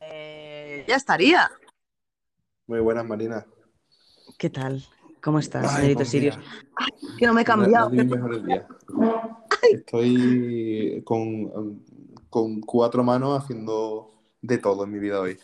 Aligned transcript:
Eh, 0.00 0.84
ya 0.88 0.96
estaría. 0.96 1.50
Muy 2.66 2.80
buenas, 2.80 3.04
Marina. 3.04 3.46
¿Qué 4.38 4.50
tal? 4.50 4.84
¿Cómo 5.22 5.38
estás, 5.38 5.66
Ay, 5.72 5.82
señorito 5.82 6.04
Sirius? 6.04 6.36
Ay, 6.76 7.16
que 7.18 7.26
no 7.26 7.34
me 7.34 7.42
he 7.42 7.44
no- 7.44 7.56
no 7.56 7.62
cambiado. 7.62 7.90
Estoy 9.70 11.02
con, 11.04 11.82
con 12.30 12.60
cuatro 12.60 13.02
manos 13.02 13.42
haciendo 13.42 14.10
de 14.40 14.58
todo 14.58 14.84
en 14.84 14.92
mi 14.92 14.98
vida 14.98 15.20
hoy. 15.20 15.38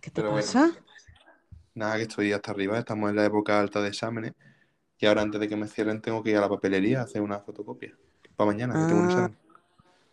¿Qué 0.00 0.10
te 0.10 0.22
Pero 0.22 0.30
bueno. 0.32 0.46
pasa? 0.46 0.72
Nada, 1.74 1.96
que 1.96 2.02
estoy 2.02 2.32
hasta 2.32 2.50
arriba, 2.50 2.78
estamos 2.78 3.10
en 3.10 3.16
la 3.16 3.24
época 3.24 3.60
alta 3.60 3.80
de 3.80 3.88
exámenes 3.88 4.32
y 4.98 5.06
ahora 5.06 5.22
antes 5.22 5.40
de 5.40 5.48
que 5.48 5.56
me 5.56 5.68
cierren 5.68 6.00
tengo 6.02 6.22
que 6.22 6.30
ir 6.30 6.36
a 6.36 6.40
la 6.40 6.48
papelería 6.48 7.00
a 7.00 7.04
hacer 7.04 7.22
una 7.22 7.38
fotocopia. 7.40 7.96
Para 8.36 8.50
mañana, 8.50 8.74
que 8.74 8.86
tengo 8.86 9.00
un 9.00 9.06
Ah, 9.06 9.10
examen. 9.10 9.38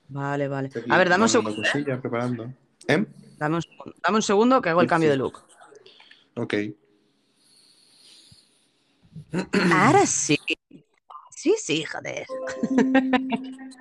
Vale, 0.09 0.47
vale. 0.47 0.67
Estoy 0.67 0.83
A 0.89 0.97
ver, 0.97 1.09
dame 1.09 1.23
un 1.23 1.29
segundo. 1.29 1.51
¿eh? 1.51 1.55
cosillas, 1.55 1.99
preparando. 1.99 2.53
¿Eh? 2.87 3.05
Dame 3.37 3.55
un 3.57 3.61
segundo, 3.61 3.95
dame 4.01 4.15
un 4.15 4.21
segundo 4.21 4.61
que 4.61 4.69
hago 4.69 4.81
el 4.81 4.87
cambio 4.87 5.09
de 5.09 5.17
look. 5.17 5.43
Ok. 6.35 6.53
Ahora 9.73 10.05
sí. 10.05 10.37
Sí, 11.31 11.55
sí, 11.57 11.83
joder. 11.83 12.25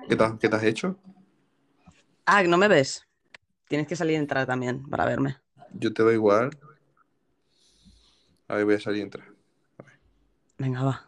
¿Qué 0.07 0.15
te, 0.15 0.25
qué 0.39 0.49
te 0.49 0.55
has 0.55 0.63
hecho? 0.63 0.97
Ah, 2.25 2.43
¿no 2.43 2.57
me 2.57 2.67
ves? 2.67 3.07
Tienes 3.67 3.87
que 3.87 3.95
salir 3.95 4.13
y 4.13 4.17
entrar 4.17 4.45
también 4.45 4.87
para 4.89 5.05
verme. 5.05 5.37
Yo 5.73 5.93
te 5.93 6.03
veo 6.03 6.13
igual. 6.13 6.51
A 8.47 8.55
ver, 8.55 8.65
voy 8.65 8.75
a 8.75 8.79
salir 8.79 8.99
y 8.99 9.03
entrar. 9.03 9.27
Venga, 10.57 10.83
va. 10.83 11.06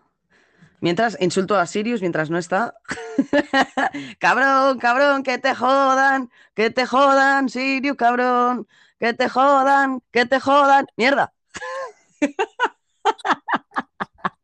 Mientras 0.82 1.18
insulto 1.20 1.58
a 1.58 1.66
Sirius 1.66 2.02
mientras 2.02 2.30
no 2.30 2.38
está. 2.38 2.76
cabrón, 4.20 4.80
cabrón, 4.80 5.24
que 5.24 5.38
te 5.38 5.54
jodan, 5.54 6.30
que 6.54 6.70
te 6.70 6.86
jodan, 6.86 7.50
Sirius, 7.50 7.98
cabrón, 7.98 8.68
que 9.00 9.14
te 9.14 9.28
jodan, 9.30 10.02
que 10.12 10.26
te 10.26 10.40
jodan. 10.40 10.88
Mierda. 10.96 11.34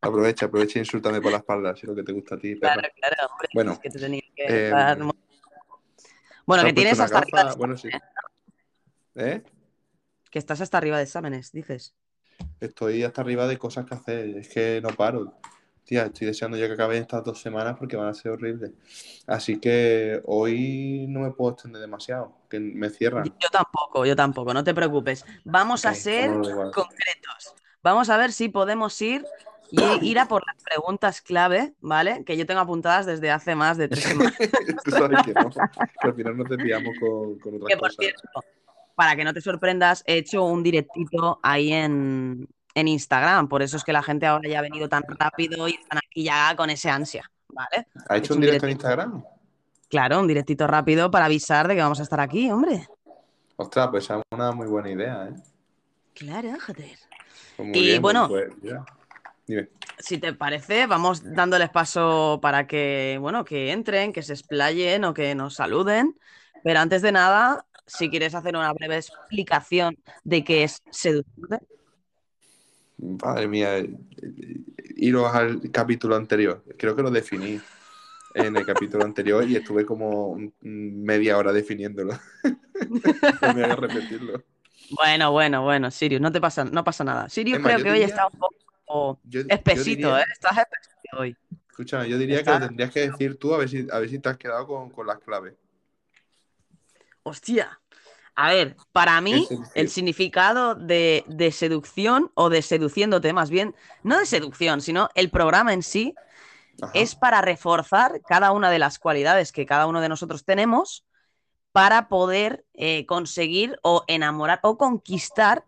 Aprovecha, 0.01 0.45
aprovecha 0.45 0.77
y 0.77 0.81
insúltame 0.83 1.19
por 1.19 1.31
la 1.31 1.39
espalda, 1.39 1.75
si 1.75 1.81
es 1.81 1.87
lo 1.87 1.95
que 1.95 2.03
te 2.03 2.11
gusta 2.11 2.35
a 2.35 2.37
ti, 2.37 2.55
perra. 2.55 2.73
Claro, 2.75 2.89
claro, 2.95 3.15
hombre. 3.31 3.47
Bueno, 3.55 3.71
es 3.71 3.79
que 3.79 3.89
te 3.89 3.99
tenía 3.99 4.21
que 4.35 4.67
eh, 4.67 4.69
dar- 4.69 4.99
Bueno, 6.45 6.61
¿te 6.63 6.67
que 6.69 6.73
tienes 6.73 6.99
hasta 6.99 7.17
arriba 7.17 7.43
de? 7.45 7.55
Bueno, 7.55 7.75
sí. 7.75 7.89
¿Eh? 9.15 9.41
Que 10.29 10.37
estás 10.37 10.61
hasta 10.61 10.77
arriba 10.77 10.97
de 10.97 11.03
exámenes, 11.03 11.51
dices. 11.51 11.95
Estoy 12.59 13.03
hasta 13.03 13.21
arriba 13.21 13.47
de 13.47 13.57
cosas 13.57 13.85
que 13.87 13.95
hacer. 13.95 14.37
Es 14.37 14.47
que 14.49 14.79
no 14.83 14.89
paro. 14.89 15.39
Tía, 15.85 16.03
estoy 16.07 16.27
deseando 16.27 16.57
ya 16.57 16.67
que 16.67 16.73
acaben 16.73 17.01
estas 17.01 17.23
dos 17.23 17.39
semanas 17.39 17.75
porque 17.77 17.95
van 17.95 18.07
a 18.07 18.13
ser 18.13 18.31
horribles. 18.31 18.71
Así 19.27 19.59
que 19.59 20.19
hoy 20.25 21.05
no 21.07 21.21
me 21.21 21.31
puedo 21.31 21.53
extender 21.53 21.79
demasiado, 21.81 22.35
que 22.49 22.59
me 22.59 22.89
cierran. 22.89 23.23
Yo 23.39 23.49
tampoco, 23.51 24.05
yo 24.05 24.15
tampoco, 24.15 24.53
no 24.53 24.63
te 24.63 24.73
preocupes. 24.73 25.25
Vamos 25.43 25.85
a 25.85 25.91
Ok, 25.91 25.95
ser 25.95 26.29
vámonos 26.29 26.49
igual. 26.49 26.71
concretos. 26.71 27.53
Vamos 27.83 28.09
a 28.09 28.17
ver 28.17 28.31
si 28.33 28.49
podemos 28.49 28.99
ir 29.01 29.25
y 29.71 29.81
ir 30.09 30.19
a 30.19 30.27
por 30.27 30.43
las 30.45 30.61
preguntas 30.63 31.21
clave, 31.21 31.73
¿vale? 31.81 32.23
Que 32.25 32.35
yo 32.37 32.45
tengo 32.45 32.61
apuntadas 32.61 33.05
desde 33.05 33.29
hace 33.31 33.55
más 33.55 33.77
de 33.77 33.87
tres 33.87 34.03
semanas. 34.05 34.33
Tú 34.83 34.91
sabes 34.91 35.21
que 35.23 35.33
no. 35.33 35.49
Que 35.49 36.07
al 36.07 36.15
final 36.15 36.37
nos 36.37 36.49
desviamos 36.49 36.95
con, 36.99 37.37
con 37.39 37.55
otras 37.55 37.69
Que 37.69 37.77
por 37.77 37.89
cosas. 37.89 37.95
cierto, 37.99 38.29
para 38.95 39.15
que 39.15 39.23
no 39.23 39.33
te 39.33 39.41
sorprendas, 39.41 40.03
he 40.07 40.17
hecho 40.17 40.43
un 40.45 40.63
directito 40.63 41.39
ahí 41.43 41.73
en, 41.73 42.47
en 42.75 42.87
Instagram. 42.87 43.47
Por 43.47 43.63
eso 43.63 43.77
es 43.77 43.83
que 43.83 43.93
la 43.93 44.03
gente 44.03 44.27
ahora 44.27 44.47
ya 44.47 44.59
ha 44.59 44.61
venido 44.61 44.87
tan 44.87 45.03
rápido 45.07 45.67
y 45.67 45.73
están 45.73 45.97
aquí 45.97 46.23
ya 46.23 46.53
con 46.55 46.69
ese 46.69 46.89
ansia, 46.89 47.29
¿vale? 47.49 47.87
¿Ha 48.07 48.15
He 48.15 48.19
hecho 48.19 48.35
un 48.35 48.41
directo 48.41 48.65
en 48.67 48.71
Instagram? 48.73 49.23
Claro, 49.89 50.19
un 50.19 50.27
directito 50.27 50.67
rápido 50.67 51.09
para 51.09 51.25
avisar 51.25 51.67
de 51.67 51.75
que 51.75 51.81
vamos 51.81 51.99
a 51.99 52.03
estar 52.03 52.19
aquí, 52.19 52.51
hombre. 52.51 52.87
Ostras, 53.55 53.87
pues 53.89 54.09
es 54.09 54.17
una 54.31 54.51
muy 54.51 54.67
buena 54.67 54.91
idea, 54.91 55.29
¿eh? 55.29 55.33
Claro, 56.13 56.49
joder. 56.65 56.97
Pues 57.55 57.69
Y 57.73 57.81
bien, 57.81 58.01
bueno. 58.01 58.27
pues. 58.27 58.49
Dime. 59.47 59.69
Si 59.99 60.17
te 60.17 60.33
parece, 60.33 60.87
vamos 60.87 61.21
dándoles 61.23 61.69
paso 61.69 62.39
para 62.41 62.67
que, 62.67 63.17
bueno, 63.21 63.45
que 63.45 63.71
entren, 63.71 64.11
que 64.11 64.23
se 64.23 64.33
explayen 64.33 65.05
o 65.05 65.13
que 65.13 65.35
nos 65.35 65.55
saluden. 65.55 66.17
Pero 66.63 66.79
antes 66.79 67.01
de 67.01 67.11
nada, 67.11 67.65
si 67.85 68.09
quieres 68.09 68.33
hacer 68.35 68.57
una 68.57 68.73
breve 68.73 68.97
explicación 68.97 69.97
de 70.23 70.43
qué 70.43 70.63
es 70.63 70.81
seducirte. 70.89 71.59
Madre 72.97 73.47
mía, 73.47 73.77
eh, 73.77 73.93
iros 74.95 75.33
al 75.33 75.69
capítulo 75.71 76.15
anterior. 76.15 76.63
Creo 76.77 76.95
que 76.95 77.01
lo 77.03 77.11
definí 77.11 77.59
en 78.33 78.55
el 78.55 78.65
capítulo 78.65 79.03
anterior 79.03 79.47
y 79.47 79.55
estuve 79.55 79.85
como 79.85 80.37
media 80.61 81.37
hora 81.37 81.51
definiéndolo. 81.53 82.17
no 83.41 83.53
me 83.53 83.63
hagas 83.63 83.79
repetirlo. 83.79 84.43
Bueno, 84.91 85.31
bueno, 85.31 85.63
bueno, 85.63 85.89
Sirius, 85.91 86.21
no 86.21 86.31
te 86.31 86.39
pasa, 86.39 86.63
no 86.63 86.83
pasa 86.83 87.03
nada. 87.03 87.27
Sirius 87.29 87.59
creo 87.59 87.81
que 87.83 87.91
hoy 87.91 88.01
está 88.01 88.27
un 88.27 88.39
poco 88.39 89.19
Yo, 89.23 89.41
yo 89.41 89.45
espesito, 89.49 90.07
diría- 90.07 90.19
¿eh? 90.21 90.25
Estás 90.31 90.57
espesito 90.57 91.17
hoy. 91.19 91.35
Escúchame, 91.69 92.07
yo 92.09 92.17
diría 92.17 92.43
que 92.43 92.51
lo 92.51 92.59
tendrías 92.59 92.91
que 92.91 93.09
decir 93.09 93.37
tú 93.37 93.53
a 93.53 93.57
ver 93.57 93.67
si, 93.69 93.87
a 93.91 93.99
ver 93.99 94.09
si 94.09 94.19
te 94.19 94.29
has 94.29 94.37
quedado 94.37 94.65
con, 94.67 94.89
con 94.91 95.07
las 95.07 95.19
claves. 95.19 95.55
Hostia. 97.23 97.79
A 98.35 98.51
ver, 98.51 98.75
para 98.91 99.19
mí, 99.21 99.47
el 99.75 99.89
significado 99.89 100.75
de, 100.75 101.23
de 101.27 101.51
seducción 101.51 102.31
o 102.33 102.49
de 102.49 102.61
seduciéndote, 102.61 103.31
más 103.31 103.49
bien, 103.49 103.75
no 104.03 104.19
de 104.19 104.25
seducción, 104.25 104.81
sino 104.81 105.09
el 105.15 105.29
programa 105.29 105.73
en 105.73 105.83
sí, 105.83 106.13
Ajá. 106.81 106.91
es 106.93 107.15
para 107.15 107.41
reforzar 107.41 108.21
cada 108.27 108.51
una 108.51 108.69
de 108.69 108.79
las 108.79 108.99
cualidades 108.99 109.51
que 109.53 109.65
cada 109.65 109.87
uno 109.87 110.01
de 110.01 110.09
nosotros 110.09 110.43
tenemos 110.43 111.05
para 111.71 112.07
poder 112.07 112.65
eh, 112.73 113.05
conseguir 113.05 113.79
o 113.83 114.03
enamorar 114.07 114.59
o 114.63 114.77
conquistar 114.77 115.65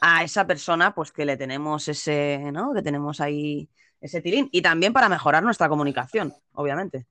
a 0.00 0.22
esa 0.22 0.46
persona, 0.46 0.94
pues 0.94 1.12
que 1.12 1.24
le 1.24 1.36
tenemos 1.36 1.88
ese, 1.88 2.50
¿no? 2.52 2.72
Que 2.72 2.82
tenemos 2.82 3.20
ahí 3.20 3.68
ese 4.00 4.20
tilín. 4.20 4.48
Y 4.52 4.62
también 4.62 4.92
para 4.92 5.08
mejorar 5.08 5.42
nuestra 5.42 5.68
comunicación, 5.68 6.32
obviamente. 6.52 7.06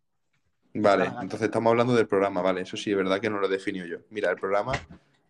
Vale, 0.79 1.05
entonces 1.21 1.43
estamos 1.43 1.71
hablando 1.71 1.95
del 1.95 2.07
programa, 2.07 2.41
vale, 2.41 2.61
eso 2.61 2.77
sí, 2.77 2.91
es 2.91 2.97
verdad 2.97 3.19
que 3.19 3.29
no 3.29 3.39
lo 3.39 3.47
definido 3.47 3.85
yo. 3.85 3.97
Mira, 4.09 4.29
el 4.29 4.37
programa 4.37 4.73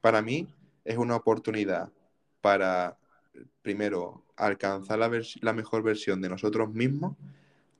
para 0.02 0.22
mí 0.22 0.48
es 0.84 0.98
una 0.98 1.16
oportunidad 1.16 1.90
para, 2.42 2.98
primero, 3.62 4.26
alcanzar 4.36 5.00
la 5.00 5.54
mejor 5.54 5.84
versión 5.84 6.22
de 6.22 6.30
nosotros 6.30 6.74
mismos 6.74 7.16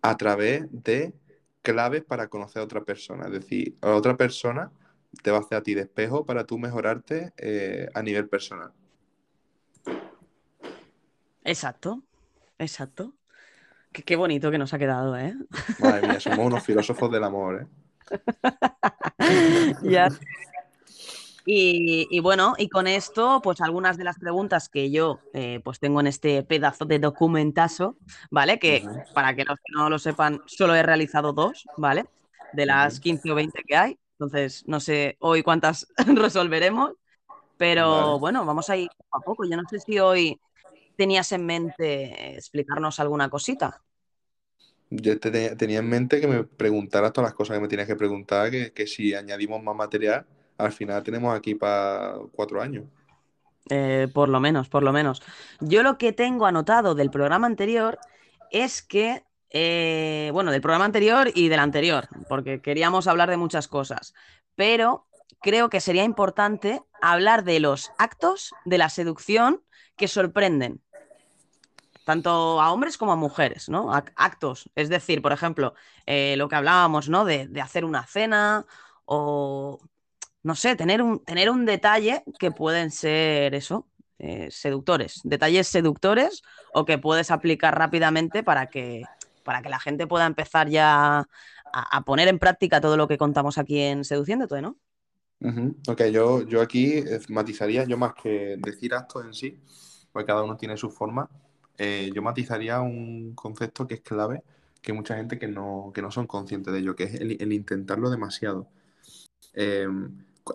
a 0.02 0.16
través 0.16 0.66
de 0.72 1.14
claves 1.62 2.04
para 2.04 2.28
conocer 2.28 2.62
a 2.62 2.66
otra 2.66 2.84
persona. 2.84 3.26
Es 3.26 3.34
decir, 3.34 3.76
a 3.82 3.94
otra 3.94 4.16
persona 4.16 4.72
te 5.22 5.32
va 5.32 5.38
a 5.38 5.40
hacer 5.42 5.58
a 5.58 5.62
ti 5.62 5.74
de 5.74 5.82
espejo 5.82 6.26
para 6.26 6.46
tú 6.46 6.58
mejorarte 6.58 7.34
eh, 7.38 7.90
a 7.94 8.02
nivel 8.02 8.30
personal. 8.30 8.72
Exacto, 11.44 12.04
exacto. 12.58 13.14
Qué, 13.98 14.04
qué 14.04 14.16
bonito 14.16 14.52
que 14.52 14.60
nos 14.60 14.74
ha 14.76 14.78
quedado, 14.78 15.18
¿eh? 15.18 15.34
Madre 15.80 16.04
mía, 16.04 16.20
somos 16.20 16.46
unos 16.46 16.64
filósofos 16.64 17.12
del 17.12 17.24
amor, 17.24 17.62
¿eh? 17.64 17.68
Ya. 19.82 20.10
Y, 21.46 22.08
y 22.12 22.20
bueno, 22.20 22.54
y 22.58 22.70
con 22.70 22.88
esto, 22.88 23.40
pues 23.42 23.62
algunas 23.62 23.98
de 23.98 24.04
las 24.04 24.20
preguntas 24.20 24.68
que 24.70 24.92
yo 24.92 25.20
eh, 25.34 25.62
pues 25.64 25.80
tengo 25.80 26.02
en 26.02 26.08
este 26.08 26.44
pedazo 26.44 26.86
de 26.86 27.00
documentazo, 27.00 27.98
¿vale? 28.30 28.60
Que 28.60 28.84
para 29.14 29.34
que 29.34 29.46
los 29.46 29.56
que 29.58 29.74
no 29.74 29.90
lo 29.90 29.98
sepan, 29.98 30.42
solo 30.46 30.76
he 30.76 30.84
realizado 30.84 31.32
dos, 31.34 31.66
¿vale? 31.78 32.06
De 32.52 32.66
las 32.66 32.96
Ujú. 32.96 33.02
15 33.02 33.32
o 33.32 33.36
20 33.36 33.64
que 33.66 33.76
hay. 33.78 33.98
Entonces, 34.20 34.64
no 34.68 34.80
sé 34.80 35.16
hoy 35.20 35.42
cuántas 35.42 35.88
resolveremos, 36.06 36.92
pero 37.58 37.90
Vale. 37.90 38.20
bueno, 38.20 38.46
vamos 38.46 38.70
a 38.70 38.78
ir 38.78 38.90
poco 38.98 39.18
a 39.18 39.22
poco. 39.24 39.46
Yo 39.50 39.58
no 39.58 39.64
sé 39.70 39.80
si 39.80 40.00
hoy 40.00 40.40
tenías 40.98 41.32
en 41.32 41.46
mente 41.46 42.36
explicarnos 42.38 43.00
alguna 43.00 43.30
cosita. 43.30 43.82
Yo 44.90 45.20
te- 45.20 45.32
te- 45.32 45.56
tenía 45.56 45.80
en 45.80 45.90
mente 45.90 46.22
que 46.22 46.28
me 46.28 46.44
preguntaras 46.44 47.12
todas 47.14 47.30
las 47.30 47.36
cosas 47.36 47.58
que 47.58 47.62
me 47.62 47.68
tienes 47.68 47.88
que 47.88 47.96
preguntar, 47.96 48.50
que, 48.52 48.72
que 48.74 48.88
si 48.88 49.14
añadimos 49.14 49.62
más 49.64 49.76
material, 49.76 50.26
al 50.58 50.72
final 50.72 51.04
tenemos 51.04 51.36
aquí 51.36 51.56
para 51.56 52.16
cuatro 52.32 52.62
años. 52.62 52.86
Eh, 53.70 54.08
por 54.14 54.30
lo 54.30 54.40
menos, 54.40 54.70
por 54.70 54.84
lo 54.84 54.94
menos. 54.94 55.22
Yo 55.60 55.84
lo 55.84 55.98
que 55.98 56.14
tengo 56.14 56.46
anotado 56.46 56.96
del 56.96 57.12
programa 57.12 57.48
anterior 57.48 58.00
es 58.50 58.82
que, 58.82 59.26
eh, 59.50 60.30
bueno, 60.34 60.52
del 60.52 60.62
programa 60.62 60.86
anterior 60.86 61.30
y 61.36 61.50
del 61.50 61.60
anterior, 61.60 62.08
porque 62.30 62.62
queríamos 62.62 63.08
hablar 63.08 63.30
de 63.30 63.36
muchas 63.38 63.68
cosas, 63.68 64.14
pero 64.56 65.06
creo 65.42 65.70
que 65.70 65.82
sería 65.82 66.06
importante 66.06 66.82
hablar 67.02 67.44
de 67.44 67.60
los 67.60 67.92
actos 67.98 68.54
de 68.64 68.78
la 68.78 68.90
seducción 68.90 69.62
que 69.98 70.08
sorprenden, 70.08 70.82
tanto 72.08 72.62
a 72.62 72.72
hombres 72.72 72.98
como 72.98 73.12
a 73.12 73.18
mujeres, 73.18 73.68
¿no? 73.68 73.92
Ac- 73.92 74.14
Actos, 74.16 74.70
es 74.76 74.88
decir, 74.88 75.22
por 75.22 75.34
ejemplo, 75.34 75.74
eh, 76.06 76.36
lo 76.38 76.48
que 76.48 76.56
hablábamos, 76.56 77.10
¿no? 77.10 77.26
De, 77.26 77.50
hacer 77.62 77.84
una 77.84 78.08
cena 78.08 78.66
o, 79.04 79.78
no 80.42 80.56
sé, 80.56 80.78
tener 80.78 81.02
un, 81.02 81.20
tener 81.26 81.50
un 81.50 81.66
detalle 81.66 82.24
que 82.40 82.52
pueden 82.52 82.92
ser 82.92 83.54
eso, 83.56 83.90
eh, 84.20 84.48
seductores, 84.52 85.20
detalles 85.26 85.68
seductores 85.68 86.44
o 86.74 86.86
que 86.86 86.98
puedes 86.98 87.30
aplicar 87.30 87.78
rápidamente 87.78 88.42
para 88.42 88.68
que, 88.68 89.04
para 89.44 89.62
que 89.62 89.68
la 89.68 89.82
gente 89.82 90.08
pueda 90.08 90.26
empezar 90.28 90.70
ya 90.70 91.28
a, 91.74 92.02
poner 92.06 92.30
en 92.30 92.40
práctica 92.40 92.80
todo 92.80 92.96
lo 92.96 93.10
que 93.10 93.18
contamos 93.18 93.58
aquí 93.58 93.82
en 93.82 94.06
Seduciéndote, 94.06 94.62
¿no? 94.62 94.78
Ok, 95.90 96.04
yo, 96.06 96.48
yo 96.48 96.62
aquí 96.62 97.00
eh, 97.00 97.20
matizaría, 97.28 97.84
yo 97.84 97.98
más 97.98 98.14
que 98.14 98.56
decir 98.60 98.94
actos 98.94 99.26
en 99.26 99.34
sí, 99.34 99.60
porque 100.14 100.28
cada 100.28 100.44
uno 100.44 100.56
tiene 100.56 100.78
su 100.78 100.90
forma, 100.90 101.30
eh, 101.78 102.12
yo 102.14 102.22
matizaría 102.22 102.82
un 102.82 103.34
concepto 103.36 103.88
que 103.88 103.96
es 103.96 104.02
clave, 104.02 104.44
que 104.82 104.92
hay 104.92 104.98
mucha 104.98 105.16
gente 105.18 105.40
que 105.40 105.48
no, 105.48 105.92
que 105.94 106.02
no 106.02 106.12
son 106.12 106.28
conscientes 106.28 106.74
de 106.74 106.80
ello, 106.80 106.96
que 106.96 107.06
es 107.06 107.16
el, 107.16 107.52
intentarlo 107.54 108.10
demasiado. 108.10 108.68
Eh, 109.54 109.88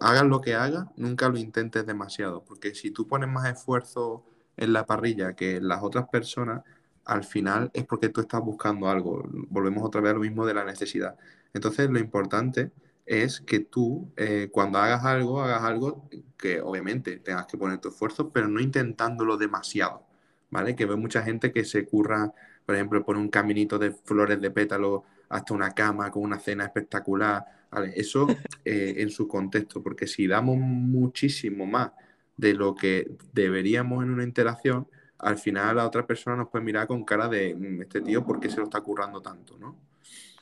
hagas 0.00 0.24
lo 0.24 0.40
que 0.40 0.54
hagas, 0.54 0.86
nunca 0.96 1.28
lo 1.28 1.38
intentes 1.38 1.86
demasiado, 1.86 2.44
porque 2.44 2.74
si 2.74 2.90
tú 2.90 3.06
pones 3.06 3.28
más 3.28 3.48
esfuerzo 3.50 4.24
en 4.56 4.72
la 4.72 4.86
parrilla 4.86 5.34
que 5.34 5.60
las 5.60 5.82
otras 5.82 6.08
personas, 6.08 6.62
al 7.04 7.24
final 7.24 7.70
es 7.74 7.84
porque 7.84 8.08
tú 8.08 8.20
estás 8.20 8.40
buscando 8.42 8.88
algo. 8.88 9.22
Volvemos 9.50 9.84
otra 9.84 10.00
vez 10.00 10.12
a 10.12 10.14
lo 10.14 10.20
mismo 10.20 10.46
de 10.46 10.54
la 10.54 10.64
necesidad. 10.64 11.16
Entonces, 11.54 11.90
lo 11.90 11.98
importante 11.98 12.70
es 13.06 13.40
que 13.40 13.60
tú, 13.60 14.12
eh, 14.16 14.48
cuando 14.52 14.78
hagas 14.78 15.04
algo, 15.04 15.42
hagas 15.42 15.62
algo 15.62 16.08
que 16.38 16.60
obviamente 16.60 17.18
tengas 17.18 17.46
que 17.46 17.58
poner 17.58 17.78
tu 17.78 17.88
esfuerzo, 17.88 18.30
pero 18.30 18.48
no 18.48 18.60
intentándolo 18.60 19.36
demasiado, 19.36 20.06
¿vale? 20.52 20.76
Que 20.76 20.84
veo 20.84 20.96
mucha 20.96 21.22
gente 21.22 21.50
que 21.50 21.64
se 21.64 21.84
curra, 21.86 22.32
por 22.64 22.74
ejemplo, 22.74 23.02
pone 23.04 23.18
un 23.18 23.30
caminito 23.30 23.78
de 23.78 23.90
flores 23.90 24.40
de 24.40 24.50
pétalo 24.50 25.04
hasta 25.30 25.54
una 25.54 25.74
cama 25.74 26.10
con 26.10 26.22
una 26.22 26.38
cena 26.38 26.64
espectacular, 26.64 27.42
¿vale? 27.70 27.92
Eso 27.96 28.26
eh, 28.64 28.94
en 28.98 29.10
su 29.10 29.26
contexto, 29.26 29.82
porque 29.82 30.06
si 30.06 30.26
damos 30.26 30.58
muchísimo 30.58 31.66
más 31.66 31.90
de 32.36 32.52
lo 32.52 32.74
que 32.74 33.10
deberíamos 33.32 34.04
en 34.04 34.10
una 34.10 34.24
interacción, 34.24 34.86
al 35.18 35.38
final 35.38 35.76
la 35.76 35.86
otra 35.86 36.06
persona 36.06 36.36
nos 36.36 36.48
puede 36.48 36.64
mirar 36.64 36.86
con 36.86 37.02
cara 37.02 37.28
de 37.28 37.54
mm, 37.54 37.82
este 37.82 38.02
tío, 38.02 38.24
¿por 38.24 38.38
qué 38.38 38.50
se 38.50 38.58
lo 38.58 38.64
está 38.64 38.82
currando 38.82 39.22
tanto, 39.22 39.56
no? 39.58 39.76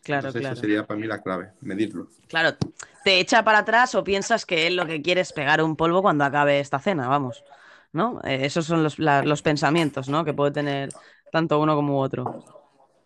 Claro, 0.03 0.33
claro. 0.33 0.55
Esa 0.55 0.61
sería 0.61 0.87
para 0.87 0.99
mí 0.99 1.07
la 1.07 1.23
clave, 1.23 1.53
medirlo. 1.61 2.09
Claro, 2.27 2.57
te 3.05 3.21
echa 3.21 3.45
para 3.45 3.59
atrás 3.59 3.95
o 3.95 4.03
piensas 4.03 4.45
que 4.45 4.67
él 4.67 4.75
lo 4.75 4.87
que 4.87 5.03
quiere 5.03 5.21
es 5.21 5.33
pegar 5.33 5.63
un 5.63 5.77
polvo 5.77 6.03
cuando 6.03 6.25
acabe 6.25 6.59
esta 6.59 6.81
cena, 6.81 7.07
vamos. 7.07 7.45
¿No? 7.93 8.21
Eh, 8.23 8.47
esos 8.47 8.67
son 8.67 8.83
los, 8.83 8.99
los, 8.99 9.43
pensamientos, 9.43 10.09
¿no? 10.09 10.25
Que 10.25 10.33
puede 10.33 10.53
tener 10.53 10.91
tanto 11.33 11.61
uno 11.61 11.75
como 11.75 12.01
otro. 12.01 12.45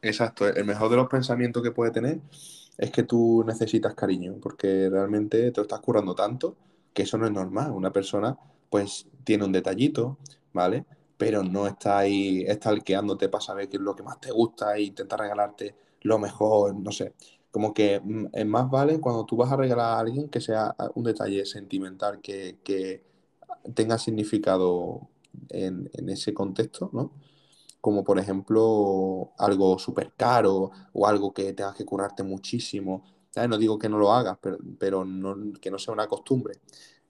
Exacto, 0.03 0.47
el 0.47 0.65
mejor 0.65 0.91
de 0.91 0.97
los 0.97 1.09
pensamientos 1.09 1.63
que 1.63 1.71
puede 1.71 1.91
tener 1.91 2.21
es 2.77 2.91
que 2.91 3.05
tú 3.05 3.43
necesitas 3.47 3.95
cariño, 3.95 4.37
porque 4.43 4.91
realmente 4.91 5.51
te 5.51 5.61
lo 5.61 5.63
estás 5.63 5.81
curando 5.81 6.15
tanto 6.15 6.57
que 6.93 7.03
eso 7.03 7.19
no 7.19 7.27
es 7.27 7.33
normal. 7.33 7.73
Una 7.73 7.93
persona, 7.93 8.37
pues, 8.71 9.07
tiene 9.25 9.45
un 9.45 9.53
detallito, 9.53 10.19
¿vale? 10.53 10.87
Pero 11.17 11.43
no 11.43 11.67
está 11.67 11.99
ahí 11.99 12.45
estalqueándote 12.47 13.29
para 13.29 13.43
saber 13.43 13.69
qué 13.69 13.77
es 13.79 13.83
lo 13.83 13.95
que 13.97 14.03
más 14.03 14.21
te 14.21 14.31
gusta 14.31 14.77
e 14.77 14.83
intentar 14.83 15.21
regalarte 15.21 15.75
lo 16.03 16.19
mejor, 16.19 16.75
no 16.75 16.93
sé. 16.93 17.15
Como 17.51 17.75
que 17.75 18.01
mm, 18.01 18.27
es 18.33 18.47
más 18.47 18.71
vale 18.71 19.01
cuando 19.01 19.25
tú 19.27 19.37
vas 19.37 19.53
a 19.53 19.57
regalar 19.57 19.97
a 19.97 19.99
alguien 20.01 20.29
que 20.29 20.41
sea 20.41 20.75
un 20.95 21.05
detalle 21.05 21.45
sentimental 21.47 22.21
que, 22.21 22.59
tenga 23.75 23.99
significado 23.99 25.09
en, 25.51 25.91
ese 26.09 26.35
contexto, 26.35 26.91
¿no? 26.93 27.13
Como 27.81 28.05
por 28.05 28.19
ejemplo 28.19 29.33
algo 29.39 29.79
súper 29.79 30.13
caro 30.17 30.71
o 30.93 31.07
algo 31.07 31.35
que 31.35 31.53
tengas 31.53 31.77
que 31.77 31.85
curarte 31.85 32.23
muchísimo. 32.23 33.05
No 33.49 33.59
digo 33.59 33.79
que 33.79 33.89
no 33.89 33.99
lo 33.99 34.13
hagas, 34.13 34.39
pero, 34.41 34.59
pero 34.79 35.07
que 35.61 35.71
no 35.71 35.79
sea 35.79 35.93
una 35.95 36.07
costumbre. 36.09 36.61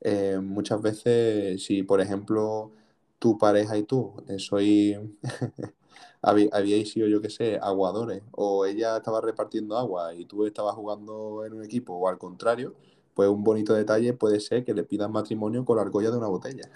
Eh, 0.01 0.39
muchas 0.43 0.81
veces, 0.83 1.65
si 1.65 1.83
por 1.83 2.01
ejemplo 2.01 2.73
tu 3.19 3.39
pareja 3.39 3.77
y 3.79 3.85
tú 3.85 4.15
eh, 4.29 4.39
sois 4.39 4.99
habíais 6.23 6.91
sido, 6.93 7.09
yo 7.09 7.21
qué 7.21 7.31
sé, 7.31 7.59
aguadores, 7.61 8.23
o 8.33 8.67
ella 8.67 8.97
estaba 8.99 9.21
repartiendo 9.21 9.77
agua 9.79 10.15
y 10.15 10.25
tú 10.27 10.47
estabas 10.47 10.75
jugando 10.75 11.45
en 11.45 11.55
un 11.55 11.65
equipo, 11.65 11.95
o 11.95 12.09
al 12.09 12.19
contrario, 12.19 12.75
pues 13.15 13.29
un 13.29 13.45
bonito 13.45 13.73
detalle 13.75 14.13
puede 14.13 14.41
ser 14.41 14.65
que 14.65 14.75
le 14.75 14.83
pidas 14.83 15.09
matrimonio 15.09 15.65
con 15.65 15.77
la 15.77 15.83
argolla 15.83 16.11
de 16.11 16.19
una 16.19 16.27
botella. 16.27 16.69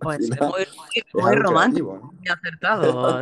pues 0.00 0.30
muy, 1.14 1.34
romántico, 1.34 2.12
muy 2.14 2.28
acertado. 2.28 3.20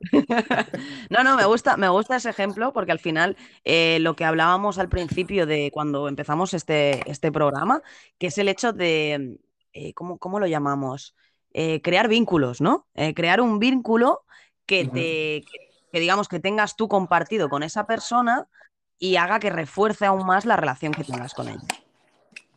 no, 1.10 1.22
no, 1.22 1.36
me 1.36 1.44
gusta, 1.44 1.76
me 1.76 1.88
gusta 1.90 2.16
ese 2.16 2.30
ejemplo 2.30 2.72
porque 2.72 2.92
al 2.92 2.98
final 2.98 3.36
eh, 3.64 3.98
lo 4.00 4.16
que 4.16 4.24
hablábamos 4.24 4.78
al 4.78 4.88
principio 4.88 5.44
de 5.46 5.70
cuando 5.72 6.08
empezamos 6.08 6.54
este, 6.54 7.08
este 7.10 7.30
programa, 7.30 7.82
que 8.18 8.28
es 8.28 8.38
el 8.38 8.48
hecho 8.48 8.72
de, 8.72 9.38
eh, 9.74 9.92
¿cómo, 9.92 10.18
¿cómo, 10.18 10.40
lo 10.40 10.46
llamamos? 10.46 11.14
Eh, 11.52 11.82
crear 11.82 12.08
vínculos, 12.08 12.60
¿no? 12.60 12.86
Crear 13.14 13.40
un 13.40 13.58
vínculo 13.58 14.24
que 14.64 14.86
te, 14.86 15.44
que, 15.92 16.00
digamos, 16.00 16.28
que 16.28 16.40
tengas 16.40 16.76
tú 16.76 16.88
compartido 16.88 17.48
con 17.48 17.62
esa 17.62 17.86
persona 17.86 18.48
y 19.00 19.16
haga 19.16 19.40
que 19.40 19.50
refuerce 19.50 20.06
aún 20.06 20.24
más 20.26 20.44
la 20.44 20.56
relación 20.56 20.92
que 20.92 21.02
tengas 21.02 21.34
con 21.34 21.48
ella. 21.48 21.66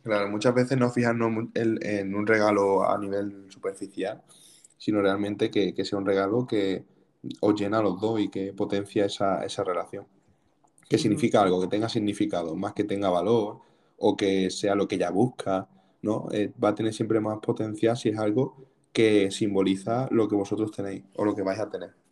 Claro, 0.04 0.28
muchas 0.28 0.54
veces 0.54 0.78
no 0.78 0.90
fijarnos 0.90 1.48
en 1.54 2.14
un 2.14 2.26
regalo 2.26 2.88
a 2.88 2.98
nivel 2.98 3.46
superficial, 3.48 4.22
sino 4.76 5.00
realmente 5.00 5.50
que, 5.50 5.74
sea 5.82 5.98
un 5.98 6.04
regalo 6.04 6.46
que 6.46 6.84
os 7.40 7.58
llena 7.58 7.78
a 7.78 7.82
los 7.82 7.98
dos 7.98 8.20
y 8.20 8.28
que 8.28 8.52
potencia 8.52 9.06
esa, 9.06 9.64
relación. 9.64 10.06
Que 10.90 10.98
significa 10.98 11.40
algo, 11.40 11.62
que 11.62 11.68
tenga 11.68 11.88
significado, 11.88 12.54
más 12.54 12.74
que 12.74 12.84
tenga 12.84 13.08
valor 13.08 13.60
o 13.96 14.14
que 14.14 14.50
sea 14.50 14.74
lo 14.74 14.86
que 14.86 14.96
ella 14.96 15.10
busca, 15.10 15.66
¿no? 16.02 16.28
Eh, 16.32 16.52
va 16.62 16.68
a 16.68 16.74
tener 16.74 16.92
siempre 16.92 17.18
más 17.20 17.38
potencia 17.38 17.96
si 17.96 18.10
es 18.10 18.18
algo 18.18 18.68
que 18.92 19.30
simboliza 19.30 20.06
lo 20.10 20.28
que 20.28 20.36
vosotros 20.36 20.70
tenéis 20.70 21.04
o 21.16 21.24
lo 21.24 21.34
que 21.34 21.42
vais 21.42 21.58
a 21.58 21.70
tener. 21.70 22.03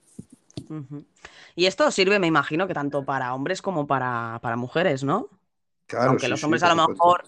Y 1.55 1.67
esto 1.67 1.91
sirve, 1.91 2.19
me 2.19 2.27
imagino, 2.27 2.67
que 2.67 2.75
tanto 2.75 3.05
para 3.05 3.35
hombres 3.35 3.63
como 3.63 3.87
para, 3.87 4.41
mujeres, 4.57 5.05
¿no? 5.05 5.29
Claro, 5.87 6.11
Aunque 6.11 6.29
los 6.29 6.43
hombres 6.45 6.63
a 6.63 6.75
lo 6.75 6.89
mejor, 6.89 7.25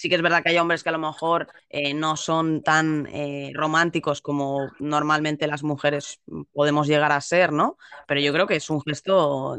sí 0.00 0.08
que 0.08 0.14
es 0.14 0.22
verdad 0.22 0.42
que 0.42 0.48
hay 0.48 0.56
hombres 0.56 0.82
que 0.82 0.88
a 0.88 0.92
lo 0.92 0.98
mejor 0.98 1.46
eh, 1.68 1.92
no 1.92 2.16
son 2.16 2.62
tan 2.62 3.06
eh, 3.08 3.52
románticos 3.54 4.22
como 4.22 4.70
normalmente 4.78 5.46
las 5.46 5.62
mujeres 5.62 6.20
podemos 6.54 6.86
llegar 6.86 7.12
a 7.12 7.20
ser, 7.20 7.52
¿no? 7.52 7.76
Pero 8.08 8.18
yo 8.22 8.32
creo 8.32 8.46
que 8.46 8.56
es 8.56 8.70
un 8.70 8.80
gesto, 8.80 9.58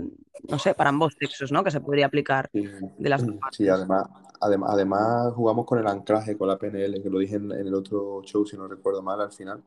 no 0.49 0.57
sé, 0.57 0.73
para 0.73 0.89
ambos 0.89 1.15
sexos, 1.19 1.51
¿no? 1.51 1.63
Que 1.63 1.69
se 1.69 1.79
podría 1.79 2.07
aplicar 2.07 2.49
de 2.51 3.09
las 3.09 3.23
dos 3.23 3.35
partes. 3.35 3.57
Sí, 3.57 3.69
además, 3.69 4.07
Además, 4.43 5.33
jugamos 5.35 5.67
con 5.67 5.77
el 5.77 5.85
anclaje, 5.85 6.35
con 6.35 6.47
la 6.47 6.57
PNL, 6.57 6.99
que 7.03 7.11
lo 7.11 7.19
dije 7.19 7.35
en, 7.35 7.51
el 7.51 7.75
otro 7.75 8.23
show, 8.23 8.43
si 8.43 8.57
no 8.57 8.67
recuerdo 8.67 9.03
mal, 9.03 9.21
al 9.21 9.31
final. 9.31 9.61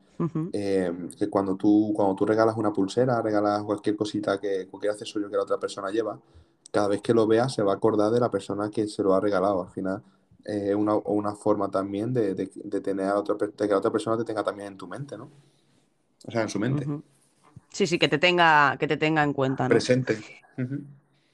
Eh, 0.51 0.91
que 1.17 1.29
cuando 1.29 1.55
tú, 1.55 1.93
cuando 1.95 2.13
tú 2.13 2.25
regalas 2.25 2.57
una 2.57 2.73
pulsera, 2.73 3.21
regalas 3.21 3.63
cualquier 3.63 3.95
cosita, 3.95 4.37
que 4.37 4.67
cualquier 4.67 4.91
accesorio 4.91 5.29
que 5.29 5.37
la 5.37 5.43
otra 5.43 5.57
persona 5.57 5.89
lleva, 5.91 6.19
cada 6.69 6.89
vez 6.89 7.01
que 7.01 7.13
lo 7.13 7.25
vea 7.25 7.47
se 7.47 7.63
va 7.63 7.71
a 7.71 7.75
acordar 7.75 8.11
de 8.11 8.19
la 8.19 8.29
persona 8.29 8.69
que 8.69 8.85
se 8.89 9.01
lo 9.01 9.13
ha 9.13 9.21
regalado. 9.21 9.61
Al 9.61 9.69
final, 9.69 10.03
es 10.45 10.69
eh, 10.69 10.75
una, 10.75 10.95
una, 10.95 11.33
forma 11.33 11.69
también 11.71 12.13
de, 12.13 12.35
tener 12.81 13.07
a 13.07 13.17
otra, 13.17 13.35
que 13.35 13.67
la 13.67 13.77
otra 13.77 13.91
persona 13.91 14.15
te 14.15 14.23
tenga 14.23 14.43
también 14.43 14.73
en 14.73 14.77
tu 14.77 14.87
mente, 14.87 15.17
¿no? 15.17 15.31
O 16.27 16.31
sea, 16.31 16.43
en 16.43 16.49
su 16.49 16.59
mente. 16.59 16.87
Sí, 17.71 17.87
sí, 17.87 17.97
que 17.97 18.07
te 18.07 18.19
tenga, 18.19 18.77
que 18.79 18.87
te 18.87 18.97
tenga 18.97 19.23
en 19.23 19.33
cuenta. 19.33 19.67
Presente. 19.67 20.19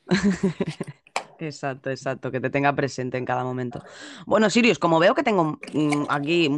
Exacto, 1.39 1.89
exacto, 1.89 2.29
que 2.29 2.39
te 2.39 2.51
tenga 2.51 2.75
presente 2.75 3.17
en 3.17 3.25
cada 3.25 3.43
momento. 3.43 3.83
Bueno, 4.27 4.47
Sirius, 4.51 4.77
como 4.77 4.99
veo 4.99 5.15
que 5.15 5.23
tengo 5.23 5.57
mm, 5.73 6.05
aquí, 6.07 6.51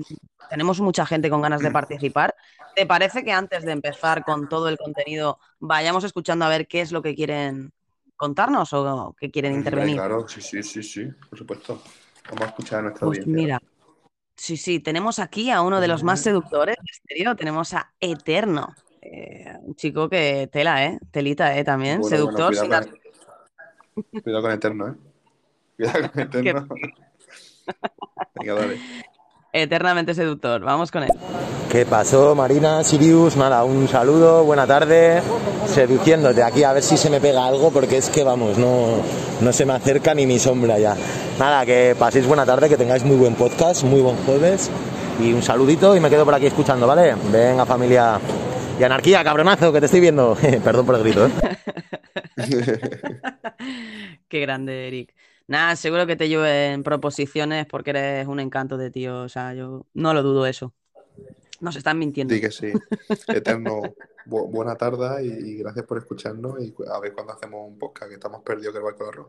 tenemos 0.49 0.81
mucha 0.81 1.05
gente 1.05 1.29
con 1.29 1.41
ganas 1.41 1.61
de 1.61 1.71
participar, 1.71 2.35
¿te 2.75 2.85
parece 2.85 3.23
que 3.23 3.31
antes 3.31 3.63
de 3.63 3.71
empezar 3.71 4.25
con 4.25 4.49
todo 4.49 4.67
el 4.67 4.77
contenido 4.77 5.39
vayamos 5.59 6.03
escuchando 6.03 6.43
a 6.43 6.49
ver 6.49 6.67
qué 6.67 6.81
es 6.81 6.91
lo 6.91 7.01
que 7.01 7.15
quieren 7.15 7.71
contarnos 8.17 8.73
o 8.73 9.15
qué 9.17 9.31
quieren 9.31 9.53
intervenir? 9.53 9.95
Claro, 9.95 10.27
sí, 10.27 10.41
sí, 10.41 10.61
sí, 10.61 10.83
sí, 10.83 11.07
por 11.29 11.39
supuesto. 11.39 11.81
Vamos 12.29 12.41
a 12.41 12.45
escuchar 12.47 12.79
a 12.79 12.81
nuestra 12.83 13.05
pues 13.07 13.27
Mira, 13.27 13.61
sí, 14.35 14.57
sí, 14.57 14.79
tenemos 14.79 15.19
aquí 15.19 15.51
a 15.51 15.61
uno 15.61 15.81
de 15.81 15.87
los 15.87 16.03
más 16.03 16.21
seductores 16.21 16.77
de 17.03 17.35
tenemos 17.35 17.73
a 17.73 17.93
Eterno. 17.99 18.73
Eh, 19.01 19.53
un 19.61 19.75
chico 19.75 20.09
que 20.09 20.47
tela, 20.51 20.85
¿eh? 20.85 20.99
Telita, 21.11 21.57
¿eh? 21.57 21.63
También, 21.63 22.03
seductor. 22.03 22.53
Cuidado 24.23 24.41
con 24.41 24.51
Eterno, 24.51 24.87
¿eh? 24.87 24.95
Cuidado 25.75 26.11
con 26.11 26.21
Eterno. 26.21 26.67
Venga, 28.35 28.53
dale. 28.53 28.79
Eternamente 29.53 30.15
seductor. 30.15 30.61
Vamos 30.61 30.89
con 30.89 31.03
él. 31.03 31.11
¿Qué 31.71 31.85
pasó, 31.85 32.33
Marina, 32.33 32.83
Sirius? 32.83 33.37
Nada, 33.37 33.63
un 33.63 33.87
saludo, 33.87 34.43
buena 34.43 34.65
tarde. 34.65 35.21
Seduciéndote 35.67 36.41
aquí 36.41 36.63
a 36.63 36.73
ver 36.73 36.81
si 36.81 36.97
se 36.97 37.11
me 37.11 37.21
pega 37.21 37.45
algo, 37.45 37.71
porque 37.71 37.97
es 37.97 38.09
que 38.09 38.23
vamos, 38.23 38.57
no, 38.57 38.97
no 39.41 39.53
se 39.53 39.65
me 39.65 39.73
acerca 39.73 40.15
ni 40.15 40.25
mi 40.25 40.39
sombra 40.39 40.79
ya. 40.79 40.95
Nada, 41.37 41.65
que 41.67 41.95
paséis 41.97 42.25
buena 42.25 42.47
tarde, 42.47 42.67
que 42.67 42.77
tengáis 42.77 43.03
muy 43.03 43.15
buen 43.15 43.35
podcast, 43.35 43.83
muy 43.83 44.01
buen 44.01 44.17
jueves. 44.25 44.71
Y 45.19 45.31
un 45.33 45.43
saludito 45.43 45.95
y 45.95 45.99
me 45.99 46.09
quedo 46.09 46.25
por 46.25 46.33
aquí 46.33 46.47
escuchando, 46.47 46.87
¿vale? 46.87 47.15
Venga, 47.31 47.65
familia. 47.65 48.19
Y 48.79 48.83
anarquía, 48.83 49.23
cabronazo, 49.23 49.71
que 49.71 49.79
te 49.79 49.85
estoy 49.85 50.01
viendo. 50.01 50.35
Perdón 50.63 50.85
por 50.85 50.95
el 50.95 51.03
grito, 51.03 51.27
¿eh? 51.27 51.31
Qué 54.27 54.39
grande, 54.39 54.87
Eric. 54.87 55.13
Nada, 55.53 55.75
seguro 55.75 56.07
que 56.07 56.15
te 56.15 56.25
en 56.25 56.81
proposiciones 56.81 57.67
porque 57.67 57.91
eres 57.91 58.27
un 58.27 58.39
encanto 58.39 58.75
de 58.75 58.89
tío. 58.89 59.21
O 59.21 59.29
sea, 59.29 59.53
yo 59.53 59.85
no 59.93 60.11
lo 60.15 60.23
dudo 60.23 60.47
eso. 60.47 60.73
Nos 61.59 61.75
están 61.75 61.99
mintiendo. 61.99 62.33
Sí, 62.33 62.41
que 62.41 62.49
sí. 62.49 62.73
Eterno, 63.27 63.83
buena 64.25 64.75
tarde 64.75 65.23
y, 65.23 65.57
gracias 65.57 65.85
por 65.85 65.99
escucharnos. 65.99 66.59
Y 66.59 66.73
a 66.91 66.99
ver 66.99 67.13
cuando 67.13 67.33
hacemos 67.33 67.69
un 67.69 67.77
podcast, 67.77 68.09
que 68.09 68.15
estamos 68.15 68.41
perdidos 68.41 68.73
que 68.73 68.79
el 68.79 68.83
barco 68.83 69.03
de 69.03 69.09
arroz. 69.11 69.27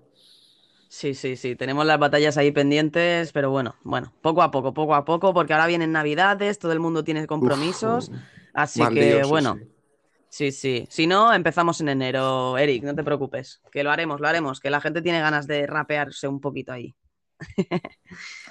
Sí, 0.88 1.12
sí, 1.12 1.36
sí, 1.36 1.56
tenemos 1.56 1.84
las 1.84 1.98
batallas 1.98 2.38
ahí 2.38 2.52
pendientes, 2.52 3.30
pero 3.32 3.50
bueno, 3.50 3.74
bueno, 3.82 4.14
poco 4.22 4.40
a 4.40 4.50
poco, 4.50 4.72
poco 4.72 4.94
a 4.94 5.04
poco, 5.04 5.34
porque 5.34 5.52
ahora 5.52 5.66
vienen 5.66 5.92
Navidades, 5.92 6.58
todo 6.58 6.72
el 6.72 6.80
mundo 6.80 7.04
tiene 7.04 7.26
compromisos, 7.26 8.08
Uf, 8.08 8.16
así 8.54 8.80
que 8.94 9.24
bueno, 9.24 9.58
sí. 9.58 9.73
Sí, 10.34 10.50
sí. 10.50 10.86
Si 10.90 11.06
no, 11.06 11.32
empezamos 11.32 11.80
en 11.80 11.90
enero, 11.90 12.58
Eric, 12.58 12.82
no 12.82 12.94
te 12.94 13.04
preocupes, 13.04 13.60
que 13.70 13.84
lo 13.84 13.92
haremos, 13.92 14.20
lo 14.20 14.26
haremos, 14.26 14.58
que 14.58 14.68
la 14.68 14.80
gente 14.80 15.00
tiene 15.00 15.20
ganas 15.20 15.46
de 15.46 15.64
rapearse 15.66 16.26
un 16.26 16.40
poquito 16.40 16.72
ahí. 16.72 16.94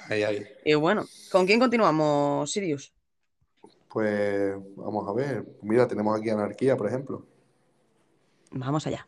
Ahí, 0.08 0.22
ahí. 0.22 0.44
Y 0.64 0.74
bueno, 0.74 1.06
¿con 1.32 1.46
quién 1.46 1.58
continuamos, 1.58 2.50
Sirius? 2.52 2.92
Pues 3.88 4.54
vamos 4.76 5.08
a 5.08 5.12
ver. 5.14 5.44
Mira, 5.62 5.88
tenemos 5.88 6.20
aquí 6.20 6.28
anarquía, 6.28 6.76
por 6.76 6.86
ejemplo. 6.86 7.26
Vamos 8.50 8.86
allá. 8.86 9.06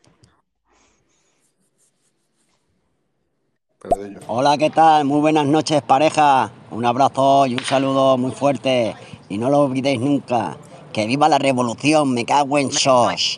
Hola, 4.27 4.57
¿qué 4.57 4.71
tal? 4.71 5.05
Muy 5.05 5.21
buenas 5.21 5.45
noches, 5.45 5.83
pareja. 5.83 6.51
Un 6.71 6.83
abrazo 6.85 7.45
y 7.45 7.53
un 7.53 7.63
saludo 7.63 8.17
muy 8.17 8.31
fuerte. 8.31 8.95
Y 9.29 9.37
no 9.37 9.49
lo 9.51 9.59
olvidéis 9.59 9.99
nunca. 9.99 10.57
Que 10.97 11.05
viva 11.05 11.29
la 11.29 11.37
revolución, 11.37 12.11
me 12.11 12.25
cago 12.25 12.57
en 12.57 12.71
sos. 12.71 13.37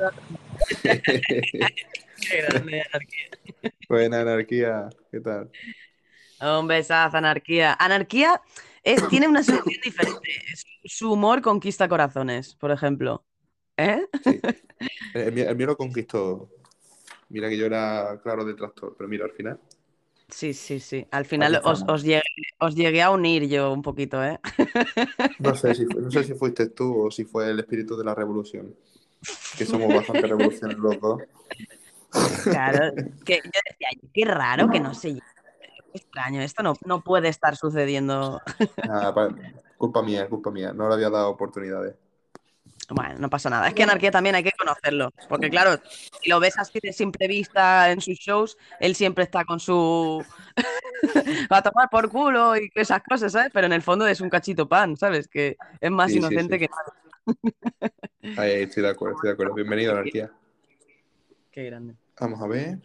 Qué 0.81 2.41
grande, 2.47 2.83
anarquía. 2.93 3.29
Buena 3.89 4.21
anarquía, 4.21 4.89
¿qué 5.11 5.19
tal? 5.19 5.51
Un 6.39 6.67
besazo, 6.69 7.17
anarquía. 7.17 7.75
Anarquía 7.77 8.41
es, 8.81 9.05
tiene 9.09 9.27
una 9.27 9.43
selección 9.43 9.75
diferente. 9.83 10.29
Su- 10.85 11.11
humor 11.11 11.41
conquista 11.41 11.89
corazones, 11.89 12.55
por 12.55 12.71
ejemplo. 12.71 13.25
¿Eh? 13.75 14.05
Sí. 14.23 14.39
El, 15.13 15.33
mío- 15.33 15.49
el 15.49 15.55
mío 15.57 15.67
lo 15.67 15.75
conquistó. 15.75 16.49
Mira 17.27 17.49
que 17.49 17.57
yo 17.57 17.65
era 17.65 18.21
claro 18.23 18.45
detractor, 18.45 18.95
pero 18.97 19.09
mira, 19.09 19.25
al 19.25 19.31
final. 19.31 19.59
Sí, 20.29 20.53
sí, 20.53 20.79
sí. 20.79 21.05
Al 21.11 21.25
final 21.25 21.59
os, 21.63 21.83
os 21.87 22.03
llegué, 22.03 22.21
os 22.59 22.75
llegué 22.75 23.01
a 23.01 23.11
unir 23.11 23.47
yo 23.47 23.73
un 23.73 23.81
poquito, 23.81 24.23
¿eh? 24.23 24.39
No 25.39 25.55
sé 25.55 25.73
si, 25.73 25.85
no 25.85 26.11
sé 26.11 26.23
si 26.23 26.33
fuiste 26.33 26.69
tú 26.69 27.07
o 27.07 27.11
si 27.11 27.25
fue 27.25 27.49
el 27.49 27.59
espíritu 27.59 27.97
de 27.97 28.03
la 28.05 28.13
revolución. 28.15 28.75
Que 29.57 29.65
somos 29.65 29.93
bastante 29.93 30.27
revolucionarios 30.27 30.81
los 30.81 31.01
dos. 31.01 31.21
Claro, 32.43 32.93
que 33.25 33.41
yo 33.43 33.59
decía, 33.69 33.87
qué 34.13 34.25
raro 34.25 34.69
que 34.69 34.79
no 34.79 34.93
se 34.93 35.09
lleve. 35.09 35.21
Qué 35.91 35.97
extraño, 35.97 36.41
esto 36.41 36.61
no, 36.61 36.75
no 36.85 37.01
puede 37.01 37.29
estar 37.29 37.55
sucediendo. 37.55 38.39
Nada, 38.85 39.13
pa- 39.13 39.35
culpa 39.77 40.01
mía, 40.03 40.27
culpa 40.29 40.51
mía. 40.51 40.71
No 40.73 40.87
le 40.87 40.93
había 40.93 41.09
dado 41.09 41.29
oportunidades. 41.29 41.95
Bueno, 42.89 43.15
no 43.19 43.29
pasa 43.29 43.49
nada. 43.49 43.67
Es 43.67 43.73
que 43.73 43.83
Anarquía 43.83 44.11
también 44.11 44.35
hay 44.35 44.43
que 44.43 44.51
conocerlo. 44.57 45.11
Porque, 45.27 45.49
claro, 45.49 45.79
si 46.21 46.29
lo 46.29 46.39
ves 46.39 46.57
así 46.57 46.79
de 46.81 46.91
simple 46.93 47.27
vista 47.27 47.91
en 47.91 48.01
sus 48.01 48.17
shows, 48.17 48.57
él 48.79 48.95
siempre 48.95 49.23
está 49.25 49.43
con 49.45 49.59
su. 49.59 50.25
Va 51.51 51.57
a 51.57 51.61
tomar 51.61 51.89
por 51.89 52.09
culo 52.09 52.57
y 52.57 52.69
esas 52.75 53.01
cosas, 53.03 53.31
¿sabes? 53.31 53.51
Pero 53.53 53.67
en 53.67 53.73
el 53.73 53.81
fondo 53.81 54.07
es 54.07 54.21
un 54.21 54.29
cachito 54.29 54.67
pan, 54.67 54.97
¿sabes? 54.97 55.27
Que 55.27 55.55
es 55.79 55.91
más 55.91 56.07
Sí, 56.11 56.13
sí, 56.13 56.17
inocente 56.19 56.55
sí. 56.55 56.59
que 56.59 56.69
nada. 56.69 58.37
Ahí, 58.37 58.51
ahí, 58.51 58.63
estoy 58.63 58.83
de 58.83 58.89
acuerdo, 58.89 59.15
estoy 59.15 59.27
de 59.29 59.33
acuerdo. 59.33 59.53
Bienvenido, 59.53 59.91
anarquía. 59.93 60.31
Qué 61.51 61.65
grande. 61.65 61.95
Vamos 62.19 62.41
a 62.41 62.47
ver. 62.47 62.79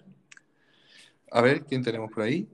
A 1.30 1.40
ver, 1.40 1.64
¿quién 1.64 1.82
tenemos 1.82 2.10
por 2.12 2.22
ahí? 2.22 2.48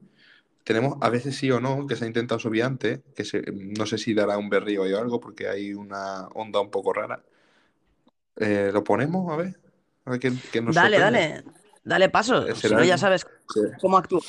Tenemos 0.64 0.96
a 1.00 1.10
veces 1.10 1.36
sí 1.36 1.50
o 1.50 1.60
no, 1.60 1.86
que 1.86 1.96
se 1.96 2.04
ha 2.04 2.06
intentado 2.06 2.38
subir 2.38 2.62
antes, 2.62 3.00
que 3.14 3.24
se- 3.24 3.42
no 3.52 3.86
sé 3.86 3.98
si 3.98 4.14
dará 4.14 4.38
un 4.38 4.48
berrío 4.48 4.82
o 4.82 4.98
algo, 4.98 5.18
porque 5.20 5.48
hay 5.48 5.74
una 5.74 6.28
onda 6.28 6.60
un 6.60 6.70
poco 6.70 6.92
rara. 6.92 7.22
Eh, 8.40 8.70
¿lo 8.72 8.82
ponemos? 8.82 9.30
A 9.32 9.36
ver. 9.36 9.60
A 10.06 10.10
ver 10.10 10.20
quién, 10.20 10.40
quién 10.50 10.64
nos 10.64 10.74
Dale, 10.74 10.96
sorprende. 10.98 11.28
dale. 11.42 11.44
Dale 11.84 12.08
paso. 12.08 12.46
Eh, 12.46 12.54
Si 12.54 12.68
no, 12.68 12.82
ya 12.84 12.98
sabes 12.98 13.26
Sí, 13.52 13.60
cómo 13.80 13.96
actúa. 13.98 14.20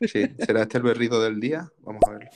sí, 0.00 0.26
¿será 0.38 0.62
este 0.62 0.78
el 0.78 0.84
berrido 0.84 1.20
del 1.22 1.40
día? 1.40 1.70
Vamos 1.82 2.02
a 2.08 2.10
ver. 2.12 2.30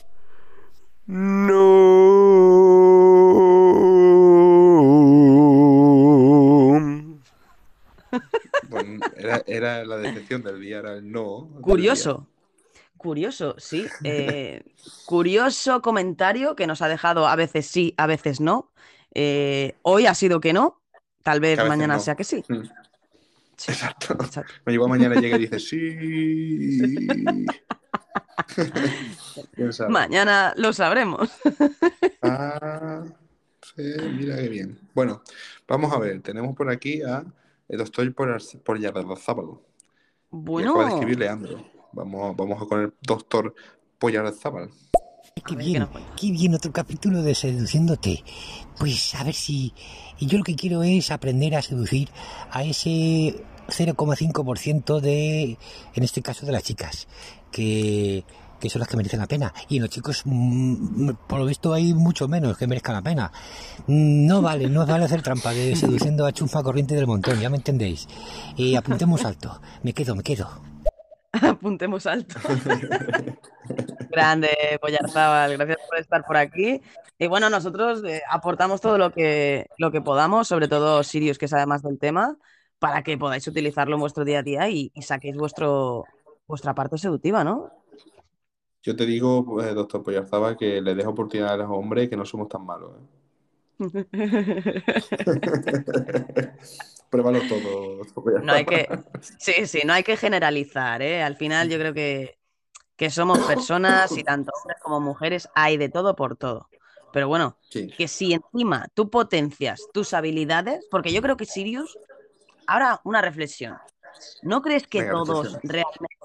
Bueno, 8.69 9.01
era, 9.17 9.43
era 9.47 9.85
la 9.85 9.97
decepción 9.99 10.43
del 10.43 10.61
día, 10.61 10.79
era 10.79 10.95
el 10.95 11.11
no. 11.11 11.49
Curioso. 11.61 12.27
Curioso, 12.97 13.55
sí. 13.59 13.87
Eh, 14.05 14.63
curioso 15.07 15.81
comentario 15.81 16.55
que 16.55 16.67
nos 16.67 16.83
ha 16.83 16.89
dejado 16.89 17.27
a 17.27 17.35
veces 17.37 17.67
sí, 17.67 17.95
a 17.97 18.07
veces 18.07 18.41
no. 18.41 18.71
Eh, 19.15 19.75
hoy 19.83 20.07
ha 20.07 20.15
sido 20.15 20.41
que 20.41 20.53
no. 20.53 20.81
Tal 21.23 21.41
vez 21.41 21.59
a 21.59 21.65
mañana 21.65 21.95
no. 21.95 22.01
sea 22.01 22.15
que 22.17 22.25
sí. 22.25 22.45
Mm, 22.49 22.63
Sí, 23.57 23.73
Exacto. 23.73 24.15
exacto. 24.15 24.55
Me 24.65 24.73
igual 24.73 24.89
mañana 24.89 25.21
llega 25.21 25.37
y 25.37 25.41
dice, 25.41 25.59
sí. 25.61 27.47
Mañana 29.89 30.55
lo 30.57 30.73
sabremos. 30.73 31.31
Ah, 32.23 33.03
sí, 33.75 33.83
mira 34.19 34.37
qué 34.37 34.49
bien. 34.49 34.79
Bueno, 34.95 35.23
vamos 35.67 35.91
a 35.93 35.99
ver. 35.99 36.21
Tenemos 36.21 36.55
por 36.55 36.71
aquí 36.71 37.03
a 37.03 37.25
el 37.69 37.79
doctor 37.79 38.15
Pollarzábal. 38.15 39.47
Y 39.47 39.57
Bueno, 40.31 40.73
acaba 40.73 40.85
de 40.87 40.95
escribir 40.95 41.19
Leandro. 41.19 41.65
Vamos, 41.93 42.37
vamos 42.37 42.67
con 42.69 42.81
el 42.83 42.93
doctor 43.01 43.55
Pollarzábal. 43.99 44.71
Qué 45.47 45.55
A 45.55 45.57
ver, 45.57 45.65
¿qué 45.65 45.71
bien, 45.71 45.89
qué 46.17 46.31
bien 46.31 46.55
otro 46.55 46.73
capítulo 46.73 47.23
de 47.23 47.35
seduciéndote. 47.35 48.25
Pues 48.79 49.15
a 49.15 49.25
ver 49.25 49.35
si... 49.35 49.73
Y 50.19 50.27
yo 50.27 50.39
lo 50.39 50.45
que 50.45 50.55
quiero 50.57 50.83
es 50.83 51.11
aprender 51.11 51.55
a 51.55 51.63
seducir 51.63 52.11
a 52.51 52.63
ese 52.63 53.43
0,5% 53.69 55.01
de, 55.01 55.59
en 55.95 56.03
este 56.03 56.23
caso, 56.23 56.45
de 56.45 56.53
las 56.53 56.63
chicas, 56.63 57.09
que, 57.51 58.25
que 58.61 58.69
son 58.69 58.81
las 58.81 58.89
que 58.89 58.97
merecen 58.97 59.21
la 59.21 59.27
pena. 59.27 59.53
Y 59.69 59.77
en 59.77 59.83
los 59.83 59.91
chicos, 59.91 60.23
mm, 60.25 61.11
por 61.27 61.39
lo 61.39 61.47
visto, 61.47 61.73
hay 61.73 61.95
mucho 61.95 62.29
menos 62.29 62.57
que 62.59 62.67
merezcan 62.67 62.97
la 62.97 63.03
pena. 63.03 63.33
Mm, 63.87 64.27
No 64.27 64.43
vale, 64.43 64.69
no 64.69 64.85
vale 64.87 65.05
hacer 65.05 65.23
trampa 65.23 65.53
de 65.53 65.75
seduciendo 65.77 66.27
a 66.27 66.33
chunfa 66.33 66.63
corriente 66.63 66.95
del 66.95 67.07
montón, 67.07 67.41
ya 67.41 67.49
me 67.49 67.57
entendéis. 67.57 68.07
Y 68.57 68.75
apuntemos 68.77 69.25
alto. 69.25 69.61
Me 69.83 69.93
quedo, 69.93 70.15
me 70.15 70.23
quedo. 70.23 70.49
apuntemos 71.33 72.07
alto. 72.07 72.37
Grande, 74.11 74.79
Pollarzábal, 74.81 75.57
gracias 75.57 75.79
por 75.89 75.99
estar 75.99 76.25
por 76.25 76.37
aquí. 76.37 76.83
Y 77.19 77.27
bueno, 77.29 77.49
nosotros 77.49 78.03
eh, 78.05 78.23
aportamos 78.29 78.81
todo 78.81 78.99
lo 78.99 79.13
que, 79.13 79.67
lo 79.79 79.91
que 79.91 80.01
podamos, 80.01 80.49
sobre 80.49 80.69
todo 80.69 81.03
Sirius, 81.05 81.39
que 81.39 81.49
sabe 81.49 81.67
más 81.67 81.83
del 81.83 81.99
tema, 81.99 82.37
para 82.79 83.03
que 83.03 83.17
podáis 83.17 83.47
utilizarlo 83.47 83.95
en 83.95 84.01
vuestro 84.01 84.25
día 84.25 84.41
a 84.41 84.43
día 84.43 84.69
y, 84.69 84.91
y 84.95 85.03
saquéis 85.03 85.37
vuestro, 85.37 86.05
vuestra 86.47 86.75
parte 86.75 86.99
seductiva, 86.99 87.45
¿no? 87.45 87.71
Yo 88.83 88.97
te 88.97 89.07
digo, 89.07 89.63
eh, 89.63 89.75
doctor 89.75 90.03
Pollarzábal, 90.03 90.57
que 90.57 90.81
le 90.81 90.95
dejo 90.95 91.11
oportunidad 91.11 91.53
a 91.53 91.57
los 91.59 91.71
hombres 91.71 92.09
que 92.09 92.17
no 92.17 92.25
somos 92.25 92.49
tan 92.49 92.65
malos. 92.65 92.93
¿eh? 92.97 93.21
Pruébalo 97.11 97.41
todo, 97.49 97.97
doctor. 97.97 98.45
No 98.45 98.53
hay 98.53 98.65
que, 98.65 98.89
sí, 99.39 99.67
sí, 99.67 99.81
no 99.85 99.93
hay 99.93 100.03
que 100.03 100.17
generalizar, 100.17 101.03
¿eh? 101.03 101.23
Al 101.23 101.37
final 101.37 101.69
yo 101.69 101.79
creo 101.79 101.93
que, 101.93 102.40
que 103.01 103.09
somos 103.09 103.39
personas 103.49 104.13
y 104.13 104.23
tanto 104.23 104.53
hombres 104.55 104.79
como 104.83 105.01
mujeres 105.01 105.49
hay 105.55 105.79
de 105.79 105.89
todo 105.89 106.15
por 106.15 106.37
todo. 106.37 106.69
Pero 107.15 107.29
bueno, 107.29 107.57
Sí, 107.71 107.89
que 107.89 108.07
si 108.07 108.35
encima 108.35 108.89
tú 108.93 109.09
potencias 109.09 109.89
tus 109.95 110.13
habilidades, 110.13 110.87
porque 110.91 111.11
yo 111.11 111.23
creo 111.23 111.39
que 111.39 111.47
Sirius, 111.47 111.99
ahora 112.67 113.01
una 113.05 113.23
reflexión, 113.23 113.79
¿no 114.43 114.61
crees 114.61 114.87
que 114.87 115.01
Venga, 115.01 115.13
todos 115.15 115.55
realmente 115.63 116.17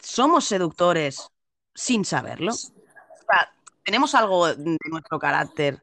somos 0.00 0.46
seductores 0.46 1.28
sin 1.74 2.06
saberlo? 2.06 2.52
O 2.52 2.56
sea, 2.56 3.52
tenemos 3.84 4.14
algo 4.14 4.54
de 4.54 4.78
nuestro 4.90 5.18
carácter 5.18 5.82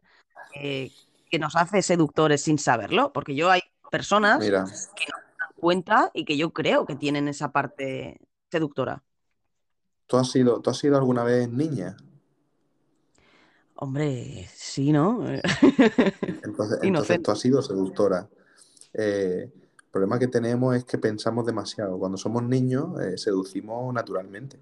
eh, 0.55 0.91
que 1.29 1.37
nos 1.37 1.55
hace 1.55 1.83
seductores 1.83 2.41
sin 2.41 2.57
saberlo, 2.57 3.13
porque 3.13 3.35
yo 3.35 3.51
hay 3.51 3.61
personas 3.91 4.39
mira, 4.39 4.63
que 4.63 5.05
no 5.05 5.17
se 5.19 5.37
dan 5.39 5.53
cuenta 5.55 6.09
y 6.15 6.25
que 6.25 6.35
yo 6.35 6.51
creo 6.51 6.87
que 6.87 6.95
tienen 6.95 7.27
esa 7.27 7.51
parte 7.51 8.19
seductora. 8.49 9.03
¿Tú 10.09 10.17
has 10.17 10.31
sido, 10.31 10.59
tú 10.59 10.71
has 10.71 10.77
sido 10.77 10.97
alguna 10.97 11.23
vez 11.23 11.49
niña? 11.49 11.95
Hombre, 13.75 14.49
sí, 14.53 14.91
¿no? 14.91 15.23
Entonces, 16.43 16.79
entonces 16.81 17.21
tú 17.21 17.31
has 17.31 17.39
sido 17.39 17.61
seductora. 17.61 18.27
Eh, 18.93 19.49
el 19.53 19.91
problema 19.91 20.19
que 20.19 20.27
tenemos 20.27 20.75
es 20.75 20.83
que 20.83 20.97
pensamos 20.97 21.45
demasiado. 21.45 21.97
Cuando 21.97 22.17
somos 22.17 22.43
niños, 22.43 22.99
eh, 22.99 23.17
seducimos 23.17 23.93
naturalmente. 23.93 24.59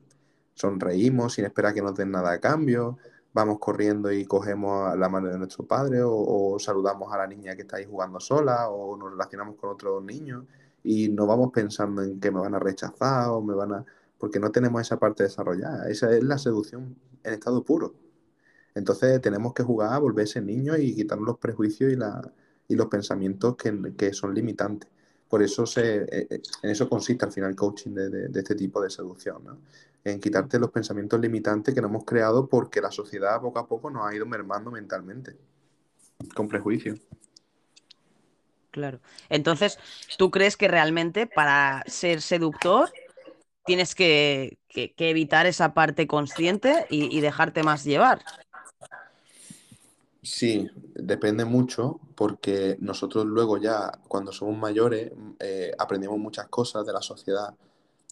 Sonreímos 0.54 1.34
sin 1.34 1.46
esperar 1.46 1.74
que 1.74 1.82
nos 1.82 1.96
den 1.96 2.12
nada 2.12 2.34
a 2.34 2.40
cambio. 2.40 2.98
Vamos 3.34 3.58
corriendo 3.60 4.12
y 4.12 4.26
cogemos 4.26 4.90
a 4.90 4.96
la 4.96 5.10
mano 5.10 5.30
de 5.30 5.38
nuestro 5.38 5.66
padre 5.66 6.04
o, 6.04 6.12
o 6.14 6.60
saludamos 6.60 7.12
a 7.14 7.18
la 7.18 7.28
niña 7.28 7.56
que 7.56 7.62
está 7.62 7.78
ahí 7.78 7.86
jugando 7.86 8.20
sola 8.20 8.70
o 8.70 8.98
nos 8.98 9.12
relacionamos 9.12 9.56
con 9.56 9.70
otros 9.70 10.04
niños 10.04 10.44
y 10.84 11.10
no 11.10 11.26
vamos 11.26 11.52
pensando 11.52 12.04
en 12.04 12.20
que 12.20 12.32
me 12.32 12.40
van 12.40 12.56
a 12.56 12.60
rechazar 12.60 13.30
o 13.30 13.42
me 13.42 13.56
van 13.56 13.74
a... 13.74 13.86
porque 14.18 14.40
no 14.40 14.52
tenemos 14.52 14.82
esa 14.82 14.98
parte 14.98 15.24
desarrollada. 15.24 15.90
Esa 15.90 16.16
es 16.16 16.24
la 16.24 16.38
seducción 16.38 16.96
en 17.24 17.34
estado 17.34 17.64
puro. 17.64 17.96
Entonces 18.76 19.20
tenemos 19.22 19.54
que 19.54 19.64
jugar 19.64 19.94
a 19.94 19.98
volverse 19.98 20.42
niños 20.42 20.78
y 20.80 20.96
quitarnos 20.96 21.28
los 21.28 21.38
prejuicios 21.40 21.92
y, 21.92 21.96
la, 21.96 22.22
y 22.68 22.76
los 22.76 22.88
pensamientos 22.88 23.56
que, 23.56 23.94
que 23.98 24.14
son 24.14 24.34
limitantes. 24.34 24.90
Por 25.28 25.44
eso 25.44 25.66
se, 25.66 26.04
eh, 26.04 26.28
eh, 26.30 26.42
en 26.62 26.70
eso 26.70 26.88
consiste 26.88 27.26
al 27.26 27.32
final 27.32 27.50
el 27.50 27.56
coaching 27.56 27.92
de, 27.92 28.10
de, 28.30 28.40
este 28.40 28.56
tipo 28.56 28.82
de 28.82 28.90
seducción, 28.90 29.44
¿no? 29.44 29.58
En 30.04 30.22
quitarte 30.22 30.58
los 30.58 30.72
pensamientos 30.72 31.20
limitantes 31.20 31.74
que 31.74 31.82
nos 31.82 31.90
hemos 31.90 32.06
creado 32.06 32.48
porque 32.48 32.80
la 32.80 32.92
sociedad 32.92 33.42
poco 33.42 33.60
a 33.60 33.68
poco 33.68 33.90
nos 33.90 34.06
ha 34.06 34.16
ido 34.16 34.26
mermando 34.26 34.72
mentalmente, 34.72 35.36
con 36.34 36.48
prejuicio. 36.48 36.96
Claro. 38.72 39.00
Entonces, 39.28 39.80
¿tú 40.18 40.30
crees 40.30 40.56
que 40.56 40.68
realmente 40.68 41.26
para 41.26 41.84
ser 41.88 42.22
seductor 42.22 42.90
tienes 43.68 43.94
que, 43.94 44.58
que, 44.70 44.94
evitar 44.98 45.46
esa 45.46 45.74
parte 45.74 46.08
consciente 46.08 46.88
y, 46.90 47.20
dejarte 47.20 47.62
más 47.62 47.84
llevar? 47.84 48.22
Sí, 50.24 50.68
depende 50.96 51.46
mucho 51.46 52.00
porque 52.16 52.78
nosotros 52.80 53.26
luego 53.26 53.58
ya 53.58 53.92
cuando 54.08 54.32
somos 54.32 54.58
mayores 54.58 55.12
eh, 55.40 55.72
aprendemos 55.78 56.18
muchas 56.18 56.48
cosas 56.48 56.86
de 56.86 56.94
la 56.94 57.02
sociedad 57.02 57.54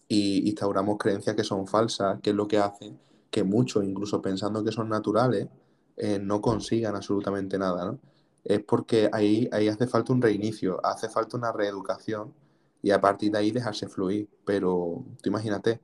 y 0.07 0.47
instauramos 0.47 0.97
creencias 0.97 1.35
que 1.35 1.43
son 1.43 1.65
falsas, 1.65 2.19
que 2.21 2.29
es 2.29 2.35
lo 2.35 2.47
que 2.47 2.59
hace 2.59 2.93
que 3.31 3.43
muchos, 3.43 3.83
incluso 3.83 4.21
pensando 4.21 4.63
que 4.63 4.71
son 4.71 4.87
naturales, 4.87 5.49
eh, 5.97 6.19
no 6.21 6.39
consigan 6.39 6.95
absolutamente 6.95 7.57
nada. 7.57 7.97
Es 8.45 8.61
porque 8.63 9.09
ahí, 9.11 9.49
ahí 9.51 9.67
hace 9.67 9.87
falta 9.87 10.13
un 10.13 10.21
reinicio, 10.21 10.79
hace 10.85 11.09
falta 11.09 11.35
una 11.35 11.51
reeducación 11.51 12.33
y 12.85 12.91
a 12.91 13.01
partir 13.01 13.31
de 13.31 13.39
ahí 13.39 13.49
dejarse 13.49 13.87
fluir. 13.87 14.29
Pero 14.45 15.03
tú 15.19 15.29
imagínate, 15.29 15.79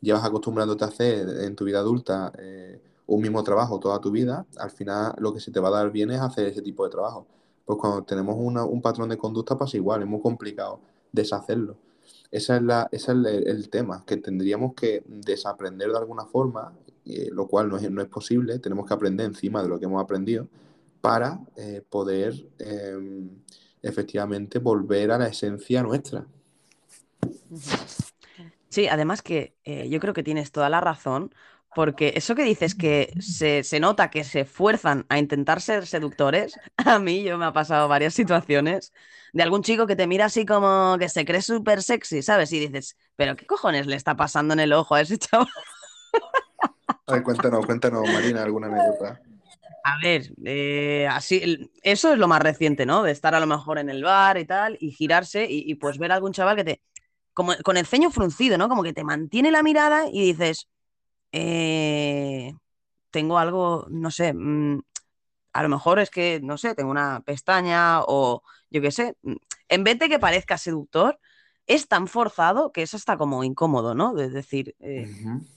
llevas 0.00 0.24
acostumbrándote 0.24 0.84
a 0.84 0.86
hacer 0.86 1.28
en 1.40 1.56
tu 1.56 1.64
vida 1.64 1.80
adulta 1.80 2.32
eh, 2.38 2.80
un 3.06 3.20
mismo 3.20 3.42
trabajo 3.42 3.80
toda 3.80 4.00
tu 4.00 4.12
vida, 4.12 4.46
al 4.56 4.70
final 4.70 5.12
lo 5.18 5.34
que 5.34 5.40
se 5.40 5.50
te 5.50 5.58
va 5.58 5.68
a 5.68 5.72
dar 5.72 5.90
bien 5.90 6.12
es 6.12 6.20
hacer 6.20 6.46
ese 6.46 6.62
tipo 6.62 6.84
de 6.84 6.90
trabajo. 6.90 7.26
Pues 7.64 7.80
cuando 7.80 8.04
tenemos 8.04 8.36
un 8.38 8.80
patrón 8.80 9.08
de 9.08 9.18
conducta 9.18 9.58
pasa 9.58 9.76
igual, 9.76 10.02
es 10.02 10.08
muy 10.08 10.20
complicado 10.20 10.78
deshacerlo. 11.10 11.78
Esa 12.30 12.56
es 12.56 12.62
la, 12.62 12.88
ese 12.92 13.10
es 13.10 13.18
el, 13.46 13.68
tema, 13.68 14.04
que 14.06 14.16
tendríamos 14.16 14.74
que 14.74 15.02
desaprender 15.04 15.90
de 15.90 15.98
alguna 15.98 16.26
forma, 16.26 16.72
lo 17.32 17.48
cual 17.48 17.68
no 17.68 17.76
es, 17.76 17.90
no 17.90 18.02
es, 18.02 18.08
posible, 18.08 18.60
tenemos 18.60 18.86
que 18.86 18.94
aprender 18.94 19.26
encima 19.26 19.64
de 19.64 19.68
lo 19.68 19.80
que 19.80 19.86
hemos 19.86 20.00
aprendido 20.00 20.46
para 21.00 21.40
eh, 21.56 21.82
poder 21.90 22.34
em, 22.60 23.30
efectivamente 23.82 24.60
volver 24.60 25.10
a 25.10 25.18
la 25.18 25.26
esencia 25.26 25.82
nuestra. 25.82 26.24
Sí, 28.68 28.88
además 28.88 29.22
que 29.22 29.56
eh, 29.64 29.88
yo 29.88 30.00
creo 30.00 30.12
que 30.12 30.22
tienes 30.22 30.52
toda 30.52 30.68
la 30.68 30.80
razón, 30.80 31.32
porque 31.74 32.14
eso 32.16 32.34
que 32.34 32.42
dices 32.42 32.74
que 32.74 33.12
se, 33.20 33.62
nota 33.80 34.10
que 34.10 34.24
se 34.24 34.40
esfuerzan 34.40 35.06
a 35.08 35.18
intentar 35.18 35.60
ser 35.60 35.86
seductores, 35.86 36.58
a 36.76 36.98
mí 36.98 37.22
yo 37.22 37.38
me 37.38 37.44
ha 37.44 37.52
pasado 37.52 37.88
varias 37.88 38.14
situaciones 38.14 38.92
de 39.32 39.42
algún 39.42 39.62
chico 39.62 39.86
que 39.86 39.96
te 39.96 40.06
mira 40.06 40.26
así 40.26 40.46
como 40.46 40.96
que 40.98 41.08
se 41.08 41.24
cree 41.24 41.42
súper 41.42 41.82
sexy, 41.82 42.22
¿sabes? 42.22 42.52
Y 42.52 42.60
dices, 42.60 42.96
pero 43.14 43.36
¿qué 43.36 43.46
cojones 43.46 43.86
le 43.86 43.96
está 43.96 44.16
pasando 44.16 44.54
en 44.54 44.60
el 44.60 44.72
ojo 44.72 44.94
a 44.94 45.02
ese 45.02 45.18
chaval? 45.18 45.48
A 47.08 47.12
ver, 47.12 47.22
cuéntanos, 47.22 47.64
cuéntanos, 47.64 48.02
Marina, 48.12 48.42
alguna 48.42 48.66
anécdota. 48.66 49.20
A 49.84 49.98
ver, 50.02 50.32
eh, 50.44 51.06
así, 51.08 51.70
eso 51.82 52.12
es 52.12 52.18
lo 52.18 52.26
más 52.26 52.42
reciente, 52.42 52.84
¿no? 52.84 53.04
De 53.04 53.12
estar 53.12 53.34
a 53.34 53.40
lo 53.40 53.46
mejor 53.46 53.78
en 53.78 53.90
el 53.90 54.02
bar 54.02 54.38
y 54.38 54.44
tal, 54.44 54.76
y 54.80 54.90
girarse 54.90 55.44
y, 55.44 55.70
y 55.70 55.76
pues 55.76 55.98
ver 55.98 56.10
a 56.10 56.16
algún 56.16 56.32
chaval 56.32 56.56
que 56.56 56.64
te, 56.64 56.82
como 57.36 57.54
con 57.62 57.76
el 57.76 57.84
ceño 57.84 58.10
fruncido, 58.10 58.56
¿no? 58.56 58.66
Como 58.66 58.82
que 58.82 58.94
te 58.94 59.04
mantiene 59.04 59.50
la 59.50 59.62
mirada 59.62 60.08
y 60.10 60.32
dices, 60.32 60.70
eh, 61.32 62.54
tengo 63.10 63.36
algo, 63.36 63.86
no 63.90 64.10
sé, 64.10 64.32
mm, 64.32 64.80
a 65.52 65.62
lo 65.62 65.68
mejor 65.68 65.98
es 65.98 66.08
que, 66.08 66.40
no 66.42 66.56
sé, 66.56 66.74
tengo 66.74 66.90
una 66.90 67.20
pestaña 67.20 68.00
o 68.00 68.42
yo 68.70 68.80
qué 68.80 68.90
sé, 68.90 69.16
mm, 69.20 69.34
en 69.68 69.84
vez 69.84 69.98
de 69.98 70.08
que 70.08 70.18
parezca 70.18 70.56
seductor, 70.56 71.20
es 71.66 71.88
tan 71.88 72.08
forzado 72.08 72.72
que 72.72 72.80
eso 72.80 72.96
está 72.96 73.18
como 73.18 73.44
incómodo, 73.44 73.94
¿no? 73.94 74.14
De 74.14 74.30
decir, 74.30 74.74
eh, 74.80 75.06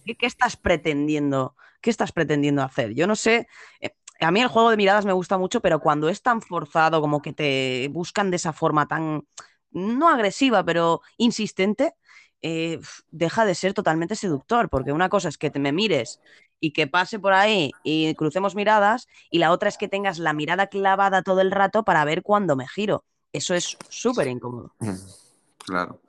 ¿qué, 0.05 0.25
estás 0.25 0.57
pretendiendo? 0.57 1.55
¿Qué 1.79 1.91
estás 1.91 2.11
pretendiendo 2.11 2.61
hacer? 2.61 2.93
Yo 2.93 3.07
no 3.07 3.15
sé, 3.15 3.47
eh, 3.79 3.95
a 4.19 4.31
mí 4.31 4.41
el 4.41 4.49
juego 4.49 4.69
de 4.69 4.75
miradas 4.75 5.05
me 5.05 5.13
gusta 5.13 5.37
mucho, 5.37 5.61
pero 5.61 5.79
cuando 5.79 6.09
es 6.09 6.21
tan 6.21 6.41
forzado, 6.41 6.99
como 6.99 7.21
que 7.21 7.31
te 7.31 7.87
buscan 7.89 8.31
de 8.31 8.35
esa 8.35 8.51
forma 8.51 8.85
tan, 8.85 9.23
no 9.71 10.09
agresiva, 10.09 10.63
pero 10.63 11.01
insistente, 11.17 11.93
eh, 12.41 12.79
deja 13.11 13.45
de 13.45 13.55
ser 13.55 13.73
totalmente 13.73 14.15
seductor, 14.15 14.69
porque 14.69 14.91
una 14.91 15.09
cosa 15.09 15.29
es 15.29 15.37
que 15.37 15.49
te 15.49 15.59
me 15.59 15.71
mires 15.71 16.21
y 16.61 16.71
que 16.71 16.87
pase 16.87 17.19
por 17.19 17.33
ahí 17.33 17.71
y 17.83 18.13
crucemos 18.15 18.55
miradas, 18.55 19.07
y 19.29 19.39
la 19.39 19.51
otra 19.51 19.69
es 19.69 19.77
que 19.77 19.87
tengas 19.87 20.19
la 20.19 20.33
mirada 20.33 20.67
clavada 20.67 21.21
todo 21.21 21.41
el 21.41 21.51
rato 21.51 21.83
para 21.83 22.03
ver 22.05 22.21
cuándo 22.21 22.55
me 22.55 22.67
giro. 22.67 23.03
Eso 23.31 23.53
es 23.53 23.77
súper 23.89 24.27
incómodo. 24.27 24.73
Claro. 25.65 26.01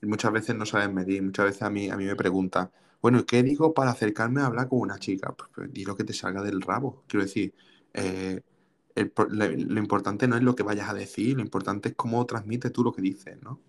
Y 0.00 0.06
muchas 0.06 0.32
veces 0.32 0.56
no 0.56 0.66
sabes 0.66 0.92
medir, 0.92 1.22
muchas 1.22 1.46
veces 1.46 1.62
a 1.62 1.70
mí, 1.70 1.90
a 1.90 1.96
mí 1.96 2.04
me 2.04 2.16
preguntan, 2.16 2.70
bueno, 3.00 3.26
¿qué 3.26 3.42
digo 3.42 3.74
para 3.74 3.90
acercarme 3.90 4.40
a 4.40 4.46
hablar 4.46 4.68
con 4.68 4.80
una 4.80 4.98
chica? 4.98 5.32
Pues, 5.32 5.50
pues 5.54 5.86
lo 5.86 5.96
que 5.96 6.04
te 6.04 6.12
salga 6.12 6.42
del 6.42 6.60
rabo. 6.60 7.02
Quiero 7.06 7.24
decir, 7.24 7.54
eh, 7.92 8.40
lo 8.94 9.78
importante 9.80 10.28
no 10.28 10.36
es 10.36 10.42
lo 10.42 10.54
que 10.54 10.62
vayas 10.62 10.88
a 10.88 10.94
decir, 10.94 11.36
lo 11.36 11.42
importante 11.42 11.90
es 11.90 11.94
cómo 11.94 12.24
transmites 12.26 12.72
tú 12.72 12.84
lo 12.84 12.92
que 12.92 13.02
dices, 13.02 13.40
¿no? 13.42 13.60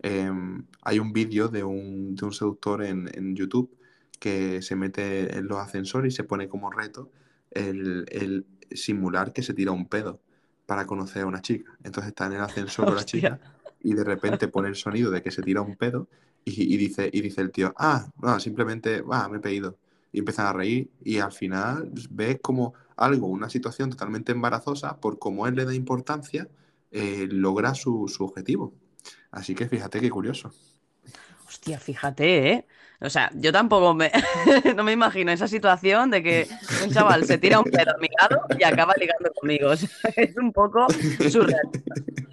Em, 0.00 0.64
hay 0.82 0.98
un 0.98 1.12
vídeo 1.12 1.48
de 1.48 1.64
un, 1.64 2.14
de 2.14 2.24
un 2.24 2.32
seductor 2.32 2.84
en, 2.84 3.10
en, 3.14 3.34
YouTube 3.34 3.76
que 4.20 4.62
se 4.62 4.76
mete 4.76 5.36
en 5.36 5.48
los 5.48 5.58
ascensores 5.58 6.14
y 6.14 6.16
se 6.16 6.24
pone 6.24 6.48
como 6.48 6.70
reto 6.70 7.10
el, 7.50 8.06
el, 8.10 8.46
simular 8.70 9.32
que 9.32 9.42
se 9.42 9.54
tira 9.54 9.72
un 9.72 9.88
pedo 9.88 10.20
para 10.66 10.86
conocer 10.86 11.22
a 11.22 11.26
una 11.26 11.42
chica. 11.42 11.76
Entonces 11.82 12.10
está 12.10 12.26
en 12.26 12.34
el 12.34 12.40
ascensor 12.42 12.86
con 12.86 12.96
la 12.96 13.04
chica 13.04 13.40
y 13.80 13.94
de 13.94 14.04
repente 14.04 14.48
pone 14.48 14.68
el 14.68 14.76
sonido 14.76 15.10
de 15.10 15.22
que 15.22 15.30
se 15.32 15.42
tira 15.42 15.62
un 15.62 15.76
pedo 15.76 16.08
y, 16.44 16.74
y 16.74 16.76
dice, 16.76 17.10
y 17.12 17.20
dice 17.20 17.40
el 17.40 17.50
tío, 17.50 17.74
ah, 17.76 18.08
no, 18.22 18.38
simplemente, 18.38 19.02
ah, 19.10 19.28
me 19.28 19.38
he 19.38 19.40
pedido. 19.40 19.78
Y 20.12 20.20
empiezan 20.20 20.46
a 20.46 20.52
reír 20.52 20.90
y 21.02 21.18
al 21.18 21.32
final 21.32 21.90
ves 22.10 22.38
como 22.40 22.74
algo, 22.96 23.26
una 23.26 23.48
situación 23.50 23.90
totalmente 23.90 24.32
embarazosa, 24.32 24.98
por 25.00 25.18
cómo 25.18 25.46
él 25.46 25.54
le 25.54 25.64
da 25.64 25.74
importancia, 25.74 26.48
eh, 26.90 27.28
logra 27.30 27.74
su, 27.74 28.08
su 28.08 28.24
objetivo. 28.24 28.72
Así 29.30 29.54
que 29.54 29.68
fíjate 29.68 30.00
qué 30.00 30.10
curioso. 30.10 30.52
Hostia, 31.46 31.78
fíjate, 31.78 32.52
¿eh? 32.52 32.66
O 33.00 33.08
sea, 33.08 33.30
yo 33.34 33.52
tampoco 33.52 33.94
me, 33.94 34.10
no 34.76 34.82
me 34.82 34.92
imagino 34.92 35.30
esa 35.30 35.46
situación 35.46 36.10
de 36.10 36.22
que 36.22 36.48
un 36.84 36.90
chaval 36.92 37.24
se 37.24 37.38
tira 37.38 37.60
un 37.60 37.64
pedo 37.64 37.92
a 37.94 37.98
mi 37.98 38.08
lado 38.20 38.42
y 38.58 38.64
acaba 38.64 38.92
ligando 38.98 39.32
conmigo. 39.34 39.72
es 40.16 40.36
un 40.36 40.52
poco 40.52 40.86
surreal. 41.30 41.68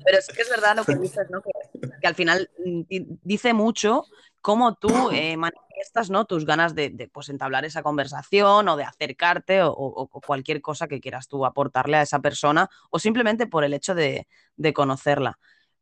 Pero 0.03 0.17
es 0.17 0.27
que 0.27 0.41
es 0.41 0.49
verdad 0.49 0.75
lo 0.75 0.83
que 0.83 0.95
dices, 0.95 1.27
¿no? 1.29 1.41
Que, 1.41 2.07
al 2.07 2.15
final 2.15 2.49
mm, 2.65 2.81
dice 3.23 3.53
mucho 3.53 4.05
cómo 4.45 4.75
tú 4.75 4.89
eh, 5.11 5.35
manifiestas, 5.37 6.11
¿no? 6.11 6.25
Tus 6.25 6.45
ganas 6.45 6.75
de, 6.75 7.09
pues, 7.11 7.29
entablar 7.29 7.65
esa 7.65 7.81
conversación 7.81 8.69
o 8.69 8.77
de 8.77 8.83
acercarte 8.83 9.63
o, 9.63 9.71
o, 9.71 10.07
cualquier 10.21 10.61
cosa 10.61 10.87
que 10.87 11.01
quieras 11.01 11.27
tú 11.27 11.47
aportarle 11.47 11.97
a 11.97 12.03
esa 12.03 12.19
persona 12.19 12.69
o 12.91 12.99
simplemente 12.99 13.47
por 13.47 13.63
el 13.63 13.73
hecho 13.73 13.95
de, 13.95 14.27
de 14.55 14.73
conocerla. 14.73 15.39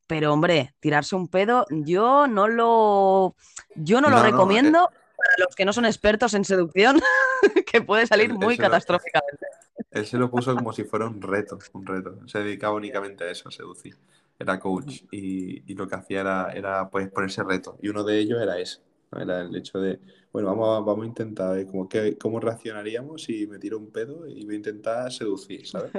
Pero 0.07 0.31
hombre, 0.31 0.73
tirarse 0.79 1.15
un 1.15 1.27
pedo, 1.27 1.65
yo 1.69 2.27
no 2.27 2.47
lo, 2.47 3.35
yo 3.75 3.99
no, 3.99 4.09
lo 4.09 4.23
recomiendo 4.23 4.89
eh. 4.91 4.97
para 5.17 5.45
los 5.45 5.55
que 5.55 5.65
no 5.65 5.73
son 5.73 5.85
expertos 5.85 6.33
en 6.33 6.45
seducción, 6.45 7.01
que 7.71 7.81
puede 7.81 8.07
salir 8.07 8.33
muy 8.33 8.57
catastróficamente. 8.57 9.45
él 9.91 10.05
se 10.05 10.17
lo 10.17 10.29
puso 10.29 10.55
como 10.55 10.71
si 10.71 10.85
fuera 10.85 11.05
un 11.05 11.21
reto, 11.21 11.59
un 11.73 11.85
reto. 11.85 12.27
Se 12.27 12.39
dedicaba 12.39 12.75
únicamente 12.75 13.25
a 13.25 13.31
eso, 13.31 13.49
a 13.49 13.51
seducir. 13.51 13.97
Era 14.39 14.59
coach 14.59 15.03
y, 15.11 15.71
y 15.71 15.75
lo 15.75 15.87
que 15.87 15.95
hacía 15.95 16.21
era, 16.21 16.51
era, 16.53 16.89
pues 16.89 17.09
ponerse 17.09 17.43
reto. 17.43 17.77
Y 17.81 17.89
uno 17.89 18.03
de 18.03 18.19
ellos 18.19 18.41
era 18.41 18.59
ese. 18.59 18.79
Era 19.15 19.41
el 19.41 19.55
hecho 19.55 19.79
de, 19.79 19.99
bueno, 20.31 20.49
vamos 20.49 20.77
a, 20.77 20.79
vamos 20.81 21.03
a 21.03 21.07
intentar, 21.07 21.57
eh, 21.57 21.67
como 21.67 21.87
que, 21.87 22.17
cómo 22.17 22.39
reaccionaríamos 22.39 23.23
si 23.23 23.45
me 23.47 23.59
tiro 23.59 23.77
un 23.77 23.91
pedo 23.91 24.27
y 24.27 24.43
voy 24.45 24.55
a 24.55 24.57
intentar 24.57 25.11
seducir, 25.11 25.67
¿sabes? 25.67 25.91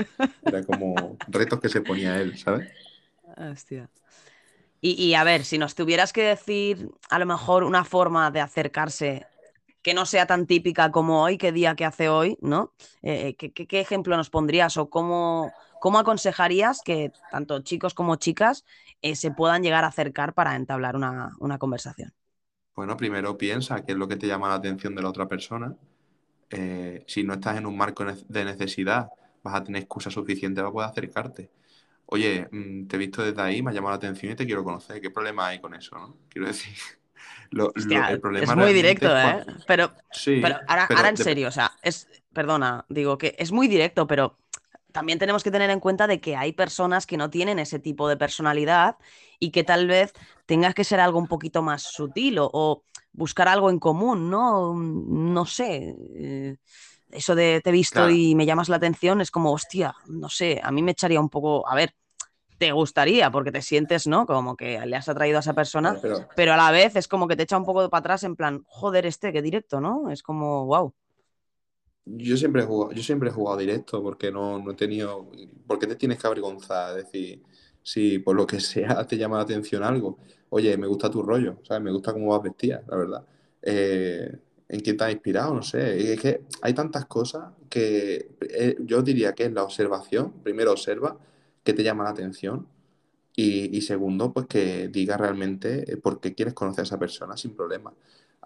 Era 0.43 0.65
como 0.65 1.17
retos 1.29 1.61
que 1.61 1.69
se 1.69 1.81
ponía 1.81 2.21
él, 2.21 2.37
¿sabes? 2.37 2.69
Hostia. 3.37 3.89
Y, 4.87 5.15
a 5.15 5.25
ver, 5.25 5.47
si 5.47 5.57
nos 5.57 5.75
tuvieras 5.75 6.13
que 6.13 6.23
decir 6.23 6.91
a 7.09 7.19
lo 7.19 7.25
mejor 7.25 7.65
una 7.65 7.85
forma 7.85 8.31
de 8.31 8.43
acercarse 8.43 9.27
que 9.81 9.95
no 9.95 10.05
sea 10.05 10.27
tan 10.27 10.47
típica 10.47 10.91
como 10.91 11.23
hoy, 11.23 11.39
qué 11.39 11.53
día 11.53 11.75
que 11.75 11.87
hace 11.87 12.11
hoy, 12.11 12.37
¿no? 12.43 12.75
Eh, 13.01 13.35
¿qué, 13.35 13.81
ejemplo 13.81 14.15
nos 14.15 14.29
pondrías 14.29 14.77
o 14.77 14.91
cómo, 14.91 15.51
cómo 15.85 15.99
aconsejarías 15.99 16.81
que 16.83 17.13
tanto 17.31 17.61
chicos 17.61 17.93
como 17.93 18.17
chicas 18.17 18.65
eh, 19.03 19.15
se 19.17 19.31
puedan 19.33 19.63
llegar 19.63 19.85
a 19.85 19.89
acercar 19.89 20.33
para 20.33 20.57
entablar 20.57 20.97
una, 20.97 21.33
una, 21.41 21.59
conversación? 21.59 22.15
Bueno, 22.75 22.97
primero 22.97 23.37
piensa 23.37 23.85
qué 23.85 23.93
es 23.93 23.99
lo 23.99 24.09
que 24.09 24.17
te 24.17 24.27
llama 24.27 24.49
la 24.49 24.55
atención 24.55 24.95
de 24.95 25.03
la 25.03 25.11
otra 25.11 25.29
persona. 25.29 25.77
Eh, 26.49 27.05
si 27.07 27.23
no 27.23 27.35
estás 27.35 27.59
en 27.59 27.67
un 27.67 27.77
marco 27.77 28.03
de 28.03 28.45
necesidad, 28.47 29.11
vas 29.43 29.57
a 29.57 29.63
tener 29.63 29.83
excusa 29.83 30.11
suficiente 30.11 30.63
para 30.63 30.73
poder 30.73 30.89
acercarte 30.89 31.51
oye, 32.07 32.49
mm, 32.51 32.87
te 32.87 32.97
he 32.97 32.99
visto 32.99 33.23
desde 33.23 33.43
ahí, 33.43 33.63
me 33.63 33.71
ha 33.71 33.75
llamado 33.75 33.93
la 33.93 33.97
atención 33.97 34.33
y 34.33 34.37
te 34.37 34.47
quiero 34.47 34.65
conocer. 34.65 35.01
¿Qué 35.03 35.11
problema 35.11 35.49
hay 35.49 35.61
con 35.61 35.75
eso? 35.75 35.99
¿no? 35.99 36.17
Quiero 36.29 36.49
decir, 36.49 36.75
lo, 37.51 37.73
el 37.75 38.21
problema 38.21 38.53
es 38.53 38.57
muy 38.57 38.73
directo, 38.73 39.17
¿eh? 39.17 39.45
Pero, 39.67 39.93
pero, 40.25 40.57
ahora, 40.67 41.09
en 41.09 41.17
serio, 41.17 41.49
o 41.49 41.53
sea, 41.53 41.73
es, 41.83 42.09
perdona, 42.33 42.85
digo 42.89 43.19
que 43.19 43.35
es 43.39 43.53
muy 43.53 43.69
directo, 43.69 44.07
pero 44.07 44.39
también 44.95 45.19
tenemos 45.19 45.43
que 45.43 45.51
tener 45.51 45.71
en 45.71 45.81
cuenta 45.81 46.07
de 46.07 46.21
que 46.21 46.37
hay 46.37 46.53
personas 46.53 47.05
que 47.05 47.17
no 47.17 47.29
tienen 47.29 47.59
ese 47.59 47.81
tipo 47.81 48.09
de 48.09 48.17
personalidad 48.17 48.97
y 49.41 49.51
que 49.51 49.65
tal 49.65 49.89
vez 49.89 50.13
tengas 50.47 50.73
que 50.73 50.85
ser 50.85 51.01
algo 51.01 51.19
un 51.19 51.27
poquito 51.27 51.63
más 51.63 51.83
sutil 51.83 52.37
o, 52.39 52.85
buscar 53.13 53.49
algo 53.49 53.71
en 53.71 53.81
común, 53.81 54.31
¿no? 54.31 54.73
No 54.73 55.47
sé. 55.47 55.97
Eh, 56.17 56.57
eso 57.11 57.35
de 57.35 57.61
te 57.61 57.71
he 57.71 57.73
visto 57.73 58.09
y 58.09 58.37
me 58.37 58.47
llamas 58.47 58.69
la 58.69 58.77
atención 58.77 59.21
es 59.21 59.33
como, 59.33 59.53
hostia, 59.53 59.97
no 60.07 60.29
sé, 60.29 60.61
a 60.63 60.71
mí 60.71 60.81
me 60.81 60.93
echaría 60.93 61.21
un 61.21 61.29
poco, 61.29 61.69
a 61.69 61.75
ver, 61.75 61.95
te 62.59 62.71
gustaría 62.71 63.33
porque 63.33 63.51
te 63.51 63.63
sientes, 63.63 64.07
¿no? 64.07 64.27
Como 64.27 64.57
que 64.57 64.85
le 64.87 64.97
has 64.97 65.09
atraído 65.09 65.39
a 65.39 65.41
esa 65.41 65.55
persona, 65.55 65.99
pero, 66.37 66.53
a 66.53 66.57
la 66.57 66.71
vez 66.71 66.95
es 66.95 67.09
como 67.09 67.27
que 67.27 67.35
te 67.35 67.43
echa 67.43 67.57
un 67.57 67.65
poco 67.65 67.89
para 67.91 67.99
atrás 67.99 68.23
en 68.23 68.37
plan, 68.37 68.63
joder, 68.67 69.07
este, 69.07 69.33
qué 69.33 69.43
directo, 69.43 69.81
¿no? 69.81 70.09
Es 70.11 70.23
como, 70.23 70.67
wow. 70.67 70.95
Yo 72.07 72.37
siempre 72.37 72.63
he 72.63 72.67
jugado, 72.67 72.93
yo 72.93 73.03
siempre 73.03 73.31
he 73.31 73.33
jugado 73.33 73.59
directo 73.59 74.03
porque 74.03 74.31
no, 74.31 74.59
no 74.59 74.73
he 74.73 74.75
tenido, 74.75 75.31
porque 75.67 75.87
te 75.87 75.97
tienes 75.97 76.19
que 76.19 76.27
avergonzar, 76.27 76.99
es 76.99 77.05
decir, 77.05 77.43
si 77.83 78.19
por 78.19 78.37
lo 78.37 78.47
que 78.47 78.61
sea 78.61 79.05
te 79.07 79.17
llama 79.17 79.37
la 79.39 79.45
atención 79.45 79.83
algo, 79.83 80.19
oye, 80.51 80.77
me 80.77 80.87
gusta 80.87 81.11
tu 81.11 81.23
rollo, 81.23 81.59
¿sabes? 81.63 81.83
Me 81.83 81.93
gusta 81.93 82.13
cómo 82.13 82.29
vas 82.29 82.43
vestida, 82.43 82.83
la 82.89 82.97
verdad. 82.97 83.27
Eh, 83.63 84.39
¿En 84.69 84.81
quién 84.81 84.97
te 84.97 85.11
inspirado? 85.11 85.55
No 85.55 85.63
sé. 85.63 86.13
Es 86.13 86.21
que 86.21 86.43
hay 86.63 86.75
tantas 86.75 87.07
cosas 87.07 87.53
que 87.69 88.31
eh, 88.41 88.77
yo 88.81 89.03
diría 89.03 89.35
que 89.35 89.45
es 89.45 89.53
la 89.53 89.63
observación. 89.63 90.33
Primero 90.43 90.73
observa 90.73 91.19
qué 91.63 91.73
te 91.73 91.83
llama 91.83 92.05
la 92.05 92.11
atención 92.11 92.67
y, 93.37 93.81
segundo, 93.83 94.33
pues 94.33 94.47
que 94.47 94.89
diga 94.89 95.17
realmente 95.17 95.93
eh, 95.93 95.97
por 95.97 96.21
qué 96.21 96.35
quieres 96.35 96.55
conocer 96.55 96.83
a 96.83 96.85
esa 96.85 96.99
persona 96.99 97.37
sin 97.37 97.55
problema. 97.55 97.93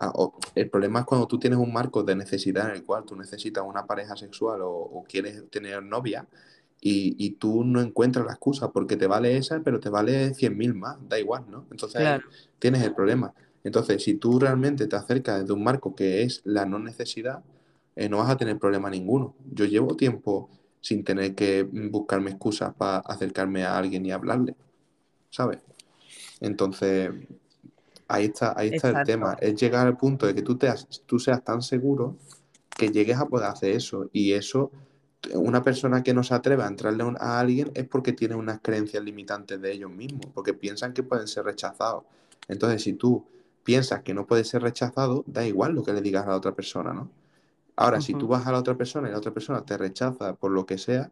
Ah, 0.00 0.12
el 0.54 0.70
problema 0.70 1.00
es 1.00 1.06
cuando 1.06 1.26
tú 1.26 1.38
tienes 1.38 1.58
un 1.58 1.72
marco 1.72 2.02
de 2.02 2.14
necesidad 2.14 2.70
en 2.70 2.76
el 2.76 2.84
cual 2.84 3.04
tú 3.04 3.16
necesitas 3.16 3.64
una 3.66 3.84
pareja 3.84 4.16
sexual 4.16 4.60
o 4.62 5.04
quieres 5.08 5.50
tener 5.50 5.82
novia 5.82 6.26
y, 6.80 7.30
tú 7.32 7.64
no 7.64 7.80
encuentras 7.80 8.24
la 8.24 8.32
excusa 8.32 8.70
porque 8.70 8.96
te 8.96 9.06
vale 9.06 9.36
esa, 9.36 9.60
pero 9.60 9.80
te 9.80 9.88
vale 9.88 10.34
100.000 10.34 10.74
más, 10.74 10.96
da 11.08 11.18
igual, 11.18 11.44
¿no? 11.48 11.66
Entonces 11.70 12.02
tienes 12.58 12.82
el 12.82 12.94
problema. 12.94 13.34
Entonces, 13.64 14.02
si 14.02 14.14
tú 14.14 14.38
realmente 14.38 14.86
te 14.86 14.96
acercas 14.96 15.46
de 15.46 15.52
un 15.52 15.64
marco 15.64 15.94
que 15.94 16.22
es 16.22 16.40
la 16.44 16.66
no 16.66 16.78
necesidad, 16.78 17.42
eh, 17.96 18.08
no 18.08 18.18
vas 18.18 18.30
a 18.30 18.36
tener 18.36 18.58
problema 18.58 18.90
ninguno. 18.90 19.34
Yo 19.52 19.64
llevo 19.64 19.96
tiempo 19.96 20.48
sin 20.80 21.02
tener 21.02 21.34
que 21.34 21.64
buscarme 21.64 22.30
excusas 22.30 22.72
para 22.74 22.98
acercarme 22.98 23.64
a 23.64 23.76
alguien 23.76 24.06
y 24.06 24.12
hablarle, 24.12 24.54
¿sabes? 25.30 25.58
Entonces, 26.40 27.10
ahí 28.08 28.26
está, 28.26 28.54
ahí 28.58 28.70
está 28.72 28.88
el 28.88 29.06
tema. 29.06 29.36
Es 29.40 29.54
llegar 29.60 29.86
al 29.86 29.96
punto 29.96 30.26
de 30.26 30.34
que 30.34 30.42
tú, 30.42 30.56
te, 30.56 30.72
tú 31.06 31.18
seas 31.18 31.44
tan 31.44 31.62
seguro 31.62 32.16
que 32.68 32.88
llegues 32.90 33.18
a 33.18 33.26
poder 33.26 33.48
hacer 33.48 33.72
eso. 33.72 34.08
Y 34.12 34.32
eso 34.32 34.72
una 35.34 35.62
persona 35.62 36.02
que 36.02 36.14
no 36.14 36.22
se 36.22 36.34
atreve 36.34 36.62
a 36.62 36.68
entrarle 36.68 37.04
a 37.18 37.40
alguien 37.40 37.70
es 37.74 37.86
porque 37.86 38.12
tiene 38.12 38.34
unas 38.34 38.60
creencias 38.60 39.02
limitantes 39.02 39.60
de 39.60 39.72
ellos 39.72 39.90
mismos, 39.90 40.26
porque 40.32 40.54
piensan 40.54 40.92
que 40.92 41.02
pueden 41.02 41.26
ser 41.26 41.44
rechazados. 41.44 42.04
Entonces, 42.46 42.82
si 42.82 42.94
tú 42.94 43.26
piensas 43.64 44.02
que 44.02 44.14
no 44.14 44.26
puedes 44.26 44.48
ser 44.48 44.62
rechazado, 44.62 45.24
da 45.26 45.46
igual 45.46 45.74
lo 45.74 45.82
que 45.82 45.92
le 45.92 46.00
digas 46.00 46.24
a 46.24 46.30
la 46.30 46.36
otra 46.36 46.52
persona, 46.52 46.92
¿no? 46.92 47.10
Ahora, 47.76 48.00
si 48.00 48.14
tú 48.14 48.26
vas 48.26 48.44
a 48.46 48.50
la 48.50 48.58
otra 48.58 48.76
persona 48.76 49.08
y 49.08 49.12
la 49.12 49.18
otra 49.18 49.32
persona 49.32 49.64
te 49.64 49.76
rechaza 49.76 50.34
por 50.34 50.50
lo 50.50 50.66
que 50.66 50.78
sea 50.78 51.10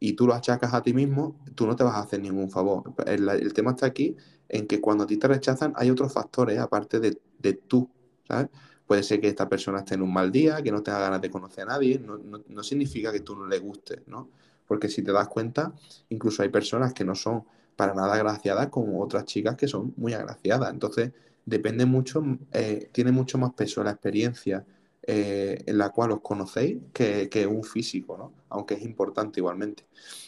y 0.00 0.12
tú 0.12 0.26
lo 0.26 0.34
achacas 0.34 0.74
a 0.74 0.82
ti 0.82 0.92
mismo, 0.92 1.36
tú 1.54 1.66
no 1.66 1.74
te 1.76 1.84
vas 1.84 1.94
a 1.94 2.00
hacer 2.00 2.20
ningún 2.20 2.50
favor. 2.50 2.94
El, 3.06 3.52
tema 3.52 3.72
está 3.72 3.86
aquí 3.86 4.16
en 4.48 4.66
que 4.66 4.80
cuando 4.80 5.04
a 5.04 5.06
ti 5.06 5.16
te 5.16 5.28
rechazan 5.28 5.72
hay 5.76 5.90
otros 5.90 6.12
factores 6.12 6.58
aparte 6.58 7.00
de, 7.00 7.20
de 7.38 7.54
tú, 7.54 7.90
¿sabes? 8.26 8.48
Puede 8.86 9.02
ser 9.02 9.20
que 9.20 9.28
esta 9.28 9.48
persona 9.48 9.80
esté 9.80 9.94
en 9.94 10.02
un 10.02 10.12
mal 10.12 10.32
día, 10.32 10.62
que 10.62 10.72
no 10.72 10.82
tenga 10.82 11.00
ganas 11.00 11.20
de 11.20 11.30
conocer 11.30 11.64
a 11.64 11.72
nadie, 11.72 12.00
no, 12.00 12.62
significa 12.62 13.12
que 13.12 13.20
tú 13.20 13.36
no 13.36 13.46
le 13.46 13.58
gustes, 13.58 14.00
¿no? 14.06 14.30
Porque 14.66 14.88
si 14.88 15.02
te 15.02 15.12
das 15.12 15.28
cuenta, 15.28 15.74
incluso 16.08 16.42
hay 16.42 16.48
personas 16.48 16.94
que 16.94 17.04
no 17.04 17.14
son 17.14 17.44
para 17.76 17.92
nada 17.94 18.14
agraciadas 18.14 18.68
como 18.68 19.02
otras 19.02 19.24
chicas 19.24 19.56
que 19.56 19.68
son 19.68 19.92
muy 19.98 20.14
agraciadas. 20.14 20.70
Entonces, 20.72 21.12
depende 21.44 21.84
mucho, 21.84 22.22
eh, 22.52 22.88
tiene 22.92 23.12
mucho 23.12 23.36
más 23.36 23.52
peso 23.52 23.84
la 23.84 23.90
experiencia 23.90 24.64
eh, 25.10 25.62
en 25.64 25.78
la 25.78 25.88
cual 25.88 26.12
os 26.12 26.20
conocéis 26.20 26.76
que, 26.92 27.46
un 27.46 27.64
físico, 27.64 28.18
¿no? 28.18 28.34
Aunque 28.50 28.74
es 28.74 28.82
importante 28.82 29.40
igualmente. 29.40 29.86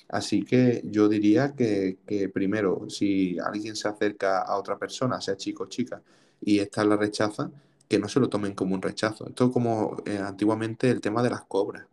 Así 0.08 0.42
que 0.42 0.80
yo 0.84 1.06
diría 1.06 1.54
que, 1.54 1.98
que, 2.06 2.30
primero, 2.30 2.88
si 2.88 3.38
alguien 3.38 3.76
se 3.76 3.88
acerca 3.88 4.40
a 4.40 4.56
otra 4.56 4.78
persona, 4.78 5.20
sea 5.20 5.36
chico 5.36 5.64
o 5.64 5.66
chica, 5.66 6.00
y 6.40 6.60
esta 6.60 6.82
la 6.82 6.96
rechaza, 6.96 7.50
que 7.86 7.98
no 7.98 8.08
se 8.08 8.20
lo 8.20 8.30
tomen 8.30 8.54
como 8.54 8.74
un 8.74 8.80
rechazo. 8.80 9.28
Esto 9.28 9.52
como 9.52 10.02
eh, 10.06 10.16
antiguamente 10.16 10.88
el 10.88 11.02
tema 11.02 11.22
de 11.22 11.28
las 11.28 11.42
cobras. 11.42 11.84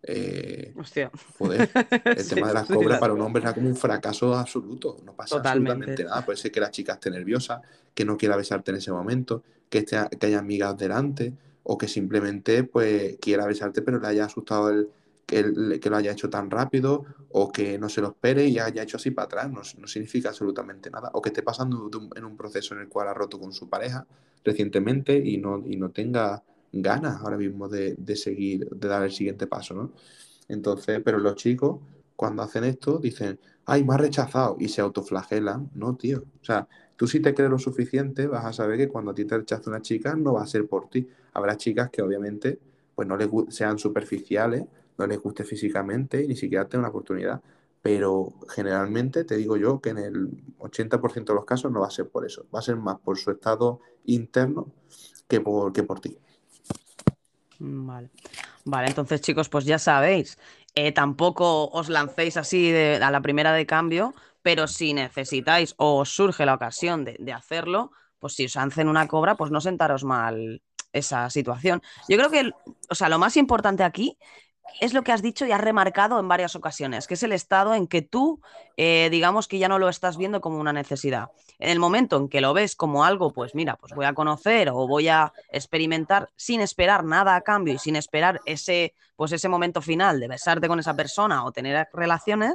Eh, 0.00 0.72
Hostia. 0.78 1.10
Joder, 1.36 1.68
el 2.04 2.28
tema 2.28 2.46
de 2.46 2.54
las 2.54 2.66
cobras 2.68 3.00
para 3.00 3.14
un 3.14 3.20
hombre 3.20 3.42
era 3.42 3.52
como 3.52 3.66
un 3.66 3.74
fracaso 3.74 4.32
absoluto. 4.32 4.98
No 5.04 5.12
pasa 5.12 5.38
absolutamente 5.38 6.04
nada. 6.04 6.24
Puede 6.24 6.38
ser 6.38 6.52
que 6.52 6.60
la 6.60 6.70
chica 6.70 6.92
esté 6.92 7.10
nerviosa, 7.10 7.62
que 7.92 8.04
no 8.04 8.16
quiera 8.16 8.36
besarte 8.36 8.70
en 8.70 8.76
ese 8.76 8.92
momento, 8.92 9.42
que, 9.68 9.78
esté, 9.78 9.96
que 10.20 10.26
haya 10.26 10.38
amigas 10.38 10.76
delante, 10.76 11.32
o 11.68 11.76
que 11.76 11.88
simplemente 11.88 12.64
pues 12.64 13.16
quiera 13.20 13.46
besarte 13.46 13.82
pero 13.82 13.98
le 13.98 14.06
haya 14.06 14.26
asustado 14.26 14.70
el, 14.70 14.88
que, 15.26 15.90
lo 15.90 15.96
haya 15.96 16.12
hecho 16.12 16.30
tan 16.30 16.50
rápido 16.50 17.04
o 17.32 17.50
que 17.50 17.78
no 17.78 17.88
se 17.88 18.00
lo 18.00 18.08
espere 18.08 18.46
y 18.46 18.58
haya 18.58 18.84
hecho 18.84 18.96
así 18.96 19.10
para 19.10 19.26
atrás. 19.26 19.50
No, 19.50 19.60
no 19.78 19.86
significa 19.88 20.28
absolutamente 20.28 20.90
nada. 20.90 21.10
O 21.14 21.20
que 21.20 21.30
esté 21.30 21.42
pasando 21.42 21.90
en 22.14 22.24
un 22.24 22.36
proceso 22.36 22.74
en 22.74 22.82
el 22.82 22.88
cual 22.88 23.08
ha 23.08 23.14
roto 23.14 23.38
con 23.38 23.52
su 23.52 23.68
pareja 23.68 24.06
recientemente 24.44 25.16
y 25.16 25.38
no, 25.38 25.62
y 25.66 25.76
no 25.76 25.90
tenga 25.90 26.42
ganas 26.72 27.20
ahora 27.20 27.36
mismo 27.36 27.68
de, 27.68 27.96
seguir, 28.16 28.68
de 28.70 28.88
dar 28.88 29.02
el 29.02 29.12
siguiente 29.12 29.46
paso, 29.48 29.74
¿no? 29.74 29.92
Entonces, 30.48 31.00
pero 31.04 31.18
los 31.18 31.34
chicos, 31.34 31.80
cuando 32.14 32.42
hacen 32.42 32.62
esto, 32.62 32.98
dicen, 32.98 33.40
ay, 33.64 33.82
me 33.82 33.94
ha 33.94 33.96
rechazado 33.96 34.56
y 34.60 34.68
se 34.68 34.80
autoflagelan. 34.80 35.70
No, 35.74 35.96
tío. 35.96 36.22
O 36.40 36.44
sea, 36.44 36.68
tú 36.96 37.06
si 37.06 37.20
te 37.20 37.34
crees 37.34 37.50
lo 37.50 37.58
suficiente, 37.58 38.26
vas 38.26 38.44
a 38.44 38.52
saber 38.52 38.78
que 38.78 38.88
cuando 38.88 39.10
a 39.12 39.14
ti 39.14 39.24
te 39.24 39.36
rechaza 39.36 39.70
una 39.70 39.82
chica, 39.82 40.14
no 40.16 40.34
va 40.34 40.42
a 40.42 40.46
ser 40.46 40.66
por 40.66 40.88
ti. 40.88 41.08
Habrá 41.32 41.56
chicas 41.56 41.90
que 41.90 42.02
obviamente 42.02 42.58
pues 42.94 43.06
no 43.06 43.16
les 43.16 43.28
sean 43.50 43.78
superficiales 43.78 44.64
no 44.98 45.06
les 45.06 45.20
guste 45.20 45.44
físicamente 45.44 46.22
y 46.22 46.28
ni 46.28 46.36
siquiera 46.36 46.68
tenga 46.68 46.80
una 46.80 46.88
oportunidad. 46.88 47.40
Pero 47.82 48.34
generalmente 48.48 49.24
te 49.24 49.36
digo 49.36 49.56
yo 49.56 49.80
que 49.80 49.90
en 49.90 49.98
el 49.98 50.30
80% 50.58 51.24
de 51.24 51.34
los 51.34 51.44
casos 51.44 51.70
no 51.70 51.80
va 51.80 51.86
a 51.86 51.90
ser 51.90 52.08
por 52.08 52.26
eso, 52.26 52.46
va 52.52 52.58
a 52.58 52.62
ser 52.62 52.76
más 52.76 52.98
por 52.98 53.16
su 53.16 53.30
estado 53.30 53.80
interno 54.06 54.72
que 55.28 55.40
por, 55.40 55.72
que 55.72 55.82
por 55.82 56.00
ti. 56.00 56.18
Vale. 57.58 58.10
Vale, 58.64 58.88
entonces 58.88 59.20
chicos, 59.20 59.48
pues 59.48 59.64
ya 59.64 59.78
sabéis, 59.78 60.38
eh, 60.74 60.90
tampoco 60.90 61.68
os 61.68 61.88
lancéis 61.88 62.36
así 62.36 62.74
a 62.74 63.10
la 63.10 63.20
primera 63.20 63.52
de 63.52 63.64
cambio, 63.64 64.14
pero 64.46 64.68
si 64.68 64.94
necesitáis 64.94 65.74
o 65.76 65.98
os 65.98 66.14
surge 66.14 66.46
la 66.46 66.54
ocasión 66.54 67.04
de, 67.04 67.32
hacerlo, 67.32 67.90
pues 68.20 68.36
si 68.36 68.44
os 68.44 68.56
hacen 68.56 68.86
una 68.86 69.08
cobra, 69.08 69.34
pues 69.34 69.50
no 69.50 69.60
sentaros 69.60 70.04
mal 70.04 70.62
esa 70.92 71.28
situación. 71.30 71.82
Yo 72.08 72.16
creo 72.16 72.30
que, 72.30 72.52
o 72.88 72.94
sea, 72.94 73.08
lo 73.08 73.18
más 73.18 73.36
importante 73.36 73.82
aquí 73.82 74.16
es 74.80 74.94
lo 74.94 75.02
que 75.02 75.10
has 75.10 75.20
dicho 75.20 75.46
y 75.46 75.50
has 75.50 75.60
remarcado 75.60 76.20
en 76.20 76.28
varias 76.28 76.54
ocasiones, 76.54 77.08
que 77.08 77.14
es 77.14 77.24
el 77.24 77.32
estado 77.32 77.74
en 77.74 77.88
que 77.88 78.02
tú, 78.02 78.40
eh, 78.76 79.08
digamos 79.10 79.48
que 79.48 79.58
ya 79.58 79.68
no 79.68 79.80
lo 79.80 79.88
estás 79.88 80.16
viendo 80.16 80.40
como 80.40 80.58
una 80.58 80.72
necesidad. 80.72 81.26
En 81.58 81.70
el 81.70 81.80
momento 81.80 82.16
en 82.16 82.28
que 82.28 82.40
lo 82.40 82.54
ves 82.54 82.76
como 82.76 83.04
algo, 83.04 83.32
pues 83.32 83.52
mira, 83.52 83.74
pues 83.74 83.94
voy 83.94 84.04
a 84.04 84.14
conocer 84.14 84.68
o 84.68 84.86
voy 84.86 85.08
a 85.08 85.32
experimentar 85.50 86.28
sin 86.36 86.60
esperar 86.60 87.02
nada 87.02 87.34
a 87.34 87.40
cambio 87.40 87.74
y 87.74 87.78
sin 87.78 87.96
esperar 87.96 88.40
ese, 88.44 88.94
pues 89.16 89.32
ese 89.32 89.48
momento 89.48 89.82
final 89.82 90.20
de 90.20 90.28
besarte 90.28 90.68
con 90.68 90.78
esa 90.78 90.94
persona 90.94 91.44
o 91.44 91.50
tener 91.50 91.88
relaciones, 91.92 92.54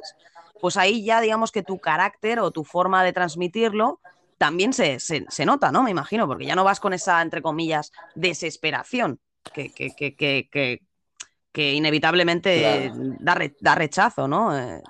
pues 0.62 0.78
ahí 0.78 1.04
ya 1.04 1.20
digamos 1.20 1.52
que 1.52 1.64
tu 1.64 1.80
carácter 1.80 2.40
o 2.40 2.52
tu 2.52 2.64
forma 2.64 3.04
de 3.04 3.14
transmitirlo 3.14 4.00
también 4.38 4.74
se, 4.74 5.00
se, 5.00 5.46
nota, 5.46 5.72
¿no? 5.72 5.84
Me 5.84 5.92
imagino, 5.92 6.28
porque 6.28 6.46
ya 6.46 6.56
no 6.56 6.64
vas 6.64 6.80
con 6.80 6.94
esa, 6.94 7.22
entre 7.22 7.42
comillas, 7.44 7.92
desesperación 8.16 9.20
que, 9.54 9.72
que, 9.72 9.94
que, 9.94 10.16
que 10.16 10.82
que 11.52 11.74
inevitablemente 11.74 12.92
da, 13.20 13.76
rechazo, 13.76 14.28
¿no? 14.28 14.58
Eh, 14.58 14.82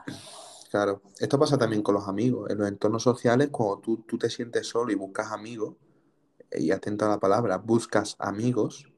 claro, 0.70 1.02
esto 1.20 1.40
pasa 1.40 1.58
también 1.58 1.82
con 1.82 1.96
los 1.96 2.08
amigos. 2.08 2.50
En 2.50 2.60
los 2.60 2.68
entornos 2.68 3.04
sociales, 3.04 3.50
cuando 3.52 3.80
tú, 3.80 3.98
tú 4.08 4.18
te 4.18 4.30
sientes 4.30 4.68
solo 4.68 4.92
y 4.92 4.96
buscas 4.96 5.32
amigos, 5.32 5.76
y 6.52 6.72
atento 6.72 7.06
a 7.06 7.10
la 7.10 7.20
palabra, 7.20 7.58
buscas 7.58 8.16
amigos, 8.20 8.92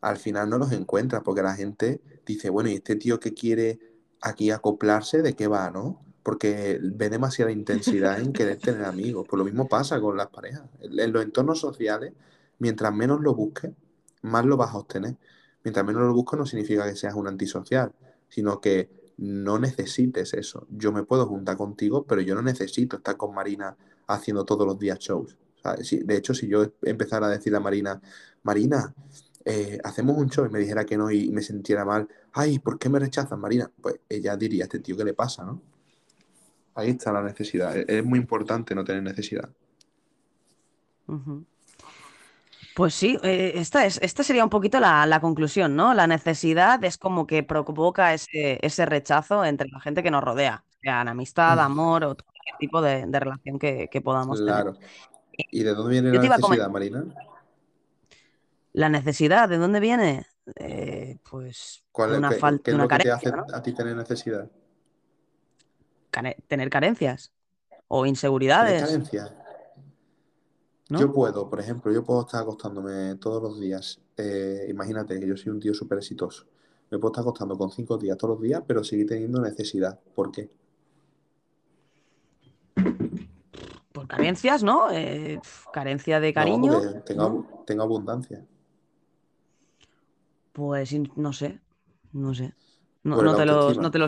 al 0.00 0.16
final 0.16 0.50
no 0.50 0.58
los 0.58 0.72
encuentras 0.72 1.22
porque 1.22 1.42
la 1.42 1.54
gente 1.54 2.00
dice, 2.26 2.50
bueno, 2.50 2.68
¿y 2.68 2.74
este 2.74 2.96
tío 2.96 3.18
que 3.20 3.32
quiere 3.32 3.78
aquí 4.20 4.50
acoplarse, 4.50 5.22
de 5.22 5.34
qué 5.34 5.46
va, 5.46 5.70
no? 5.70 6.00
Porque 6.26 6.80
ve 6.82 7.08
demasiada 7.08 7.52
intensidad 7.52 8.18
en 8.20 8.32
querer 8.32 8.56
tener 8.56 8.82
amigos. 8.82 9.24
Pues 9.30 9.38
lo 9.38 9.44
mismo 9.44 9.68
pasa 9.68 10.00
con 10.00 10.16
las 10.16 10.26
parejas. 10.26 10.64
En 10.80 11.12
los 11.12 11.22
entornos 11.22 11.60
sociales, 11.60 12.14
mientras 12.58 12.92
menos 12.92 13.20
lo 13.20 13.32
busques, 13.32 13.70
más 14.22 14.44
lo 14.44 14.56
vas 14.56 14.74
a 14.74 14.78
obtener. 14.78 15.16
Mientras 15.62 15.86
menos 15.86 16.02
lo 16.02 16.12
busco 16.12 16.34
no 16.34 16.44
significa 16.44 16.84
que 16.84 16.96
seas 16.96 17.14
un 17.14 17.28
antisocial, 17.28 17.92
sino 18.28 18.60
que 18.60 18.90
no 19.18 19.60
necesites 19.60 20.34
eso. 20.34 20.66
Yo 20.68 20.90
me 20.90 21.04
puedo 21.04 21.26
juntar 21.26 21.56
contigo, 21.56 22.04
pero 22.04 22.20
yo 22.22 22.34
no 22.34 22.42
necesito 22.42 22.96
estar 22.96 23.16
con 23.16 23.32
Marina 23.32 23.76
haciendo 24.08 24.44
todos 24.44 24.66
los 24.66 24.80
días 24.80 24.98
shows. 24.98 25.38
de 25.62 26.16
hecho, 26.16 26.34
si 26.34 26.48
yo 26.48 26.72
empezara 26.82 27.28
a 27.28 27.30
decirle 27.30 27.58
a 27.58 27.60
Marina, 27.60 28.02
Marina, 28.42 28.92
eh, 29.44 29.78
hacemos 29.84 30.18
un 30.18 30.28
show 30.28 30.44
y 30.44 30.48
me 30.50 30.58
dijera 30.58 30.84
que 30.84 30.98
no 30.98 31.08
y 31.08 31.30
me 31.30 31.42
sintiera 31.42 31.84
mal, 31.84 32.08
ay, 32.32 32.58
¿por 32.58 32.80
qué 32.80 32.88
me 32.88 32.98
rechazan, 32.98 33.38
Marina? 33.38 33.70
Pues 33.80 34.00
ella 34.08 34.36
diría, 34.36 34.64
este 34.64 34.80
tío, 34.80 34.96
¿qué 34.96 35.04
le 35.04 35.14
pasa, 35.14 35.44
no? 35.44 35.75
Ahí 36.76 36.90
está 36.90 37.10
la 37.10 37.22
necesidad. 37.22 37.74
Es 37.74 38.04
muy 38.04 38.18
importante 38.18 38.74
no 38.74 38.84
tener 38.84 39.02
necesidad. 39.02 39.48
Pues 42.74 42.94
sí, 42.94 43.18
eh, 43.22 43.52
esta, 43.54 43.86
es, 43.86 43.98
esta 44.02 44.22
sería 44.22 44.44
un 44.44 44.50
poquito 44.50 44.78
la, 44.78 45.18
conclusión, 45.22 45.74
¿no? 45.74 45.94
La 45.94 46.06
necesidad 46.06 46.84
es 46.84 46.98
como 46.98 47.26
que 47.26 47.42
provoca 47.42 48.12
ese, 48.12 48.58
ese 48.60 48.84
rechazo 48.84 49.42
entre 49.42 49.68
la 49.70 49.80
gente 49.80 50.02
que 50.02 50.10
nos 50.10 50.22
rodea, 50.22 50.62
sea 50.82 51.00
amistad, 51.00 51.58
amor 51.58 52.04
o 52.04 52.14
cualquier 52.14 52.56
tipo 52.60 52.82
de, 52.82 53.06
relación 53.06 53.58
que, 53.58 54.00
podamos 54.04 54.44
tener. 54.44 54.74
¿Y 55.50 55.62
de 55.62 55.74
dónde 55.74 55.92
viene 55.92 56.12
la 56.12 56.36
necesidad, 56.36 56.68
Marina? 56.68 57.04
La 58.74 58.90
necesidad, 58.90 59.48
¿de 59.48 59.56
dónde 59.56 59.80
viene? 59.80 60.26
Eh, 60.56 61.16
pues 61.28 61.82
una 61.94 62.30
falta, 62.32 62.74
una 62.74 62.86
carencia, 62.86 63.18
te 63.18 63.40
hace 63.40 63.56
a 63.56 63.62
ti 63.62 63.72
tener 63.72 63.96
necesidad? 63.96 64.50
Tener 66.46 66.70
carencias 66.70 67.32
o 67.88 68.06
inseguridades. 68.06 68.82
carencias? 68.82 69.32
Yo 70.88 71.12
puedo, 71.12 71.50
por 71.50 71.58
ejemplo, 71.58 71.92
yo 71.92 72.04
puedo 72.04 72.20
estar 72.20 72.42
acostándome 72.42 73.16
todos 73.16 73.42
los 73.42 73.58
días. 73.58 74.00
Eh, 74.16 74.66
imagínate 74.68 75.18
que 75.18 75.26
yo 75.26 75.36
soy 75.36 75.50
un 75.50 75.58
tío 75.58 75.74
súper 75.74 75.98
exitoso. 75.98 76.46
Me 76.90 76.98
puedo 76.98 77.12
estar 77.12 77.22
acostando 77.22 77.58
con 77.58 77.70
cinco 77.72 77.98
días 77.98 78.16
todos 78.16 78.36
los 78.36 78.42
días, 78.42 78.62
pero 78.64 78.84
seguir 78.84 79.08
teniendo 79.08 79.40
necesidad. 79.40 79.98
¿Por 80.14 80.30
qué? 80.30 80.48
Por 83.92 84.06
carencias, 84.06 84.62
¿no? 84.62 84.90
Eh, 84.92 85.40
carencia 85.72 86.20
de 86.20 86.32
cariño. 86.32 87.02
tengo, 87.04 87.64
tengo 87.66 87.82
abundancia. 87.82 88.46
Pues 90.52 90.94
no 91.16 91.32
sé, 91.32 91.60
no 92.12 92.32
sé. 92.32 92.54
No, 93.02 93.20
no, 93.22 93.34
te, 93.34 93.44
lo, 93.44 93.74
no 93.74 93.90
te, 93.90 93.98
lo. 93.98 94.06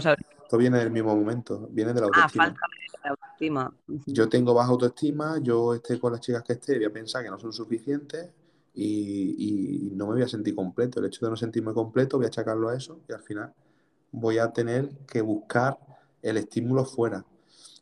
Esto 0.48 0.56
viene 0.56 0.78
del 0.78 0.90
mismo 0.90 1.14
momento, 1.14 1.68
viene 1.70 1.92
de 1.92 2.00
la 2.00 2.06
ah, 2.06 2.08
autoestima. 2.08 2.44
Ah, 2.44 2.46
falta 2.46 2.66
de 3.02 3.08
autoestima. 3.10 3.74
Yo 4.06 4.30
tengo 4.30 4.54
baja 4.54 4.70
autoestima, 4.70 5.38
yo 5.42 5.74
esté 5.74 6.00
con 6.00 6.12
las 6.12 6.22
chicas 6.22 6.42
que 6.42 6.54
esté, 6.54 6.76
voy 6.76 6.86
a 6.86 6.90
pensar 6.90 7.22
que 7.22 7.28
no 7.28 7.38
son 7.38 7.52
suficientes 7.52 8.30
y, 8.72 9.90
y, 9.90 9.90
no 9.94 10.06
me 10.06 10.14
voy 10.14 10.22
a 10.22 10.26
sentir 10.28 10.54
completo. 10.54 11.00
El 11.00 11.04
hecho 11.04 11.26
de 11.26 11.32
no 11.32 11.36
sentirme 11.36 11.74
completo, 11.74 12.16
voy 12.16 12.24
a 12.24 12.28
achacarlo 12.28 12.70
a 12.70 12.76
eso 12.76 12.98
y 13.06 13.12
al 13.12 13.20
final 13.20 13.52
voy 14.10 14.38
a 14.38 14.50
tener 14.50 14.88
que 15.06 15.20
buscar 15.20 15.78
el 16.22 16.38
estímulo 16.38 16.86
fuera. 16.86 17.22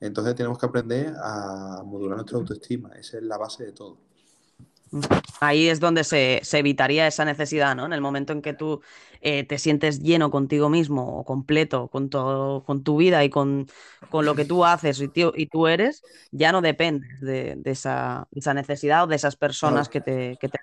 Entonces 0.01 0.35
tenemos 0.35 0.59
que 0.59 0.67
aprender 0.67 1.15
a 1.23 1.85
modular 1.85 2.17
nuestra 2.17 2.39
autoestima, 2.39 2.89
esa 2.97 3.19
es 3.19 3.23
la 3.23 3.39
base 3.39 3.65
de 3.65 3.71
todo. 3.75 3.97
Ahí 5.41 5.69
es 5.69 5.81
donde 5.81 6.05
se, 6.05 6.41
evitaría 6.53 7.07
esa 7.07 7.25
necesidad, 7.25 7.75
¿no? 7.75 7.87
En 7.87 7.93
el 7.93 8.01
momento 8.01 8.33
en 8.33 8.43
que 8.43 8.55
tú 8.55 8.81
eh, 9.21 9.45
te 9.45 9.59
sientes 9.59 10.01
lleno 10.01 10.31
contigo 10.31 10.69
mismo 10.69 11.19
o 11.19 11.25
completo 11.25 11.89
con, 11.89 12.09
todo, 12.09 12.63
con 12.65 12.83
tu 12.83 12.97
vida 12.97 13.25
y 13.25 13.31
con, 13.31 13.67
lo 14.13 14.35
que 14.35 14.45
tú 14.45 14.65
haces 14.65 15.01
y, 15.01 15.11
y, 15.15 15.47
tú 15.47 15.67
eres, 15.67 16.03
ya 16.31 16.53
no 16.53 16.63
dependes 16.63 17.21
de, 17.21 17.61
esa, 17.65 18.29
necesidad 18.55 19.05
o 19.05 19.07
de 19.07 19.17
esas 19.17 19.37
personas 19.37 19.89
que 19.89 20.01
te, 20.01 20.39
que 20.41 20.49
te 20.49 20.59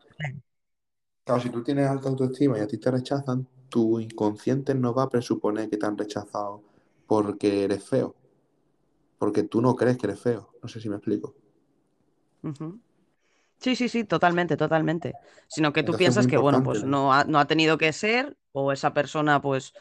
Claro, 1.24 1.42
si 1.42 1.50
tú 1.50 1.64
tienes 1.64 1.88
alta 1.88 2.10
autoestima 2.10 2.58
y 2.58 2.62
a 2.62 2.68
ti 2.68 2.78
te 2.78 2.92
rechazan, 2.92 3.48
tu 3.70 4.00
inconsciente 4.00 4.76
no 4.76 4.94
va 4.94 5.04
a 5.04 5.10
presuponer 5.10 5.70
que 5.70 5.78
te 5.78 5.86
han 5.86 5.98
rechazado 5.98 6.62
porque 7.08 7.64
eres 7.64 7.84
feo. 7.84 8.16
Porque 9.18 9.44
tú 9.44 9.62
no 9.62 9.76
crees 9.76 9.98
que 9.98 10.08
eres 10.08 10.20
feo. 10.20 10.50
No 10.62 10.68
sé 10.68 10.82
si 10.82 10.90
me 10.90 10.98
explico. 10.98 11.34
Sí, 13.64 13.78
sí, 13.78 13.88
sí, 13.88 14.04
totalmente, 14.04 14.58
totalmente. 14.58 15.14
Sino 15.48 15.72
que 15.72 15.84
tú 15.84 15.94
piensas 15.94 16.28
que, 16.28 16.36
bueno, 16.36 16.62
pues 16.62 16.84
no 16.84 17.14
ha, 17.14 17.24
no 17.24 17.40
ha, 17.40 17.46
tenido 17.46 17.78
que 17.78 17.94
ser, 17.94 18.36
o 18.52 18.74
esa 18.74 18.94
persona, 18.94 19.42
pues, 19.42 19.72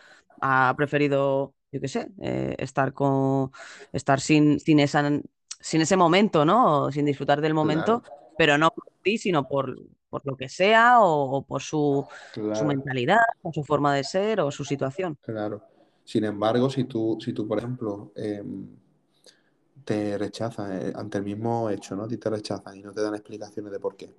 ha 0.40 0.73
preferido, 0.77 1.53
yo 1.73 1.81
qué 1.81 1.88
sé, 1.88 2.09
eh, 2.21 2.55
estar 2.59 2.92
con, 2.92 3.51
estar 3.92 4.21
sin, 4.21 4.61
sin, 4.61 4.79
esa, 4.79 5.11
sin 5.59 5.81
ese 5.81 5.97
momento, 5.97 6.45
¿no? 6.45 6.92
Sin 6.92 7.05
disfrutar 7.07 7.40
del 7.40 7.55
momento, 7.55 8.05
pero 8.38 8.57
no 8.57 8.71
por 8.71 8.87
ti, 9.03 9.18
sino 9.18 9.49
por, 9.49 9.77
por 10.09 10.25
lo 10.25 10.37
que 10.37 10.49
sea, 10.49 11.01
o, 11.01 11.45
por 11.45 11.61
su, 11.61 12.07
su, 12.33 12.64
mentalidad, 12.64 13.18
o 13.42 13.53
su 13.53 13.64
forma 13.64 13.92
de 13.97 14.05
ser, 14.05 14.42
o 14.42 14.53
su 14.53 14.64
situación. 14.64 15.18
Claro. 15.23 15.61
Sin 16.05 16.23
embargo, 16.23 16.71
si 16.71 16.85
tú, 16.85 17.18
si 17.21 17.33
tú 17.33 17.49
por 17.49 17.59
ejemplo, 17.59 18.12
em, 18.14 18.68
te 19.85 20.18
rechazan 20.18 20.73
eh, 20.73 20.92
ante 20.95 21.18
el 21.18 21.25
mismo 21.25 21.71
hecho, 21.71 21.97
¿no? 21.97 22.05
A 22.05 22.09
ti 22.09 22.16
te 22.16 22.31
rechazan 22.31 22.77
y 22.77 22.83
no 22.83 22.92
te 22.92 23.01
dan 23.01 23.14
explicaciones 23.14 23.73
de 23.73 23.81
por 23.81 23.97
qué. 23.97 24.14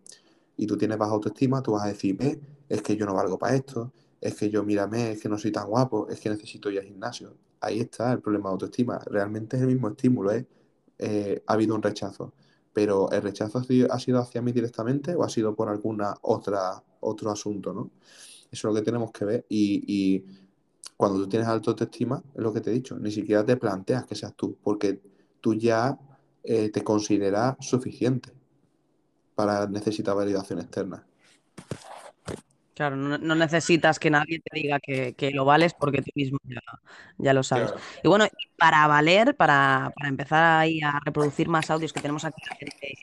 Y 0.57 0.67
tú 0.67 0.77
tienes 0.77 0.97
baja 0.97 1.13
autoestima, 1.13 1.61
tú 1.63 1.73
vas 1.73 1.83
a 1.83 1.87
decir, 1.87 2.17
ve, 2.17 2.39
es 2.69 2.81
que 2.81 2.95
yo 2.95 3.05
no 3.05 3.13
valgo 3.13 3.37
para 3.39 3.55
esto, 3.55 3.91
es 4.21 4.35
que 4.35 4.49
yo 4.49 4.63
mírame, 4.63 5.11
es 5.11 5.21
que 5.21 5.29
no 5.29 5.37
soy 5.37 5.51
tan 5.51 5.67
guapo, 5.67 6.07
es 6.09 6.19
que 6.19 6.29
necesito 6.29 6.69
ir 6.69 6.79
al 6.79 6.85
gimnasio. 6.85 7.35
Ahí 7.59 7.79
está 7.79 8.11
el 8.13 8.21
problema 8.21 8.49
de 8.49 8.53
autoestima. 8.53 8.99
Realmente 9.05 9.57
es 9.57 9.63
el 9.63 9.69
mismo 9.69 9.89
estímulo, 9.89 10.31
¿eh? 10.31 10.47
eh 10.99 11.43
ha 11.47 11.53
habido 11.53 11.75
un 11.75 11.81
rechazo. 11.81 12.33
Pero 12.73 13.11
el 13.11 13.21
rechazo 13.21 13.59
ha 13.59 13.99
sido, 13.99 14.19
hacia 14.21 14.41
mí 14.41 14.51
directamente 14.51 15.15
o 15.15 15.23
ha 15.23 15.29
sido 15.29 15.55
por 15.55 15.69
alguna 15.69 16.15
otra 16.21 16.83
otro 17.01 17.31
asunto, 17.31 17.73
¿no? 17.73 17.91
Eso 18.51 18.67
es 18.69 18.73
lo 18.73 18.73
que 18.73 18.81
tenemos 18.81 19.11
que 19.11 19.25
ver. 19.25 19.45
Y, 19.49 19.83
y 19.87 20.25
cuando 20.97 21.19
tú 21.19 21.27
tienes 21.27 21.47
alta 21.47 21.71
autoestima, 21.71 22.23
es 22.33 22.41
lo 22.41 22.53
que 22.53 22.61
te 22.61 22.71
he 22.71 22.73
dicho, 22.73 22.97
ni 22.97 23.11
siquiera 23.11 23.43
te 23.45 23.57
planteas 23.57 24.05
que 24.05 24.15
seas 24.15 24.33
tú, 24.35 24.57
porque 24.63 25.01
tú 25.43 25.53
ya 25.53 25.99
eh, 26.41 26.69
te 26.69 26.83
consideras 26.83 27.57
suficiente 27.59 28.31
para 29.35 29.67
necesitar 29.67 30.15
validación 30.15 30.59
externa. 30.59 31.05
Claro, 32.73 32.95
no, 32.95 33.35
necesitas 33.35 33.99
que 33.99 34.09
nadie 34.09 34.39
te 34.39 34.59
diga 34.59 34.79
que, 34.79 35.31
lo 35.31 35.45
vales 35.45 35.75
porque 35.75 36.01
tú 36.01 36.09
mismo 36.15 36.39
ya, 37.17 37.33
lo 37.33 37.43
sabes. 37.43 37.71
Y 38.01 38.07
bueno, 38.07 38.25
para 38.57 38.87
valer, 38.87 39.35
para, 39.35 39.93
empezar 40.05 40.61
ahí 40.61 40.81
a 40.81 40.99
reproducir 41.05 41.49
más 41.49 41.69
audios 41.69 41.93
que 41.93 41.99
tenemos 41.99 42.25
aquí 42.25 42.41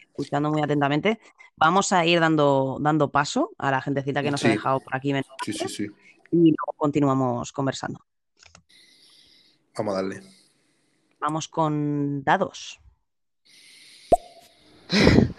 escuchando 0.09 0.51
muy 0.51 0.63
atentamente, 0.63 1.21
vamos 1.57 1.93
a 1.93 2.05
ir 2.05 2.19
dando, 2.19 2.79
dando 2.81 3.11
paso 3.11 3.51
a 3.59 3.71
la 3.71 3.83
gentecita 3.83 4.23
que 4.23 4.31
nos 4.31 4.45
ha 4.45 4.49
dejado 4.49 4.81
por 4.81 4.97
aquí. 4.97 5.13
Sí, 5.45 5.53
sí, 5.53 5.69
sí. 5.69 5.87
Y 6.33 6.37
luego 6.37 6.73
continuamos 6.77 7.53
conversando. 7.53 8.01
Vamos 9.77 9.93
a 9.93 9.97
darle. 9.97 10.40
Vamos 11.21 11.49
con 11.49 12.25
dados. 12.25 12.81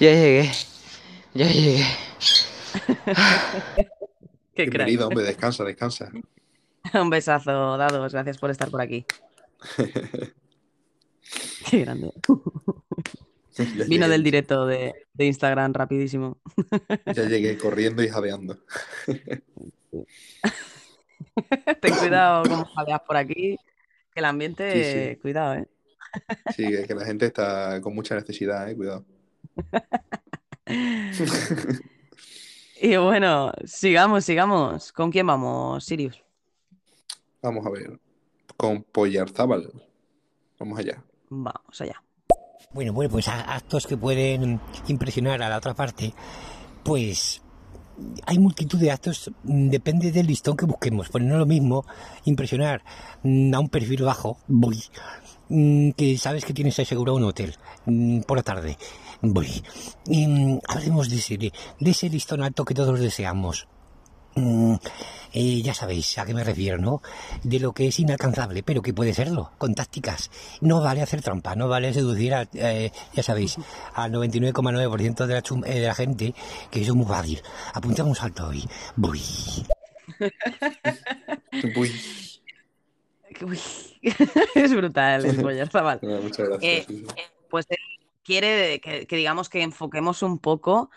Ya 0.00 0.10
llegué. 0.10 0.50
Ya 1.34 1.46
llegué. 1.46 1.84
Qué 4.54 4.64
Bienvenido, 4.64 5.06
hombre, 5.06 5.24
descansa, 5.24 5.62
descansa. 5.62 6.10
Un 6.94 7.10
besazo, 7.10 7.76
dados. 7.76 8.12
Gracias 8.12 8.38
por 8.38 8.50
estar 8.50 8.70
por 8.70 8.82
aquí. 8.82 9.06
Qué 11.70 11.78
grande. 11.78 12.12
Vino 13.88 14.08
del 14.08 14.24
directo 14.24 14.66
de, 14.66 15.06
de, 15.12 15.26
Instagram 15.26 15.72
rapidísimo. 15.72 16.38
Ya 17.06 17.28
llegué 17.28 17.56
corriendo 17.56 18.02
y 18.02 18.08
jadeando. 18.08 18.58
Ten 21.80 21.94
cuidado 22.00 22.42
como 22.48 22.64
jadeas 22.64 23.00
por 23.06 23.16
aquí. 23.16 23.56
Que 24.14 24.20
el 24.20 24.26
ambiente, 24.26 25.18
cuidado, 25.20 25.54
¿eh? 25.54 25.68
Sí, 26.54 26.64
que 26.86 26.94
la 26.94 27.04
gente 27.04 27.26
está 27.26 27.80
con 27.80 27.94
mucha 27.94 28.14
necesidad, 28.14 28.70
¿eh? 28.70 28.76
Cuidado. 28.76 29.04
y 32.80 32.96
bueno, 32.96 33.52
sigamos, 33.64 34.24
sigamos. 34.24 34.92
¿Con 34.92 35.10
quién 35.10 35.26
vamos, 35.26 35.84
Sirius? 35.84 36.22
Vamos 37.42 37.66
a 37.66 37.70
ver. 37.70 37.98
Con 38.56 38.84
Pollarzábal. 38.84 39.72
Vamos 40.60 40.78
allá. 40.78 41.02
Vamos 41.28 41.80
allá. 41.80 42.00
Bueno, 42.72 42.92
bueno, 42.92 43.10
pues 43.10 43.26
actos 43.28 43.86
que 43.86 43.96
pueden 43.96 44.60
impresionar 44.86 45.42
a 45.42 45.48
la 45.48 45.58
otra 45.58 45.74
parte, 45.74 46.14
pues 46.84 47.43
hay 48.26 48.38
multitud 48.38 48.78
de 48.78 48.90
actos, 48.90 49.30
mm, 49.44 49.68
depende 49.68 50.12
del 50.12 50.26
listón 50.26 50.56
que 50.56 50.66
busquemos. 50.66 51.08
Pues 51.08 51.24
no 51.24 51.34
es 51.34 51.38
lo 51.38 51.46
mismo 51.46 51.84
impresionar 52.24 52.82
mm, 53.22 53.54
a 53.54 53.60
un 53.60 53.68
perfil 53.68 54.02
bajo, 54.02 54.38
mm, 54.48 55.90
que 55.90 56.18
sabes 56.18 56.44
que 56.44 56.54
tienes 56.54 56.78
asegurado 56.78 57.16
un 57.16 57.24
hotel 57.24 57.54
por 58.26 58.38
la 58.38 58.42
tarde, 58.42 58.76
voy. 59.20 59.62
Y 60.06 60.26
hablemos 60.68 61.10
de 61.10 61.16
ese, 61.16 61.36
de 61.36 61.90
ese 61.90 62.08
listón 62.08 62.42
alto 62.42 62.64
que 62.64 62.74
todos 62.74 62.98
deseamos. 62.98 63.68
Mm, 64.36 64.74
eh, 65.32 65.62
ya 65.62 65.74
sabéis 65.74 66.18
a 66.18 66.24
qué 66.24 66.34
me 66.34 66.44
refiero, 66.44 66.78
¿no? 66.78 67.02
De 67.42 67.60
lo 67.60 67.72
que 67.72 67.88
es 67.88 67.98
inalcanzable, 67.98 68.62
pero 68.62 68.82
que 68.82 68.92
puede 68.94 69.14
serlo, 69.14 69.52
con 69.58 69.74
tácticas. 69.74 70.30
No 70.60 70.80
vale 70.80 71.02
hacer 71.02 71.22
trampa, 71.22 71.54
no 71.54 71.68
vale 71.68 71.92
seducir, 71.92 72.34
a, 72.34 72.48
eh, 72.54 72.90
ya 73.12 73.22
sabéis, 73.22 73.56
al 73.94 74.12
99,9% 74.12 75.26
de, 75.26 75.34
la 75.34 75.42
eh, 75.68 75.80
de 75.80 75.86
la 75.86 75.94
gente, 75.94 76.34
que 76.70 76.80
eso 76.80 76.92
es 76.92 76.96
muy 76.96 77.06
fácil. 77.06 77.42
Apuntamos 77.72 78.10
un 78.10 78.16
salto 78.16 78.48
hoy. 78.48 78.64
Voy. 78.96 79.20
es 84.54 84.74
brutal 84.74 85.24
el 85.24 85.36
Muchas 86.22 86.48
gracias. 86.48 86.86
pues 87.48 87.66
quiere 88.22 88.80
que, 88.80 89.06
digamos 89.10 89.48
que 89.48 89.62
enfoquemos 89.62 90.22
un 90.22 90.38
poco 90.38 90.90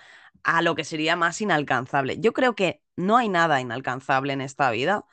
a 0.43 0.61
lo 0.61 0.75
que 0.75 0.83
sería 0.83 1.15
más 1.15 1.41
inalcanzable. 1.41 2.19
Yo 2.19 2.33
creo 2.33 2.55
que 2.55 2.81
no 2.97 3.15
hay 3.15 3.29
nada 3.29 3.61
inalcanzable 3.61 4.33
en 4.33 4.41
esta 4.41 4.69
vida 4.71 5.05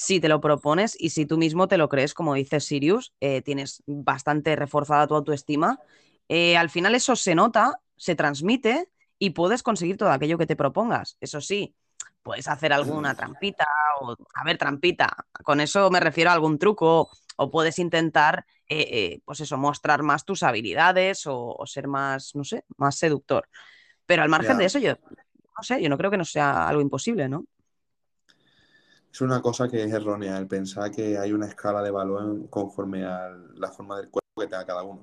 si 0.00 0.18
te 0.18 0.28
lo 0.28 0.40
propones 0.40 0.96
y 0.98 1.10
si 1.10 1.26
tú 1.26 1.36
mismo 1.36 1.68
te 1.68 1.76
lo 1.76 1.90
crees, 1.90 2.14
como 2.14 2.32
dice 2.32 2.60
Sirius, 2.60 3.12
eh, 3.20 3.42
tienes 3.42 3.82
bastante 3.86 4.56
reforzada 4.56 5.06
tu 5.06 5.14
autoestima. 5.14 5.78
Eh, 6.26 6.56
al 6.56 6.70
final 6.70 6.94
eso 6.94 7.16
se 7.16 7.34
nota, 7.34 7.80
se 7.96 8.14
transmite 8.14 8.88
y 9.18 9.30
puedes 9.30 9.62
conseguir 9.62 9.98
todo 9.98 10.10
aquello 10.10 10.38
que 10.38 10.46
te 10.46 10.56
propongas. 10.56 11.18
Eso 11.20 11.42
sí, 11.42 11.74
puedes 12.22 12.48
hacer 12.48 12.72
alguna 12.72 13.14
trampita 13.14 13.66
o, 14.00 14.16
a 14.34 14.44
ver, 14.44 14.56
trampita, 14.56 15.26
con 15.44 15.60
eso 15.60 15.90
me 15.90 16.00
refiero 16.00 16.30
a 16.30 16.32
algún 16.32 16.58
truco 16.58 17.10
o 17.36 17.50
puedes 17.50 17.78
intentar, 17.78 18.46
eh, 18.68 18.88
eh, 18.90 19.20
pues 19.26 19.40
eso, 19.40 19.58
mostrar 19.58 20.02
más 20.02 20.24
tus 20.24 20.42
habilidades 20.42 21.26
o, 21.26 21.56
o, 21.58 21.66
ser 21.66 21.88
más, 21.88 22.34
no 22.34 22.44
sé, 22.44 22.64
más 22.78 22.96
seductor. 22.96 23.48
Pero 24.06 24.22
al 24.22 24.30
margen 24.30 24.56
de 24.56 24.64
eso, 24.64 24.78
yo 24.78 24.96
no 25.56 25.62
sé, 25.62 25.82
yo 25.82 25.88
no 25.88 25.98
creo 25.98 26.10
que 26.10 26.16
no 26.18 26.24
sea 26.24 26.68
algo 26.68 26.80
imposible, 26.82 27.28
¿no? 27.28 27.44
Es 29.12 29.20
una 29.20 29.42
cosa 29.42 29.68
que 29.68 29.82
es 29.82 29.92
errónea, 29.92 30.38
el 30.38 30.46
pensar 30.46 30.90
que 30.90 31.18
hay 31.18 31.32
una 31.32 31.46
escala 31.46 31.82
de 31.82 31.90
valor 31.90 32.48
conforme 32.48 33.04
a 33.04 33.28
la 33.56 33.70
forma 33.70 33.96
del 33.98 34.08
cuerpo 34.10 34.40
que 34.40 34.46
tenga 34.46 34.64
cada 34.66 34.82
uno. 34.84 35.02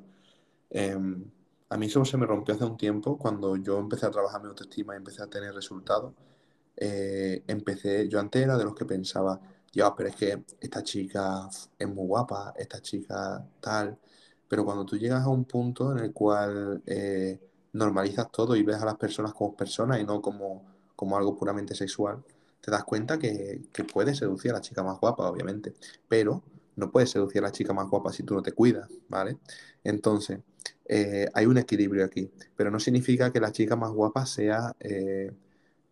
Em, 0.69 1.23
a 1.69 1.77
mí 1.77 1.87
eso 1.87 2.05
se 2.05 2.17
me 2.17 2.25
rompió 2.25 2.55
hace 2.55 2.65
un 2.65 2.77
tiempo 2.77 3.17
cuando 3.17 3.57
yo 3.57 3.79
empecé 3.79 4.05
a 4.07 4.11
trabajar 4.11 4.41
mi 4.41 4.49
autoestima 4.49 4.93
y 4.95 4.97
empecé 4.97 5.23
a 5.23 5.27
tener 5.29 5.53
resultados. 5.53 6.13
Eh, 6.77 7.43
empecé, 7.47 8.07
yo 8.09 8.19
antes 8.19 8.43
era 8.43 8.57
de 8.57 8.65
los 8.65 8.75
que 8.75 8.85
pensaba, 8.85 9.39
ya, 9.73 9.95
pero 9.95 10.09
es 10.09 10.15
que 10.15 10.43
esta 10.61 10.83
chica 10.83 11.49
es 11.79 11.87
muy 11.89 12.07
guapa, 12.07 12.53
esta 12.57 12.81
chica 12.81 13.45
tal, 13.61 13.97
pero 14.47 14.65
cuando 14.65 14.85
tú 14.85 14.97
llegas 14.97 15.23
a 15.23 15.29
un 15.29 15.45
punto 15.45 15.91
en 15.93 15.99
el 16.05 16.13
cual 16.13 16.83
eh, 16.85 17.39
normalizas 17.73 18.31
todo 18.31 18.55
y 18.55 18.63
ves 18.63 18.77
a 18.77 18.85
las 18.85 18.95
personas 18.95 19.33
como 19.33 19.55
personas 19.55 19.99
y 19.99 20.03
no 20.03 20.21
como, 20.21 20.65
como 20.95 21.17
algo 21.17 21.37
puramente 21.37 21.75
sexual, 21.75 22.23
te 22.61 22.71
das 22.71 22.83
cuenta 22.83 23.17
que, 23.19 23.61
que 23.71 23.83
puedes 23.83 24.17
seducir 24.17 24.51
a 24.51 24.55
la 24.55 24.61
chica 24.61 24.83
más 24.83 24.99
guapa, 24.99 25.29
obviamente, 25.29 25.73
pero 26.07 26.43
no 26.75 26.91
puedes 26.91 27.09
seducir 27.09 27.39
a 27.39 27.47
la 27.47 27.51
chica 27.51 27.73
más 27.73 27.89
guapa 27.89 28.13
si 28.13 28.23
tú 28.23 28.35
no 28.35 28.41
te 28.41 28.53
cuidas, 28.53 28.89
¿vale? 29.09 29.37
Entonces, 29.83 30.39
eh, 30.85 31.27
hay 31.33 31.45
un 31.45 31.57
equilibrio 31.57 32.05
aquí, 32.05 32.29
pero 32.55 32.71
no 32.71 32.79
significa 32.79 33.31
que 33.31 33.39
la 33.39 33.51
chica 33.51 33.75
más 33.75 33.91
guapa 33.91 34.25
sea 34.25 34.75
eh, 34.79 35.31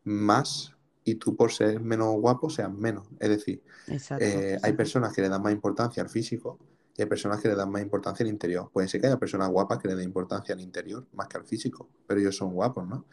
más 0.04 0.74
y 1.04 1.16
tú 1.16 1.36
por 1.36 1.52
ser 1.52 1.80
menos 1.82 2.14
guapo 2.16 2.50
seas 2.50 2.72
menos. 2.72 3.08
Es 3.20 3.30
decir, 3.30 3.62
Exacto. 3.88 4.24
eh, 4.24 4.58
hay 4.62 4.74
personas 4.74 5.14
que 5.14 5.22
le 5.22 5.30
dan 5.30 5.42
más 5.42 5.54
importancia 5.54 6.02
al 6.04 6.10
físico 6.10 6.60
y 6.98 7.02
hay 7.02 7.08
personas 7.08 7.42
que 7.42 7.50
le 7.50 7.56
dan 7.56 7.70
más 7.70 7.82
importancia 7.82 8.24
al 8.24 8.30
interior. 8.30 8.70
Puede 8.72 8.88
ser 8.88 9.02
que 9.02 9.08
haya 9.08 9.20
personas 9.20 9.50
guapas 9.50 9.80
que 9.80 9.88
le 9.90 9.96
den 9.96 10.06
importancia 10.06 10.56
al 10.56 10.62
interior 10.62 11.06
más 11.14 11.28
que 11.28 11.38
al 11.38 11.46
físico, 11.46 11.90
pero 12.08 12.20
ellos 12.20 12.36
son 12.36 12.54
guapos, 12.54 12.88
¿no? 12.88 13.06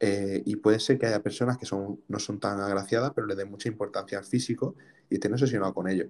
Eh, 0.00 0.42
y 0.44 0.56
puede 0.56 0.80
ser 0.80 0.98
que 0.98 1.06
haya 1.06 1.22
personas 1.22 1.56
que 1.56 1.66
son, 1.66 2.00
no 2.08 2.18
son 2.18 2.38
tan 2.38 2.60
agraciadas, 2.60 3.12
pero 3.14 3.26
le 3.26 3.34
den 3.34 3.50
mucha 3.50 3.68
importancia 3.68 4.18
al 4.18 4.24
físico 4.24 4.74
y 5.08 5.14
estén 5.14 5.32
obsesionados 5.32 5.74
con 5.74 5.88
ello. 5.88 6.08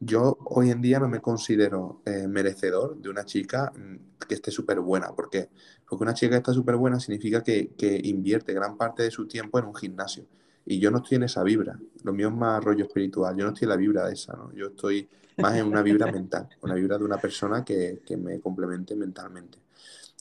Yo 0.00 0.38
hoy 0.46 0.70
en 0.70 0.80
día 0.80 0.98
no 0.98 1.08
me 1.08 1.20
considero 1.20 2.02
eh, 2.04 2.26
merecedor 2.28 2.96
de 3.00 3.08
una 3.08 3.24
chica 3.24 3.72
mm, 3.76 4.26
que 4.26 4.34
esté 4.34 4.50
súper 4.50 4.80
buena. 4.80 5.14
¿Por 5.14 5.30
qué? 5.30 5.50
Porque 5.88 6.02
una 6.02 6.14
chica 6.14 6.30
que 6.30 6.38
está 6.38 6.52
súper 6.52 6.76
buena 6.76 6.98
significa 6.98 7.42
que, 7.42 7.72
que 7.76 8.00
invierte 8.04 8.52
gran 8.52 8.76
parte 8.76 9.02
de 9.02 9.10
su 9.10 9.26
tiempo 9.28 9.58
en 9.58 9.66
un 9.66 9.74
gimnasio. 9.74 10.26
Y 10.64 10.80
yo 10.80 10.90
no 10.90 10.98
estoy 10.98 11.16
en 11.16 11.24
esa 11.24 11.42
vibra. 11.44 11.78
Lo 12.02 12.12
mío 12.12 12.28
es 12.28 12.34
más 12.34 12.64
rollo 12.64 12.84
espiritual. 12.84 13.36
Yo 13.36 13.44
no 13.44 13.52
estoy 13.52 13.66
en 13.66 13.70
la 13.70 13.76
vibra 13.76 14.06
de 14.06 14.14
esa, 14.14 14.32
¿no? 14.32 14.52
Yo 14.52 14.68
estoy 14.68 15.08
más 15.36 15.56
en 15.56 15.66
una 15.66 15.82
vibra 15.82 16.10
mental, 16.10 16.48
una 16.62 16.74
vibra 16.74 16.98
de 16.98 17.04
una 17.04 17.18
persona 17.18 17.64
que, 17.64 18.00
que 18.04 18.16
me 18.16 18.40
complemente 18.40 18.94
mentalmente. 18.94 19.58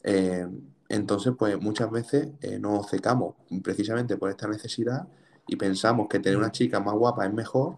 Eh, 0.04 0.47
entonces, 0.89 1.34
pues 1.38 1.60
muchas 1.60 1.89
veces 1.89 2.30
eh, 2.41 2.60
nos 2.60 2.89
cecamos 2.89 3.36
precisamente 3.63 4.17
por 4.17 4.30
esta 4.30 4.47
necesidad 4.47 5.08
y 5.47 5.56
pensamos 5.56 6.08
que 6.08 6.19
tener 6.19 6.38
una 6.38 6.51
chica 6.51 6.80
más 6.80 6.95
guapa 6.95 7.25
es 7.25 7.34
mejor, 7.34 7.78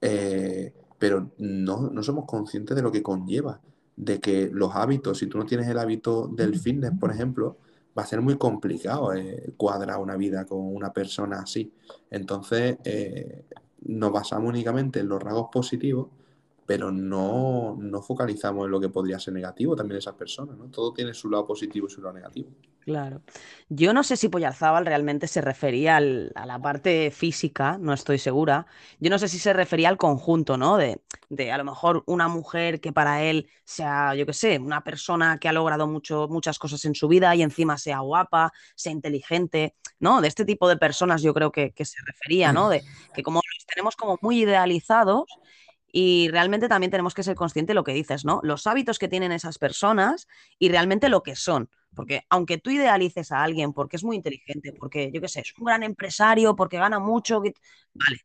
eh, 0.00 0.72
pero 0.98 1.30
no, 1.38 1.90
no 1.90 2.02
somos 2.02 2.24
conscientes 2.26 2.76
de 2.76 2.82
lo 2.82 2.92
que 2.92 3.02
conlleva, 3.02 3.60
de 3.96 4.20
que 4.20 4.50
los 4.52 4.74
hábitos, 4.74 5.18
si 5.18 5.26
tú 5.26 5.38
no 5.38 5.46
tienes 5.46 5.68
el 5.68 5.78
hábito 5.78 6.28
del 6.28 6.58
fitness, 6.58 6.92
por 6.98 7.10
ejemplo, 7.10 7.56
va 7.98 8.02
a 8.02 8.06
ser 8.06 8.20
muy 8.20 8.36
complicado 8.36 9.12
eh, 9.14 9.52
cuadrar 9.56 9.98
una 9.98 10.16
vida 10.16 10.46
con 10.46 10.58
una 10.74 10.92
persona 10.92 11.40
así. 11.40 11.72
Entonces, 12.10 12.78
eh, 12.84 13.44
nos 13.82 14.12
basamos 14.12 14.48
únicamente 14.48 15.00
en 15.00 15.08
los 15.08 15.22
rasgos 15.22 15.48
positivos, 15.52 16.08
pero 16.70 16.92
no, 16.92 17.76
no 17.80 18.00
focalizamos 18.00 18.66
en 18.66 18.70
lo 18.70 18.78
que 18.80 18.88
podría 18.88 19.18
ser 19.18 19.34
negativo 19.34 19.74
también 19.74 19.98
esas 19.98 20.14
personas, 20.14 20.56
¿no? 20.56 20.66
Todo 20.66 20.92
tiene 20.92 21.12
su 21.12 21.28
lado 21.28 21.44
positivo 21.44 21.88
y 21.88 21.90
su 21.90 22.00
lado 22.00 22.14
negativo. 22.14 22.48
Claro. 22.78 23.22
Yo 23.68 23.92
no 23.92 24.04
sé 24.04 24.16
si 24.16 24.28
Poyarzábal 24.28 24.86
realmente 24.86 25.26
se 25.26 25.40
refería 25.40 25.96
al- 25.96 26.30
a 26.36 26.46
la 26.46 26.60
parte 26.62 27.10
física, 27.10 27.76
no 27.78 27.92
estoy 27.92 28.18
segura. 28.18 28.66
Yo 29.00 29.10
no 29.10 29.18
sé 29.18 29.26
si 29.26 29.40
se 29.40 29.52
refería 29.52 29.88
al 29.88 29.96
conjunto, 29.96 30.56
¿no? 30.56 30.76
De, 30.76 31.02
de 31.28 31.50
a 31.50 31.58
lo 31.58 31.64
mejor 31.64 32.04
una 32.06 32.28
mujer 32.28 32.80
que 32.80 32.92
para 32.92 33.24
él 33.24 33.48
sea, 33.64 34.14
yo 34.14 34.24
qué 34.24 34.32
sé, 34.32 34.58
una 34.60 34.84
persona 34.84 35.38
que 35.40 35.48
ha 35.48 35.52
logrado 35.52 35.88
mucho, 35.88 36.28
muchas 36.28 36.56
cosas 36.60 36.84
en 36.84 36.94
su 36.94 37.08
vida 37.08 37.34
y 37.34 37.42
encima 37.42 37.78
sea 37.78 37.98
guapa, 37.98 38.52
sea 38.76 38.92
inteligente, 38.92 39.74
¿no? 39.98 40.20
De 40.20 40.28
este 40.28 40.44
tipo 40.44 40.68
de 40.68 40.76
personas 40.76 41.20
yo 41.20 41.34
creo 41.34 41.50
que, 41.50 41.72
que 41.72 41.84
se 41.84 41.98
refería, 42.06 42.52
¿no? 42.52 42.68
De 42.68 42.84
que 43.12 43.24
como 43.24 43.40
los 43.44 43.66
tenemos 43.66 43.96
como 43.96 44.18
muy 44.22 44.42
idealizados 44.42 45.24
y 45.92 46.28
realmente 46.28 46.68
también 46.68 46.90
tenemos 46.90 47.14
que 47.14 47.22
ser 47.22 47.34
conscientes 47.34 47.68
de 47.68 47.74
lo 47.74 47.84
que 47.84 47.92
dices, 47.92 48.24
¿no? 48.24 48.40
Los 48.42 48.66
hábitos 48.66 48.98
que 48.98 49.08
tienen 49.08 49.32
esas 49.32 49.58
personas 49.58 50.28
y 50.58 50.68
realmente 50.68 51.08
lo 51.08 51.22
que 51.22 51.36
son. 51.36 51.68
Porque 51.94 52.24
aunque 52.28 52.58
tú 52.58 52.70
idealices 52.70 53.32
a 53.32 53.42
alguien 53.42 53.72
porque 53.72 53.96
es 53.96 54.04
muy 54.04 54.16
inteligente, 54.16 54.72
porque 54.72 55.10
yo 55.12 55.20
qué 55.20 55.28
sé, 55.28 55.40
es 55.40 55.52
un 55.58 55.64
gran 55.64 55.82
empresario, 55.82 56.54
porque 56.54 56.78
gana 56.78 56.98
mucho, 56.98 57.40
vale. 57.40 58.18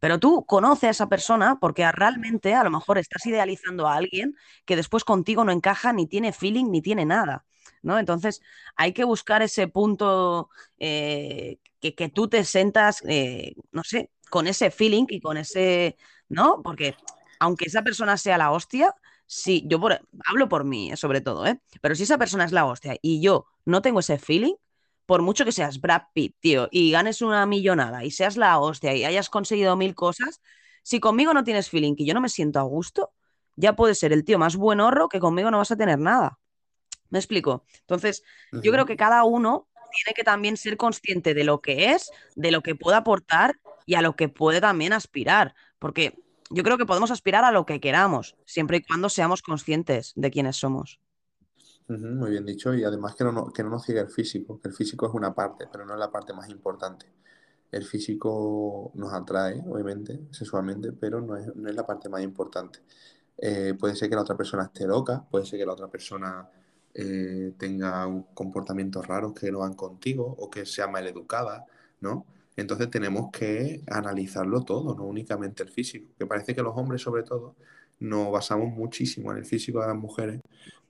Pero 0.00 0.18
tú 0.18 0.44
conoces 0.44 0.84
a 0.84 0.90
esa 0.90 1.08
persona 1.08 1.58
porque 1.60 1.90
realmente 1.90 2.54
a 2.54 2.64
lo 2.64 2.70
mejor 2.70 2.98
estás 2.98 3.24
idealizando 3.26 3.88
a 3.88 3.96
alguien 3.96 4.36
que 4.64 4.76
después 4.76 5.04
contigo 5.04 5.44
no 5.44 5.52
encaja, 5.52 5.92
ni 5.92 6.06
tiene 6.06 6.32
feeling, 6.32 6.66
ni 6.70 6.82
tiene 6.82 7.06
nada, 7.06 7.46
¿no? 7.82 7.98
Entonces 7.98 8.42
hay 8.76 8.92
que 8.92 9.04
buscar 9.04 9.42
ese 9.42 9.68
punto 9.68 10.50
eh, 10.78 11.58
que, 11.80 11.94
que 11.94 12.08
tú 12.08 12.28
te 12.28 12.44
sientas, 12.44 13.02
eh, 13.06 13.54
no 13.72 13.84
sé, 13.84 14.10
con 14.30 14.46
ese 14.46 14.70
feeling 14.70 15.06
y 15.08 15.20
con 15.20 15.36
ese, 15.36 15.96
¿no? 16.28 16.62
Porque 16.62 16.94
aunque 17.40 17.66
esa 17.66 17.82
persona 17.82 18.16
sea 18.16 18.38
la 18.38 18.50
hostia, 18.52 18.94
si 19.26 19.64
yo 19.66 19.80
por- 19.80 20.00
hablo 20.28 20.48
por 20.48 20.64
mí, 20.64 20.90
eh, 20.92 20.96
sobre 20.96 21.20
todo, 21.20 21.46
¿eh? 21.46 21.60
Pero 21.80 21.94
si 21.94 22.04
esa 22.04 22.18
persona 22.18 22.44
es 22.44 22.52
la 22.52 22.64
hostia 22.66 22.96
y 23.02 23.20
yo 23.20 23.46
no 23.64 23.82
tengo 23.82 24.00
ese 24.00 24.18
feeling, 24.18 24.54
por 25.06 25.22
mucho 25.22 25.44
que 25.44 25.52
seas 25.52 25.80
Brad 25.80 26.02
Pitt, 26.14 26.34
tío, 26.40 26.68
y 26.70 26.90
ganes 26.90 27.22
una 27.22 27.46
millonada 27.46 28.04
y 28.04 28.10
seas 28.10 28.36
la 28.36 28.58
hostia 28.58 28.94
y 28.94 29.04
hayas 29.04 29.30
conseguido 29.30 29.76
mil 29.76 29.94
cosas, 29.94 30.40
si 30.82 31.00
conmigo 31.00 31.32
no 31.34 31.44
tienes 31.44 31.70
feeling 31.70 31.94
y 31.96 32.06
yo 32.06 32.14
no 32.14 32.20
me 32.20 32.28
siento 32.28 32.58
a 32.58 32.62
gusto, 32.62 33.12
ya 33.56 33.74
puedes 33.76 33.98
ser 33.98 34.12
el 34.12 34.24
tío 34.24 34.38
más 34.38 34.56
buenorro 34.56 35.08
que 35.08 35.20
conmigo 35.20 35.50
no 35.50 35.58
vas 35.58 35.70
a 35.70 35.76
tener 35.76 35.98
nada. 35.98 36.38
¿Me 37.10 37.18
explico? 37.18 37.64
Entonces, 37.80 38.22
yo 38.52 38.72
creo 38.72 38.84
que 38.86 38.96
cada 38.96 39.24
uno 39.24 39.68
tiene 39.92 40.14
que 40.14 40.24
también 40.24 40.56
ser 40.56 40.76
consciente 40.76 41.34
de 41.34 41.44
lo 41.44 41.60
que 41.60 41.92
es, 41.92 42.10
de 42.34 42.50
lo 42.50 42.62
que 42.62 42.74
puede 42.74 42.96
aportar 42.96 43.58
y 43.86 43.94
a 43.94 44.02
lo 44.02 44.16
que 44.16 44.28
puede 44.28 44.60
también 44.60 44.92
aspirar, 44.92 45.54
porque 45.78 46.18
yo 46.50 46.62
creo 46.62 46.78
que 46.78 46.86
podemos 46.86 47.10
aspirar 47.10 47.44
a 47.44 47.52
lo 47.52 47.66
que 47.66 47.80
queramos, 47.80 48.36
siempre 48.46 48.78
y 48.78 48.82
cuando 48.84 49.08
seamos 49.08 49.42
conscientes 49.42 50.12
de 50.16 50.30
quiénes 50.30 50.56
somos. 50.56 51.00
Muy 51.88 52.30
bien 52.32 52.44
dicho, 52.46 52.74
y 52.74 52.84
además 52.84 53.14
que 53.14 53.24
no, 53.24 53.32
no- 53.32 53.52
que 53.52 53.62
no 53.62 53.70
nos 53.70 53.84
ciegue 53.84 54.00
el 54.00 54.08
físico, 54.10 54.60
que 54.60 54.68
el 54.68 54.74
físico 54.74 55.06
es 55.06 55.14
una 55.14 55.34
parte, 55.34 55.66
pero 55.70 55.84
no 55.86 55.94
es 55.94 56.00
la 56.00 56.10
parte 56.10 56.32
más 56.32 56.48
importante. 56.50 57.06
El 57.70 57.84
físico 57.84 58.90
nos 58.94 59.12
atrae, 59.12 59.62
obviamente, 59.68 60.20
sexualmente, 60.32 60.92
pero 60.92 61.20
no 61.20 61.36
es, 61.36 61.54
no 61.56 61.68
es 61.68 61.74
la 61.76 61.86
parte 61.86 62.08
más 62.08 62.22
importante. 62.22 62.80
Eh, 63.38 63.74
puede 63.78 63.96
ser 63.96 64.08
que 64.10 64.16
la 64.16 64.22
otra 64.22 64.36
persona 64.36 64.64
esté 64.64 64.86
loca, 64.86 65.26
puede 65.30 65.46
ser 65.46 65.58
que 65.60 65.66
la 65.66 65.72
otra 65.74 65.88
persona 65.88 66.48
eh, 66.94 67.54
tenga 67.58 68.08
comportamientos 68.34 69.06
raros 69.06 69.34
que 69.34 69.52
no 69.52 69.60
van 69.60 69.74
contigo 69.74 70.26
o 70.38 70.50
que 70.50 70.66
sea 70.66 70.88
mal 70.88 71.06
educada, 71.06 71.66
¿no? 72.00 72.26
Entonces 72.56 72.90
tenemos 72.90 73.30
que 73.30 73.82
analizarlo 73.86 74.62
todo, 74.62 74.94
no 74.94 75.04
únicamente 75.04 75.62
el 75.62 75.68
físico, 75.70 76.08
que 76.18 76.26
parece 76.26 76.54
que 76.54 76.62
los 76.62 76.76
hombres 76.76 77.02
sobre 77.02 77.22
todo 77.22 77.54
nos 77.98 78.32
basamos 78.32 78.74
muchísimo 78.74 79.32
en 79.32 79.38
el 79.38 79.44
físico 79.44 79.80
de 79.80 79.86
las 79.88 79.96
mujeres 79.96 80.40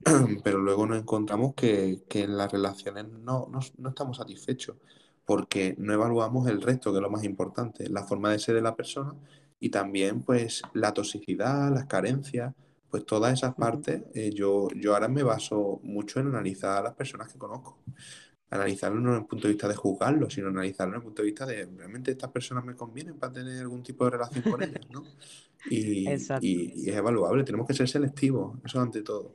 pero 0.45 0.59
luego 0.59 0.87
nos 0.87 0.99
encontramos 0.99 1.55
que, 1.55 2.03
que 2.09 2.25
en 2.25 2.37
las 2.37 2.51
relaciones 2.53 3.07
no, 3.09 3.49
no, 3.51 3.61
no 3.79 3.89
estamos 3.89 4.19
satisfechos 4.19 4.77
porque 5.25 5.75
no 5.79 5.93
evaluamos 5.93 6.49
el 6.49 6.62
resto, 6.62 6.93
que 6.93 6.99
es 6.99 7.03
lo 7.03 7.11
más 7.11 7.25
importante, 7.25 7.89
la 7.89 8.05
forma 8.05 8.31
de 8.31 8.39
ser 8.39 8.55
de 8.55 8.62
la 8.62 8.77
persona 8.77 9.14
y 9.59 9.71
también 9.71 10.23
pues 10.23 10.62
la 10.73 10.95
toxicidad, 10.95 11.73
las 11.73 11.87
carencias, 11.87 12.55
pues 12.89 13.05
todas 13.05 13.33
esas 13.33 13.55
partes, 13.57 14.03
eh, 14.14 14.31
yo, 14.33 14.69
yo 14.77 14.95
ahora 14.95 15.09
me 15.09 15.25
baso 15.25 15.81
mucho 15.83 16.21
en 16.21 16.29
analizar 16.29 16.79
a 16.79 16.83
las 16.83 16.95
personas 16.95 17.33
que 17.33 17.39
conozco. 17.39 17.79
Analizarlo 18.51 19.01
no 19.01 19.11
desde 19.11 19.23
el 19.23 19.27
punto 19.29 19.49
de 19.49 19.55
vista 19.55 19.69
de 19.69 19.75
juzgarlo, 19.77 20.31
sino 20.31 20.49
analizarlo 20.49 20.93
desde 20.95 20.99
el 21.01 21.05
punto 21.05 21.23
de 21.23 21.27
vista 21.27 21.47
de 21.47 21.67
realmente 21.77 22.13
estas 22.13 22.31
personas 22.31 22.65
me 22.65 22.77
convienen 22.77 23.19
para 23.19 23.33
tener 23.33 23.61
algún 23.61 23.83
tipo 23.83 24.05
de 24.05 24.11
relación 24.13 24.45
con 24.47 24.63
ellas, 24.63 24.87
¿no? 24.91 25.05
Y, 25.69 26.15
Exacto. 26.15 26.39
y- 26.39 26.87
y 26.87 26.91
es 26.91 26.97
evaluable, 26.97 27.45
tenemos 27.45 27.67
que 27.67 27.75
ser 27.75 27.89
selectivos, 27.89 28.59
eso 28.65 28.81
ante 28.81 29.03
todo. 29.03 29.33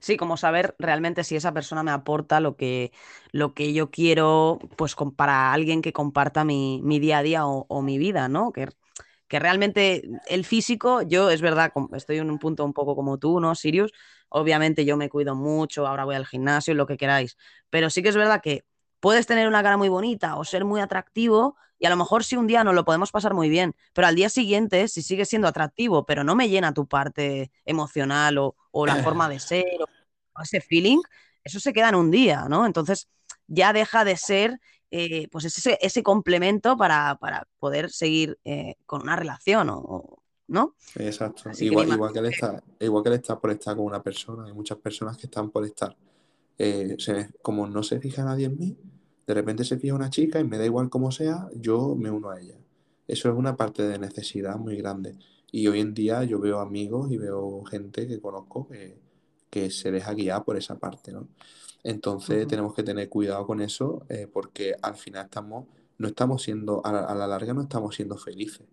Sí, 0.00 0.16
como 0.16 0.36
saber 0.36 0.74
realmente 0.78 1.24
si 1.24 1.36
esa 1.36 1.52
persona 1.52 1.82
me 1.82 1.90
aporta 1.90 2.40
lo 2.40 2.56
que, 2.56 2.92
lo 3.32 3.54
que 3.54 3.72
yo 3.72 3.90
quiero, 3.90 4.58
pues 4.76 4.94
para 5.16 5.52
alguien 5.52 5.82
que 5.82 5.92
comparta 5.92 6.44
mi, 6.44 6.80
mi 6.84 6.98
día 7.00 7.18
a 7.18 7.22
día 7.22 7.46
o, 7.46 7.66
o 7.68 7.82
mi 7.82 7.98
vida, 7.98 8.28
¿no? 8.28 8.52
Que, 8.52 8.68
que 9.28 9.38
realmente 9.38 10.02
el 10.28 10.44
físico, 10.44 11.02
yo 11.02 11.30
es 11.30 11.40
verdad, 11.40 11.72
estoy 11.94 12.18
en 12.18 12.30
un 12.30 12.38
punto 12.38 12.64
un 12.64 12.72
poco 12.72 12.94
como 12.94 13.18
tú, 13.18 13.40
¿no, 13.40 13.54
Sirius? 13.54 13.92
Obviamente 14.28 14.84
yo 14.84 14.96
me 14.96 15.08
cuido 15.08 15.34
mucho, 15.34 15.86
ahora 15.86 16.04
voy 16.04 16.14
al 16.14 16.26
gimnasio, 16.26 16.74
lo 16.74 16.86
que 16.86 16.96
queráis, 16.96 17.36
pero 17.70 17.90
sí 17.90 18.02
que 18.02 18.10
es 18.10 18.16
verdad 18.16 18.40
que 18.42 18.64
puedes 19.00 19.26
tener 19.26 19.48
una 19.48 19.62
cara 19.62 19.76
muy 19.76 19.88
bonita 19.88 20.36
o 20.36 20.44
ser 20.44 20.64
muy 20.64 20.80
atractivo 20.80 21.56
y 21.78 21.86
a 21.86 21.90
lo 21.90 21.96
mejor 21.96 22.24
sí 22.24 22.36
un 22.36 22.46
día 22.46 22.64
nos 22.64 22.74
lo 22.74 22.84
podemos 22.84 23.10
pasar 23.12 23.34
muy 23.34 23.48
bien, 23.48 23.74
pero 23.92 24.06
al 24.06 24.14
día 24.14 24.28
siguiente, 24.28 24.88
si 24.88 25.02
sigues 25.02 25.28
siendo 25.28 25.48
atractivo, 25.48 26.06
pero 26.06 26.24
no 26.24 26.34
me 26.34 26.48
llena 26.48 26.72
tu 26.72 26.86
parte 26.86 27.50
emocional 27.64 28.38
o, 28.38 28.56
o 28.70 28.86
la 28.86 28.96
forma 28.96 29.28
de 29.28 29.38
ser 29.40 29.64
o 30.32 30.42
ese 30.42 30.60
feeling, 30.60 31.00
eso 31.44 31.60
se 31.60 31.72
queda 31.72 31.90
en 31.90 31.94
un 31.96 32.10
día, 32.10 32.46
¿no? 32.48 32.66
Entonces 32.66 33.08
ya 33.46 33.72
deja 33.72 34.04
de 34.04 34.16
ser 34.16 34.60
eh, 34.96 35.28
pues 35.30 35.44
ese, 35.46 35.78
ese 35.80 36.02
complemento 36.02 36.76
para, 36.76 37.16
para 37.20 37.46
poder 37.58 37.90
seguir 37.90 38.38
eh, 38.44 38.76
con 38.86 39.02
una 39.02 39.16
relación, 39.16 39.68
o, 39.70 39.78
o- 39.78 40.22
¿no? 40.48 40.76
Exacto. 40.94 41.50
Así 41.50 41.68
que 41.68 41.76
Igual, 41.76 41.88
me 41.88 41.88
igual 41.90 42.12
que 42.12 42.20
él 42.20 42.26
imagino 42.26 42.26
está, 42.26 42.62
igual 42.80 43.02
que 43.02 43.10
él 43.10 43.14
está 43.16 43.38
por 43.38 43.50
estar 43.50 43.76
con 43.76 43.84
una 43.84 44.02
persona, 44.02 44.46
hay 44.46 44.52
muchas 44.54 44.78
personas 44.78 45.16
que 45.18 45.26
están 45.26 45.50
por 45.50 45.64
estar. 45.64 45.94
Eh, 46.58 46.96
se- 46.98 47.30
como 47.42 47.66
no 47.66 47.82
se 47.82 48.00
fija 48.00 48.24
nadie 48.24 48.46
en 48.46 48.58
mí, 48.58 48.76
de 49.26 49.34
repente 49.34 49.64
se 49.64 49.78
fija 49.78 49.94
una 49.94 50.10
chica 50.10 50.40
y 50.40 50.44
me 50.44 50.58
da 50.58 50.64
igual 50.66 50.88
como 50.90 51.10
sea, 51.12 51.48
yo 51.56 51.94
me 51.96 52.10
uno 52.10 52.30
a 52.30 52.40
ella. 52.40 52.56
Eso 53.08 53.30
es 53.30 53.36
una 53.36 53.56
parte 53.56 53.82
de 53.86 53.98
necesidad 53.98 54.56
muy 54.58 54.76
grande. 54.76 55.16
Y 55.52 55.66
hoy 55.68 55.80
en 55.80 55.94
día 55.94 56.24
yo 56.24 56.40
veo 56.40 56.60
amigos 56.60 57.10
y 57.12 57.18
veo 57.18 57.64
gente 57.64 58.06
que 58.08 58.20
conozco 58.20 58.68
que, 58.68 58.98
que 59.50 59.70
se 59.70 59.92
deja 59.92 60.14
guiar 60.14 60.44
por 60.44 60.56
esa 60.56 60.78
parte, 60.78 61.12
¿no? 61.12 61.28
Entonces 61.86 62.48
tenemos 62.48 62.74
que 62.74 62.82
tener 62.82 63.08
cuidado 63.08 63.46
con 63.46 63.60
eso 63.60 64.04
eh, 64.08 64.26
porque 64.26 64.74
al 64.82 64.96
final 64.96 65.26
estamos, 65.26 65.66
no 65.98 66.08
estamos 66.08 66.42
siendo, 66.42 66.84
a 66.84 66.90
la, 66.90 66.98
a 67.04 67.14
la 67.14 67.28
larga 67.28 67.54
no 67.54 67.62
estamos 67.62 67.94
siendo 67.94 68.16
felices. 68.16 68.66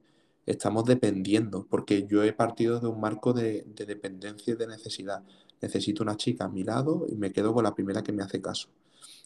Estamos 0.48 0.86
dependiendo, 0.86 1.68
porque 1.70 2.08
yo 2.08 2.24
he 2.24 2.34
partido 2.34 2.80
de 2.80 2.88
un 2.88 3.00
marco 3.00 3.32
de, 3.32 3.66
de 3.68 3.86
dependencia 3.86 4.56
y 4.56 4.58
de 4.58 4.66
necesidad. 4.66 5.22
Necesito 5.62 6.02
una 6.02 6.18
chica 6.18 6.46
a 6.46 6.50
mi 6.50 6.64
lado 6.64 7.06
y 7.08 7.16
me 7.16 7.32
quedo 7.32 7.54
con 7.54 7.64
la 7.64 7.76
primera 7.76 8.02
que 8.02 8.12
me 8.12 8.24
hace 8.24 8.42
caso. 8.42 8.70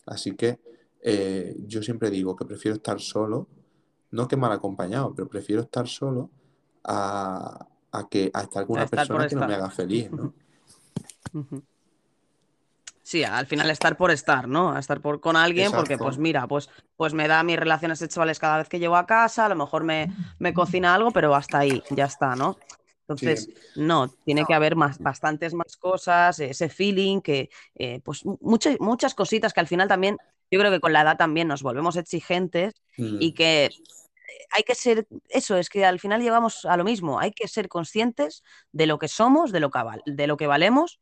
Así 0.05 0.35
que 0.35 0.59
eh, 0.99 1.55
yo 1.65 1.81
siempre 1.81 2.09
digo 2.09 2.35
que 2.35 2.43
prefiero 2.43 2.75
estar 2.75 2.99
solo, 2.99 3.47
no 4.11 4.27
que 4.27 4.35
mal 4.35 4.51
acompañado, 4.51 5.15
pero 5.15 5.29
prefiero 5.29 5.61
estar 5.61 5.87
solo 5.87 6.29
a, 6.83 7.65
a 7.93 8.09
que 8.09 8.31
a 8.33 8.41
estar 8.41 8.67
con 8.67 8.79
una 8.79 8.87
persona 8.87 9.29
que 9.29 9.35
no 9.35 9.47
me 9.47 9.53
haga 9.53 9.69
feliz, 9.69 10.11
¿no? 10.11 10.33
Sí, 13.07 13.23
al 13.23 13.45
final 13.47 13.69
estar 13.69 13.95
por 13.95 14.11
estar, 14.11 14.49
¿no? 14.49 14.73
A 14.73 14.79
estar 14.79 14.99
por, 14.99 15.21
con 15.21 15.37
alguien 15.37 15.71
porque, 15.71 15.97
pues 15.97 16.17
mira, 16.17 16.45
pues, 16.45 16.67
pues 16.97 17.13
me 17.13 17.29
da 17.29 17.41
mis 17.41 17.55
relaciones 17.57 17.99
sexuales 17.99 18.37
cada 18.37 18.57
vez 18.57 18.67
que 18.67 18.79
llego 18.79 18.97
a 18.97 19.05
casa, 19.05 19.45
a 19.45 19.49
lo 19.49 19.55
mejor 19.55 19.85
me, 19.85 20.09
me 20.39 20.53
cocina 20.53 20.93
algo, 20.93 21.11
pero 21.11 21.33
hasta 21.33 21.59
ahí, 21.59 21.81
ya 21.89 22.03
está, 22.03 22.35
¿no? 22.35 22.57
Entonces, 23.07 23.45
Sí, 23.45 23.53
no, 23.75 24.09
tiene 24.25 24.43
que 24.43 24.53
haber 24.53 24.75
más, 24.75 24.99
bastantes 24.99 25.53
más 25.53 25.77
cosas, 25.77 26.37
ese 26.41 26.67
feeling, 26.67 27.21
que, 27.21 27.49
eh, 27.75 28.01
pues 28.03 28.25
mu- 28.25 28.37
muchas, 28.41 28.75
muchas 28.81 29.15
cositas 29.15 29.53
que 29.53 29.61
al 29.61 29.67
final 29.67 29.87
también, 29.87 30.17
yo 30.51 30.59
creo 30.59 30.69
que 30.71 30.81
con 30.81 30.91
la 30.91 31.03
edad 31.03 31.15
también 31.15 31.47
nos 31.47 31.63
volvemos 31.63 31.95
exigentes 31.95 32.73
y 32.97 33.31
mm, 33.31 33.33
que 33.35 33.69
hay 34.51 34.63
que 34.63 34.75
ser, 34.75 35.07
eso 35.29 35.57
es 35.57 35.69
que 35.69 35.85
al 35.85 35.99
final 35.99 36.21
llegamos 36.21 36.65
a 36.65 36.77
lo 36.77 36.83
mismo, 36.83 37.19
hay 37.19 37.31
que 37.31 37.47
ser 37.47 37.67
conscientes 37.69 38.43
de 38.71 38.87
lo 38.87 38.97
que 38.99 39.07
somos, 39.07 39.51
de 39.51 39.59
lo 39.59 39.71
que, 39.71 39.79
de 40.05 40.27
lo 40.27 40.37
que 40.37 40.47
valemos 40.47 40.99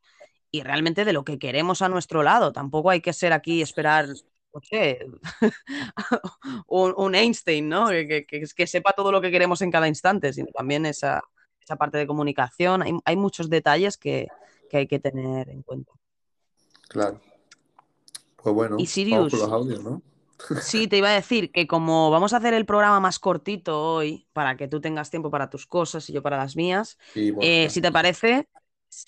y 0.58 0.64
realmente 0.64 1.06
de 1.06 1.14
lo 1.14 1.24
que 1.26 1.40
queremos 1.40 1.82
a 1.82 1.90
nuestro 1.90 2.24
lado. 2.24 2.52
Tampoco 2.54 2.90
hay 2.90 3.02
que 3.02 3.14
ser 3.14 3.34
aquí, 3.34 3.62
esperar, 3.62 4.08
no 4.54 4.62
sé, 4.62 5.00
un, 6.68 6.94
un 6.98 7.16
Einstein, 7.16 7.70
¿no? 7.70 7.90
Que, 7.90 8.26
que- 8.28 8.68
sepa 8.68 8.94
todo 8.94 9.12
lo 9.12 9.22
que 9.22 9.32
queremos 9.32 9.62
en 9.62 9.72
cada 9.72 9.88
instante, 9.88 10.34
sino 10.34 10.48
también 10.54 10.86
esa, 10.86 11.22
esa 11.62 11.76
parte 11.76 11.98
de 11.98 12.08
comunicación. 12.08 12.82
Hay, 12.84 12.94
hay 13.06 13.16
muchos 13.18 13.50
detalles 13.50 13.98
que, 13.98 14.28
que 14.70 14.78
hay 14.78 14.88
que 14.88 15.00
tener 15.00 15.50
en 15.50 15.62
cuenta. 15.64 15.92
claro. 16.88 17.20
Pues 18.38 18.54
Y 18.56 18.56
bueno, 18.56 18.86
vamos 19.10 19.30
con 19.30 19.40
Sirius, 19.40 19.40
los 19.40 19.52
audios, 19.52 19.84
¿no? 19.84 20.02
Sí, 20.58 20.88
te 20.88 20.98
iba 20.98 21.10
a 21.10 21.14
decir 21.14 21.52
que 21.52 21.68
como 21.68 22.10
vamos 22.12 22.34
a 22.34 22.38
hacer 22.38 22.54
el 22.54 22.66
programa 22.66 23.00
más 23.00 23.20
cortito 23.20 23.82
hoy, 23.82 24.28
para 24.34 24.56
que 24.58 24.68
tú 24.68 24.80
tengas 24.82 25.10
tiempo 25.12 25.30
para 25.30 25.50
tus 25.50 25.68
cosas 25.68 26.10
y 26.10 26.14
yo 26.14 26.22
para 26.24 26.38
las 26.38 26.56
mías, 26.56 26.98
Sí, 27.14 27.32
eh, 27.38 27.70
si 27.70 27.82
te 27.82 27.92
parece, 27.92 28.48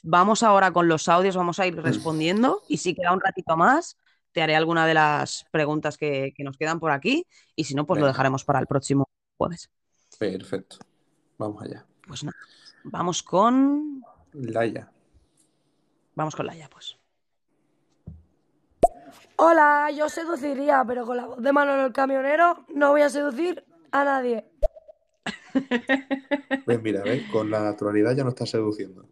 vamos 0.03 0.43
ahora 0.43 0.71
con 0.71 0.88
los 0.88 1.07
audios, 1.07 1.36
vamos 1.36 1.59
a 1.59 1.67
ir 1.67 1.75
respondiendo 1.82 2.61
y 2.67 2.78
si 2.78 2.93
queda 2.93 3.13
un 3.13 3.21
ratito 3.21 3.55
más, 3.57 3.97
te 4.32 4.41
haré 4.41 4.55
alguna 4.55 4.86
de 4.86 4.93
las 4.93 5.45
preguntas 5.51 5.97
que, 5.97 6.34
que 6.36 6.43
nos 6.43 6.57
quedan 6.57 6.80
por 6.80 6.91
aquí 6.91 7.25
y 7.55 7.63
si 7.63 7.75
no, 7.75 7.86
pues 7.86 7.99
lo 7.99 8.07
dejaremos 8.07 8.43
para 8.43 8.59
el 8.59 8.67
próximo 8.67 9.09
jueves. 9.38 9.69
perfecto. 10.19 10.78
Vamos 11.38 11.61
allá. 11.63 11.86
Pues 12.07 12.23
nada, 12.23 12.38
vamos 12.84 13.21
con... 13.23 14.01
Laia. 14.34 14.91
Vamos 16.15 16.36
con 16.36 16.45
Laia, 16.45 16.69
pues. 16.69 16.97
Hola, 19.39 19.91
yo 19.95 20.09
seduciría, 20.09 20.84
pero 20.88 21.05
con 21.05 21.17
la 21.17 21.28
voz 21.28 21.41
de 21.41 21.53
Manolo 21.53 21.86
el 21.86 21.93
camionero 21.93 22.65
no 22.73 22.89
voy 22.89 23.03
a 23.03 23.09
seducir 23.09 23.63
a 23.91 24.03
nadie. 24.03 24.49
Ves, 26.65 26.82
mira, 26.82 27.03
ves, 27.03 27.30
con 27.32 27.51
la 27.51 27.61
naturalidad 27.61 28.15
ya 28.15 28.23
no 28.23 28.30
estás 28.30 28.49
seduciendo. 28.49 29.07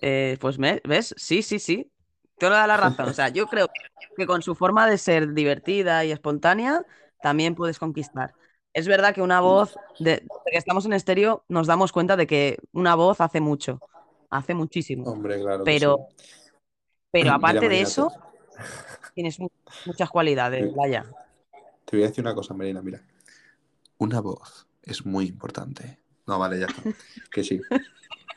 Eh, 0.00 0.36
pues 0.40 0.58
me- 0.58 0.80
ves, 0.84 1.14
sí, 1.16 1.42
sí, 1.42 1.58
sí. 1.58 1.90
Te 2.38 2.48
da 2.48 2.66
la 2.66 2.76
razón. 2.76 3.08
O 3.08 3.12
sea, 3.12 3.28
yo 3.28 3.46
creo 3.46 3.68
que 4.16 4.26
con 4.26 4.42
su 4.42 4.54
forma 4.54 4.88
de 4.88 4.98
ser 4.98 5.32
divertida 5.34 6.04
y 6.04 6.10
espontánea 6.12 6.84
también 7.20 7.54
puedes 7.54 7.78
conquistar. 7.78 8.34
Es 8.72 8.86
verdad 8.86 9.14
que 9.14 9.20
una 9.22 9.40
voz, 9.40 9.76
de, 9.98 10.26
que 10.50 10.56
estamos 10.58 10.86
en 10.86 10.92
estéreo, 10.94 11.44
nos 11.48 11.66
damos 11.66 11.92
cuenta 11.92 12.16
de 12.16 12.26
que 12.26 12.58
una 12.72 12.94
voz 12.94 13.20
hace 13.20 13.40
mucho, 13.40 13.80
hace 14.30 14.54
muchísimo. 14.54 15.10
Hombre, 15.10 15.40
claro 15.40 15.64
sí. 15.64 15.72
Pero, 15.72 16.08
pero 17.10 17.24
Mira, 17.24 17.34
aparte 17.34 17.68
de 17.68 17.80
eso, 17.82 18.12
tienes 19.14 19.38
mu- 19.38 19.48
muchas 19.84 20.08
cualidades, 20.08 20.72
Laia. 20.76 21.04
te 21.84 21.96
voy 21.96 22.04
a 22.04 22.08
decir 22.08 22.24
una 22.24 22.34
cosa, 22.34 22.54
Marina, 22.54 22.80
mira. 22.80 23.02
Una 23.98 24.20
voz 24.20 24.66
es 24.82 25.04
muy 25.04 25.26
importante. 25.26 25.98
No, 26.26 26.38
vale, 26.38 26.58
ya 26.58 26.66
está. 26.66 26.82
Que 27.30 27.44
sí, 27.44 27.60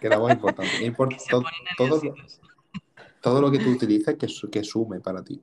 que 0.08 0.10
la 0.10 0.18
voz 0.18 0.30
es 0.32 0.36
importante. 0.36 0.86
Import- 0.86 1.18
to- 1.30 1.44
todo, 1.78 2.02
todo 3.22 3.42
lo 3.42 3.50
que 3.50 3.60
tú 3.60 3.72
utilices 3.72 4.16
que, 4.18 4.28
su- 4.28 4.50
que 4.50 4.64
sume 4.64 5.00
para 5.00 5.24
ti. 5.24 5.42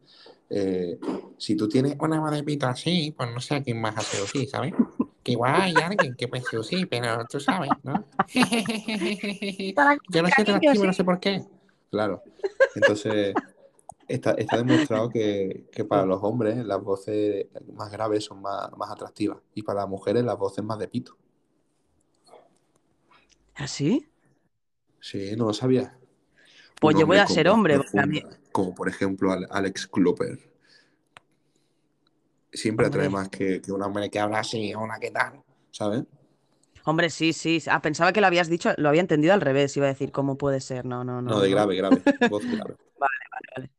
Eh, 0.51 0.99
si 1.39 1.57
tú 1.57 1.69
tienes 1.69 1.97
una 1.99 2.21
voz 2.21 2.33
de 2.33 2.43
pito 2.43 2.67
así, 2.67 3.15
pues 3.17 3.31
no 3.33 3.41
sé 3.41 3.55
a 3.57 3.63
quién 3.63 3.81
vas 3.81 3.97
a 3.97 4.01
seducir, 4.03 4.49
¿sabes? 4.49 4.75
Que 5.23 5.33
igual 5.33 5.55
hay 5.61 5.75
alguien 5.77 6.15
que 6.17 6.29
puede 6.29 6.43
seducir, 6.43 6.89
pero 6.89 7.25
tú 7.27 7.39
sabes, 7.41 7.71
¿no? 7.83 8.05
Yo 10.11 10.23
no 10.23 10.29
soy 10.29 10.43
atractivo, 10.43 10.75
sí. 10.75 10.87
no 10.87 10.93
sé 10.93 11.05
por 11.05 11.21
qué. 11.21 11.43
Claro. 11.91 12.23
Entonces, 12.75 13.35
está, 14.09 14.33
está 14.33 14.57
demostrado 14.59 15.09
que, 15.09 15.67
que 15.73 15.85
para 15.85 16.05
los 16.05 16.21
hombres 16.23 16.65
las 16.67 16.83
voces 16.83 17.47
más 17.73 17.91
graves 17.93 18.25
son 18.25 18.43
más, 18.43 18.71
más 18.77 18.91
atractivas 18.91 19.39
y 19.55 19.63
para 19.63 19.81
las 19.81 19.89
mujeres 19.89 20.25
las 20.25 20.37
voces 20.39 20.65
más 20.65 20.79
de 20.79 20.89
pito. 20.89 21.17
¿Así? 23.55 24.10
Sí, 25.01 25.35
no 25.37 25.47
lo 25.47 25.53
sabía. 25.55 25.97
Pues 26.81 26.97
yo 26.97 27.07
voy 27.07 27.19
a 27.19 27.27
ser 27.27 27.49
hombre, 27.49 27.75
profunda, 27.75 28.39
como 28.53 28.75
por 28.75 28.89
ejemplo 28.89 29.33
Al- 29.33 29.47
Alex 29.51 29.87
Klopper, 29.87 30.39
siempre 32.53 32.87
atrae 32.87 33.07
hombre, 33.07 33.21
más 33.21 33.29
que, 33.29 33.61
que 33.61 33.73
un 33.73 33.83
hombre 33.83 34.11
que 34.11 34.19
habla 34.19 34.41
así, 34.41 34.75
hola, 34.75 34.99
¿qué 35.01 35.11
tal? 35.11 35.43
¿Sabes? 35.71 36.05
hombre, 36.85 37.11
sí, 37.11 37.33
sí. 37.33 37.63
Ah, 37.71 37.83
pensaba 37.83 38.13
que 38.13 38.21
lo 38.21 38.27
habías 38.27 38.49
dicho, 38.49 38.71
lo 38.79 38.89
había 38.89 39.03
entendido 39.03 39.35
al 39.35 39.41
revés, 39.43 39.77
iba 39.77 39.87
a 39.87 39.91
decir, 39.91 40.11
¿cómo 40.11 40.37
puede 40.39 40.61
ser? 40.61 40.87
No, 40.87 41.05
no, 41.05 41.21
No, 41.21 41.31
no, 41.33 41.41
de 41.41 41.49
no. 41.49 41.55
grave, 41.55 41.77
grave, 41.77 42.03
voz 42.31 42.45
grave. 42.51 42.77
Vale, 42.99 43.25
vale, 43.31 43.47
vale. 43.57 43.71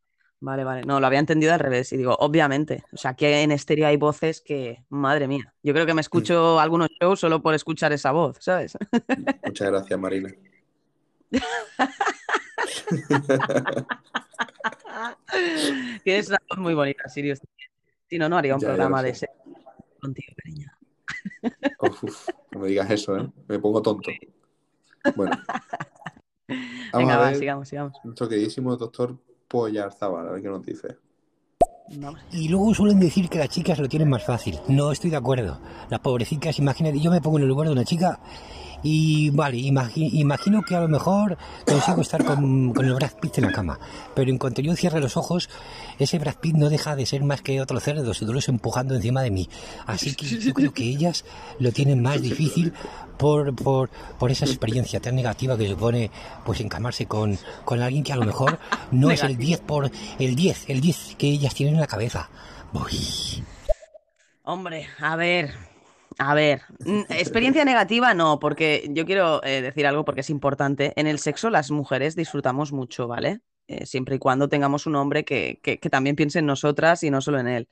Vale, 0.44 0.64
vale. 0.64 0.82
No, 0.86 1.00
lo 1.00 1.06
había 1.06 1.20
entendido 1.20 1.54
al 1.54 1.60
revés. 1.60 1.94
Y 1.94 1.98
digo, 1.98 2.16
obviamente. 2.20 2.84
O 2.94 2.98
sea, 2.98 3.14
que 3.14 3.42
en 3.44 3.52
estéreo 3.52 3.86
hay 3.88 3.98
voces 3.98 4.42
que, 4.42 4.84
madre 4.90 5.28
mía. 5.28 5.54
Yo 5.62 5.72
creo 5.72 5.86
que 5.86 5.94
me 5.94 6.02
escucho 6.02 6.60
algunos 6.60 6.90
shows 7.00 7.20
solo 7.20 7.44
por 7.44 7.54
escuchar 7.54 7.94
esa 7.94 8.12
voz, 8.12 8.38
¿sabes? 8.40 8.76
Muchas 9.46 9.70
gracias, 9.70 10.00
Marina. 10.00 10.30
Tienes 16.04 16.28
una 16.30 16.38
voz 16.50 16.58
muy 16.60 16.74
bonita, 16.74 17.08
Sirius. 17.10 17.40
Si 18.10 18.18
no, 18.18 18.28
no 18.30 18.38
haría 18.38 18.56
un 18.56 18.62
Ya, 18.62 18.68
ya 18.68 18.72
lo 18.72 18.76
programa 18.78 19.04
de 19.04 19.10
ese 19.12 19.30
contigo, 20.02 20.34
cariño. 20.44 20.72
Uf, 21.80 22.28
no 22.52 22.60
me 22.60 22.68
digas 22.68 22.90
eso, 22.92 23.18
¿eh? 23.18 23.30
Me 23.48 23.60
pongo 23.60 23.82
tonto. 23.82 24.12
Bueno, 25.16 25.32
vamos 26.48 26.92
Venga, 26.94 27.14
a 27.16 27.18
va, 27.18 27.26
ver 27.30 27.38
sigamos, 27.38 27.70
sigamos. 27.70 27.94
nuestro 28.04 28.28
queridísimo 28.28 28.76
doctor 28.76 29.18
Poyarzábal, 29.48 30.28
a 30.28 30.32
ver 30.34 30.42
qué 30.42 30.50
nos 30.50 30.66
dice. 30.66 30.98
Y 32.32 32.48
luego 32.48 32.74
suelen 32.74 33.00
decir 33.00 33.28
que 33.28 33.38
las 33.38 33.50
chicas 33.50 33.78
lo 33.80 33.90
tienen 33.90 34.10
más 34.10 34.24
fácil. 34.24 34.58
No 34.70 34.94
estoy 34.94 35.10
de 35.10 35.18
acuerdo. 35.18 35.60
Las 35.90 36.00
pobrecitas, 36.00 36.58
imagínate, 36.58 37.00
yo 37.00 37.12
me 37.12 37.20
pongo 37.20 37.38
en 37.38 37.44
el 37.44 37.50
lugar 37.50 37.68
de 37.68 37.74
una 37.74 37.84
chica 37.84 38.18
Y 38.84 39.30
vale, 39.30 39.58
imagi- 39.58 40.10
imagino 40.14 40.62
que 40.64 40.76
a 40.76 40.82
lo 40.82 40.88
mejor 40.88 41.38
consigo 41.66 42.02
estar 42.02 42.24
con, 42.26 42.74
con 42.74 42.86
el 42.86 42.94
Brad 42.94 43.12
Pitt 43.22 43.38
en 43.38 43.46
la 43.46 43.52
cama. 43.52 43.80
Pero 44.16 44.32
en 44.32 44.38
cuanto 44.38 44.62
yo 44.62 44.76
cierre 44.76 45.00
los 45.00 45.18
ojos, 45.18 45.50
ese 46.00 46.18
Brad 46.20 46.36
Pitt 46.36 46.56
no 46.56 46.70
deja 46.70 46.96
de 46.96 47.06
ser 47.06 47.24
más 47.24 47.42
que 47.42 47.62
otro 47.62 47.80
cerdo, 47.80 48.14
seduloso 48.14 48.52
empujando 48.52 48.96
encima 48.96 49.22
de 49.22 49.32
mí. 49.32 49.50
Así 49.86 50.16
que 50.16 50.26
yo 50.26 50.54
creo 50.54 50.74
que 50.74 50.84
ellas 50.84 51.26
lo 51.60 51.72
tienen 51.72 52.02
más 52.02 52.22
difícil 52.22 52.74
por, 53.18 53.56
por, 53.56 53.90
por 54.18 54.32
esa 54.32 54.46
experiencia 54.46 55.00
tan 55.00 55.16
negativa 55.16 55.56
que 55.58 55.68
supone 55.68 56.10
pues 56.44 56.60
encamarse 56.60 57.06
con, 57.06 57.38
con 57.66 57.82
alguien 57.82 58.04
que 58.04 58.14
a 58.14 58.16
lo 58.16 58.26
mejor 58.26 58.58
no 58.92 59.12
es 59.12 59.22
el 59.22 59.38
10 59.38 59.60
por 59.62 59.92
el 60.18 60.36
10, 60.36 60.70
el 60.70 60.82
10 60.82 61.16
que 61.20 61.28
ellas 61.28 61.54
tienen 61.54 61.76
en 61.76 61.82
la 61.82 61.88
cabeza. 61.88 62.30
Hombre, 64.44 64.88
a 65.00 65.16
ver, 65.16 65.54
a 66.18 66.34
ver. 66.34 66.62
Mm, 66.86 67.02
Experiencia 67.10 67.66
negativa 67.66 68.14
no, 68.14 68.40
porque 68.40 68.88
yo 68.92 69.06
quiero 69.06 69.44
eh, 69.44 69.62
decir 69.62 69.88
algo 69.88 70.06
porque 70.06 70.22
es 70.22 70.30
importante. 70.30 70.94
En 70.96 71.08
el 71.08 71.20
sexo 71.20 71.50
las 71.50 71.72
mujeres 71.72 72.16
disfrutamos 72.16 72.72
mucho, 72.72 73.08
¿vale? 73.08 73.42
Eh, 73.68 73.86
siempre 73.86 74.16
y 74.16 74.20
cuando 74.20 74.50
tengamos 74.50 74.86
un 74.86 74.96
hombre 74.96 75.24
que, 75.24 75.60
que- 75.64 75.80
que 75.80 75.90
también 75.90 76.16
piense 76.16 76.40
en 76.40 76.46
nosotras 76.46 77.04
y 77.04 77.10
no 77.12 77.22
solo 77.22 77.40
en 77.40 77.48
él. 77.48 77.70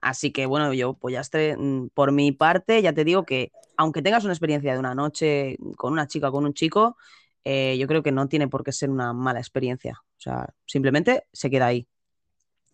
Así 0.00 0.32
que 0.32 0.46
bueno, 0.46 0.72
yo 0.74 0.94
pues 0.94 1.14
ya 1.14 1.20
esté, 1.20 1.56
mm, 1.58 1.90
por 1.94 2.12
mi 2.12 2.32
parte, 2.32 2.82
ya 2.82 2.92
te 2.94 3.04
digo 3.04 3.24
que 3.26 3.52
aunque 3.76 4.02
tengas 4.02 4.24
una 4.24 4.34
experiencia 4.34 4.72
de 4.74 4.78
una 4.80 4.94
noche 4.94 5.56
con 5.76 5.92
una 5.94 6.06
chica 6.08 6.28
o 6.30 6.32
con 6.32 6.46
un 6.46 6.54
chico, 6.54 6.96
eh, 7.44 7.76
yo 7.78 7.86
creo 7.88 8.02
que 8.02 8.12
no 8.12 8.28
tiene 8.28 8.48
por 8.48 8.64
qué 8.64 8.72
ser 8.72 8.90
una 8.90 9.12
mala 9.14 9.40
experiencia. 9.40 10.00
O 10.18 10.20
sea, 10.20 10.48
simplemente 10.66 11.24
se 11.32 11.50
queda 11.50 11.66
ahí. 11.68 11.88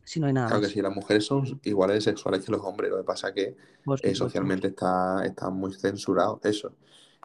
Si 0.05 0.21
no 0.21 0.27
hay 0.27 0.33
nada 0.33 0.49
Claro 0.49 0.63
que 0.63 0.69
sí, 0.69 0.83
las 0.83 0.95
mujeres 0.95 1.25
son 1.25 1.61
iguales 1.63 1.97
de 1.97 2.01
sexuales 2.01 2.45
que 2.45 2.53
los 2.53 2.61
hombres, 2.63 2.91
lo 2.91 2.99
que 2.99 3.05
pasa 3.05 3.29
es 3.29 3.35
que 3.35 3.57
eh, 4.03 4.15
socialmente 4.15 4.69
está, 4.69 5.25
está 5.25 5.51
muy 5.51 5.73
censurado 5.73 6.41
eso. 6.43 6.75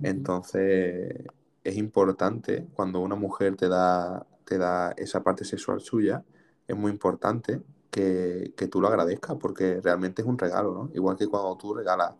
Entonces, 0.01 1.25
es 1.63 1.77
importante 1.77 2.67
cuando 2.73 2.99
una 2.99 3.15
mujer 3.15 3.55
te 3.55 3.67
da, 3.67 4.25
te 4.45 4.57
da 4.57 4.91
esa 4.91 5.23
parte 5.23 5.43
sexual 5.43 5.81
suya, 5.81 6.23
es 6.67 6.75
muy 6.75 6.91
importante 6.91 7.61
que, 7.89 8.53
que 8.55 8.67
tú 8.67 8.79
lo 8.79 8.87
agradezcas 8.87 9.37
porque 9.39 9.81
realmente 9.81 10.21
es 10.21 10.27
un 10.27 10.37
regalo, 10.37 10.73
¿no? 10.73 10.91
Igual 10.93 11.17
que 11.17 11.27
cuando 11.27 11.57
tú 11.57 11.73
regalas 11.73 12.13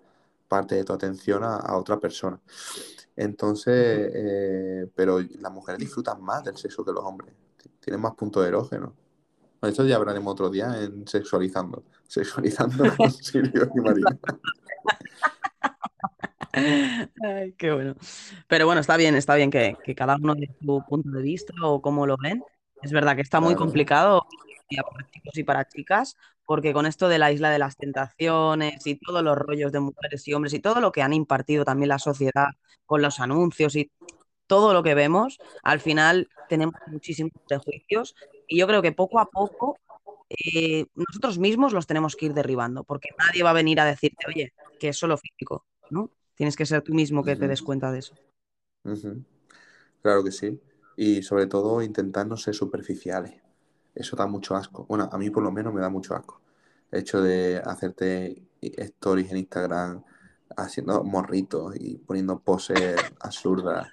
parte 0.47 0.75
de 0.75 0.83
tu 0.83 0.93
atención 0.93 1.43
a, 1.43 1.57
a 1.57 1.77
otra 1.77 1.99
persona. 1.99 2.39
Entonces, 3.15 4.11
eh, 4.13 4.87
pero 4.95 5.19
las 5.19 5.51
mujeres 5.51 5.79
disfrutan 5.79 6.21
más 6.21 6.43
del 6.43 6.55
sexo 6.55 6.85
que 6.85 6.91
los 6.91 7.03
hombres, 7.03 7.33
tienen 7.79 7.99
más 7.99 8.13
puntos 8.13 8.45
erógenos. 8.45 8.91
Esto 9.61 9.85
ya 9.85 9.95
hablaremos 9.95 10.31
otro 10.31 10.49
día 10.49 10.81
en 10.81 11.07
sexualizando. 11.07 11.83
Sexualizando 12.07 12.95
con 12.95 13.11
Silvio 13.11 13.69
y 13.75 13.79
Marina. 13.79 14.17
Ay, 17.23 17.53
qué 17.57 17.71
bueno. 17.71 17.95
Pero 18.47 18.65
bueno, 18.65 18.81
está 18.81 18.97
bien, 18.97 19.15
está 19.15 19.35
bien 19.35 19.51
que, 19.51 19.77
que 19.83 19.95
cada 19.95 20.15
uno 20.15 20.35
de 20.35 20.49
su 20.59 20.83
punto 20.87 21.09
de 21.09 21.21
vista 21.21 21.53
o 21.63 21.81
cómo 21.81 22.05
lo 22.07 22.17
ven. 22.17 22.43
Es 22.81 22.91
verdad 22.91 23.15
que 23.15 23.21
está 23.21 23.39
muy 23.39 23.49
Claro. 23.53 23.65
complicado 23.65 24.25
para 24.69 25.09
chicos 25.11 25.37
y 25.37 25.43
para 25.43 25.67
chicas, 25.67 26.17
porque 26.45 26.73
con 26.73 26.85
esto 26.85 27.07
de 27.07 27.17
la 27.19 27.31
isla 27.31 27.49
de 27.49 27.59
las 27.59 27.77
tentaciones 27.77 28.85
y 28.85 28.95
todos 28.95 29.23
los 29.23 29.37
rollos 29.37 29.71
de 29.71 29.79
mujeres 29.79 30.27
y 30.27 30.33
hombres 30.33 30.53
y 30.53 30.59
todo 30.59 30.81
lo 30.81 30.91
que 30.91 31.01
han 31.01 31.13
impartido 31.13 31.63
también 31.65 31.89
la 31.89 31.99
sociedad 31.99 32.47
con 32.85 33.01
los 33.01 33.19
anuncios 33.19 33.75
y 33.75 33.91
todo 34.45 34.73
lo 34.73 34.83
que 34.83 34.93
vemos, 34.95 35.39
al 35.63 35.79
final 35.79 36.29
tenemos 36.49 36.75
muchísimos 36.87 37.31
prejuicios 37.47 38.15
y 38.47 38.57
yo 38.57 38.67
creo 38.67 38.81
que 38.81 38.91
poco 38.91 39.19
a 39.19 39.29
poco 39.29 39.77
eh, 40.29 40.85
nosotros 40.95 41.37
mismos 41.37 41.73
los 41.73 41.87
tenemos 41.87 42.15
que 42.15 42.27
ir 42.27 42.33
derribando, 42.33 42.83
porque 42.83 43.09
nadie 43.17 43.43
va 43.43 43.51
a 43.51 43.53
venir 43.53 43.79
a 43.79 43.85
decirte, 43.85 44.25
oye, 44.27 44.53
que 44.79 44.89
es 44.89 44.97
solo 44.97 45.17
físico, 45.17 45.65
¿no? 45.89 46.11
Tienes 46.35 46.55
que 46.55 46.65
ser 46.65 46.81
tú 46.81 46.93
mismo 46.93 47.23
que 47.23 47.35
te 47.35 47.47
des 47.47 47.61
cuenta 47.61 47.91
de 47.91 47.99
eso. 47.99 48.15
Claro 50.01 50.23
que 50.23 50.31
sí. 50.31 50.59
Y 50.95 51.23
sobre 51.23 51.47
todo 51.47 51.81
intentar 51.81 52.27
no 52.27 52.37
ser 52.37 52.53
superficiales. 52.53 53.41
Eso 53.95 54.15
da 54.15 54.27
mucho 54.27 54.55
asco. 54.55 54.85
Bueno, 54.87 55.09
a 55.11 55.17
mí 55.17 55.29
por 55.29 55.43
lo 55.43 55.51
menos 55.51 55.73
me 55.73 55.81
da 55.81 55.89
mucho 55.89 56.15
asco. 56.15 56.41
El 56.91 56.99
hecho 56.99 57.21
de 57.21 57.57
hacerte 57.57 58.43
stories 58.61 59.31
en 59.31 59.37
Instagram 59.37 60.03
haciendo 60.55 61.03
morritos 61.03 61.75
y 61.75 61.97
poniendo 61.97 62.39
poses 62.39 62.95
absurdas 63.19 63.87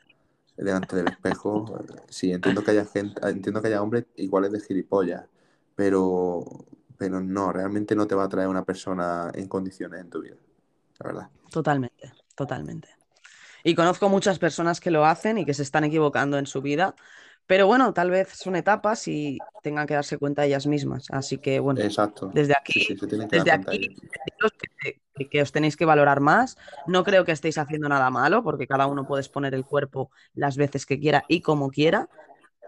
delante 0.57 0.97
del 0.97 1.09
espejo. 1.09 1.65
Sí, 2.09 2.33
entiendo 2.33 2.63
que 2.63 2.71
haya 2.73 2.85
gente, 2.85 3.21
entiendo 3.29 3.61
que 3.61 3.69
haya 3.69 3.83
hombres 3.83 4.07
iguales 4.17 4.53
de 4.53 4.61
gilipollas, 4.61 5.25
pero, 5.75 6.45
pero 6.97 7.21
no, 7.21 7.53
realmente 7.53 7.95
no 7.95 8.07
te 8.07 8.15
va 8.15 8.25
a 8.25 8.29
traer 8.29 8.49
una 8.49 8.65
persona 8.65 9.31
en 9.35 9.49
condiciones 9.49 10.01
en 10.01 10.11
tu 10.11 10.21
vida, 10.23 10.37
la 11.01 11.07
verdad. 11.07 11.31
Totalmente, 11.51 12.13
totalmente. 12.35 12.89
Y 13.63 13.75
conozco 13.75 14.09
muchas 14.09 14.39
personas 14.39 14.81
que 14.81 14.91
lo 14.91 15.05
hacen 15.07 15.39
y 15.39 15.45
que 15.45 15.55
se 15.55 15.63
están 15.63 15.85
equivocando 15.85 16.39
en 16.39 16.47
su 16.47 16.61
vida, 16.61 16.95
pero 17.47 17.67
bueno, 17.67 17.93
tal 17.93 18.11
vez 18.11 18.29
son 18.29 18.57
etapas 18.57 19.09
y 19.09 19.39
tengan 19.63 19.87
que 19.87 19.95
darse 19.95 20.19
cuenta 20.19 20.45
ellas 20.45 20.67
mismas. 20.67 21.07
Así 21.11 21.39
que 21.39 21.61
bueno, 21.61 21.81
Exacto. 21.81 22.31
desde 22.33 22.53
Sí, 22.53 22.81
aquí, 22.81 22.81
sí, 22.81 22.95
dar 23.17 23.29
desde 23.31 23.51
aquí, 23.51 23.79
ellos. 23.79 24.01
deciros 24.13 24.53
que, 24.79 25.01
que- 25.15 25.29
que 25.29 25.43
os 25.43 25.53
tenéis 25.53 25.77
que 25.77 25.85
valorar 25.85 26.21
más. 26.21 26.57
No 26.87 27.05
creo 27.05 27.25
que 27.25 27.33
estéis 27.33 27.59
haciendo 27.59 27.89
nada 27.89 28.11
malo, 28.11 28.43
porque 28.43 28.67
cada 28.67 28.87
uno 28.87 29.07
puede 29.07 29.23
exponer 29.23 29.55
el 29.55 29.65
cuerpo 29.65 30.11
las 30.35 30.57
veces 30.57 30.87
que 30.87 30.99
quiera 30.99 31.25
y 31.29 31.41
como 31.41 31.71
quiera. 31.71 32.09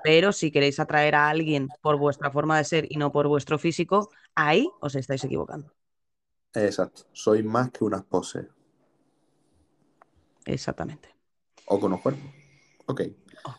Pero 0.03 0.33
si 0.33 0.51
queréis 0.53 0.79
atraer 0.79 1.15
a 1.15 1.29
alguien 1.29 1.69
por 1.83 1.97
vuestra 1.99 2.31
forma 2.31 2.57
de 2.59 2.65
ser 2.65 2.87
y 2.91 2.97
no 2.97 3.11
por 3.13 3.27
vuestro 3.29 3.59
físico, 3.59 4.11
ahí 4.35 4.69
os 4.81 4.95
estáis 4.95 5.25
equivocando. 5.25 5.73
Exacto. 6.55 7.03
Soy 7.13 7.43
más 7.43 7.71
que 7.71 7.85
unas 7.85 8.03
poses. 8.05 8.47
Exactamente. 10.45 11.09
O 11.67 11.81
con 11.81 11.91
los 11.91 12.01
cuerpos. 12.01 12.31
Ok. 12.87 13.01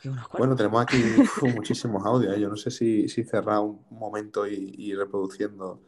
Qué 0.01 0.09
unos 0.09 0.27
cuerpos. 0.27 0.39
Bueno, 0.39 0.55
tenemos 0.55 0.81
aquí 0.81 0.95
uf, 1.17 1.43
muchísimos 1.55 2.05
audios. 2.05 2.35
¿eh? 2.35 2.39
Yo 2.39 2.49
no 2.49 2.55
sé 2.55 2.71
si, 2.71 3.07
si 3.09 3.23
cerrar 3.23 3.59
un 3.59 3.85
momento 3.89 4.47
y, 4.47 4.73
y 4.77 4.93
reproduciendo. 4.95 5.81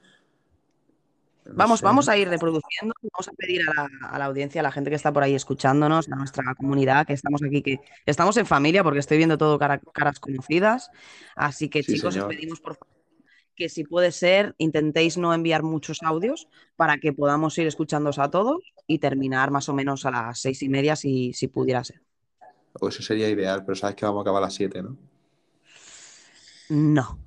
No 1.55 1.55
Vamos, 1.57 1.79
sé. 1.79 1.85
vamos 1.85 2.09
a 2.09 2.17
ir 2.17 2.29
reproduciendo, 2.29 2.93
vamos 3.01 3.27
a 3.27 3.31
pedir 3.33 3.61
a 3.69 3.73
la, 3.73 3.89
a 4.09 4.19
la 4.19 4.25
audiencia, 4.25 4.61
a 4.61 4.63
la 4.63 4.71
gente 4.71 4.89
que 4.89 4.95
está 4.95 5.11
por 5.11 5.23
ahí 5.23 5.35
escuchándonos, 5.35 6.07
a 6.09 6.15
nuestra 6.15 6.43
comunidad, 6.55 7.05
que 7.07 7.13
estamos 7.13 7.41
aquí, 7.43 7.61
que 7.61 7.79
estamos 8.05 8.37
en 8.37 8.45
familia, 8.45 8.83
porque 8.83 8.99
estoy 8.99 9.17
viendo 9.17 9.37
todo 9.37 9.59
cara- 9.59 9.81
caras 9.93 10.19
conocidas. 10.19 10.89
Así 11.35 11.69
que, 11.69 11.83
Sí, 11.83 11.93
chicos, 11.93 12.15
os 12.15 12.25
pedimos 12.25 12.59
por 12.61 12.75
favor 12.75 12.89
que 13.55 13.67
si 13.67 13.83
puede 13.83 14.11
ser, 14.13 14.55
intentéis 14.57 15.17
no 15.17 15.33
enviar 15.33 15.63
muchos 15.63 16.01
audios 16.01 16.47
para 16.77 16.97
que 16.97 17.11
podamos 17.11 17.57
ir 17.57 17.67
escuchándoos 17.67 18.17
a 18.17 18.31
todos 18.31 18.61
y 18.87 18.99
terminar 18.99 19.51
más 19.51 19.67
o 19.67 19.73
menos 19.73 20.05
a 20.05 20.11
las 20.11 20.39
seis 20.39 20.63
y 20.63 20.69
media, 20.69 20.95
si, 20.95 21.33
si 21.33 21.49
pudiera 21.49 21.83
ser. 21.83 22.01
O 22.81 22.87
eso 22.87 23.01
sería 23.03 23.29
ideal, 23.29 23.65
pero 23.65 23.75
sabes 23.75 23.95
que 23.97 24.05
vamos 24.05 24.21
a 24.21 24.23
acabar 24.23 24.41
a 24.43 24.45
las 24.45 24.53
7, 24.53 24.81
¿no? 24.81 24.95
No. 26.69 27.19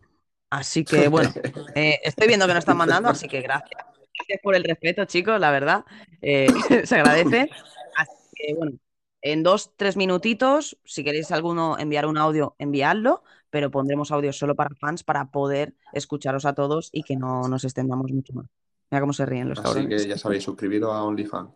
Así 0.51 0.85
que, 0.85 1.09
bueno, 1.09 1.33
eh, 1.75 2.01
estoy 2.05 2.29
viendo 2.29 2.47
que 2.47 2.53
no 2.53 2.59
están 2.59 2.77
mandando, 2.77 3.09
así 3.09 3.29
que 3.29 3.41
gracias. 3.41 3.91
Gracias 4.23 4.41
por 4.43 4.55
el 4.55 4.64
respeto, 4.64 5.05
chicos, 5.05 5.41
la 5.41 5.51
verdad. 5.51 5.85
eh, 6.20 6.47
se 6.85 6.97
agradece. 6.97 7.49
Así 7.97 8.12
que, 8.35 8.55
bueno, 8.55 8.79
en 9.20 9.43
dos, 9.43 9.73
tres 9.77 9.97
minutitos, 9.97 10.77
si 10.85 11.05
queréis 11.05 11.31
alguno 11.33 11.79
enviar 11.79 12.07
un 12.07 12.18
audio, 12.18 12.55
enviadlo, 12.59 13.23
pero 13.51 13.70
pondremos 13.70 14.11
audios 14.11 14.37
solo 14.39 14.55
para 14.55 14.75
fans 14.77 15.05
para 15.05 15.31
poder 15.31 15.75
escucharos 15.93 16.45
a 16.47 16.55
todos 16.55 16.89
y 16.93 17.03
que 17.03 17.16
no 17.16 17.49
nos 17.49 17.64
extendamos 17.64 18.11
mucho 18.12 18.33
más. 18.33 18.47
Mira 18.91 19.01
cómo 19.01 19.12
se 19.12 19.27
ríen 19.27 19.49
los 19.49 19.59
Así 19.59 19.68
cabrones. 19.68 20.03
que 20.03 20.09
ya 20.09 20.18
sabéis, 20.18 20.45
suscribiros 20.45 20.93
a 20.93 21.03
OnlyFans. 21.05 21.51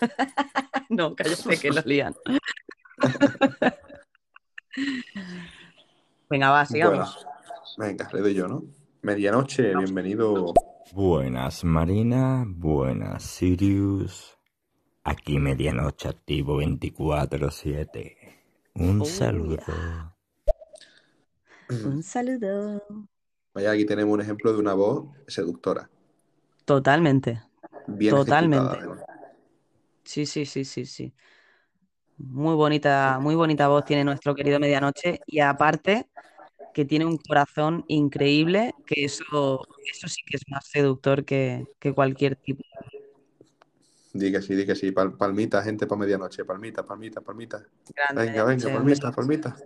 No, 0.88 1.14
cállate 1.14 1.58
que 1.58 1.70
lo 1.70 1.80
lían. 1.82 2.14
Venga, 6.28 6.50
va, 6.50 6.66
sigamos. 6.66 7.26
Bueno, 7.76 7.96
venga, 7.96 8.10
le 8.12 8.20
doy 8.20 8.34
yo, 8.34 8.48
¿no? 8.48 8.64
Medianoche, 9.02 9.74
bienvenido. 9.76 10.52
Buenas 10.94 11.64
Marina, 11.64 12.44
buenas 12.46 13.22
Sirius. 13.22 14.36
Aquí 15.04 15.38
medianoche 15.38 16.10
activo 16.10 16.58
24-7. 16.58 18.18
Un 18.74 19.00
Oh, 19.00 19.04
saludo. 19.06 19.56
Un 21.70 22.02
saludo. 22.02 22.82
Vaya, 23.54 23.70
aquí 23.70 23.86
tenemos 23.86 24.12
un 24.12 24.20
ejemplo 24.20 24.52
de 24.52 24.58
una 24.58 24.74
voz 24.74 25.06
seductora. 25.28 25.88
Totalmente. 26.66 27.40
Bien 27.88 28.14
Totalmente. 28.14 28.76
Sí, 30.04 30.26
sí, 30.26 30.44
sí, 30.44 30.66
sí, 30.66 30.84
sí. 30.84 31.14
Muy 32.18 32.54
bonita, 32.54 33.18
muy 33.18 33.34
bonita 33.34 33.66
voz 33.68 33.86
tiene 33.86 34.04
nuestro 34.04 34.34
querido 34.34 34.60
Medianoche 34.60 35.20
y 35.26 35.40
aparte 35.40 36.10
que 36.72 36.84
tiene 36.84 37.04
un 37.04 37.18
corazón 37.18 37.84
increíble, 37.88 38.74
que 38.86 39.04
eso, 39.04 39.60
eso 39.92 40.08
sí 40.08 40.22
que 40.26 40.36
es 40.36 40.42
más 40.48 40.66
seductor 40.66 41.24
que, 41.24 41.66
que 41.78 41.92
cualquier 41.92 42.36
tipo. 42.36 42.62
Di 44.12 44.30
que 44.30 44.42
sí, 44.42 44.54
di 44.54 44.66
que 44.66 44.74
sí. 44.74 44.92
Pal- 44.92 45.16
palmita, 45.16 45.62
gente, 45.62 45.86
para 45.86 46.00
medianoche. 46.00 46.44
Palmita, 46.44 46.84
palmita, 46.84 47.20
palmita. 47.20 47.64
Grande, 47.94 48.26
Venga, 48.26 48.44
venga, 48.44 48.70
palmita, 48.70 49.12
palmita. 49.12 49.56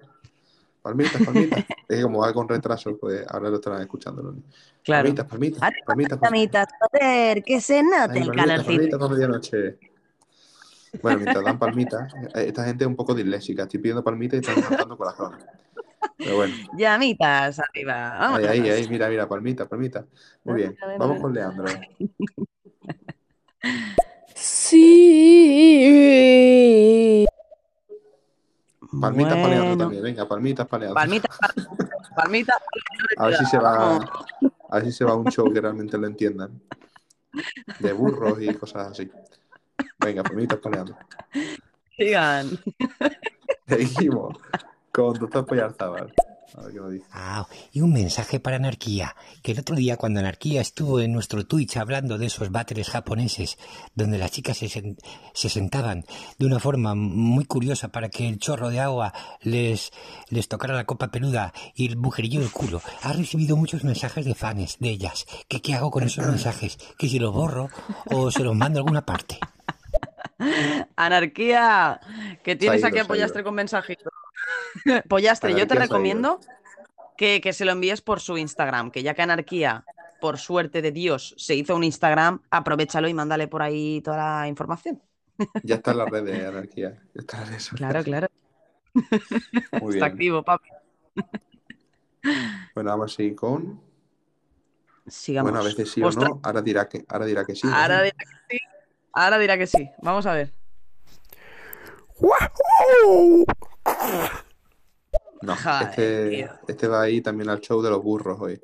Palmita, 0.83 1.19
palmita. 1.25 1.57
Es 1.89 1.97
que 1.99 2.03
como 2.03 2.21
va 2.21 2.33
con 2.33 2.49
retraso, 2.49 2.97
pues 2.99 3.25
ahora 3.29 3.49
lo 3.51 3.57
estarán 3.57 3.81
escuchando. 3.81 4.35
Claro. 4.83 5.05
Palmita, 5.05 5.27
palmita, 5.27 5.71
palmita, 5.85 6.19
palmita. 6.19 6.69
Joder, 6.81 7.43
que 7.43 7.61
se 7.61 7.83
note 7.83 8.19
el 8.19 8.31
calorcito. 8.33 8.67
palmita 8.67 8.99
para 8.99 9.13
medianoche. 9.13 9.79
Bueno, 11.03 11.19
mientras 11.19 11.45
dan 11.45 11.59
palmitas, 11.59 12.15
eh, 12.35 12.47
esta 12.49 12.65
gente 12.65 12.85
es 12.85 12.89
un 12.89 12.97
poco 12.97 13.15
disléxica. 13.15 13.65
Estoy 13.65 13.81
pidiendo 13.81 14.03
palmitas 14.03 14.41
y 14.41 14.49
están 14.49 14.63
cantando 14.89 14.97
corazones. 14.97 15.45
Pero 16.19 16.37
bueno, 16.37 16.55
Llamitas 16.79 17.59
arriba. 17.61 18.13
ahí, 18.15 18.19
Vámonos. 18.21 18.49
ahí, 18.49 18.71
ahí, 18.71 18.89
mira, 18.89 19.09
mira, 19.09 19.29
palmita, 19.29 19.67
palmita. 19.69 20.07
Muy 20.45 20.55
bien, 20.57 20.77
vamos 20.99 21.21
con 21.21 21.33
Leandro. 21.35 21.65
Sí. 26.37 27.27
Palmitas 29.01 29.35
para 29.35 29.49
Leandro 29.49 29.69
Bueno. 29.69 29.85
también, 29.85 30.03
venga, 30.03 30.27
palmitas 30.29 30.67
para 30.69 30.81
Leandro. 30.85 30.95
Palmitas, 31.01 31.39
palmitas. 32.15 32.57
A 33.19 33.27
ver 33.27 33.37
si 33.37 33.45
se 33.47 33.59
va, 33.59 33.77
Vamos. 33.79 34.05
a 34.71 34.77
ver 34.77 34.85
si 34.87 34.93
se 34.93 35.05
va 35.05 35.15
un 35.15 35.27
show 35.31 35.53
que 35.53 35.61
realmente 35.61 35.99
lo 35.99 36.07
entiendan. 36.07 36.61
De 37.81 37.93
burros 37.93 38.41
y 38.41 38.55
cosas 38.55 38.93
así. 38.93 39.11
Venga, 39.99 40.23
palmitas 40.23 40.59
para 40.59 40.77
Leandro. 40.77 40.97
Sigan. 41.97 42.51
Seguimos 43.67 44.39
con 44.97 45.13
Doctor 45.19 45.45
Poyarzábal. 45.45 46.15
A 46.57 46.63
ver 46.63 46.73
qué 46.73 46.79
nos 46.79 46.91
dice. 46.93 47.05
Ah, 47.13 47.47
y 47.73 47.81
un 47.83 47.93
mensaje 47.93 48.41
para 48.41 48.57
Anarquía, 48.57 49.15
que 49.43 49.53
el 49.53 49.59
otro 49.59 49.77
día 49.77 49.97
cuando 49.99 50.21
Anarquía 50.21 50.61
estuvo 50.63 51.01
en 51.01 51.13
nuestro 51.13 51.45
Twitch 51.45 51.77
hablando 51.77 52.17
de 52.17 52.27
esos 52.27 52.51
battles 52.51 52.89
japoneses, 52.89 53.59
donde 53.95 54.17
las 54.17 54.31
chicas 54.31 54.57
se, 54.57 54.67
sen- 54.67 54.97
se 55.35 55.49
sentaban 55.51 56.05
de 56.39 56.47
una 56.47 56.59
forma 56.61 56.95
muy 56.95 57.45
curiosa 57.45 57.89
para 57.89 58.09
que 58.09 58.27
el 58.29 58.39
chorro 58.39 58.71
de 58.71 58.81
agua 58.81 59.13
les, 59.43 59.91
les 60.31 60.49
tocara 60.49 60.75
la 60.75 60.87
copa 60.87 61.09
peluda 61.09 61.53
y 61.75 61.89
el 61.89 61.97
bujerillo 61.97 62.41
del 62.41 62.53
culo, 62.53 62.81
ha 63.03 63.13
recibido 63.13 63.57
muchos 63.57 63.85
mensajes 63.85 64.25
de 64.25 64.35
fans 64.35 64.79
de 64.79 64.89
ellas. 64.91 65.27
¿Qué, 65.49 65.61
qué 65.61 65.75
hago 65.75 65.91
con 65.91 66.05
esos 66.05 66.25
mensajes? 66.29 66.79
¿Que 66.97 67.09
si 67.09 67.19
los 67.19 67.35
borro 67.35 67.69
o 68.07 68.31
se 68.31 68.45
los 68.45 68.55
mando 68.57 68.79
a 68.79 68.81
alguna 68.81 69.05
parte? 69.05 69.39
Anarquía, 70.97 72.01
que 72.43 72.57
tienes 72.57 72.79
ido, 72.81 72.89
aquí 72.89 72.99
a 72.99 73.01
se 73.01 73.05
ha 73.05 73.09
Pollastre 73.09 73.41
ido. 73.41 73.45
con 73.47 73.55
mensajito. 73.57 74.11
Pollastre, 75.09 75.55
yo 75.55 75.67
te 75.67 75.75
recomiendo 75.75 76.41
que, 77.17 77.41
que 77.41 77.53
se 77.53 77.65
lo 77.65 77.73
envíes 77.73 78.01
por 78.01 78.21
su 78.21 78.37
Instagram, 78.39 78.91
que 78.91 79.03
ya 79.03 79.15
que 79.15 79.23
Anarquía, 79.23 79.85
por 80.21 80.39
suerte 80.39 80.83
de 80.83 80.93
Dios, 80.93 81.35
se 81.37 81.55
hizo 81.55 81.77
un 81.77 81.85
Instagram, 81.85 82.43
aprovechalo 82.51 83.09
y 83.09 83.15
mándale 83.15 83.49
por 83.49 83.63
ahí 83.63 84.01
toda 84.03 84.41
la 84.41 84.49
información. 84.49 85.03
Ya 85.63 85.77
está 85.77 85.93
en 85.93 85.99
la 85.99 86.07
red 86.07 86.25
de 86.25 86.47
anarquía. 86.47 86.99
Ya 87.15 87.21
está 87.21 87.39
en 87.39 87.43
la 87.45 87.51
red 87.51 87.59
social. 87.59 87.79
Claro, 87.79 88.05
claro. 88.05 88.29
Muy 89.83 89.95
Está 89.95 90.07
bien. 90.07 90.13
activo, 90.13 90.43
papi. 90.43 90.69
Bueno, 92.75 92.91
vamos 92.91 93.13
a 93.13 93.17
seguir 93.17 93.37
con. 93.37 93.81
Sigamos. 95.07 95.51
Bueno, 95.51 95.65
a 95.65 95.69
veces 95.69 95.91
sí 95.91 96.03
Ostras, 96.03 96.31
o 96.31 96.35
no. 96.35 96.41
Ahora 96.43 96.63
dirá 96.63 96.89
que, 96.89 97.05
ahora 97.09 97.27
dirá 97.27 97.45
que 97.45 97.55
sí. 97.55 97.67
¿no? 97.67 97.75
Ahora 97.75 98.03
dirá 98.03 98.17
que 98.19 98.27
sí. 98.49 98.59
Ahora 99.13 99.39
dirá 99.39 99.59
que 99.59 99.67
sí. 99.67 99.91
Vamos 100.03 100.27
a 100.27 100.33
ver. 100.33 100.53
No, 105.43 105.55
Joder, 105.57 105.89
este, 105.91 106.51
este 106.69 106.89
va 106.89 107.03
ahí 107.03 107.21
también 107.21 107.49
al 107.51 107.61
show 107.61 107.81
de 107.83 107.91
los 107.91 108.03
burros 108.03 108.39
hoy. 108.41 108.61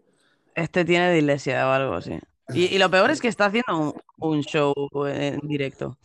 Este 0.55 0.85
tiene 0.85 1.12
dislexia 1.12 1.68
o 1.68 1.70
algo 1.70 1.95
así. 1.95 2.18
Y, 2.49 2.64
y 2.75 2.79
lo 2.79 2.91
peor 2.91 3.11
es 3.11 3.20
que 3.20 3.29
está 3.29 3.47
haciendo 3.47 3.79
un, 3.79 3.95
un 4.18 4.41
show 4.43 4.75
en 5.07 5.39
directo. 5.41 5.97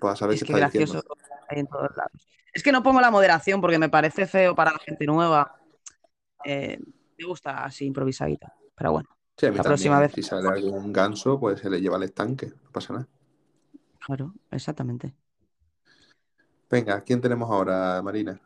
Pues 0.00 0.12
a 0.12 0.16
saber 0.16 0.34
Es 0.34 0.40
que 0.44 0.46
está 0.52 0.58
gracioso 0.58 1.02
en 1.50 1.66
todos 1.66 1.90
lados. 1.96 2.28
Es 2.52 2.62
que 2.62 2.72
no 2.72 2.82
pongo 2.82 3.00
la 3.00 3.10
moderación 3.10 3.60
porque 3.60 3.78
me 3.78 3.88
parece 3.88 4.26
feo 4.26 4.54
para 4.54 4.72
la 4.72 4.78
gente 4.78 5.06
nueva. 5.06 5.56
Eh, 6.44 6.78
me 7.18 7.24
gusta 7.26 7.64
así 7.64 7.84
improvisadita. 7.86 8.52
Pero 8.74 8.92
bueno, 8.92 9.08
Sí, 9.36 9.46
a 9.46 9.50
mí 9.50 9.56
la 9.56 9.62
también. 9.62 9.76
próxima 9.78 10.00
vez. 10.00 10.12
Si 10.14 10.22
sale 10.22 10.48
algún 10.48 10.92
ganso, 10.92 11.38
pues 11.38 11.60
se 11.60 11.70
le 11.70 11.80
lleva 11.80 11.96
al 11.96 12.02
estanque. 12.04 12.46
No 12.64 12.70
pasa 12.70 12.92
nada. 12.92 13.08
Claro, 13.98 14.34
exactamente. 14.50 15.14
Venga, 16.70 17.00
¿quién 17.02 17.20
tenemos 17.20 17.50
ahora, 17.50 18.00
Marina? 18.02 18.38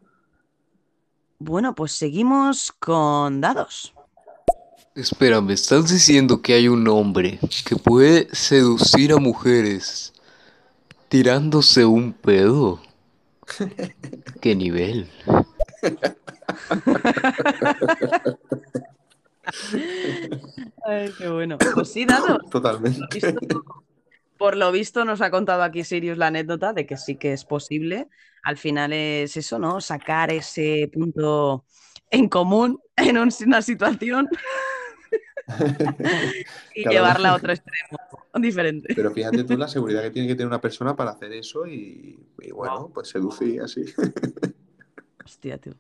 Bueno, 1.39 1.75
pues 1.75 1.93
seguimos 1.93 2.71
con 2.73 3.41
dados. 3.41 3.93
Espera, 4.95 5.41
¿me 5.41 5.55
estás 5.55 5.91
diciendo 5.91 6.41
que 6.41 6.53
hay 6.55 6.69
un 6.69 6.87
hombre 6.87 7.41
que 7.67 7.75
puede 7.77 8.29
seducir 8.33 9.13
a 9.13 9.17
mujeres 9.17 10.13
tirándose 11.09 11.85
un 11.85 12.13
pedo? 12.13 12.81
¿Qué 14.41 14.55
nivel? 14.55 15.11
Ay, 20.85 21.13
qué 21.19 21.29
bueno. 21.29 21.59
Pues 21.75 21.93
sí, 21.93 22.05
dados. 22.05 22.39
Totalmente. 22.51 23.01
Por 24.43 24.57
lo 24.57 24.73
visto 24.73 25.05
nos 25.05 25.21
ha 25.21 25.31
contado 25.31 25.63
aquí 25.63 25.85
Sirius 25.85 26.19
la 26.19 26.27
anécdota 26.27 26.73
de 26.73 26.85
que 26.85 26.97
sí 26.97 27.15
que 27.15 27.33
es 27.33 27.45
posible. 27.45 28.09
Al 28.43 28.57
final 28.57 28.93
es 28.93 29.37
eso, 29.37 29.61
¿no? 29.61 29.81
Sacar 29.81 30.33
ese 30.33 30.91
punto 30.93 31.65
en 32.11 32.29
común 32.29 32.81
en 32.97 33.19
un- 33.19 33.31
una 33.47 33.63
situación 33.63 34.29
y 36.75 36.83
Claro. 36.83 36.91
llevarla 36.97 37.29
a 37.31 37.35
otro 37.37 37.53
extremo 37.57 37.99
diferente. 38.35 38.93
Pero 38.97 39.13
fíjate 39.13 39.45
tú 39.45 39.57
la 39.57 39.69
seguridad 39.69 40.03
que 40.03 40.11
tiene 40.11 40.27
que 40.27 40.35
tener 40.35 40.49
una 40.49 40.61
persona 40.61 40.97
para 40.97 41.13
hacer 41.13 41.33
eso 41.35 41.65
y, 41.65 42.19
y 42.41 42.51
bueno, 42.51 42.91
pues 42.93 43.11
seducir 43.11 43.61
así. 43.63 43.85
Hostia, 45.25 45.57
tío. 45.59 45.75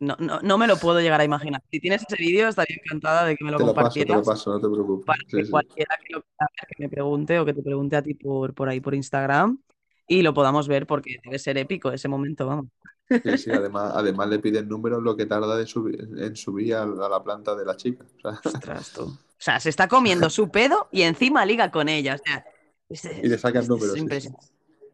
No, 0.00 0.16
no, 0.18 0.40
no 0.40 0.58
me 0.58 0.66
lo 0.66 0.76
puedo 0.76 1.00
llegar 1.00 1.20
a 1.20 1.24
imaginar. 1.24 1.62
Si 1.70 1.80
tienes 1.80 2.02
ese 2.08 2.16
vídeo, 2.16 2.48
estaría 2.48 2.76
encantada 2.82 3.24
de 3.24 3.36
que 3.36 3.44
me 3.44 3.50
lo 3.50 3.58
Te 3.58 3.64
lo 3.64 3.74
paso, 3.74 4.00
te 4.00 4.06
lo 4.06 4.22
paso, 4.22 4.52
no 4.52 4.60
te 4.60 4.68
preocupes. 4.68 5.06
para 5.06 5.18
Sí, 5.26 5.36
que 5.36 5.44
sí. 5.44 5.50
cualquiera 5.50 5.96
que 6.04 6.14
lo 6.14 6.22
quiera 6.22 6.48
ver, 6.50 6.68
que 6.76 6.82
me 6.82 6.88
pregunte 6.88 7.38
o 7.38 7.44
que 7.44 7.54
te 7.54 7.62
pregunte 7.62 7.96
a 7.96 8.02
ti 8.02 8.14
por, 8.14 8.54
por 8.54 8.68
ahí 8.68 8.80
por 8.80 8.94
Instagram 8.94 9.58
y 10.06 10.22
lo 10.22 10.34
podamos 10.34 10.68
ver 10.68 10.86
porque 10.86 11.18
debe 11.24 11.38
ser 11.38 11.56
épico 11.58 11.92
ese 11.92 12.08
momento, 12.08 12.46
vamos. 12.46 12.66
Sí, 13.08 13.38
sí, 13.38 13.50
además, 13.50 13.92
además 13.94 14.28
le 14.28 14.38
piden 14.38 14.68
números 14.68 15.02
lo 15.02 15.16
que 15.16 15.26
tarda 15.26 15.56
de 15.56 15.66
subir, 15.66 16.08
en 16.16 16.36
subir 16.36 16.74
a, 16.74 16.86
la 16.86 17.22
planta 17.22 17.54
de 17.54 17.64
la 17.64 17.76
chica. 17.76 18.04
O 18.04 18.20
sea, 18.20 18.40
Ostras, 18.44 18.92
tú. 18.92 19.02
O 19.04 19.18
sea, 19.38 19.60
se 19.60 19.68
está 19.68 19.88
comiendo 19.88 20.30
su 20.30 20.48
pedo 20.48 20.88
y 20.90 21.02
encima 21.02 21.44
liga 21.44 21.70
con 21.70 21.88
ella. 21.88 22.14
O 22.14 22.18
sea, 22.18 22.44
es- 22.88 23.04
y 23.04 23.28
le 23.28 23.38
sacan 23.38 23.66
números. 23.68 23.94
es 23.96 24.22
sí. 24.22 24.28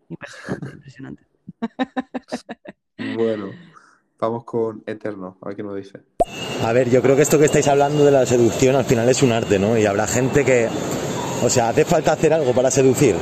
Impresionante, 0.09 0.71
impresionante. 0.73 1.23
Bueno, 3.15 3.53
vamos 4.21 4.45
con 4.45 4.83
Eterno, 4.87 5.37
a 5.41 5.49
ver 5.49 5.57
qué 5.57 5.63
nos 5.63 5.77
dice. 5.77 6.01
A 6.65 6.73
ver, 6.73 6.91
yo 6.91 7.01
creo 7.03 7.17
que 7.17 7.23
esto 7.23 7.39
que 7.39 7.47
estáis 7.47 7.69
hablando 7.69 8.05
de 8.05 8.11
la 8.11 8.27
seducción 8.27 8.77
al 8.77 8.85
final 8.85 9.09
es 9.09 9.23
un 9.23 9.33
arte, 9.33 9.59
¿no? 9.59 9.79
Y 9.79 9.87
habrá 9.87 10.07
gente 10.07 10.45
que, 10.45 10.69
o 11.43 11.49
sea, 11.49 11.71
¿hace 11.71 11.85
falta 11.85 12.13
hacer 12.13 12.33
algo 12.33 12.53
para 12.53 12.71
seducir? 12.71 13.17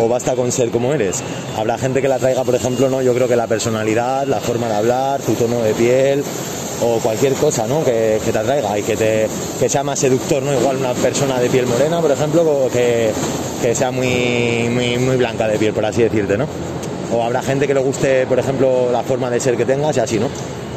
¿O 0.00 0.08
basta 0.08 0.34
con 0.34 0.50
ser 0.52 0.70
como 0.70 0.94
eres? 0.94 1.22
Habrá 1.56 1.76
gente 1.76 2.00
que 2.00 2.08
la 2.08 2.18
traiga, 2.18 2.44
por 2.44 2.54
ejemplo, 2.54 2.88
¿no? 2.88 3.02
Yo 3.02 3.14
creo 3.14 3.28
que 3.28 3.36
la 3.36 3.46
personalidad, 3.46 4.26
la 4.26 4.40
forma 4.40 4.68
de 4.68 4.74
hablar, 4.74 5.20
tu 5.20 5.34
tono 5.34 5.60
de 5.62 5.74
piel 5.74 6.22
o 6.80 6.98
cualquier 7.00 7.34
cosa, 7.34 7.66
¿no? 7.66 7.84
Que, 7.84 8.20
que 8.24 8.32
te 8.32 8.38
atraiga 8.38 8.78
y 8.78 8.82
que, 8.82 8.96
te, 8.96 9.28
que 9.58 9.68
sea 9.68 9.82
más 9.82 9.98
seductor, 9.98 10.42
¿no? 10.42 10.52
Igual 10.58 10.76
una 10.76 10.94
persona 10.94 11.40
de 11.40 11.50
piel 11.50 11.66
morena, 11.66 12.00
por 12.00 12.12
ejemplo, 12.12 12.68
que, 12.72 13.10
que 13.60 13.74
sea 13.74 13.90
muy, 13.90 14.68
muy, 14.70 14.96
muy 14.98 15.16
blanca 15.16 15.48
de 15.48 15.58
piel, 15.58 15.74
por 15.74 15.84
así 15.84 16.02
decirte, 16.02 16.38
¿no? 16.38 16.46
O 17.12 17.22
habrá 17.24 17.42
gente 17.42 17.66
que 17.66 17.74
le 17.74 17.80
guste, 17.80 18.26
por 18.26 18.38
ejemplo, 18.38 18.90
la 18.92 19.02
forma 19.02 19.30
de 19.30 19.40
ser 19.40 19.56
que 19.56 19.64
tengas 19.64 19.96
y 19.96 20.00
así, 20.00 20.18
¿no? 20.18 20.28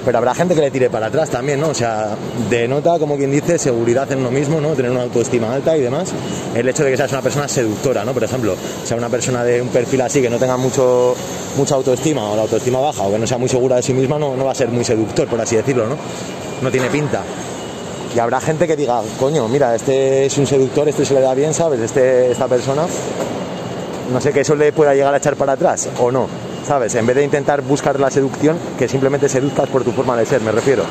Pero 0.03 0.17
habrá 0.17 0.33
gente 0.33 0.55
que 0.55 0.61
le 0.61 0.71
tire 0.71 0.89
para 0.89 1.07
atrás 1.07 1.29
también, 1.29 1.59
¿no? 1.59 1.69
O 1.69 1.73
sea, 1.73 2.15
denota, 2.49 2.97
como 2.97 3.17
quien 3.17 3.31
dice, 3.31 3.59
seguridad 3.59 4.11
en 4.11 4.19
uno 4.19 4.31
mismo, 4.31 4.59
¿no? 4.59 4.69
Tener 4.69 4.89
una 4.89 5.03
autoestima 5.03 5.53
alta 5.53 5.77
y 5.77 5.81
demás. 5.81 6.11
El 6.55 6.67
hecho 6.67 6.83
de 6.83 6.91
que 6.91 6.97
seas 6.97 7.11
una 7.11 7.21
persona 7.21 7.47
seductora, 7.47 8.03
¿no? 8.03 8.13
Por 8.13 8.23
ejemplo, 8.23 8.55
sea 8.83 8.97
una 8.97 9.09
persona 9.09 9.43
de 9.43 9.61
un 9.61 9.67
perfil 9.67 10.01
así 10.01 10.21
que 10.21 10.29
no 10.29 10.37
tenga 10.37 10.57
mucho, 10.57 11.13
mucha 11.55 11.75
autoestima 11.75 12.27
o 12.31 12.35
la 12.35 12.41
autoestima 12.43 12.79
baja 12.79 13.03
o 13.03 13.11
que 13.11 13.19
no 13.19 13.27
sea 13.27 13.37
muy 13.37 13.49
segura 13.49 13.75
de 13.75 13.83
sí 13.83 13.93
misma, 13.93 14.17
no, 14.17 14.35
no 14.35 14.45
va 14.45 14.53
a 14.53 14.55
ser 14.55 14.69
muy 14.69 14.83
seductor, 14.83 15.27
por 15.27 15.39
así 15.39 15.55
decirlo, 15.55 15.85
¿no? 15.85 15.97
No 16.61 16.71
tiene 16.71 16.89
pinta. 16.89 17.21
Y 18.15 18.19
habrá 18.19 18.41
gente 18.41 18.67
que 18.67 18.75
diga, 18.75 19.01
coño, 19.19 19.47
mira, 19.47 19.75
este 19.75 20.25
es 20.25 20.37
un 20.37 20.47
seductor, 20.47 20.87
este 20.89 21.05
se 21.05 21.13
le 21.13 21.21
da 21.21 21.33
bien, 21.33 21.53
¿sabes? 21.53 21.79
Este, 21.79 22.31
esta 22.31 22.47
persona, 22.47 22.85
no 24.11 24.21
sé, 24.21 24.31
que 24.33 24.41
eso 24.41 24.55
le 24.55 24.71
pueda 24.71 24.93
llegar 24.93 25.13
a 25.13 25.17
echar 25.17 25.35
para 25.35 25.53
atrás 25.53 25.89
o 25.99 26.11
no, 26.11 26.27
¿sabes? 26.63 26.95
En 26.95 27.05
vez 27.05 27.15
de 27.15 27.23
intentar 27.23 27.61
buscar 27.61 27.99
la 27.99 28.09
seducción, 28.09 28.57
que 28.77 28.87
simplemente 28.87 29.29
seduzcas 29.29 29.69
por 29.69 29.83
tu 29.83 29.91
forma 29.91 30.17
de 30.17 30.25
ser, 30.25 30.41
me 30.41 30.51
refiero. 30.51 30.83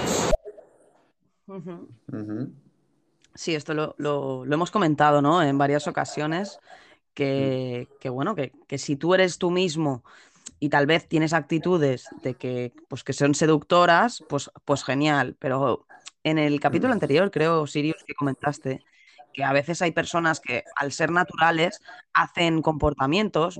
Sí, 3.35 3.55
esto 3.55 3.75
lo, 3.75 3.95
lo- 3.99 4.45
lo 4.45 4.55
hemos 4.55 4.71
comentado, 4.71 5.23
¿no? 5.23 5.43
En 5.43 5.57
varias 5.59 5.87
ocasiones, 5.87 6.59
que, 7.14 7.89
que 8.01 8.09
bueno, 8.09 8.35
que, 8.35 8.53
que 8.66 8.79
si 8.79 8.97
tú 8.97 9.14
eres 9.14 9.39
tú 9.39 9.51
mismo 9.51 10.03
y 10.59 10.68
tal 10.68 10.87
vez 10.87 11.09
tienes 11.09 11.33
actitudes 11.33 12.07
de 12.23 12.35
que, 12.35 12.73
pues, 12.89 13.03
que 13.05 13.12
son 13.12 13.35
seductoras, 13.35 14.23
pues, 14.29 14.51
pues 14.64 14.85
genial. 14.85 15.37
Pero 15.39 15.87
en 16.23 16.39
el 16.39 16.61
capítulo 16.61 16.93
anterior, 16.93 17.31
creo, 17.31 17.66
Sirius, 17.66 18.05
que 18.07 18.14
comentaste, 18.14 18.85
que 19.33 19.45
a 19.45 19.53
veces 19.53 19.81
hay 19.83 19.93
personas 19.93 20.41
que 20.41 20.64
al 20.76 20.93
ser 20.93 21.11
naturales 21.11 21.81
hacen 22.12 22.62
comportamientos 22.62 23.59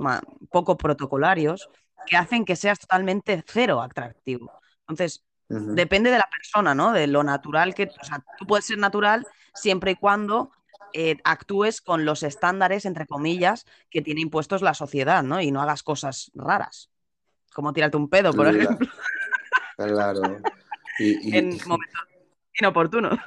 poco 0.51 0.77
protocolarios 0.77 1.68
que 2.07 2.16
hacen 2.16 2.45
que 2.45 2.57
seas 2.57 2.79
totalmente 2.79 3.45
cero 3.47 3.81
atractivo. 3.81 4.51
Entonces, 4.81 5.25
depende 5.49 6.11
de 6.11 6.18
la 6.18 6.29
persona, 6.31 6.75
¿no? 6.75 6.93
De 6.93 7.07
lo 7.07 7.23
natural 7.23 7.75
que, 7.75 7.85
o 7.85 8.05
sea, 8.05 8.25
tú 8.39 8.47
puedes 8.47 8.66
ser 8.66 8.79
natural 8.79 9.27
siempre 9.55 9.93
y 9.93 9.97
cuando 9.97 10.51
eh, 10.93 11.18
actúes 11.25 11.81
con 11.81 12.05
los 12.05 12.23
estándares, 12.25 12.85
entre 12.85 13.07
comillas, 13.07 13.64
que 13.91 14.03
tiene 14.03 14.21
impuestos 14.23 14.62
la 14.62 14.75
sociedad, 14.75 15.23
¿no? 15.23 15.41
Y 15.41 15.51
no 15.53 15.61
hagas 15.62 15.83
cosas 15.85 16.33
raras, 16.35 16.91
como 17.55 17.73
tirarte 17.73 17.97
un 17.97 18.09
pedo, 18.09 18.33
por 18.33 18.49
ejemplo, 18.49 18.77
Claro. 19.77 20.39
Y, 20.99 21.31
y- 21.31 21.39
en 21.39 21.49
momentos 21.66 22.10
inoportunos. 22.61 23.19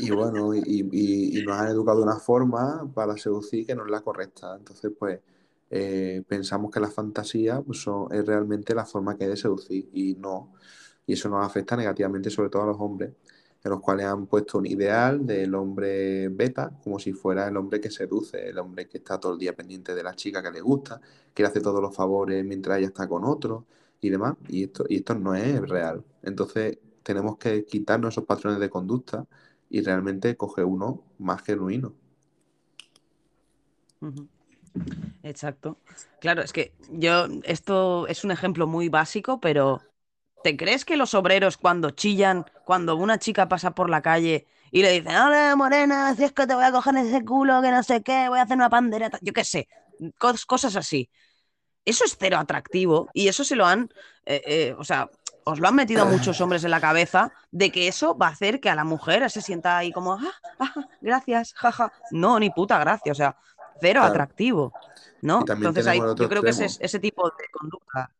y 0.00 0.10
bueno, 0.10 0.54
y, 0.54 1.42
nos 1.46 1.58
han 1.58 1.68
educado 1.68 1.98
de 1.98 2.04
una 2.04 2.18
forma 2.18 2.90
para 2.94 3.16
seducir 3.16 3.66
que 3.66 3.74
no 3.74 3.84
es 3.84 3.90
la 3.90 4.00
correcta. 4.00 4.56
Entonces, 4.56 4.92
pues, 4.98 5.20
eh, 5.70 6.22
pensamos 6.26 6.70
que 6.70 6.80
la 6.80 6.90
fantasía 6.90 7.60
pues, 7.60 7.80
son- 7.82 8.12
es 8.12 8.24
realmente 8.26 8.74
la 8.74 8.84
forma 8.86 9.16
que 9.16 9.24
hay 9.24 9.30
de 9.30 9.36
seducir 9.36 9.88
y 9.92 10.14
no. 10.14 10.52
Y 11.06 11.14
eso 11.14 11.28
nos 11.28 11.44
afecta 11.46 11.76
negativamente, 11.76 12.30
sobre 12.30 12.50
todo 12.50 12.62
a 12.62 12.66
los 12.66 12.76
hombres, 12.80 13.12
en 13.64 13.70
los 13.70 13.80
cuales 13.80 14.06
han 14.06 14.26
puesto 14.26 14.58
un 14.58 14.66
ideal 14.66 15.26
del 15.26 15.54
hombre 15.54 16.28
beta, 16.28 16.70
como 16.82 16.98
si 16.98 17.12
fuera 17.12 17.48
el 17.48 17.56
hombre 17.56 17.80
que 17.80 17.90
seduce, 17.90 18.48
el 18.48 18.58
hombre 18.58 18.88
que 18.88 18.98
está 18.98 19.18
todo 19.18 19.32
el 19.32 19.38
día 19.38 19.54
pendiente 19.54 19.94
de 19.94 20.02
la 20.02 20.14
chica 20.14 20.42
que 20.42 20.50
le 20.50 20.60
gusta, 20.60 21.00
que 21.34 21.42
le 21.42 21.48
hace 21.48 21.60
todos 21.60 21.80
los 21.82 21.94
favores 21.94 22.44
mientras 22.44 22.78
ella 22.78 22.88
está 22.88 23.08
con 23.08 23.24
otro 23.24 23.66
y 24.00 24.10
demás. 24.10 24.34
Y 24.48 24.64
esto, 24.64 24.84
y 24.88 24.96
esto 24.96 25.14
no 25.14 25.34
es 25.34 25.60
real. 25.68 26.04
Entonces, 26.22 26.78
tenemos 27.08 27.38
que 27.38 27.64
quitarnos 27.64 28.12
esos 28.12 28.26
patrones 28.26 28.60
de 28.60 28.68
conducta 28.68 29.24
y 29.70 29.80
realmente 29.80 30.36
coger 30.36 30.66
uno 30.66 31.02
más 31.18 31.42
genuino. 31.42 31.94
Exacto. 35.22 35.78
Claro, 36.20 36.42
es 36.42 36.52
que 36.52 36.74
yo, 36.90 37.26
esto 37.44 38.06
es 38.08 38.24
un 38.24 38.30
ejemplo 38.30 38.66
muy 38.66 38.90
básico, 38.90 39.40
pero 39.40 39.80
¿te 40.44 40.54
crees 40.54 40.84
que 40.84 40.98
los 40.98 41.14
obreros 41.14 41.56
cuando 41.56 41.90
chillan, 41.90 42.44
cuando 42.66 42.94
una 42.96 43.18
chica 43.18 43.48
pasa 43.48 43.70
por 43.74 43.88
la 43.88 44.02
calle 44.02 44.46
y 44.70 44.82
le 44.82 44.92
dicen, 44.92 45.16
hola 45.16 45.54
morena, 45.56 46.14
si 46.14 46.24
es 46.24 46.32
que 46.32 46.46
te 46.46 46.54
voy 46.54 46.64
a 46.64 46.72
coger 46.72 46.94
ese 46.98 47.24
culo, 47.24 47.62
que 47.62 47.70
no 47.70 47.82
sé 47.82 48.02
qué, 48.02 48.28
voy 48.28 48.38
a 48.38 48.42
hacer 48.42 48.58
una 48.58 48.68
pandereta, 48.68 49.18
yo 49.22 49.32
qué 49.32 49.44
sé, 49.44 49.66
cos- 50.18 50.44
cosas 50.44 50.76
así. 50.76 51.08
Eso 51.84 52.04
es 52.04 52.18
cero 52.20 52.36
atractivo 52.36 53.08
y 53.14 53.28
eso 53.28 53.44
se 53.44 53.56
lo 53.56 53.64
han, 53.64 53.88
eh, 54.26 54.42
eh, 54.46 54.74
o 54.78 54.84
sea, 54.84 55.10
os 55.48 55.60
lo 55.60 55.68
han 55.68 55.74
metido 55.74 56.02
a 56.02 56.04
muchos 56.04 56.40
hombres 56.42 56.62
en 56.64 56.70
la 56.70 56.80
cabeza 56.80 57.32
de 57.50 57.72
que 57.72 57.88
eso 57.88 58.16
va 58.16 58.26
a 58.28 58.30
hacer 58.30 58.60
que 58.60 58.68
a 58.68 58.74
la 58.74 58.84
mujer 58.84 59.28
se 59.30 59.40
sienta 59.40 59.78
ahí 59.78 59.92
como, 59.92 60.12
ah, 60.12 60.32
ah, 60.58 60.74
gracias, 61.00 61.54
jaja. 61.54 61.90
No, 62.10 62.38
ni 62.38 62.50
puta 62.50 62.78
gracia, 62.78 63.12
o 63.12 63.14
sea, 63.14 63.36
cero 63.80 64.00
Claro. 64.00 64.12
atractivo, 64.12 64.72
¿no? 65.22 65.44
Entonces 65.48 65.86
ahí, 65.86 65.98
yo 65.98 66.28
creo 66.28 66.42
que 66.42 66.50
ese, 66.50 66.66
ese 66.66 66.98
tipo 66.98 67.26
de 67.26 67.44
conducta. 67.50 68.12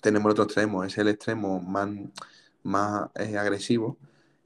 tenemos 0.00 0.26
el 0.26 0.32
otro 0.32 0.44
extremo, 0.44 0.84
es 0.84 0.96
el 0.98 1.08
extremo 1.08 1.60
más, 1.60 1.88
más 2.62 3.08
eh, 3.14 3.38
agresivo, 3.38 3.96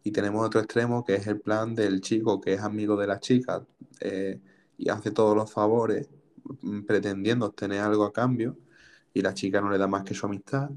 y 0.04 0.12
tenemos 0.12 0.46
otro 0.46 0.60
extremo 0.60 1.04
que 1.04 1.16
es 1.16 1.26
el 1.26 1.40
plan 1.40 1.74
del 1.74 2.00
chico 2.00 2.40
que 2.40 2.54
es 2.54 2.60
amigo 2.62 2.96
de 2.96 3.06
la 3.06 3.18
chica 3.20 3.62
eh, 4.00 4.40
y 4.78 4.88
hace 4.88 5.10
todos 5.10 5.36
los 5.36 5.52
favores 5.52 6.08
mm, 6.62 6.82
pretendiendo 6.82 7.46
obtener 7.46 7.80
algo 7.80 8.04
a 8.04 8.12
cambio, 8.12 8.56
y 9.12 9.20
la 9.20 9.34
chica 9.34 9.60
no 9.60 9.68
le 9.68 9.78
da 9.78 9.88
más 9.88 10.04
que 10.04 10.14
su 10.14 10.26
amistad, 10.26 10.70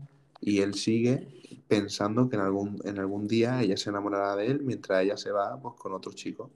y 0.46 0.60
él 0.62 0.74
sigue 0.74 1.64
pensando 1.68 2.30
que 2.30 2.36
en 2.36 2.42
algún, 2.42 2.80
en 2.86 3.00
algún 3.00 3.28
día 3.28 3.62
ella 3.62 3.78
se 3.78 3.90
enamorará 3.90 4.36
de 4.36 4.48
él 4.48 4.62
mientras 4.62 5.02
ella 5.04 5.18
se 5.18 5.32
va 5.32 5.60
pues, 5.62 5.76
con 5.78 5.94
otro 5.94 6.12
chico. 6.12 6.52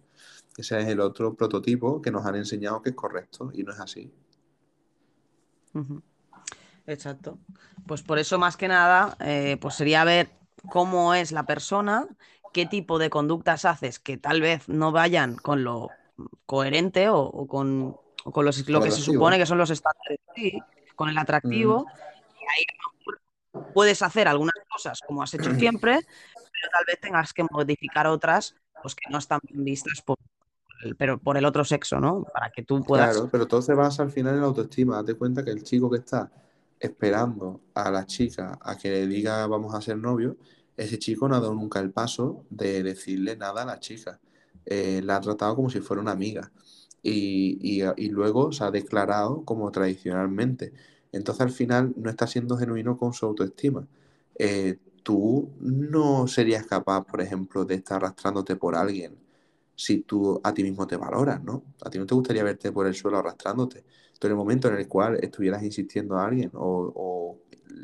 Ese 0.58 0.80
es 0.80 0.88
el 0.88 1.00
otro 1.00 1.36
prototipo 1.36 2.02
que 2.02 2.12
nos 2.12 2.26
han 2.26 2.36
enseñado 2.36 2.82
que 2.82 2.90
es 2.90 2.96
correcto 2.96 3.52
y 3.54 3.64
no 3.64 3.72
es 3.72 3.80
así. 3.80 4.12
Exacto. 6.86 7.38
Pues 7.86 8.02
por 8.02 8.18
eso, 8.20 8.40
más 8.40 8.58
que 8.58 8.68
nada, 8.68 9.16
eh, 9.20 9.58
pues 9.62 9.76
sería 9.76 10.04
ver 10.04 10.30
cómo 10.70 11.14
es 11.14 11.32
la 11.32 11.46
persona, 11.46 12.08
qué 12.54 12.66
tipo 12.66 12.98
de 12.98 13.10
conductas 13.10 13.66
haces 13.66 14.00
que 14.00 14.18
tal 14.18 14.42
vez 14.42 14.68
no 14.68 14.92
vayan 14.92 15.36
con 15.36 15.64
lo 15.64 15.90
coherente 16.46 17.10
o, 17.10 17.20
o 17.20 17.48
con, 17.48 17.96
o 18.26 18.32
con 18.32 18.46
los- 18.46 18.68
lo 18.68 18.82
que 18.82 18.92
se 18.92 19.02
supone 19.02 19.38
que 19.38 19.46
son 19.46 19.58
los 19.60 19.70
estándares, 19.70 20.20
sí, 20.36 20.60
con 20.96 21.10
el 21.10 21.18
atractivo. 21.18 21.86
Y 22.42 22.44
ahí 22.44 22.64
puedes 23.74 24.02
hacer 24.02 24.28
algunas 24.28 24.54
cosas 24.70 25.02
como 25.06 25.24
has 25.24 25.34
hecho 25.34 25.54
siempre, 25.58 26.00
pero 26.04 26.70
tal 26.72 26.86
vez 26.88 27.00
tengas 27.02 27.34
que 27.34 27.46
modificar 27.52 28.08
otras 28.08 28.56
pues 28.82 28.96
que 28.96 29.10
no 29.12 29.18
están 29.20 29.40
bien 29.44 29.64
vistas 29.66 30.02
por 30.06 30.18
el, 30.84 30.96
pero 30.98 31.20
por 31.20 31.38
el 31.38 31.46
otro 31.46 31.66
sexo, 31.66 32.00
¿no? 32.00 32.26
Para 32.34 32.52
que 32.52 32.64
tú 32.64 32.86
puedas. 32.86 33.10
Claro, 33.16 33.30
pero 33.32 33.48
todo 33.48 33.62
se 33.62 33.74
basa 33.74 34.04
al 34.04 34.12
final 34.12 34.36
en 34.36 34.42
la 34.42 34.48
autoestima. 34.48 34.96
Date 34.98 35.16
cuenta 35.16 35.44
que 35.44 35.52
el 35.52 35.64
chico 35.64 35.90
que 35.90 35.98
está 35.98 36.32
esperando 36.80 37.62
a 37.74 37.92
la 37.92 38.06
chica 38.06 38.58
a 38.62 38.78
que 38.78 38.90
le 38.90 39.08
diga 39.08 39.46
vamos 39.48 39.74
a 39.76 39.82
ser 39.82 39.98
novios, 39.98 40.36
ese 40.76 40.98
chico 41.00 41.28
no 41.28 41.36
ha 41.36 41.40
dado 41.40 41.54
nunca 41.56 41.80
el 41.80 41.92
paso 41.92 42.46
de 42.50 42.84
decirle 42.84 43.36
nada 43.36 43.64
a 43.64 43.66
la 43.66 43.80
chica. 43.80 44.20
Eh, 44.66 45.02
la 45.04 45.18
ha 45.18 45.22
tratado 45.22 45.56
como 45.56 45.70
si 45.70 45.82
fuera 45.82 46.02
una 46.02 46.12
amiga. 46.12 46.52
Y, 47.02 47.58
y- 47.62 47.84
y 47.98 48.10
luego 48.10 48.52
se 48.52 48.64
ha 48.64 48.72
declarado 48.72 49.44
como 49.46 49.72
tradicionalmente. 49.72 50.74
Entonces 51.12 51.42
al 51.42 51.52
final 51.52 51.94
no 51.98 52.10
está 52.10 52.28
siendo 52.28 52.58
genuino 52.58 52.98
con 52.98 53.14
su 53.14 53.26
autoestima. 53.26 53.88
Eh, 54.36 54.78
tú 55.04 55.52
no 55.60 56.28
serías 56.28 56.66
capaz, 56.66 57.04
por 57.06 57.22
ejemplo, 57.22 57.66
de 57.66 57.76
estar 57.76 57.98
arrastrándote 57.98 58.56
por 58.56 58.76
alguien 58.76 59.18
si 59.76 60.00
tú 60.02 60.42
a 60.44 60.54
ti 60.54 60.64
mismo 60.64 60.88
te 60.88 60.98
valoras, 60.98 61.44
¿no? 61.44 61.64
A 61.84 61.90
ti 61.90 62.00
no 62.00 62.06
te 62.06 62.16
gustaría 62.16 62.44
verte 62.44 62.72
por 62.72 62.88
el 62.88 62.96
suelo 62.96 63.20
arrastrándote. 63.20 63.86
Tú 64.20 64.28
en 64.28 64.32
el 64.32 64.38
momento 64.38 64.68
en 64.68 64.76
el 64.76 64.88
cual 64.88 65.20
estuvieras 65.22 65.64
insistiendo 65.64 66.18
a 66.18 66.26
alguien 66.26 66.50
o, 66.54 66.92
o 66.96 67.40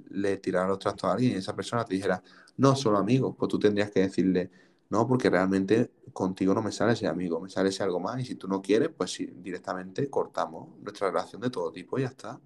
le 0.09 0.37
tiraras 0.37 0.69
los 0.69 0.79
trastos 0.79 1.09
a 1.09 1.13
alguien 1.13 1.33
y 1.33 1.35
esa 1.35 1.55
persona 1.55 1.85
te 1.85 1.93
dijera, 1.95 2.21
no, 2.57 2.75
solo 2.75 2.97
amigos, 2.97 3.35
pues 3.37 3.49
tú 3.49 3.59
tendrías 3.59 3.91
que 3.91 4.01
decirle, 4.01 4.49
no, 4.89 5.07
porque 5.07 5.29
realmente 5.29 5.91
contigo 6.13 6.53
no 6.53 6.61
me 6.61 6.71
sale 6.71 6.93
ese 6.93 7.07
amigo, 7.07 7.39
me 7.39 7.49
sale 7.49 7.69
ese 7.69 7.83
algo 7.83 7.99
más 7.99 8.19
y 8.21 8.25
si 8.25 8.35
tú 8.35 8.47
no 8.47 8.61
quieres, 8.61 8.89
pues 8.95 9.11
sí, 9.11 9.27
directamente 9.37 10.09
cortamos 10.09 10.69
nuestra 10.81 11.09
relación 11.09 11.41
de 11.41 11.49
todo 11.49 11.71
tipo 11.71 11.97
y 11.99 12.03
ya 12.03 12.09
está. 12.09 12.39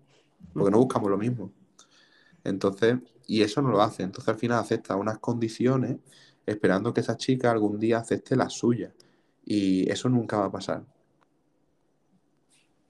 Porque 0.53 0.71
no 0.71 0.77
buscamos 0.79 1.09
lo 1.09 1.17
mismo. 1.17 1.51
Entonces, 2.43 2.97
y 3.27 3.41
eso 3.41 3.61
no 3.61 3.69
lo 3.69 3.81
hace. 3.81 4.03
Entonces 4.03 4.29
al 4.29 4.39
final 4.39 4.59
acepta 4.59 4.95
unas 4.95 5.19
condiciones 5.19 5.97
esperando 6.45 6.93
que 6.93 7.01
esa 7.01 7.17
chica 7.17 7.51
algún 7.51 7.79
día 7.79 7.99
acepte 7.99 8.35
las 8.35 8.53
suyas. 8.53 8.93
Y 9.45 9.89
eso 9.89 10.09
nunca 10.09 10.37
va 10.37 10.45
a 10.45 10.51
pasar. 10.51 10.83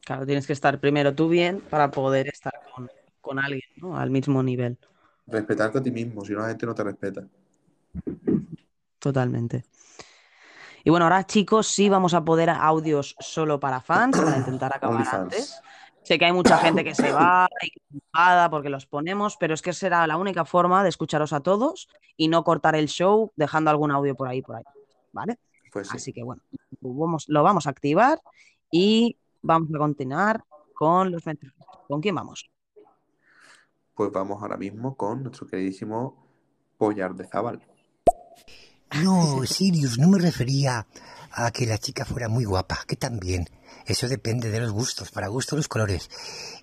Claro, 0.05 0.25
tienes 0.25 0.47
que 0.47 0.53
estar 0.53 0.79
primero 0.79 1.13
tú 1.13 1.27
bien 1.27 1.59
para 1.59 1.91
poder 1.91 2.27
estar 2.27 2.53
con, 2.73 2.89
con 3.19 3.39
alguien, 3.39 3.69
¿no? 3.77 3.97
Al 3.97 4.09
mismo 4.09 4.41
nivel. 4.41 4.77
Respetarte 5.25 5.79
a 5.79 5.83
ti 5.83 5.91
mismo, 5.91 6.23
si 6.23 6.31
no 6.31 6.39
la 6.39 6.47
gente 6.47 6.65
no 6.65 6.73
te 6.73 6.83
respeta. 6.83 7.27
Totalmente. 8.99 9.65
Y 10.83 10.89
bueno, 10.89 11.05
ahora 11.05 11.25
chicos, 11.25 11.67
sí 11.67 11.89
vamos 11.89 12.13
a 12.13 12.23
poder 12.23 12.49
audios 12.49 13.15
solo 13.19 13.59
para 13.59 13.81
fans 13.81 14.17
para 14.17 14.37
intentar 14.37 14.71
acabar 14.75 15.05
antes. 15.11 15.59
Sé 16.07 16.17
que 16.17 16.23
hay 16.25 16.31
mucha 16.31 16.57
gente 16.59 16.85
que 16.85 16.95
se 16.95 17.11
va 17.11 17.49
y 17.61 17.69
que 17.69 17.79
se 17.91 17.95
enfada 17.97 18.49
porque 18.49 18.69
los 18.69 18.85
ponemos, 18.85 19.35
pero 19.37 19.53
es 19.53 19.61
que 19.61 19.73
será 19.73 20.07
la 20.07 20.15
única 20.15 20.45
forma 20.45 20.81
de 20.83 20.87
escucharos 20.89 21.33
a 21.33 21.41
todos 21.41 21.89
y 22.15 22.29
no 22.29 22.45
cortar 22.45 22.75
el 22.77 22.87
show 22.87 23.33
dejando 23.35 23.69
algún 23.71 23.91
audio 23.91 24.15
por 24.15 24.29
ahí, 24.29 24.41
por 24.41 24.55
ahí. 24.55 24.63
¿Vale? 25.11 25.37
Pues 25.71 25.89
sí. 25.89 25.97
Así 25.97 26.13
que 26.13 26.23
bueno, 26.23 26.41
vamos- 26.79 27.25
lo 27.27 27.43
vamos 27.43 27.67
a 27.67 27.71
activar 27.71 28.21
y 28.71 29.17
vamos 29.41 29.69
a 29.75 29.77
continuar 29.79 30.43
con 30.73 31.11
los 31.11 31.25
mensajes. 31.25 31.53
¿Con 31.89 31.99
quién 31.99 32.15
vamos? 32.15 32.49
Pues 33.93 34.11
vamos 34.11 34.41
ahora 34.41 34.55
mismo 34.57 34.95
con 34.95 35.23
nuestro 35.23 35.45
queridísimo 35.47 36.25
Pollar 36.77 37.15
de 37.15 37.25
Zabal. 37.27 37.61
No, 39.03 39.43
Sirius, 39.45 39.97
no 39.99 40.07
me 40.07 40.19
refería 40.19 40.87
a 41.37 41.51
que 41.51 41.67
la 41.67 41.77
chica 41.77 42.03
fuera 42.03 42.27
muy 42.27 42.45
guapa, 42.45 42.83
que 42.87 42.95
también. 42.95 43.47
Eso 43.85 44.07
depende 44.07 44.49
de 44.49 44.59
los 44.59 44.71
gustos, 44.71 45.11
para 45.11 45.27
gustos 45.27 45.57
los 45.57 45.67
colores. 45.67 46.09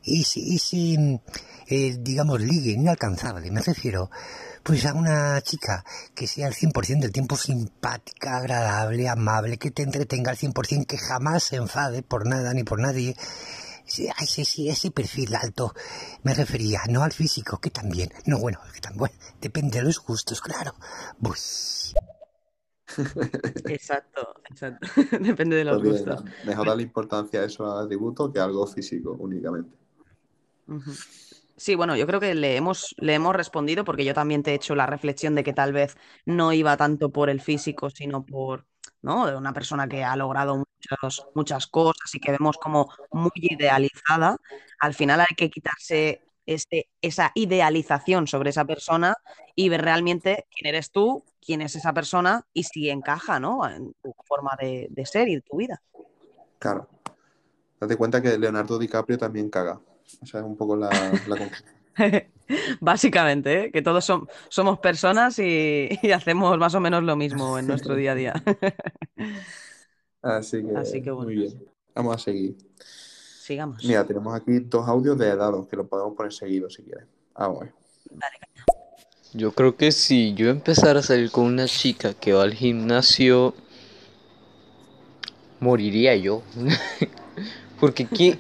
Ese, 0.05 0.41
ese 0.41 1.21
eh, 1.69 1.97
digamos, 1.99 2.41
ligue 2.41 2.73
inalcanzable, 2.73 3.51
me 3.53 3.63
refiero, 3.63 4.11
pues 4.65 4.85
a 4.85 4.93
una 4.93 5.41
chica 5.43 5.85
que 6.15 6.27
sea 6.27 6.49
al 6.49 6.55
100% 6.55 7.01
del 7.01 7.13
tiempo 7.13 7.37
simpática, 7.37 8.37
agradable, 8.37 9.09
amable, 9.09 9.59
que 9.59 9.71
te 9.71 9.85
entretenga 9.85 10.33
al 10.33 10.39
100%, 10.39 10.87
que 10.87 10.99
jamás 10.99 11.45
se 11.45 11.57
enfade 11.57 12.03
por 12.03 12.27
nada 12.27 12.53
ni 12.53 12.65
por 12.65 12.81
nadie. 12.81 13.17
Sí, 13.87 14.09
ese, 14.21 14.45
sí, 14.45 14.69
ese 14.69 14.91
perfil 14.91 15.37
alto 15.37 15.73
me 16.25 16.35
refería, 16.35 16.83
no 16.89 17.05
al 17.05 17.13
físico, 17.13 17.61
que 17.61 17.71
también. 17.71 18.13
No, 18.27 18.39
bueno, 18.39 18.59
que 18.73 18.81
también, 18.81 18.99
bueno, 18.99 19.15
depende 19.41 19.79
de 19.79 19.85
los 19.85 20.01
gustos, 20.01 20.41
claro. 20.41 20.75
Uy. 21.21 21.37
Exacto, 23.67 24.35
exacto. 24.51 24.87
Depende 25.21 25.57
de 25.57 25.65
los 25.65 25.83
gustos. 25.83 26.25
mejor 26.45 26.67
darle 26.67 26.83
importancia 26.83 27.41
a 27.41 27.45
esos 27.45 27.69
atributos 27.83 28.33
que 28.33 28.41
algo 28.41 28.67
físico 28.67 29.17
únicamente. 29.19 29.77
Sí, 31.57 31.75
bueno, 31.75 31.97
yo 31.97 32.07
creo 32.07 32.21
que 32.21 32.35
le 32.35 32.57
hemos, 32.57 32.95
le 32.99 33.15
hemos 33.15 33.35
respondido 33.35 33.85
porque 33.85 34.05
yo 34.05 34.15
también 34.15 34.43
te 34.43 34.53
he 34.53 34.55
hecho 34.55 34.75
la 34.75 34.87
reflexión 34.87 35.35
de 35.35 35.45
que 35.45 35.53
tal 35.53 35.73
vez 35.73 35.97
no 36.25 36.53
iba 36.53 36.77
tanto 36.77 37.11
por 37.11 37.31
el 37.31 37.41
físico, 37.41 37.91
sino 37.91 38.25
por, 38.25 38.67
¿no? 39.03 39.27
De 39.27 39.37
una 39.37 39.53
persona 39.53 39.87
que 39.87 40.03
ha 40.03 40.17
logrado 40.17 40.57
muchas, 40.57 41.27
muchas 41.35 41.67
cosas 41.67 42.15
y 42.15 42.21
que 42.21 42.33
vemos 42.33 42.57
como 42.57 42.91
muy 43.13 43.31
idealizada. 43.35 44.37
Al 44.81 44.95
final 44.95 45.21
hay 45.21 45.37
que 45.37 45.51
quitarse 45.51 46.25
este, 46.47 46.89
esa 47.03 47.33
idealización 47.35 48.27
sobre 48.27 48.51
esa 48.51 48.65
persona 48.65 49.17
y 49.55 49.69
ver 49.69 49.83
realmente 49.83 50.47
quién 50.51 50.69
eres 50.69 50.91
tú, 50.91 51.25
quién 51.45 51.63
es 51.63 51.77
esa 51.77 51.93
persona 51.93 52.47
y 52.53 52.65
si 52.65 52.91
encaja, 52.91 53.41
¿no? 53.41 53.69
En 53.69 53.93
tu 54.03 54.15
forma 54.25 54.57
de, 54.61 54.89
de 54.91 55.07
ser 55.07 55.29
y 55.29 55.37
de 55.37 55.41
tu 55.43 55.57
vida. 55.57 55.83
Claro. 56.59 56.89
Date 57.81 57.97
cuenta 57.97 58.23
que 58.23 58.39
Leonardo 58.39 58.79
DiCaprio 58.79 59.19
también 59.19 59.51
caga. 59.51 59.81
O 60.23 60.27
sea, 60.27 60.41
es 60.41 60.47
un 60.47 60.57
poco 60.57 60.77
la, 60.77 60.89
la. 60.91 61.51
Básicamente, 62.81 63.65
¿eh? 63.65 63.73
que 63.73 63.83
todos 63.83 64.09
som- 64.09 64.29
somos 64.49 64.79
personas 64.79 65.39
y, 65.39 65.89
y 66.03 66.11
hacemos 66.13 66.57
más 66.59 66.75
o 66.75 66.81
menos 66.81 67.03
lo 67.03 67.17
mismo 67.17 67.59
en 67.59 67.67
nuestro 67.67 67.95
día 67.95 68.13
a 68.13 68.15
día. 68.15 68.35
Así 70.23 70.63
que, 70.65 70.77
Así 70.77 71.03
que 71.03 71.11
bueno. 71.11 71.27
muy 71.27 71.37
bien. 71.37 71.65
Vamos 71.95 72.17
a 72.17 72.19
seguir. 72.19 72.57
Sigamos. 73.45 73.85
Mira, 73.85 74.07
tenemos 74.07 74.35
aquí 74.35 74.59
dos 74.59 74.89
audios 74.89 75.19
de 75.19 75.37
dados 75.37 75.69
que 75.69 75.77
los 75.77 75.87
podemos 75.87 76.17
poner 76.17 76.33
seguidos 76.33 76.73
si 76.73 76.83
quieres. 76.83 77.05
Vamos 77.35 77.61
a 77.61 77.65
ver. 77.65 77.75
Yo 79.35 79.53
creo 79.53 79.77
que 79.77 79.93
si 79.93 80.33
yo 80.33 80.49
empezara 80.49 81.01
a 81.01 81.03
salir 81.03 81.31
con 81.31 81.45
una 81.45 81.67
chica 81.67 82.15
que 82.15 82.33
va 82.33 82.43
al 82.43 82.55
gimnasio, 82.55 83.53
moriría 85.61 86.17
yo. 86.17 86.41
Porque 87.81 88.05
aquí, 88.05 88.35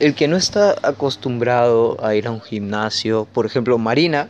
el 0.00 0.16
que 0.16 0.26
no 0.26 0.36
está 0.36 0.74
acostumbrado 0.82 2.04
a 2.04 2.16
ir 2.16 2.26
a 2.26 2.32
un 2.32 2.40
gimnasio, 2.40 3.28
por 3.32 3.46
ejemplo, 3.46 3.78
Marina, 3.78 4.28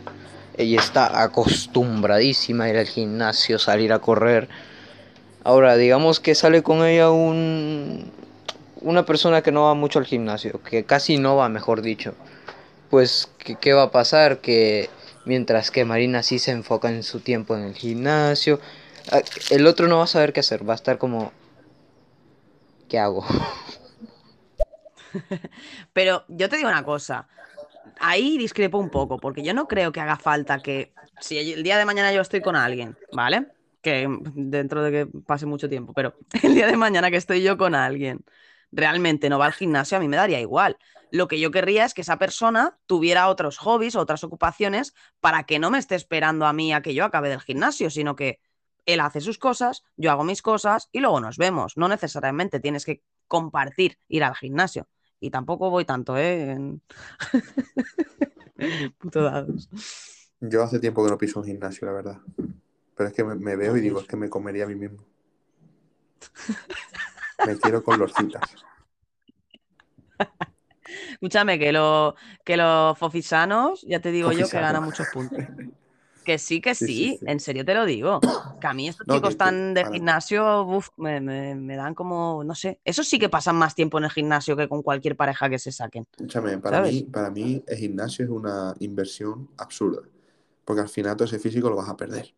ella 0.59 0.79
está 0.79 1.23
acostumbradísima 1.23 2.65
a 2.65 2.69
ir 2.69 2.77
al 2.77 2.87
gimnasio, 2.87 3.59
salir 3.59 3.95
a 3.95 4.01
correr. 4.01 4.51
Ahora, 5.43 5.77
digamos 5.77 6.21
que 6.21 6.35
sale 6.35 6.63
con 6.63 6.85
ella 6.85 7.11
un, 7.11 8.13
una 8.83 9.05
persona 9.05 9.43
que 9.43 9.53
no 9.53 9.65
va 9.65 9.75
mucho 9.75 9.99
al 9.99 10.07
gimnasio, 10.07 10.61
que 10.63 10.85
casi 10.85 11.19
no 11.19 11.37
va, 11.37 11.49
mejor 11.49 11.83
dicho. 11.83 12.15
Pues, 12.91 13.31
¿qué, 13.39 13.57
qué 13.57 13.73
va 13.73 13.85
a 13.85 13.91
pasar? 13.91 14.39
Que 14.39 14.91
mientras 15.25 15.71
que 15.71 15.85
Marina 15.85 16.23
sí 16.23 16.39
se 16.39 16.51
enfoca 16.51 16.89
en 16.89 17.03
su 17.03 17.21
tiempo 17.21 17.57
en 17.57 17.65
el 17.65 17.75
gimnasio, 17.75 18.61
ah, 19.11 19.21
el 19.51 19.67
otro 19.67 19.89
no 19.89 19.99
va 19.99 20.05
a 20.05 20.09
saber 20.09 20.33
qué 20.33 20.41
hacer, 20.41 20.69
va 20.69 20.75
a 20.75 20.77
estar 20.77 20.99
como, 20.99 21.33
¿qué 22.89 22.99
hago? 22.99 23.25
Pero 25.93 26.25
yo 26.29 26.49
te 26.49 26.57
digo 26.57 26.69
una 26.69 26.85
cosa, 26.85 27.29
ahí 28.01 28.39
discrepo 28.39 28.79
un 28.79 28.91
poco, 28.91 29.19
porque 29.19 29.43
yo 29.43 29.55
no 29.55 29.69
creo 29.69 29.93
que 29.93 30.01
haga 30.01 30.17
falta 30.17 30.59
que, 30.61 30.93
si 31.21 31.39
el 31.39 31.63
día 31.63 31.79
de 31.79 31.85
mañana 31.85 32.13
yo 32.13 32.21
estoy 32.21 32.41
con 32.41 32.57
alguien, 32.57 32.97
¿vale? 33.13 33.47
Que 33.81 34.09
dentro 34.35 34.83
de 34.83 34.91
que 34.91 35.07
pase 35.27 35.47
mucho 35.47 35.69
tiempo, 35.69 35.93
pero 35.93 36.15
el 36.43 36.55
día 36.55 36.67
de 36.67 36.77
mañana 36.77 37.11
que 37.11 37.17
estoy 37.17 37.43
yo 37.43 37.57
con 37.57 37.75
alguien, 37.75 38.25
realmente 38.73 39.29
no 39.29 39.39
va 39.39 39.47
al 39.47 39.53
gimnasio, 39.53 39.97
a 39.97 40.01
mí 40.01 40.09
me 40.09 40.17
daría 40.17 40.41
igual. 40.41 40.77
Lo 41.11 41.29
que 41.29 41.39
yo 41.39 41.51
querría 41.51 41.85
es 41.85 41.93
que 41.95 42.01
esa 42.01 42.19
persona 42.19 42.79
tuviera 42.87 43.29
otros 43.29 43.59
hobbies, 43.59 43.97
otras 43.97 44.25
ocupaciones, 44.25 44.95
para 45.21 45.45
que 45.45 45.59
no 45.59 45.71
me 45.71 45.79
esté 45.79 45.95
esperando 45.95 46.47
a 46.47 46.53
mí 46.55 46.73
a 46.73 46.81
que 46.81 46.95
yo 46.95 47.05
acabe 47.05 47.29
del 47.29 47.41
gimnasio, 47.43 47.91
sino 47.91 48.17
que 48.17 48.41
él 48.87 48.99
hace 49.01 49.21
sus 49.21 49.39
cosas, 49.39 49.85
yo 49.97 50.11
hago 50.11 50.25
mis 50.25 50.43
cosas 50.43 50.89
y 50.91 51.01
luego 51.01 51.21
nos 51.21 51.37
vemos. 51.37 51.77
No 51.77 51.87
necesariamente 51.89 52.59
tienes 52.61 52.85
que 52.85 53.03
compartir 53.29 53.99
ir 54.09 54.25
al 54.25 54.35
gimnasio. 54.35 54.89
Y 55.21 55.31
tampoco 55.31 55.71
voy 55.71 55.85
tanto, 55.85 56.17
¿eh? 56.17 56.51
En- 56.51 56.83
Puto 58.99 59.23
dados. 59.23 59.69
Yo 60.41 60.63
hace 60.63 60.81
tiempo 60.81 61.05
que 61.05 61.11
no 61.11 61.19
piso 61.19 61.39
un 61.41 61.47
gimnasio, 61.47 61.87
la 61.87 61.93
verdad. 61.93 62.19
Pero 62.97 63.09
es 63.09 63.15
que 63.15 63.23
me, 63.23 63.35
me 63.37 63.55
veo 63.55 63.77
y 63.77 63.81
digo, 63.81 64.01
es 64.01 64.07
que 64.07 64.17
me 64.17 64.29
comería 64.29 64.65
a 64.65 64.67
mí 64.69 64.75
mismo. 64.75 65.05
Me 67.47 67.57
quiero 67.57 67.83
con 67.83 67.99
los 67.99 68.13
citas. 68.15 68.43
Escúchame, 71.13 71.59
que, 71.59 71.73
lo, 71.73 72.15
que 72.45 72.57
los 72.57 72.99
fofisanos, 72.99 73.83
ya 73.83 74.01
te 74.01 74.11
digo 74.11 74.33
yo 74.33 74.49
que 74.49 74.61
ganan 74.61 74.85
muchos 74.85 75.07
puntos. 75.09 75.45
Que 76.25 76.39
sí, 76.39 76.61
que 76.61 76.75
Sí, 76.75 76.87
sí, 76.87 76.95
sí, 76.95 77.17
sí. 77.19 77.25
en 77.27 77.41
serio 77.41 77.65
te 77.65 77.75
lo 77.75 77.85
digo. 77.85 78.21
Que 78.61 78.67
a 78.69 78.75
mí 78.75 78.89
estos 78.89 79.07
No, 79.07 79.15
chicos 79.15 79.31
que- 79.31 79.37
tan 79.39 79.75
de 79.75 79.85
gimnasio, 79.87 80.63
uf, 80.65 80.89
me, 80.97 81.21
me- 81.21 81.55
me 81.55 81.77
dan 81.77 81.95
como, 81.95 82.45
no 82.45 82.55
sé, 82.55 82.81
esos 82.85 83.09
sí 83.09 83.19
que 83.19 83.29
pasan 83.29 83.57
más 83.57 83.75
tiempo 83.75 83.99
en 83.99 84.05
el 84.05 84.11
gimnasio 84.11 84.57
que 84.57 84.69
con 84.69 84.83
cualquier 84.83 85.17
pareja 85.17 85.49
que 85.51 85.59
se 85.59 85.73
saquen. 85.73 86.07
Escúchame, 86.13 86.59
para 86.59 86.77
¿Sabes? 86.77 86.93
mí, 86.95 87.03
para 87.03 87.31
mí 87.31 87.65
el 87.67 87.77
gimnasio 87.77 88.25
es 88.25 88.31
una 88.31 88.75
inversión 88.81 89.49
absurda. 89.59 90.03
Porque 90.65 90.83
al 90.83 90.89
final 90.89 91.17
todo 91.17 91.25
ese 91.25 91.41
físico 91.41 91.69
lo 91.69 91.77
vas 91.77 91.89
a 91.89 91.97
perder. 91.97 92.33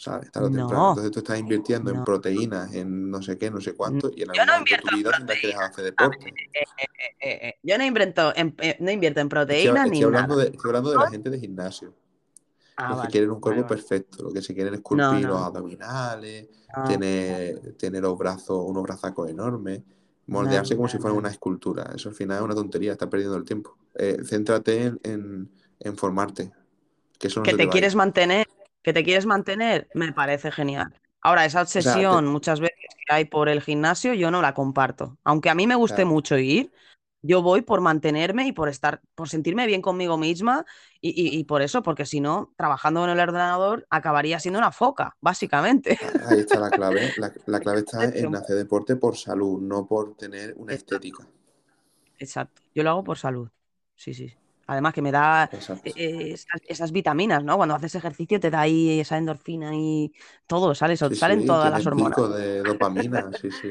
¿Sabes? 0.00 0.30
Tarde 0.30 0.46
o 0.46 0.50
No. 0.50 0.56
temprano. 0.58 0.88
Entonces 0.90 1.10
tú 1.10 1.18
estás 1.18 1.40
invirtiendo 1.40 1.90
en 1.90 2.04
proteínas, 2.04 2.72
en 2.72 3.10
no 3.10 3.20
sé 3.20 3.36
qué, 3.36 3.50
no 3.50 3.60
sé 3.60 3.74
cuánto, 3.74 4.10
y 4.14 4.22
en 4.22 4.28
Yo 4.32 4.46
no 4.46 4.56
invierto 4.58 4.88
en 4.94 5.26
que 5.26 5.52
hacer 5.54 5.84
deporte. 5.84 6.28
Eh, 6.28 6.64
eh, 7.20 7.38
eh, 7.48 7.54
yo 7.64 7.76
no 7.76 7.84
invierto 7.84 8.32
en, 8.36 8.54
eh, 8.58 8.76
no 8.78 8.92
invierto 8.92 9.18
en 9.20 9.28
proteínas 9.28 9.86
estoy 9.86 9.90
ni 9.90 10.04
hablando 10.04 10.34
nada. 10.36 10.44
de, 10.44 10.50
estoy 10.56 10.68
hablando 10.68 10.90
de 10.92 10.98
la 10.98 11.10
gente 11.10 11.30
de 11.30 11.40
gimnasio. 11.40 11.94
Ah, 12.76 12.90
los 12.90 12.96
vale, 12.98 13.08
que 13.08 13.12
quieren 13.12 13.30
un 13.32 13.40
cuerpo 13.40 13.62
vale, 13.62 13.70
vale. 13.74 13.82
perfecto, 13.82 14.22
los 14.22 14.32
que 14.32 14.40
se 14.40 14.54
quieren 14.54 14.74
esculpir 14.74 15.24
los 15.26 15.40
abdominales, 15.42 16.46
tener, 16.86 17.72
tener 17.76 18.02
los 18.02 18.16
brazos, 18.16 18.62
unos 18.64 18.84
brazacos 18.84 19.28
enormes, 19.28 19.82
moldearse 20.28 20.76
como 20.76 20.88
si 20.88 20.98
fuera 20.98 21.16
una 21.16 21.28
escultura. 21.30 21.90
Eso 21.92 22.08
al 22.08 22.14
final 22.14 22.36
es 22.38 22.44
una 22.44 22.54
tontería, 22.54 22.92
estás 22.92 23.08
perdiendo 23.08 23.36
el 23.36 23.44
tiempo. 23.44 23.76
Eh, 23.96 24.18
céntrate 24.24 24.84
en, 24.84 25.00
en- 25.02 25.50
en 25.80 25.96
formarte, 25.96 26.52
que 27.18 27.26
eso 27.26 27.42
te 27.42 27.68
quieres 27.68 27.96
mantener, 27.96 28.46
que 28.88 28.92
te 28.94 29.04
quieres 29.04 29.26
mantener, 29.26 29.88
me 29.94 30.12
parece 30.14 30.50
genial. 30.50 30.94
Ahora, 31.20 31.44
esa 31.44 31.60
sea, 31.76 32.08
te- 32.08 32.08
obsesión 32.08 32.26
muchas 32.26 32.58
veces 32.60 32.76
que 33.06 33.14
hay 33.14 33.24
por 33.26 33.48
el 33.50 33.60
gimnasio, 33.60 34.14
yo 34.14 34.30
no 34.30 34.40
la 34.40 34.54
comparto. 34.54 35.18
Aunque 35.24 35.50
a 35.50 35.54
mí 35.54 35.66
me 35.66 35.74
guste 35.74 35.96
Claro. 35.96 36.10
mucho 36.10 36.38
ir, 36.38 36.72
yo 37.20 37.42
voy 37.42 37.60
por 37.62 37.80
mantenerme 37.82 38.46
y 38.46 38.52
por 38.52 38.68
estar, 38.70 39.02
por 39.14 39.28
sentirme 39.28 39.66
bien 39.66 39.82
conmigo 39.82 40.16
misma 40.16 40.64
y, 41.02 41.10
y- 41.10 41.38
y 41.38 41.44
por 41.44 41.60
eso, 41.60 41.82
porque 41.82 42.06
si 42.06 42.20
no, 42.20 42.54
trabajando 42.56 43.04
en 43.04 43.10
el 43.10 43.20
ordenador, 43.20 43.86
acabaría 43.90 44.38
siendo 44.40 44.58
una 44.58 44.72
foca, 44.72 45.16
básicamente. 45.20 45.98
Ahí 46.26 46.40
está 46.40 46.60
la 46.60 46.70
clave. 46.70 47.12
La, 47.16 47.32
la 47.46 47.60
clave 47.60 47.80
está 47.80 48.04
en 48.04 48.34
hacer 48.34 48.56
deporte 48.56 48.96
por 48.96 49.16
salud, 49.18 49.60
no 49.60 49.86
por 49.86 50.16
tener 50.16 50.54
una 50.56 50.72
estética. 50.72 51.26
Exacto. 52.18 52.62
Yo 52.74 52.82
lo 52.82 52.90
hago 52.90 53.04
por 53.04 53.18
salud. 53.18 53.48
Sí, 53.96 54.14
sí. 54.14 54.32
Además 54.68 54.94
que 54.94 55.02
me 55.02 55.12
da 55.12 55.50
Exacto. 55.52 55.94
eh, 55.96 56.32
esas, 56.34 56.60
esas 56.68 56.92
vitaminas, 56.92 57.44
¿no? 57.44 57.56
Cuando 57.56 57.74
haces 57.76 57.94
ejercicio 57.96 58.40
te 58.40 58.50
da 58.50 58.62
ahí 58.62 59.00
esa 59.00 59.18
endorfina 59.18 59.72
y 59.74 60.12
todo, 60.46 60.74
sale, 60.76 60.96
Sí, 61.08 61.16
salen 61.16 61.44
sí, 61.44 61.44
todas 61.44 61.72
las 61.72 61.86
hormonas. 61.86 62.20
pico 62.20 62.28
de 62.28 62.62
dopamina, 62.62 63.32
sí, 63.32 63.50
sí. 63.50 63.70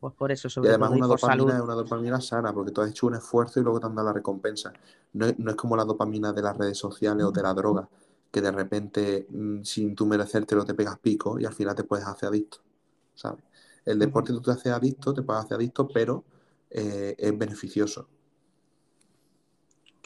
Pues 0.00 0.14
por 0.14 0.32
eso, 0.32 0.48
Y 0.60 0.68
sobre 0.68 0.68
además 0.68 0.90
todo, 0.90 0.96
y 0.96 1.02
una 1.02 1.06
por 1.06 1.18
dopamina 1.18 1.18
salud. 1.20 1.56
es 1.56 1.62
una 1.62 1.74
dopamina 1.74 2.20
sana, 2.20 2.52
porque 2.52 2.72
tú 2.72 2.80
has 2.80 2.90
hecho 2.90 3.06
un 3.06 3.14
esfuerzo 3.14 3.60
y 3.60 3.62
luego 3.62 3.78
te 3.80 3.86
han 3.86 3.94
dado 3.94 4.08
la 4.08 4.12
recompensa. 4.14 4.72
No, 5.12 5.26
es- 5.26 5.38
no 5.38 5.50
es 5.50 5.56
como 5.56 5.76
la 5.76 5.84
dopamina 5.84 6.32
de 6.32 6.42
las 6.42 6.56
redes 6.56 6.78
sociales 6.78 7.24
o 7.26 7.30
de 7.32 7.42
la 7.42 7.52
droga, 7.54 7.88
que 8.30 8.40
de 8.40 8.50
repente, 8.52 9.26
mm, 9.30 9.62
sin 9.62 9.94
tú 9.94 10.06
merecértelo, 10.06 10.64
te 10.64 10.74
pegas 10.74 10.98
pico 10.98 11.38
y 11.38 11.44
al 11.44 11.52
final 11.54 11.74
te 11.74 11.84
puedes 11.84 12.06
hacer 12.06 12.28
adicto, 12.30 12.58
¿sabes? 13.14 13.44
El 13.84 13.98
deporte 13.98 14.32
tú 14.32 14.40
te 14.42 14.50
haces 14.52 14.72
adicto, 14.72 15.14
te 15.14 15.22
puedes 15.22 15.44
hacer 15.44 15.56
adicto, 15.56 15.88
pero 15.88 16.24
eh, 16.70 17.14
es 17.18 17.38
beneficioso. 17.38 18.08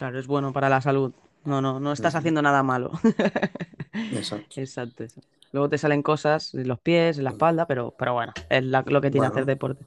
Claro, 0.00 0.18
es 0.18 0.26
bueno 0.26 0.50
para 0.54 0.70
la 0.70 0.80
salud. 0.80 1.12
No, 1.44 1.60
no, 1.60 1.78
no 1.78 1.92
estás 1.92 2.14
haciendo 2.14 2.40
nada 2.40 2.62
malo. 2.62 2.90
Exacto. 3.92 4.58
Exacto, 4.58 5.04
exacto. 5.04 5.28
Luego 5.52 5.68
te 5.68 5.76
salen 5.76 6.02
cosas 6.02 6.54
en 6.54 6.66
los 6.68 6.78
pies, 6.80 7.18
en 7.18 7.24
la 7.24 7.30
espalda, 7.30 7.66
pero, 7.66 7.94
pero 7.98 8.14
bueno, 8.14 8.32
es 8.48 8.64
la- 8.64 8.82
lo 8.86 9.00
que 9.02 9.10
tiene 9.10 9.26
Bueno. 9.26 9.32
hacer 9.34 9.44
deporte. 9.44 9.84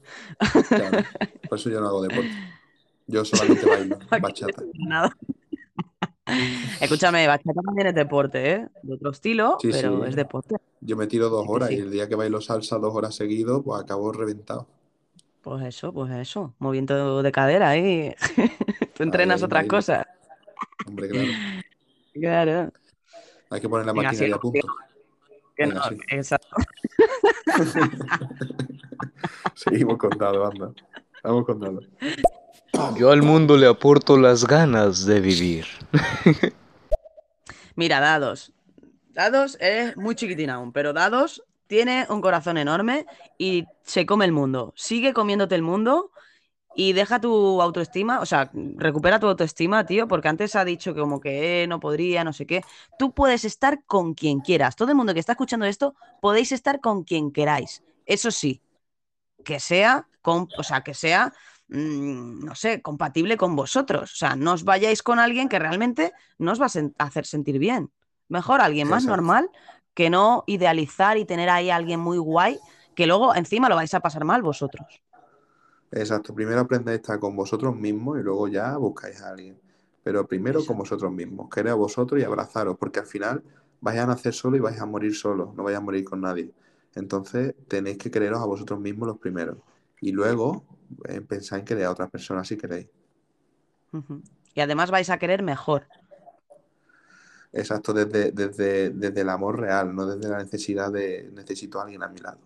Claro. 0.68 0.98
Por 1.48 1.58
eso 1.58 1.68
yo 1.70 1.80
no 1.80 1.88
hago 1.88 2.02
deporte. 2.02 2.30
Yo 3.08 3.24
solamente 3.24 3.66
bailo, 3.66 3.98
bachata. 4.22 4.62
Nada. 4.74 5.16
Escúchame, 6.80 7.26
bachata 7.26 7.60
también 7.62 7.88
es 7.88 7.94
deporte, 7.96 8.50
¿eh? 8.52 8.68
De 8.84 8.94
otro 8.94 9.10
estilo, 9.10 9.56
Sí, 9.60 9.70
pero 9.72 10.02
sí. 10.04 10.10
es 10.10 10.14
deporte. 10.16 10.54
Yo 10.80 10.96
me 10.96 11.08
tiro 11.08 11.28
dos 11.28 11.44
horas 11.48 11.70
sí. 11.70 11.76
y 11.76 11.78
el 11.80 11.90
día 11.90 12.08
que 12.08 12.14
bailo 12.14 12.40
salsa 12.40 12.78
dos 12.78 12.94
horas 12.94 13.16
seguido, 13.16 13.62
pues 13.62 13.82
acabo 13.82 14.12
reventado. 14.12 14.68
Pues 15.42 15.64
eso, 15.66 15.92
pues 15.92 16.12
eso. 16.12 16.54
Movimiento 16.58 17.22
de 17.22 17.32
cadera 17.32 17.70
ahí. 17.70 18.14
Tú 18.94 19.02
entrenas 19.02 19.42
otras 19.42 19.66
cosas. 19.66 20.06
Hombre, 20.86 21.08
claro. 21.08 21.28
Claro. 22.14 22.72
Hay 23.50 23.60
que 23.60 23.68
poner 23.68 23.86
la 23.86 23.92
Venga, 23.92 24.10
máquina 24.10 24.24
ahí 24.26 24.30
a 24.32 24.38
punto. 24.38 24.68
Que 25.56 25.66
Venga, 25.66 25.74
no, 25.74 25.88
sí. 25.88 25.96
exacto. 26.10 26.56
Seguimos 29.54 29.98
contando, 29.98 30.46
anda. 30.46 30.72
Vamos 31.24 31.44
contando. 31.44 31.82
Yo 32.96 33.10
al 33.10 33.22
mundo 33.22 33.56
le 33.56 33.66
aporto 33.66 34.16
las 34.16 34.46
ganas 34.46 35.06
de 35.06 35.20
vivir. 35.20 35.66
Mira, 37.74 37.98
Dados. 37.98 38.52
Dados 39.10 39.56
es 39.60 39.96
muy 39.96 40.14
chiquitín 40.14 40.50
aún, 40.50 40.72
pero 40.72 40.92
Dados 40.92 41.42
tiene 41.66 42.06
un 42.10 42.20
corazón 42.20 42.58
enorme 42.58 43.06
y 43.38 43.64
se 43.82 44.06
come 44.06 44.24
el 44.24 44.32
mundo. 44.32 44.72
Sigue 44.76 45.12
comiéndote 45.12 45.56
el 45.56 45.62
mundo 45.62 46.10
y 46.74 46.92
deja 46.92 47.20
tu 47.20 47.62
autoestima, 47.62 48.20
o 48.20 48.26
sea, 48.26 48.50
recupera 48.52 49.20
tu 49.20 49.26
autoestima, 49.28 49.86
tío, 49.86 50.08
porque 50.08 50.28
antes 50.28 50.56
ha 50.56 50.64
dicho 50.64 50.94
que 50.94 51.00
como 51.00 51.20
que 51.20 51.62
eh, 51.64 51.66
no 51.68 51.80
podría, 51.80 52.24
no 52.24 52.32
sé 52.32 52.46
qué. 52.46 52.62
Tú 52.96 53.14
puedes 53.14 53.44
estar 53.44 53.84
con 53.86 54.14
quien 54.14 54.40
quieras. 54.40 54.76
Todo 54.76 54.90
el 54.90 54.96
mundo 54.96 55.14
que 55.14 55.20
está 55.20 55.32
escuchando 55.32 55.66
esto, 55.66 55.94
podéis 56.20 56.52
estar 56.52 56.80
con 56.80 57.04
quien 57.04 57.30
queráis. 57.32 57.82
Eso 58.06 58.30
sí, 58.30 58.62
que 59.44 59.60
sea, 59.60 60.08
con, 60.22 60.48
o 60.56 60.62
sea, 60.62 60.82
que 60.82 60.94
sea 60.94 61.32
mm, 61.68 62.44
no 62.44 62.54
sé, 62.54 62.82
compatible 62.82 63.36
con 63.36 63.56
vosotros. 63.56 64.12
O 64.12 64.16
sea, 64.16 64.36
no 64.36 64.52
os 64.52 64.64
vayáis 64.64 65.02
con 65.02 65.18
alguien 65.18 65.48
que 65.48 65.58
realmente 65.58 66.12
no 66.38 66.52
os 66.52 66.60
va 66.60 66.66
a 66.66 66.68
sen- 66.68 66.94
hacer 66.98 67.26
sentir 67.26 67.58
bien. 67.58 67.92
Mejor 68.28 68.60
alguien 68.60 68.88
más 68.88 69.04
Exacto. 69.04 69.16
normal 69.16 69.50
que 69.94 70.10
no 70.10 70.44
idealizar 70.46 71.18
y 71.18 71.24
tener 71.24 71.50
ahí 71.50 71.70
a 71.70 71.76
alguien 71.76 72.00
muy 72.00 72.18
guay 72.18 72.58
que 72.94 73.06
luego 73.06 73.34
encima 73.34 73.68
lo 73.68 73.76
vais 73.76 73.92
a 73.94 74.00
pasar 74.00 74.24
mal 74.24 74.42
vosotros. 74.42 75.02
Exacto, 75.96 76.34
primero 76.34 76.60
aprendéis 76.60 76.94
a 76.94 77.00
estar 77.00 77.20
con 77.20 77.36
vosotros 77.36 77.76
mismos 77.76 78.18
y 78.18 78.22
luego 78.24 78.48
ya 78.48 78.76
buscáis 78.76 79.22
a 79.22 79.30
alguien. 79.30 79.56
Pero 80.02 80.26
primero 80.26 80.66
con 80.66 80.76
vosotros 80.76 81.12
mismos, 81.12 81.48
querer 81.48 81.70
a 81.70 81.74
vosotros 81.76 82.20
y 82.20 82.24
abrazaros, 82.24 82.76
porque 82.76 82.98
al 82.98 83.06
final 83.06 83.44
vais 83.80 84.00
a 84.00 84.06
nacer 84.06 84.34
solo 84.34 84.56
y 84.56 84.60
vais 84.60 84.80
a 84.80 84.86
morir 84.86 85.14
solos, 85.14 85.54
no 85.54 85.62
vais 85.62 85.76
a 85.76 85.80
morir 85.80 86.04
con 86.04 86.20
nadie. 86.20 86.50
Entonces 86.96 87.54
tenéis 87.68 87.96
que 87.98 88.10
quereros 88.10 88.40
a 88.40 88.44
vosotros 88.44 88.80
mismos 88.80 89.06
los 89.06 89.18
primeros. 89.18 89.58
Y 90.00 90.10
luego 90.10 90.64
eh, 91.08 91.20
pensar 91.20 91.60
en 91.60 91.64
querer 91.64 91.84
a 91.84 91.92
otras 91.92 92.10
personas 92.10 92.48
si 92.48 92.56
queréis. 92.56 92.88
Y 94.52 94.60
además 94.60 94.90
vais 94.90 95.10
a 95.10 95.18
querer 95.18 95.44
mejor. 95.44 95.84
Exacto, 97.52 97.92
desde, 97.92 98.32
desde, 98.32 98.90
desde 98.90 99.20
el 99.20 99.28
amor 99.28 99.60
real, 99.60 99.94
no 99.94 100.06
desde 100.06 100.28
la 100.28 100.38
necesidad 100.38 100.90
de 100.90 101.30
necesito 101.32 101.78
a 101.78 101.84
alguien 101.84 102.02
a 102.02 102.08
mi 102.08 102.18
lado. 102.18 102.40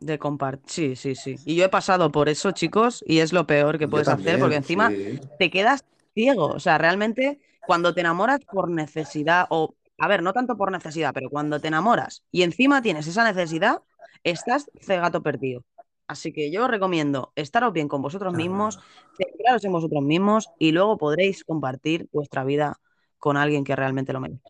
De 0.00 0.18
compartir. 0.18 0.64
Sí, 0.66 0.96
sí, 0.96 1.14
sí. 1.14 1.36
Y 1.44 1.56
yo 1.56 1.64
he 1.64 1.68
pasado 1.68 2.12
por 2.12 2.28
eso, 2.28 2.52
chicos, 2.52 3.04
y 3.06 3.18
es 3.18 3.32
lo 3.32 3.46
peor 3.46 3.78
que 3.78 3.88
puedes 3.88 4.08
hacer, 4.08 4.38
porque 4.38 4.56
encima 4.56 4.90
sí. 4.90 5.20
te 5.38 5.50
quedas 5.50 5.84
ciego. 6.14 6.46
O 6.46 6.60
sea, 6.60 6.78
realmente 6.78 7.40
cuando 7.66 7.94
te 7.94 8.00
enamoras 8.00 8.40
por 8.50 8.70
necesidad, 8.70 9.46
o, 9.50 9.74
a 9.98 10.08
ver, 10.08 10.22
no 10.22 10.32
tanto 10.32 10.56
por 10.56 10.72
necesidad, 10.72 11.12
pero 11.12 11.30
cuando 11.30 11.60
te 11.60 11.68
enamoras 11.68 12.22
y 12.30 12.42
encima 12.42 12.80
tienes 12.80 13.06
esa 13.06 13.24
necesidad, 13.24 13.82
estás 14.24 14.70
cegato 14.80 15.22
perdido. 15.22 15.64
Así 16.06 16.32
que 16.32 16.50
yo 16.50 16.64
os 16.64 16.70
recomiendo 16.70 17.32
estaros 17.36 17.74
bien 17.74 17.86
con 17.86 18.00
vosotros 18.00 18.32
mismos, 18.32 18.80
centraros 19.18 19.62
en 19.64 19.72
vosotros 19.72 20.02
mismos 20.02 20.48
y 20.58 20.72
luego 20.72 20.96
podréis 20.96 21.44
compartir 21.44 22.08
vuestra 22.10 22.44
vida 22.44 22.80
con 23.18 23.36
alguien 23.36 23.62
que 23.62 23.76
realmente 23.76 24.14
lo 24.14 24.20
merece. 24.20 24.48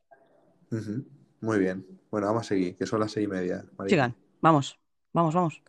Muy 1.41 1.59
bien. 1.59 1.85
Bueno, 2.11 2.29
vamos 2.29 2.43
a 2.43 2.49
seguir, 2.51 2.77
que 2.77 2.87
son 2.87 3.01
las 3.01 3.11
seis 3.11 3.27
y 3.27 3.29
media. 3.29 3.65
Sigan, 3.89 4.15
vamos, 4.41 4.79
vamos, 5.13 5.35
vamos. 5.35 5.63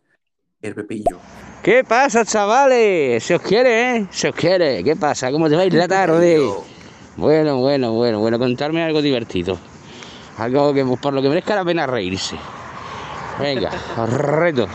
El 0.62 0.74
Pepillo. 0.74 1.18
¿Qué 1.62 1.84
pasa, 1.84 2.24
chavales? 2.24 3.22
Se 3.24 3.34
os 3.34 3.42
quiere, 3.42 3.96
¿eh? 3.96 4.06
Se 4.10 4.28
os 4.28 4.34
quiere. 4.34 4.82
¿Qué 4.84 4.96
pasa? 4.96 5.30
¿Cómo 5.30 5.48
te 5.48 5.56
vais 5.56 5.72
la 5.72 5.88
tarde? 5.88 6.38
Bueno, 7.16 7.58
bueno, 7.58 7.92
bueno, 7.92 8.18
bueno, 8.20 8.38
contarme 8.38 8.82
algo 8.82 9.02
divertido. 9.02 9.58
Algo 10.38 10.72
que 10.72 10.84
pues, 10.84 11.00
por 11.00 11.12
lo 11.12 11.20
que 11.22 11.28
merezca 11.28 11.54
la 11.54 11.64
pena 11.64 11.86
reírse. 11.86 12.36
Venga, 13.38 13.70
os 13.96 14.10
reto. 14.10 14.68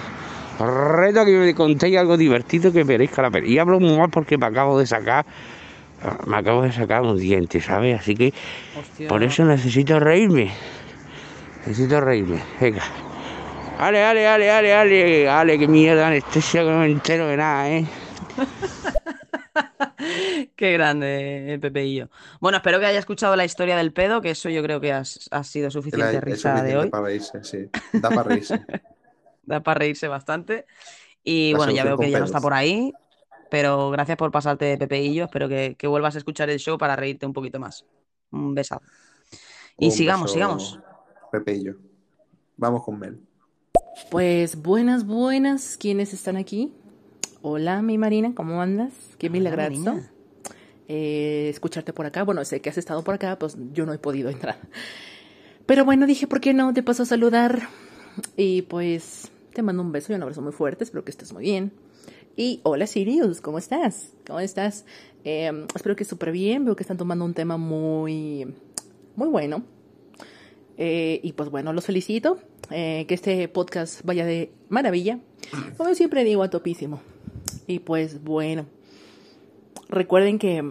Os 0.59 0.69
reto 0.69 1.21
a 1.21 1.25
que 1.25 1.31
me 1.37 1.53
contéis 1.53 1.97
algo 1.97 2.17
divertido 2.17 2.71
que 2.71 2.83
merezca 2.83 3.21
la 3.21 3.31
pena. 3.31 3.47
Y 3.47 3.57
hablo 3.57 3.79
muy 3.79 3.97
mal 3.97 4.09
porque 4.09 4.37
me 4.37 4.45
acabo 4.45 4.77
de 4.79 4.85
sacar. 4.85 5.25
Me 6.27 6.37
acabo 6.37 6.61
de 6.63 6.71
sacar 6.71 7.01
un 7.01 7.17
diente, 7.17 7.61
¿sabes? 7.61 7.99
Así 7.99 8.15
que 8.15 8.33
Hostia. 8.79 9.07
por 9.07 9.23
eso 9.23 9.43
necesito 9.43 9.99
reírme. 9.99 10.51
Necesito 11.65 11.99
reírme. 11.99 12.41
Venga. 12.61 12.83
Ale, 13.77 14.03
ale, 14.03 14.27
ale, 14.27 14.51
ale, 14.51 14.73
ale, 14.73 15.29
ale, 15.29 15.59
qué 15.59 15.67
mierda 15.67 16.07
anestesia 16.07 16.63
que 16.63 16.69
no 16.69 16.79
me 16.79 16.85
entero 16.87 17.27
de 17.27 17.37
nada, 17.37 17.69
¿eh? 17.69 17.85
Qué 20.55 20.71
grande 20.73 21.53
el 21.53 21.59
Pepeillo. 21.59 22.09
Bueno, 22.39 22.57
espero 22.57 22.79
que 22.79 22.85
haya 22.85 22.99
escuchado 22.99 23.35
la 23.35 23.45
historia 23.45 23.75
del 23.75 23.91
pedo, 23.91 24.21
que 24.21 24.31
eso 24.31 24.49
yo 24.49 24.61
creo 24.63 24.79
que 24.79 24.93
has- 24.93 25.27
ha 25.31 25.43
sido 25.43 25.67
la- 25.67 25.71
suficiente 25.71 26.21
risa 26.21 26.61
de 26.63 26.77
hoy. 26.77 26.89
para 26.89 27.03
reírse, 27.05 27.43
sí. 27.43 27.69
Da 27.93 28.09
para 28.09 28.23
reírse. 28.23 28.65
Da 29.47 29.61
para 29.61 29.77
reírse 29.79 30.07
bastante. 30.07 30.65
Y 31.23 31.51
La 31.51 31.57
bueno, 31.57 31.71
ya 31.73 31.83
veo 31.83 31.97
que 31.97 32.09
ya 32.09 32.17
no 32.17 32.25
está 32.25 32.39
pedos. 32.39 32.43
por 32.43 32.53
ahí, 32.55 32.91
pero 33.51 33.91
gracias 33.91 34.17
por 34.17 34.31
pasarte, 34.31 34.75
Pepeillo. 34.77 35.25
Espero 35.25 35.47
que, 35.47 35.75
que 35.77 35.85
vuelvas 35.85 36.15
a 36.15 36.17
escuchar 36.17 36.49
el 36.49 36.57
show 36.57 36.79
para 36.79 36.95
reírte 36.95 37.27
un 37.27 37.33
poquito 37.33 37.59
más. 37.59 37.85
Un 38.31 38.55
besazo. 38.55 38.81
Y 39.77 39.87
Un 39.87 39.91
sigamos, 39.91 40.23
beso, 40.23 40.33
sigamos. 40.33 40.79
Pepillo. 41.31 41.75
Vamos 42.57 42.83
con 42.83 42.97
Mel. 42.97 43.19
Pues 44.11 44.61
buenas, 44.61 45.05
buenas. 45.05 45.77
¿Quiénes 45.77 46.13
están 46.13 46.35
aquí? 46.35 46.73
Hola, 47.41 47.81
mi 47.81 47.97
Marina, 47.97 48.33
¿cómo 48.35 48.61
andas? 48.61 48.91
Qué. 49.17 49.29
Marina. 49.29 50.11
Eh, 50.89 51.47
escucharte 51.49 51.93
por 51.93 52.05
acá. 52.05 52.23
Bueno, 52.23 52.43
sé 52.43 52.59
que 52.59 52.69
has 52.69 52.77
estado 52.77 53.03
por 53.05 53.15
acá, 53.15 53.39
pues 53.39 53.57
yo 53.71 53.85
no 53.85 53.93
he 53.93 53.97
podido 53.97 54.29
entrar. 54.29 54.57
Pero 55.65 55.85
bueno, 55.85 56.07
dije, 56.07 56.27
¿por 56.27 56.41
qué 56.41 56.53
no? 56.53 56.73
Te 56.73 56.83
paso 56.83 57.03
a 57.03 57.05
saludar. 57.05 57.69
Y 58.35 58.63
pues 58.63 59.31
te 59.53 59.61
mando 59.61 59.81
un 59.81 59.93
beso 59.93 60.11
y 60.11 60.15
un 60.15 60.23
abrazo 60.23 60.41
muy 60.41 60.51
fuerte. 60.51 60.83
Espero 60.83 61.05
que 61.05 61.11
estés 61.11 61.31
muy 61.31 61.43
bien. 61.43 61.71
Y 62.35 62.59
hola 62.63 62.87
Sirius, 62.87 63.39
¿cómo 63.39 63.57
estás? 63.59 64.11
¿Cómo 64.27 64.41
estás? 64.41 64.85
Eh, 65.23 65.67
espero 65.73 65.95
que 65.95 66.03
súper 66.03 66.33
bien. 66.33 66.65
Veo 66.65 66.75
que 66.75 66.83
están 66.83 66.97
tomando 66.97 67.23
un 67.23 67.33
tema 67.33 67.55
muy, 67.55 68.53
muy 69.15 69.29
bueno. 69.29 69.63
Eh, 70.77 71.19
y 71.23 71.33
pues 71.33 71.49
bueno, 71.49 71.73
los 71.73 71.85
felicito. 71.85 72.37
Eh, 72.71 73.05
que 73.07 73.13
este 73.13 73.47
podcast 73.47 74.03
vaya 74.03 74.25
de 74.25 74.51
maravilla. 74.69 75.19
Como 75.77 75.89
yo 75.89 75.95
siempre 75.95 76.23
digo, 76.23 76.43
a 76.43 76.49
topísimo. 76.49 77.01
Y 77.67 77.79
pues 77.79 78.23
bueno, 78.23 78.65
recuerden 79.89 80.39
que 80.39 80.63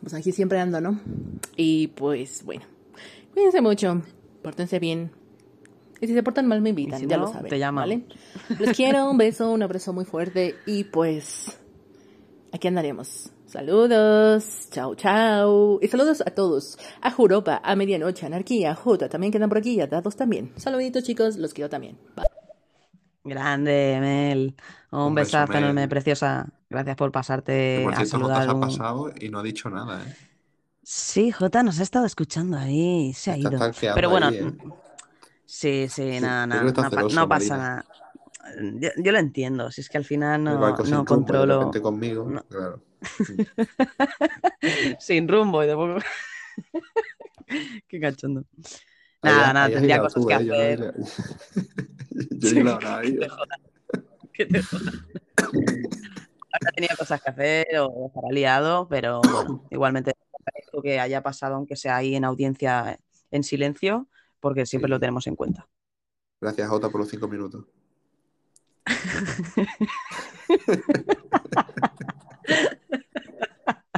pues 0.00 0.14
aquí 0.14 0.32
siempre 0.32 0.58
ando, 0.58 0.80
¿no? 0.80 1.00
Y 1.56 1.88
pues 1.88 2.44
bueno, 2.44 2.62
cuídense 3.34 3.60
mucho, 3.60 4.02
pórtense 4.42 4.78
bien. 4.78 5.10
Y 6.00 6.06
si 6.06 6.14
se 6.14 6.22
portan 6.22 6.46
mal 6.46 6.62
me 6.62 6.70
invitan, 6.70 7.00
si 7.00 7.06
ya 7.06 7.18
no, 7.18 7.26
lo 7.26 7.32
saben. 7.32 7.50
te 7.50 7.58
llaman. 7.58 7.82
¿vale? 7.82 8.04
Los 8.58 8.74
quiero, 8.76 9.10
un 9.10 9.18
beso, 9.18 9.50
un 9.50 9.62
abrazo 9.62 9.92
muy 9.92 10.04
fuerte 10.04 10.54
y 10.66 10.84
pues 10.84 11.58
aquí 12.52 12.68
andaremos. 12.68 13.30
Saludos, 13.50 14.68
chao, 14.70 14.94
chao. 14.94 15.80
Y 15.82 15.88
saludos 15.88 16.22
a 16.24 16.30
todos. 16.30 16.78
A 17.02 17.10
Juropa, 17.10 17.60
a 17.64 17.74
Medianoche, 17.74 18.24
Anarquía, 18.24 18.70
a 18.70 18.74
Jota, 18.76 19.08
también 19.08 19.32
quedan 19.32 19.48
por 19.48 19.58
aquí 19.58 19.72
y 19.74 19.80
a 19.80 19.88
Datos 19.88 20.14
también. 20.14 20.52
Saluditos 20.56 21.02
chicos, 21.02 21.36
los 21.36 21.52
quiero 21.52 21.68
también. 21.68 21.98
Bye. 22.14 22.26
Grande, 23.24 23.98
Mel. 24.00 24.54
Un, 24.92 25.00
Un 25.00 25.14
beso, 25.16 25.26
besazo 25.38 25.52
Mel. 25.52 25.62
enorme, 25.64 25.88
preciosa. 25.88 26.46
Gracias 26.70 26.94
por 26.96 27.10
pasarte 27.10 27.78
Que 27.78 27.84
por 27.84 27.92
a 27.94 27.96
cierto, 27.96 28.18
no 28.18 28.28
te 28.28 28.34
saludar. 28.34 28.48
has 28.48 28.54
un- 28.54 28.60
pasado 28.60 29.10
y 29.20 29.28
no 29.30 29.40
ha 29.40 29.42
dicho 29.42 29.68
nada, 29.68 30.00
¿eh? 30.00 30.16
Sí, 30.84 31.32
Jota 31.32 31.64
nos 31.64 31.80
ha 31.80 31.82
estado 31.82 32.06
escuchando 32.06 32.56
ahí, 32.56 33.12
se 33.14 33.32
ha 33.32 33.34
Está 33.36 33.50
ido. 33.50 33.94
Pero 33.96 34.10
bueno, 34.10 34.28
ahí, 34.28 34.36
¿eh? 34.36 34.52
sí, 35.44 35.88
sí, 35.88 36.12
Sí, 36.14 36.20
nada, 36.20 36.44
yo 36.44 36.46
nada, 36.46 36.72
no, 36.72 36.90
celoso, 36.90 37.16
no 37.16 37.28
pasa 37.28 37.56
nada. 37.56 37.84
Yo, 38.80 38.88
yo 38.96 39.12
lo 39.12 39.18
entiendo, 39.18 39.70
si 39.72 39.80
es 39.80 39.88
que 39.88 39.98
al 39.98 40.04
final 40.04 40.42
no, 40.44 40.58
no 40.76 41.04
controlo. 41.04 41.70
conmigo, 41.82 42.24
no. 42.30 42.42
claro. 42.44 42.80
Sin 44.98 45.28
rumbo 45.28 45.62
y 45.62 45.66
de 45.66 45.74
poco. 45.74 45.98
Qué 47.88 48.00
cachondo. 48.00 48.44
Nada, 49.22 49.52
nada, 49.52 49.68
tendría 49.68 50.00
cosas 50.00 50.22
tú, 50.22 50.28
que. 50.28 50.44
Yo 50.44 50.54
hacer. 50.54 50.94
Yo 52.30 52.78
ahí. 52.88 53.18
Que 54.32 54.46
te 54.46 54.62
jodan. 54.62 55.06
Ahora 56.52 56.72
tenía 56.74 56.96
cosas 56.98 57.22
que 57.22 57.30
hacer 57.30 57.66
o 57.80 58.06
estará 58.08 58.28
liado, 58.30 58.88
pero 58.88 59.20
bueno, 59.20 59.66
igualmente 59.70 60.12
agradezco 60.40 60.82
que 60.82 60.98
haya 60.98 61.22
pasado, 61.22 61.54
aunque 61.54 61.76
sea 61.76 61.96
ahí 61.96 62.14
en 62.14 62.24
audiencia 62.24 62.98
en 63.30 63.44
silencio, 63.44 64.08
porque 64.40 64.66
siempre 64.66 64.88
Sí. 64.88 64.90
lo 64.90 65.00
tenemos 65.00 65.26
en 65.26 65.36
cuenta. 65.36 65.68
Gracias, 66.40 66.68
Jota, 66.68 66.88
por 66.88 67.00
los 67.00 67.10
cinco 67.10 67.28
minutos. 67.28 67.66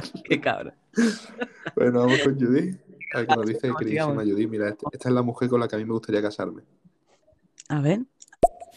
Qué 0.23 0.39
cabrón. 0.39 0.73
Bueno, 1.75 2.01
vamos 2.01 2.19
con 2.19 2.39
Judy. 2.39 2.77
A 3.13 3.19
ver 3.19 3.27
qué 3.27 3.35
nos 3.35 3.45
dice 3.45 3.71
queridísima. 3.77 4.23
Judy. 4.23 4.47
Mira, 4.47 4.69
esta, 4.69 4.87
esta 4.91 5.09
es 5.09 5.15
la 5.15 5.21
mujer 5.21 5.49
con 5.49 5.59
la 5.59 5.67
que 5.67 5.75
a 5.75 5.79
mí 5.79 5.85
me 5.85 5.93
gustaría 5.93 6.21
casarme. 6.21 6.63
A 7.69 7.81
ver. 7.81 8.01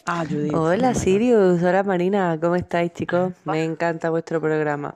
Ah, 0.09 0.25
Judith. 0.25 0.55
Hola 0.55 0.95
Sirius, 0.95 1.61
hola 1.65 1.83
Marina, 1.83 2.39
¿cómo 2.41 2.55
estáis 2.55 2.93
chicos? 2.93 3.33
Me 3.45 3.65
encanta 3.65 4.09
vuestro 4.09 4.41
programa. 4.41 4.95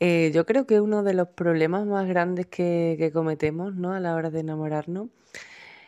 Eh, 0.00 0.30
yo 0.34 0.44
creo 0.44 0.66
que 0.66 0.82
uno 0.82 1.02
de 1.02 1.14
los 1.14 1.28
problemas 1.28 1.86
más 1.86 2.06
grandes 2.06 2.46
que, 2.46 2.96
que 2.98 3.10
cometemos, 3.10 3.74
¿no? 3.74 3.92
a 3.92 4.00
la 4.00 4.14
hora 4.14 4.28
de 4.28 4.40
enamorarnos 4.40 5.08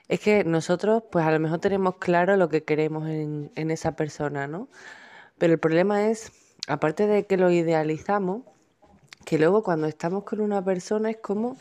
es 0.09 0.21
que 0.21 0.43
nosotros, 0.45 1.03
pues 1.13 1.27
a 1.27 1.33
lo 1.33 1.39
mejor 1.39 1.59
tenemos 1.59 1.97
claro 1.97 2.39
lo 2.39 2.49
que 2.49 2.65
queremos 2.65 3.07
en, 3.09 3.51
en 3.57 3.71
esa 3.71 3.95
persona, 3.95 4.47
¿no? 4.47 4.69
Pero 5.37 5.53
el 5.53 5.59
problema 5.59 6.09
es, 6.09 6.33
aparte 6.67 7.07
de 7.07 7.27
que 7.27 7.37
lo 7.37 7.51
idealizamos, 7.51 8.43
que 9.25 9.39
luego 9.39 9.62
cuando 9.62 9.87
estamos 9.87 10.25
con 10.25 10.41
una 10.41 10.62
persona 10.64 11.11
es 11.11 11.16
como 11.18 11.57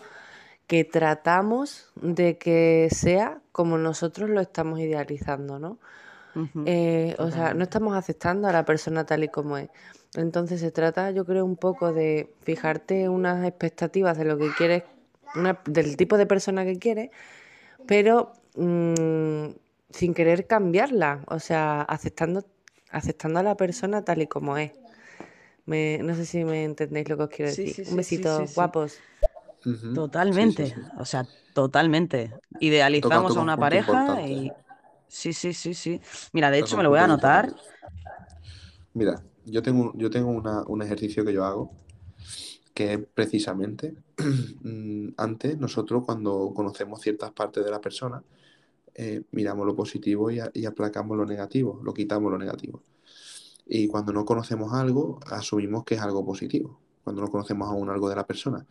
que 0.68 0.84
tratamos 0.86 1.92
de 1.96 2.38
que 2.38 2.88
sea 2.92 3.40
como 3.52 3.78
nosotros 3.78 4.30
lo 4.30 4.42
estamos 4.42 4.80
idealizando, 4.80 5.60
¿no? 5.60 5.78
Eh, 6.66 7.16
o 7.20 7.30
sea, 7.32 7.54
no 7.54 7.64
estamos 7.64 7.96
aceptando 7.96 8.48
a 8.48 8.52
la 8.52 8.66
persona 8.66 9.06
tal 9.06 9.24
y 9.24 9.28
como 9.30 9.58
es. 9.58 9.70
Entonces 10.16 10.62
se 10.62 10.72
trata, 10.72 11.12
yo 11.12 11.26
creo, 11.26 11.44
un 11.46 11.58
poco 11.58 11.92
de 11.94 12.30
fijarte 12.44 13.10
unas 13.10 13.46
expectativas 13.46 14.18
de 14.18 14.26
lo 14.26 14.38
que 14.38 14.50
quieres, 14.58 14.84
una- 15.36 15.60
del 15.66 15.98
tipo 15.98 16.18
de 16.18 16.26
persona 16.26 16.64
que 16.66 16.78
quieres, 16.80 17.10
pero 17.86 18.34
mm, 18.56 19.48
sin 19.90 20.14
querer 20.14 20.48
cambiarla, 20.48 21.24
o 21.28 21.40
sea, 21.40 21.82
aceptando, 21.82 22.46
aceptando 22.92 23.40
a 23.40 23.44
la 23.44 23.58
persona 23.58 24.04
tal 24.04 24.22
y 24.22 24.28
como 24.28 24.58
es. 24.58 24.72
Me, 25.66 26.00
no 26.00 26.16
sé 26.16 26.26
si 26.26 26.44
me 26.46 26.64
entendéis 26.66 27.08
lo 27.10 27.18
que 27.18 27.24
os 27.24 27.30
quiero 27.30 27.52
Sí, 27.52 27.62
decir. 27.66 27.86
sí, 27.86 27.92
Un 27.92 27.98
besito, 27.98 28.30
sí, 28.30 28.48
sí. 28.48 28.56
guapos. 28.56 29.00
Totalmente, 29.94 30.66
Sí, 30.66 30.74
sí, 30.76 30.82
sí. 30.84 30.92
o 31.00 31.06
sea, 31.06 31.28
totalmente. 31.54 32.34
Toca 33.00 33.20
Idealizamos 33.20 33.38
a 33.38 33.42
una 33.42 33.60
pareja 33.60 34.22
y... 34.28 34.54
Sí, 35.08 35.34
sí, 35.34 35.54
sí, 35.54 35.74
sí. 35.76 36.02
Mira, 36.34 36.50
de 36.50 36.60
hecho 36.60 36.78
me 36.78 36.84
lo 36.84 36.90
voy 36.90 37.00
a 37.00 37.04
anotar. 37.06 37.54
Mira, 38.94 39.22
yo 39.46 39.62
tengo, 39.62 39.92
yo 39.96 40.10
tengo 40.10 40.30
una- 40.32 40.64
un 40.68 40.82
ejercicio 40.82 41.26
que 41.26 41.34
yo 41.34 41.44
hago 41.46 41.72
que 42.74 42.94
es 42.94 43.00
precisamente 43.14 43.96
mm, 44.64 45.10
antes 45.18 45.58
nosotros 45.60 46.04
cuando 46.06 46.52
conocemos 46.56 47.02
ciertas 47.02 47.32
partes 47.32 47.64
de 47.64 47.72
la 47.72 47.82
persona 47.82 48.24
eh, 48.96 49.24
miramos 49.32 49.66
lo 49.68 49.76
positivo 49.76 50.32
y, 50.32 50.40
a- 50.40 50.52
y 50.54 50.66
aplacamos 50.66 51.18
lo 51.18 51.26
negativo, 51.26 51.82
lo 51.84 51.94
quitamos 51.94 52.32
lo 52.32 52.38
negativo. 52.40 52.84
Y 53.66 53.88
cuando 53.88 54.14
no 54.14 54.26
conocemos 54.26 54.74
algo, 54.74 55.20
asumimos 55.28 55.84
que 55.84 55.96
es 55.96 56.02
algo 56.02 56.26
positivo, 56.26 56.80
cuando 57.04 57.22
no 57.22 57.30
conocemos 57.30 57.70
aún 57.70 57.90
algo 57.90 58.10
de 58.10 58.16
la 58.16 58.26
persona. 58.28 58.66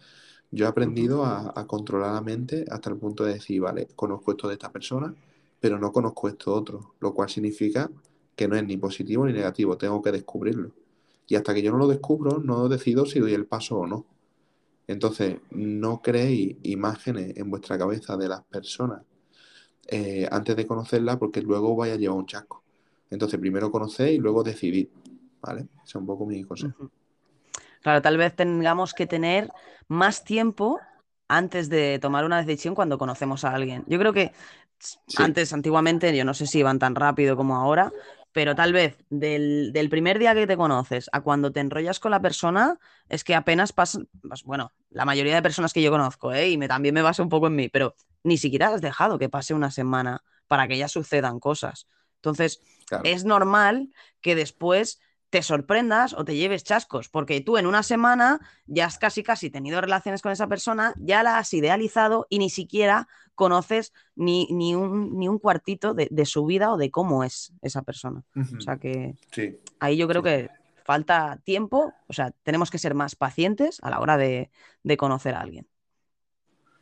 Yo 0.50 0.66
he 0.66 0.68
aprendido 0.68 1.24
a, 1.24 1.52
a 1.58 1.66
controlar 1.66 2.14
la 2.14 2.20
mente 2.20 2.64
hasta 2.70 2.90
el 2.90 2.96
punto 2.98 3.24
de 3.24 3.34
decir, 3.34 3.60
vale, 3.60 3.88
conozco 3.96 4.32
esto 4.32 4.48
de 4.48 4.54
esta 4.54 4.70
persona, 4.70 5.14
pero 5.60 5.78
no 5.78 5.92
conozco 5.92 6.28
esto 6.28 6.54
otro, 6.54 6.94
lo 7.00 7.14
cual 7.14 7.30
significa 7.30 7.90
que 8.36 8.48
no 8.48 8.56
es 8.56 8.64
ni 8.64 8.76
positivo 8.76 9.26
ni 9.26 9.32
negativo, 9.32 9.76
tengo 9.78 10.02
que 10.02 10.12
descubrirlo. 10.12 10.72
Y 11.26 11.36
hasta 11.36 11.54
que 11.54 11.62
yo 11.62 11.72
no 11.72 11.78
lo 11.78 11.88
descubro, 11.88 12.38
no 12.40 12.68
decido 12.68 13.06
si 13.06 13.20
doy 13.20 13.34
el 13.34 13.46
paso 13.46 13.78
o 13.78 13.86
no. 13.86 14.06
Entonces, 14.86 15.38
no 15.50 16.02
creéis 16.02 16.56
imágenes 16.62 17.36
en 17.36 17.50
vuestra 17.50 17.78
cabeza 17.78 18.16
de 18.16 18.28
las 18.28 18.44
personas 18.44 19.02
eh, 19.88 20.28
antes 20.30 20.56
de 20.56 20.66
conocerlas 20.66 21.16
porque 21.18 21.42
luego 21.42 21.76
vaya 21.76 21.94
a 21.94 21.96
llevar 21.96 22.18
un 22.18 22.26
chasco. 22.26 22.61
Entonces, 23.12 23.38
primero 23.38 23.70
conocéis 23.70 24.18
y 24.18 24.20
luego 24.20 24.42
decidid. 24.42 24.88
¿Vale? 25.40 25.62
Ese 25.62 25.84
es 25.84 25.94
un 25.96 26.06
poco 26.06 26.24
mi 26.24 26.42
consejo. 26.44 26.90
Claro, 27.82 28.00
tal 28.00 28.16
vez 28.16 28.34
tengamos 28.34 28.94
que 28.94 29.06
tener 29.06 29.50
más 29.88 30.22
tiempo 30.24 30.78
antes 31.26 31.68
de 31.68 31.98
tomar 32.00 32.24
una 32.24 32.42
decisión 32.42 32.74
cuando 32.74 32.96
conocemos 32.96 33.44
a 33.44 33.54
alguien. 33.54 33.84
Yo 33.88 33.98
creo 33.98 34.12
que 34.12 34.32
Sí, 34.78 35.22
antes, 35.22 35.52
antiguamente, 35.52 36.16
yo 36.16 36.24
no 36.24 36.34
sé 36.34 36.46
si 36.46 36.58
iban 36.58 36.78
tan 36.78 36.96
rápido 36.96 37.36
como 37.36 37.56
ahora, 37.56 37.92
pero 38.32 38.54
tal 38.56 38.72
vez 38.72 38.96
del, 39.10 39.72
del 39.72 39.88
primer 39.88 40.18
día 40.18 40.34
que 40.34 40.46
te 40.46 40.56
conoces 40.56 41.08
a 41.12 41.20
cuando 41.20 41.52
te 41.52 41.60
enrollas 41.60 42.00
con 42.00 42.10
la 42.10 42.20
persona, 42.20 42.78
es 43.08 43.22
que 43.22 43.34
apenas 43.34 43.72
pasan, 43.72 44.08
pues, 44.26 44.42
bueno, 44.42 44.72
la 44.90 45.04
mayoría 45.04 45.34
de 45.34 45.42
personas 45.42 45.72
que 45.72 45.82
yo 45.82 45.90
conozco, 45.90 46.32
¿eh? 46.32 46.50
y 46.50 46.58
me, 46.58 46.66
también 46.66 46.94
me 46.94 47.02
baso 47.02 47.22
un 47.22 47.28
poco 47.28 47.46
en 47.46 47.54
mí, 47.54 47.68
pero 47.68 47.94
ni 48.24 48.38
siquiera 48.38 48.68
has 48.74 48.80
dejado 48.80 49.18
que 49.18 49.28
pase 49.28 49.54
una 49.54 49.70
semana 49.70 50.24
para 50.48 50.66
que 50.66 50.78
ya 50.78 50.88
sucedan 50.88 51.38
cosas. 51.38 51.86
Entonces, 52.22 52.62
claro. 52.86 53.12
es 53.12 53.24
normal 53.24 53.90
que 54.20 54.34
después 54.34 55.00
te 55.30 55.42
sorprendas 55.42 56.12
o 56.12 56.24
te 56.24 56.36
lleves 56.36 56.62
chascos, 56.62 57.08
porque 57.08 57.40
tú 57.40 57.56
en 57.56 57.66
una 57.66 57.82
semana 57.82 58.40
ya 58.66 58.84
has 58.86 58.98
casi 58.98 59.22
casi 59.22 59.48
tenido 59.50 59.80
relaciones 59.80 60.20
con 60.20 60.30
esa 60.32 60.46
persona, 60.46 60.94
ya 60.98 61.22
la 61.22 61.38
has 61.38 61.52
idealizado 61.54 62.26
y 62.28 62.38
ni 62.38 62.50
siquiera 62.50 63.08
conoces 63.34 63.92
ni, 64.14 64.46
ni 64.50 64.74
un, 64.74 65.18
ni 65.18 65.28
un 65.28 65.38
cuartito 65.38 65.94
de, 65.94 66.08
de 66.10 66.26
su 66.26 66.44
vida 66.44 66.70
o 66.72 66.76
de 66.76 66.90
cómo 66.90 67.24
es 67.24 67.52
esa 67.62 67.82
persona. 67.82 68.20
O 68.58 68.60
sea 68.60 68.76
que 68.76 69.16
Sí, 69.32 69.58
ahí 69.80 69.96
yo 69.96 70.08
creo 70.08 70.22
sí, 70.22 70.24
que 70.24 70.50
falta 70.84 71.40
tiempo, 71.44 71.94
o 72.08 72.12
sea, 72.12 72.32
tenemos 72.42 72.70
que 72.70 72.78
ser 72.78 72.94
más 72.94 73.16
pacientes 73.16 73.78
a 73.82 73.90
la 73.90 74.00
hora 74.00 74.16
de, 74.16 74.50
de 74.82 74.96
conocer 74.96 75.34
a 75.34 75.40
alguien. 75.40 75.68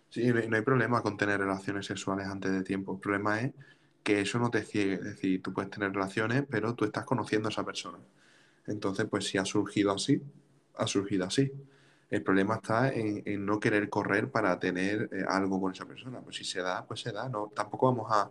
Sí, 0.09 0.25
no 0.49 0.57
hay 0.57 0.63
problema 0.63 1.03
con 1.03 1.17
tener 1.17 1.39
relaciones 1.41 1.87
sexuales 1.87 2.27
antes 2.27 2.51
de 2.53 2.63
tiempo. 2.65 2.95
El 2.95 3.01
problema 3.01 3.41
es 3.41 3.53
que 4.03 4.21
eso 4.21 4.39
no 4.39 4.51
te 4.51 4.63
ciegue. 4.65 4.95
Es 4.95 5.05
decir, 5.05 5.43
tú 5.43 5.53
puedes 5.53 5.71
tener 5.71 5.93
relaciones, 5.93 6.45
pero 6.51 6.75
tú 6.75 6.85
estás 6.85 7.05
conociendo 7.05 7.49
a 7.49 7.53
esa 7.53 7.65
persona. 7.65 7.99
Entonces, 8.67 9.07
pues 9.11 9.27
si 9.27 9.39
ha 9.39 9.45
surgido 9.45 9.93
así, 9.93 10.23
ha 10.77 10.87
surgido 10.87 11.27
así. 11.27 11.53
El 12.11 12.23
problema 12.23 12.57
está 12.57 12.91
en, 12.93 13.23
en 13.27 13.47
no 13.47 13.61
querer 13.61 13.89
correr 13.91 14.31
para 14.31 14.59
tener 14.59 15.09
eh, 15.13 15.25
algo 15.29 15.61
con 15.61 15.73
esa 15.73 15.87
persona. 15.87 16.21
Pues 16.21 16.37
si 16.37 16.45
se 16.45 16.61
da, 16.63 16.87
pues 16.87 17.01
se 17.01 17.13
da. 17.13 17.29
No, 17.29 17.53
tampoco 17.55 17.87
vamos 17.87 18.11
a 18.11 18.31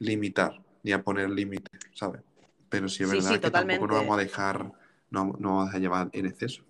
limitar 0.00 0.60
ni 0.82 0.92
a 0.92 1.02
poner 1.02 1.30
límites, 1.30 1.80
¿sabes? 1.94 2.22
Pero 2.68 2.88
sí 2.88 3.02
es 3.02 3.08
Sí, 3.08 3.10
verdad 3.10 3.38
sí, 3.38 3.40
que 3.40 3.50
tampoco 3.50 3.86
nos 3.86 3.96
totalmente. 3.96 3.98
vamos 3.98 4.16
a 4.18 4.20
dejar, 4.22 4.72
no, 5.10 5.34
no 5.38 5.56
vamos 5.56 5.74
a 5.74 5.78
llevar 5.78 6.10
en 6.12 6.26
exceso. 6.26 6.64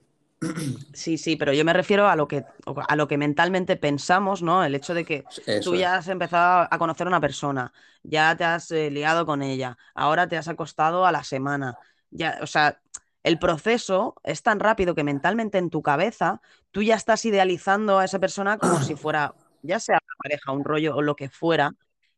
Sí, 0.93 1.19
sí, 1.19 1.37
pero 1.37 1.53
yo 1.53 1.65
me 1.65 1.73
refiero 1.75 2.09
a 2.09 2.17
lo 2.17 2.27
que, 2.27 2.47
a 2.89 2.97
lo 2.97 3.07
que 3.09 3.19
mentalmente 3.19 3.77
pensamos, 3.77 4.43
¿no? 4.43 4.65
El 4.65 4.75
hecho 4.75 4.95
de 4.95 5.05
que 5.05 5.27
tú 5.61 5.77
ya 5.77 5.97
has 5.97 6.09
empezado 6.09 6.67
a 6.71 6.79
conocer 6.79 7.07
a 7.07 7.11
una 7.11 7.21
persona, 7.21 7.73
ya 8.03 8.35
te 8.37 8.45
has 8.45 8.71
eh, 8.71 8.91
liado 8.91 9.27
con 9.27 9.43
ella, 9.43 9.77
ahora 9.95 10.27
te 10.29 10.37
has 10.37 10.49
acostado 10.49 11.07
a 11.07 11.13
la 11.13 11.23
semana, 11.25 11.79
ya, 12.11 12.39
o 12.43 12.47
sea, 12.47 12.81
el 13.23 13.39
proceso 13.39 14.15
es 14.25 14.43
tan 14.43 14.61
rápido 14.61 14.95
que 14.95 15.05
mentalmente 15.05 15.59
en 15.59 15.71
tu 15.71 15.83
cabeza 15.83 16.41
tú 16.71 16.83
ya 16.83 16.97
estás 16.97 17.25
idealizando 17.27 17.99
a 17.99 18.05
esa 18.07 18.19
persona 18.19 18.59
como 18.59 18.81
si 18.81 18.95
fuera, 18.97 19.35
ya 19.63 19.79
sea 19.81 19.99
una 20.03 20.17
pareja, 20.23 20.53
un 20.53 20.65
rollo 20.65 20.97
o 20.97 21.03
lo 21.03 21.15
que 21.17 21.29
fuera, 21.29 21.73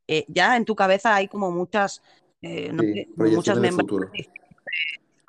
eh, 0.07 0.25
ya 0.29 0.57
en 0.57 0.65
tu 0.65 0.77
cabeza 0.77 1.15
hay 1.15 1.29
como 1.29 1.51
muchas, 1.51 2.03
eh, 2.41 2.73
no 2.73 2.83
Sí, 2.83 2.93
sé, 3.05 3.09
muchas 3.17 3.59
membranas. 3.59 3.91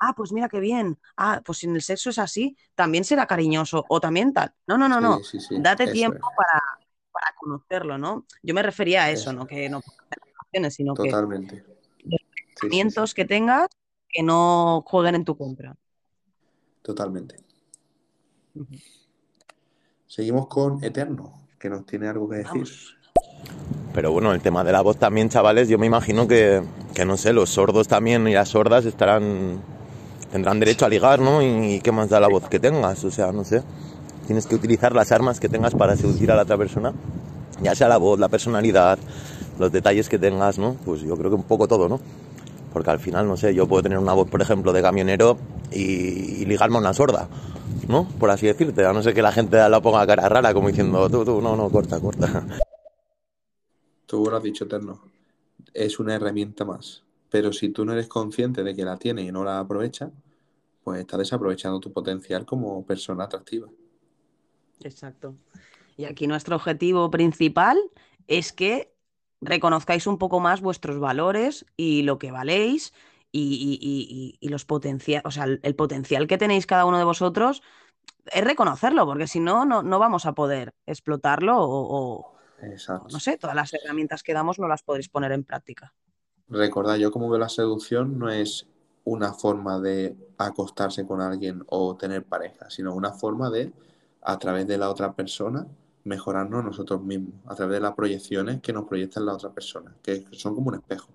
Ah, 0.04 0.14
pues 0.16 0.32
mira 0.32 0.48
qué 0.48 0.58
bien, 0.58 0.98
ah, 1.16 1.40
pues 1.44 1.58
si 1.58 1.66
en 1.66 1.76
el 1.76 1.82
sexo 1.82 2.10
es 2.10 2.18
así, 2.18 2.56
también 2.74 3.04
será 3.04 3.26
cariñoso 3.26 3.84
o 3.88 4.00
también 4.00 4.32
tal. 4.32 4.52
No, 4.66 4.76
no, 4.76 4.88
no, 4.88 5.00
no, 5.00 5.18
Sí, 5.18 5.38
sí, 5.38 5.46
sí. 5.48 5.56
date 5.60 5.84
Eso 5.84 5.92
tiempo 5.92 6.28
es. 6.30 6.36
para, 6.36 6.60
para 7.12 7.26
conocerlo, 7.38 7.98
¿no? 7.98 8.26
Yo 8.42 8.52
me 8.52 8.62
refería 8.62 9.04
a 9.04 9.10
eso, 9.10 9.30
Eso 9.30 9.32
no 9.32 9.46
que 9.46 9.68
no 9.68 9.80
relaciones, 10.10 10.74
sino 10.74 10.94
que 10.94 11.04
Totalmente. 11.08 11.56
los 11.56 11.66
Sí, 11.66 11.72
sí, 12.02 12.18
sí. 12.18 12.42
pensamientos 12.60 13.14
que 13.14 13.24
tengas 13.24 13.68
que 14.08 14.22
no 14.22 14.82
jueguen 14.86 15.14
en 15.14 15.24
tu 15.24 15.36
contra. 15.36 15.74
Totalmente. 16.82 17.36
Seguimos 20.06 20.48
con 20.48 20.82
Eterno, 20.84 21.48
que 21.58 21.70
nos 21.70 21.86
tiene 21.86 22.08
algo 22.08 22.28
que 22.28 22.36
decir. 22.36 22.52
Vamos. 22.52 22.96
Pero 23.94 24.10
bueno, 24.12 24.32
el 24.32 24.40
tema 24.42 24.64
de 24.64 24.72
la 24.72 24.80
voz 24.82 24.98
también, 24.98 25.28
chavales, 25.28 25.68
yo 25.68 25.78
me 25.78 25.86
imagino 25.86 26.26
que, 26.26 26.62
que 26.94 27.04
no 27.04 27.16
sé, 27.16 27.32
los 27.32 27.50
sordos 27.50 27.88
también 27.88 28.26
y 28.26 28.34
las 28.34 28.48
sordas 28.50 28.84
estarán 28.84 29.62
tendrán 30.32 30.58
derecho 30.58 30.86
a 30.86 30.88
ligar, 30.88 31.20
¿no? 31.20 31.42
Y, 31.42 31.80
qué 31.80 31.92
más 31.92 32.08
da 32.08 32.18
la 32.18 32.28
voz 32.28 32.48
que 32.48 32.58
tengas, 32.58 33.04
o 33.04 33.10
sea, 33.10 33.30
no 33.30 33.44
sé. 33.44 33.62
Tienes 34.26 34.46
que 34.46 34.54
utilizar 34.54 34.94
las 34.94 35.12
armas 35.12 35.38
que 35.38 35.48
tengas 35.48 35.74
para 35.74 35.94
seducir 35.94 36.32
a 36.32 36.34
la 36.34 36.42
otra 36.42 36.56
persona, 36.56 36.92
ya 37.60 37.74
sea 37.74 37.88
la 37.88 37.98
voz, 37.98 38.18
la 38.18 38.28
personalidad, 38.28 38.98
los 39.58 39.70
detalles 39.70 40.08
que 40.08 40.18
tengas, 40.18 40.58
¿no? 40.58 40.76
Pues 40.84 41.02
yo 41.02 41.16
creo 41.16 41.30
que 41.30 41.36
un 41.36 41.42
poco 41.42 41.68
todo, 41.68 41.88
¿no? 41.88 42.00
Porque 42.72 42.90
al 42.90 42.98
final, 42.98 43.28
no 43.28 43.36
sé, 43.36 43.54
yo 43.54 43.68
puedo 43.68 43.82
tener 43.82 43.98
una 43.98 44.14
voz, 44.14 44.28
por 44.28 44.40
ejemplo, 44.40 44.72
de 44.72 44.80
camionero 44.80 45.36
y, 45.70 45.82
y 45.82 46.44
ligarme 46.46 46.76
a 46.76 46.80
una 46.80 46.94
sorda, 46.94 47.28
¿no? 47.86 48.08
Por 48.18 48.30
así 48.30 48.46
decirte, 48.46 48.86
a 48.86 48.92
no 48.94 49.02
ser 49.02 49.12
que 49.12 49.22
la 49.22 49.32
gente 49.32 49.56
la 49.68 49.80
ponga 49.82 50.06
cara 50.06 50.28
rara, 50.30 50.54
como 50.54 50.68
diciendo, 50.68 51.10
tú, 51.10 51.26
tú, 51.26 51.42
no, 51.42 51.54
no, 51.56 51.68
corta, 51.68 52.00
corta. 52.00 52.46
Tú 54.06 54.26
lo 54.30 54.36
has 54.36 54.42
dicho, 54.42 54.64
Eterno. 54.64 55.00
Es 55.74 55.98
una 55.98 56.14
herramienta 56.14 56.64
más. 56.64 57.02
Pero 57.32 57.52
si 57.52 57.70
tú 57.70 57.84
no 57.86 57.92
eres 57.94 58.08
consciente 58.08 58.62
de 58.62 58.74
que 58.76 58.84
la 58.84 58.98
tienes 58.98 59.24
y 59.26 59.32
no 59.32 59.42
la 59.42 59.58
aprovechas, 59.58 60.10
pues 60.84 61.00
estás 61.00 61.18
desaprovechando 61.18 61.80
tu 61.80 61.90
potencial 61.92 62.44
como 62.44 62.84
persona 62.84 63.24
atractiva. 63.24 63.68
Exacto. 64.82 65.34
Y 65.96 66.04
aquí 66.04 66.26
nuestro 66.26 66.56
objetivo 66.56 67.10
principal 67.10 67.78
es 68.26 68.52
que 68.52 68.92
reconozcáis 69.40 70.06
un 70.06 70.18
poco 70.18 70.40
más 70.40 70.60
vuestros 70.60 70.98
valores 70.98 71.64
y 71.76 72.02
lo 72.02 72.18
que 72.18 72.30
valéis 72.30 72.92
y, 73.32 73.40
y- 73.40 73.78
y- 73.80 74.06
y- 74.10 74.38
y 74.38 74.48
los 74.50 74.64
potencial, 74.66 75.22
o 75.24 75.30
sea, 75.30 75.44
el, 75.44 75.58
el 75.62 75.74
potencial 75.74 76.26
que 76.26 76.38
tenéis 76.38 76.66
cada 76.66 76.84
uno 76.84 76.98
de 76.98 77.04
vosotros 77.04 77.62
es 78.26 78.44
reconocerlo, 78.44 79.06
porque 79.06 79.26
si 79.26 79.40
no, 79.40 79.64
no, 79.64 79.82
no 79.82 79.98
vamos 79.98 80.26
a 80.26 80.32
poder 80.34 80.74
explotarlo 80.86 81.58
o, 81.58 81.66
o- 82.20 82.32
Exacto. 82.62 83.06
o 83.06 83.10
no 83.10 83.20
sé, 83.20 83.38
todas 83.38 83.56
las 83.56 83.72
herramientas 83.72 84.22
que 84.22 84.34
damos 84.34 84.58
no 84.58 84.68
las 84.68 84.82
podréis 84.82 85.08
poner 85.08 85.32
en 85.32 85.44
práctica. 85.44 85.94
Recordad, 86.52 86.96
yo 86.96 87.10
como 87.10 87.30
veo 87.30 87.38
la 87.38 87.48
seducción 87.48 88.18
no 88.18 88.28
es 88.28 88.66
una 89.04 89.32
forma 89.32 89.80
de 89.80 90.14
acostarse 90.36 91.06
con 91.06 91.20
alguien 91.22 91.64
o 91.68 91.96
tener 91.96 92.24
pareja, 92.24 92.68
sino 92.68 92.94
una 92.94 93.12
forma 93.12 93.48
de, 93.50 93.72
a 94.20 94.38
través 94.38 94.66
de 94.66 94.76
la 94.76 94.90
otra 94.90 95.14
persona, 95.14 95.66
mejorarnos 96.04 96.62
nosotros 96.62 97.02
mismos, 97.02 97.34
a 97.46 97.54
través 97.54 97.76
de 97.76 97.80
las 97.80 97.94
proyecciones 97.94 98.60
que 98.60 98.72
nos 98.72 98.84
proyectan 98.84 99.24
la 99.24 99.32
otra 99.32 99.50
persona, 99.50 99.94
que 100.02 100.26
son 100.32 100.54
como 100.54 100.68
un 100.68 100.74
espejo. 100.74 101.08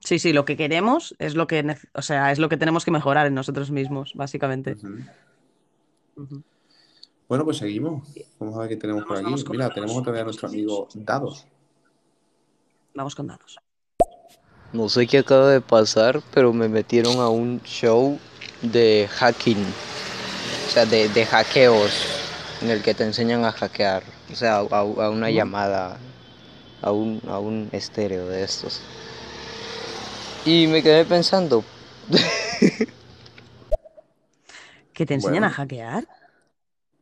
Sí, 0.00 0.18
sí, 0.18 0.32
lo 0.32 0.46
que 0.46 0.56
queremos 0.56 1.14
es 1.18 1.34
lo 1.34 1.46
que, 1.46 1.76
o 1.92 2.02
sea, 2.02 2.32
es 2.32 2.38
lo 2.38 2.48
que 2.48 2.56
tenemos 2.56 2.86
que 2.86 2.90
mejorar 2.90 3.26
en 3.26 3.34
nosotros 3.34 3.70
mismos, 3.70 4.14
básicamente. 4.14 4.76
Bueno, 7.28 7.44
pues 7.44 7.58
seguimos. 7.58 8.08
Vamos 8.38 8.56
a 8.56 8.60
ver 8.60 8.70
qué 8.70 8.76
tenemos 8.76 9.04
por 9.04 9.18
aquí. 9.18 9.34
Mira, 9.50 9.68
tenemos 9.68 9.96
otra 9.96 10.12
vez 10.12 10.22
a 10.22 10.24
nuestro 10.24 10.48
amigo 10.48 10.88
Dados. 10.94 11.46
Vamos 12.98 13.14
con 13.14 13.28
dados. 13.28 13.60
No 14.72 14.88
sé 14.88 15.06
qué 15.06 15.18
acaba 15.18 15.50
de 15.50 15.60
pasar, 15.60 16.20
pero 16.34 16.52
me 16.52 16.68
metieron 16.68 17.20
a 17.20 17.28
un 17.28 17.60
show 17.62 18.18
de 18.60 19.08
hacking, 19.08 19.64
o 20.66 20.70
sea, 20.70 20.84
de, 20.84 21.08
de 21.08 21.24
hackeos, 21.24 21.92
en 22.60 22.70
el 22.70 22.82
que 22.82 22.94
te 22.94 23.04
enseñan 23.04 23.44
a 23.44 23.52
hackear, 23.52 24.02
o 24.32 24.34
sea, 24.34 24.56
a, 24.56 24.80
a 24.80 25.10
una 25.10 25.30
llamada, 25.30 25.96
a 26.82 26.90
un, 26.90 27.22
a 27.28 27.38
un 27.38 27.68
estéreo 27.70 28.26
de 28.26 28.42
estos. 28.42 28.80
Y 30.44 30.66
me 30.66 30.82
quedé 30.82 31.04
pensando, 31.04 31.62
¿Que 34.92 35.06
te 35.06 35.14
enseñan 35.14 35.44
Bueno. 35.44 35.46
a 35.46 35.50
hackear? 35.50 36.04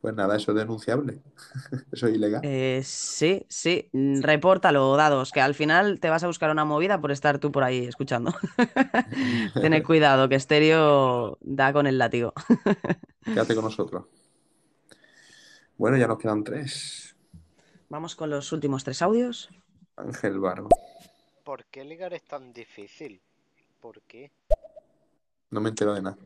Pues 0.07 0.15
nada, 0.15 0.37
eso 0.37 0.53
es 0.53 0.57
denunciable. 0.57 1.21
Eso 1.91 2.07
es 2.07 2.15
ilegal. 2.15 2.39
Eh, 2.41 2.79
sí, 2.81 3.45
sí. 3.49 3.89
Mm, 3.91 4.21
Repórtalo, 4.21 4.95
dados, 4.95 5.33
que 5.33 5.41
al 5.41 5.53
final 5.53 5.99
te 5.99 6.09
vas 6.09 6.23
a 6.23 6.27
buscar 6.27 6.49
una 6.49 6.63
movida 6.63 7.01
por 7.01 7.11
estar 7.11 7.39
tú 7.39 7.51
por 7.51 7.65
ahí 7.65 7.85
escuchando. 7.85 8.33
Tened 9.61 9.83
cuidado, 9.85 10.29
que 10.29 10.35
Estéreo 10.35 11.37
da 11.41 11.73
con 11.73 11.87
el 11.87 11.97
látigo. 11.97 12.31
Quédate 13.25 13.53
con 13.53 13.65
nosotros. 13.65 14.05
Bueno, 15.77 15.97
ya 15.97 16.07
nos 16.07 16.19
quedan 16.19 16.41
tres. 16.45 17.13
Vamos 17.89 18.15
con 18.15 18.29
los 18.29 18.53
últimos 18.53 18.85
tres 18.85 19.01
audios. 19.01 19.49
Ángel 19.97 20.39
Barro. 20.39 20.69
¿Por 21.43 21.65
qué 21.65 21.83
ligar 21.83 22.13
es 22.13 22.23
tan 22.23 22.53
difícil? 22.53 23.19
¿Por 23.81 24.01
qué? 24.03 24.31
No 25.51 25.59
me 25.59 25.67
entero 25.67 25.93
de 25.93 26.01
nada. 26.01 26.17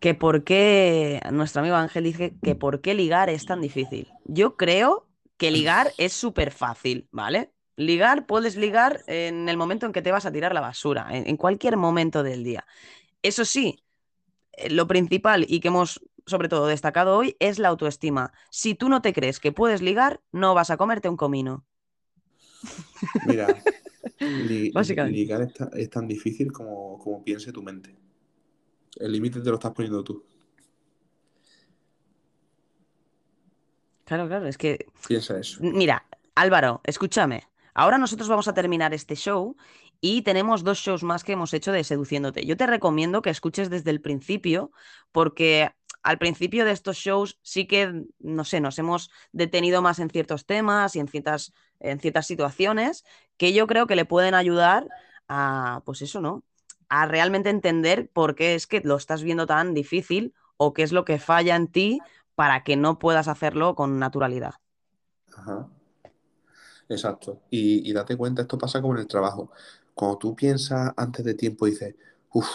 Que 0.00 0.14
por 0.14 0.44
qué, 0.44 1.20
nuestro 1.32 1.60
amigo 1.60 1.76
Ángel 1.76 2.04
dice 2.04 2.36
que 2.42 2.54
por 2.54 2.80
qué 2.80 2.94
ligar 2.94 3.30
es 3.30 3.46
tan 3.46 3.60
difícil. 3.60 4.14
Yo 4.24 4.56
creo 4.56 5.08
que 5.36 5.50
ligar 5.50 5.94
es 5.98 6.12
súper 6.12 6.52
fácil, 6.52 7.08
¿vale? 7.10 7.52
Ligar, 7.76 8.26
puedes 8.26 8.56
ligar 8.56 9.02
en 9.06 9.48
el 9.48 9.56
momento 9.56 9.86
en 9.86 9.92
que 9.92 10.02
te 10.02 10.12
vas 10.12 10.26
a 10.26 10.32
tirar 10.32 10.54
la 10.54 10.60
basura, 10.60 11.08
en, 11.10 11.28
en 11.28 11.36
cualquier 11.36 11.76
momento 11.76 12.22
del 12.22 12.44
día. 12.44 12.64
Eso 13.22 13.44
sí, 13.44 13.84
eh, 14.52 14.70
lo 14.70 14.86
principal 14.88 15.46
y 15.48 15.60
que 15.60 15.68
hemos 15.68 16.00
sobre 16.26 16.48
todo 16.48 16.66
destacado 16.68 17.16
hoy 17.18 17.36
es 17.40 17.58
la 17.58 17.68
autoestima. 17.68 18.32
Si 18.50 18.74
tú 18.74 18.88
no 18.90 19.02
te 19.02 19.12
crees 19.14 19.40
que 19.40 19.52
puedes 19.52 19.82
ligar, 19.82 20.22
no 20.32 20.54
vas 20.54 20.70
a 20.70 20.76
comerte 20.78 21.08
un 21.08 21.16
comino. 21.18 21.66
Mira, 23.22 23.48
li- 24.48 24.72
Básicamente. 24.72 25.18
ligar 25.18 25.42
es, 25.42 25.52
es 25.74 25.90
tan 25.90 26.06
difícil 26.08 26.52
como, 26.52 26.98
como 26.98 27.24
piense 27.24 27.52
tu 27.52 27.62
mente. 27.62 27.96
El 28.98 29.12
límite 29.12 29.40
te 29.40 29.48
lo 29.48 29.54
estás 29.54 29.72
poniendo 29.72 30.02
tú. 30.02 30.24
Claro, 34.04 34.26
claro, 34.26 34.46
es 34.46 34.56
que 34.56 34.86
Piensa 35.06 35.38
eso. 35.38 35.58
Mira, 35.60 36.06
Álvaro, 36.34 36.80
escúchame. 36.84 37.46
Ahora 37.74 37.98
nosotros 37.98 38.28
vamos 38.28 38.48
a 38.48 38.54
terminar 38.54 38.94
este 38.94 39.14
show 39.14 39.56
y 40.00 40.22
tenemos 40.22 40.64
dos 40.64 40.78
shows 40.78 41.02
más 41.02 41.24
que 41.24 41.32
hemos 41.32 41.52
hecho 41.52 41.72
de 41.72 41.84
Seduciéndote. 41.84 42.46
Yo 42.46 42.56
te 42.56 42.66
recomiendo 42.66 43.22
que 43.22 43.30
escuches 43.30 43.70
desde 43.70 43.90
el 43.90 44.00
principio 44.00 44.72
porque 45.12 45.70
al 46.02 46.18
principio 46.18 46.64
de 46.64 46.72
estos 46.72 46.96
shows 46.96 47.38
sí 47.42 47.66
que, 47.66 48.04
no 48.18 48.44
sé, 48.44 48.60
nos 48.60 48.78
hemos 48.78 49.10
detenido 49.32 49.82
más 49.82 49.98
en 49.98 50.10
ciertos 50.10 50.46
temas 50.46 50.96
y 50.96 51.00
en 51.00 51.08
ciertas, 51.08 51.52
en 51.80 52.00
ciertas 52.00 52.26
situaciones 52.26 53.04
que 53.36 53.52
yo 53.52 53.66
creo 53.66 53.86
que 53.86 53.96
le 53.96 54.04
pueden 54.04 54.34
ayudar 54.34 54.88
a, 55.28 55.82
pues 55.84 56.02
eso, 56.02 56.20
¿no? 56.20 56.44
A 56.88 57.06
realmente 57.06 57.50
entender 57.50 58.10
por 58.12 58.34
qué 58.34 58.54
es 58.54 58.66
que 58.66 58.80
lo 58.80 58.96
estás 58.96 59.22
viendo 59.22 59.46
tan 59.46 59.74
difícil 59.74 60.34
o 60.56 60.72
qué 60.72 60.82
es 60.82 60.92
lo 60.92 61.04
que 61.04 61.18
falla 61.18 61.56
en 61.56 61.68
ti 61.68 62.00
para 62.34 62.64
que 62.64 62.76
no 62.76 62.98
puedas 62.98 63.28
hacerlo 63.28 63.74
con 63.74 63.98
naturalidad. 63.98 64.54
Ajá. 65.36 65.68
Exacto. 66.88 67.40
Y, 67.50 67.92
date 67.92 68.16
cuenta, 68.16 68.42
esto 68.42 68.56
pasa 68.56 68.80
como 68.80 68.94
en 68.94 69.00
el 69.00 69.06
trabajo. 69.06 69.50
Cuando 69.94 70.18
tú 70.18 70.34
piensas 70.34 70.92
antes 70.96 71.24
de 71.24 71.34
tiempo, 71.34 71.66
dices, 71.66 71.94
uff, 72.32 72.48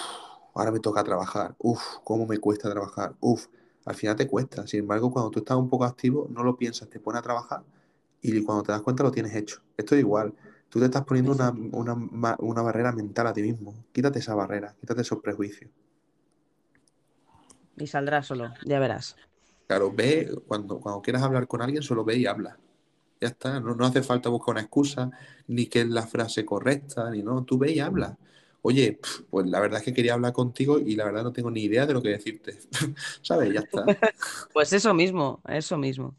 ahora 0.56 0.72
me 0.72 0.80
toca 0.80 1.04
trabajar, 1.04 1.56
uff, 1.60 1.82
cómo 2.04 2.26
me 2.26 2.38
cuesta 2.40 2.70
trabajar, 2.70 3.16
uff, 3.20 3.48
al 3.86 3.96
final 3.96 4.16
te 4.16 4.28
cuesta. 4.28 4.66
Sin 4.66 4.82
embargo, 4.82 5.12
cuando 5.12 5.30
tú 5.30 5.40
estás 5.40 5.58
un 5.58 5.70
poco 5.70 5.86
activo, 5.86 6.28
no 6.30 6.44
lo 6.44 6.58
piensas, 6.58 6.90
te 6.90 7.00
pones 7.00 7.20
a 7.20 7.24
trabajar 7.24 7.64
y 8.24 8.42
cuando 8.42 8.64
te 8.64 8.72
das 8.72 8.82
cuenta 8.82 9.04
lo 9.04 9.12
tienes 9.12 9.36
hecho. 9.36 9.62
Esto 9.78 9.96
es 9.96 10.02
igual. 10.02 10.34
Tú 10.74 10.80
te 10.80 10.86
estás 10.86 11.06
poniendo 11.06 11.34
una, 11.34 11.52
una, 11.52 12.36
una 12.40 12.62
barrera 12.64 12.92
mental 12.92 13.28
a 13.28 13.34
ti 13.34 13.44
mismo. 13.44 13.76
Quítate 13.92 14.18
esa 14.18 14.34
barrera, 14.34 14.76
quítate 14.80 15.02
esos 15.02 15.20
prejuicios. 15.20 15.70
Y 17.78 17.86
saldrá 17.86 18.24
solo, 18.24 18.52
ya 18.66 18.80
verás. 18.80 19.16
Claro, 19.68 19.94
ve, 19.94 20.36
cuando, 20.48 20.80
cuando 20.80 21.00
quieras 21.04 21.22
hablar 21.22 21.48
con 21.48 21.62
alguien, 21.62 21.84
solo 21.84 22.04
ve 22.04 22.18
y 22.18 22.26
habla. 22.26 22.58
Ya 23.22 23.28
está, 23.28 23.60
no, 23.60 23.76
no 23.76 23.86
hace 23.86 24.02
falta 24.02 24.30
buscar 24.30 24.54
una 24.54 24.62
excusa, 24.62 25.12
ni 25.46 25.68
que 25.68 25.82
es 25.82 25.90
la 25.90 26.08
frase 26.08 26.44
correcta, 26.44 27.08
ni 27.12 27.22
no, 27.22 27.44
tú 27.44 27.60
ve 27.60 27.72
y 27.72 27.80
habla. 27.80 28.18
Oye, 28.64 29.00
pues 29.30 29.46
la 29.46 29.60
verdad 29.60 29.78
es 29.78 29.86
que 29.86 29.94
quería 29.94 30.16
hablar 30.16 30.34
contigo 30.34 30.80
y 30.80 30.96
la 30.96 31.06
verdad 31.06 31.22
no 31.22 31.32
tengo 31.32 31.52
ni 31.52 31.66
idea 31.66 31.86
de 31.86 31.94
lo 31.94 32.02
que 32.02 32.10
decirte. 32.10 32.58
¿Sabes? 33.22 33.54
Ya 33.54 33.60
está. 33.60 33.86
Pues 34.52 34.74
eso 34.74 34.92
mismo, 34.96 35.40
eso 35.48 35.78
mismo. 35.78 36.16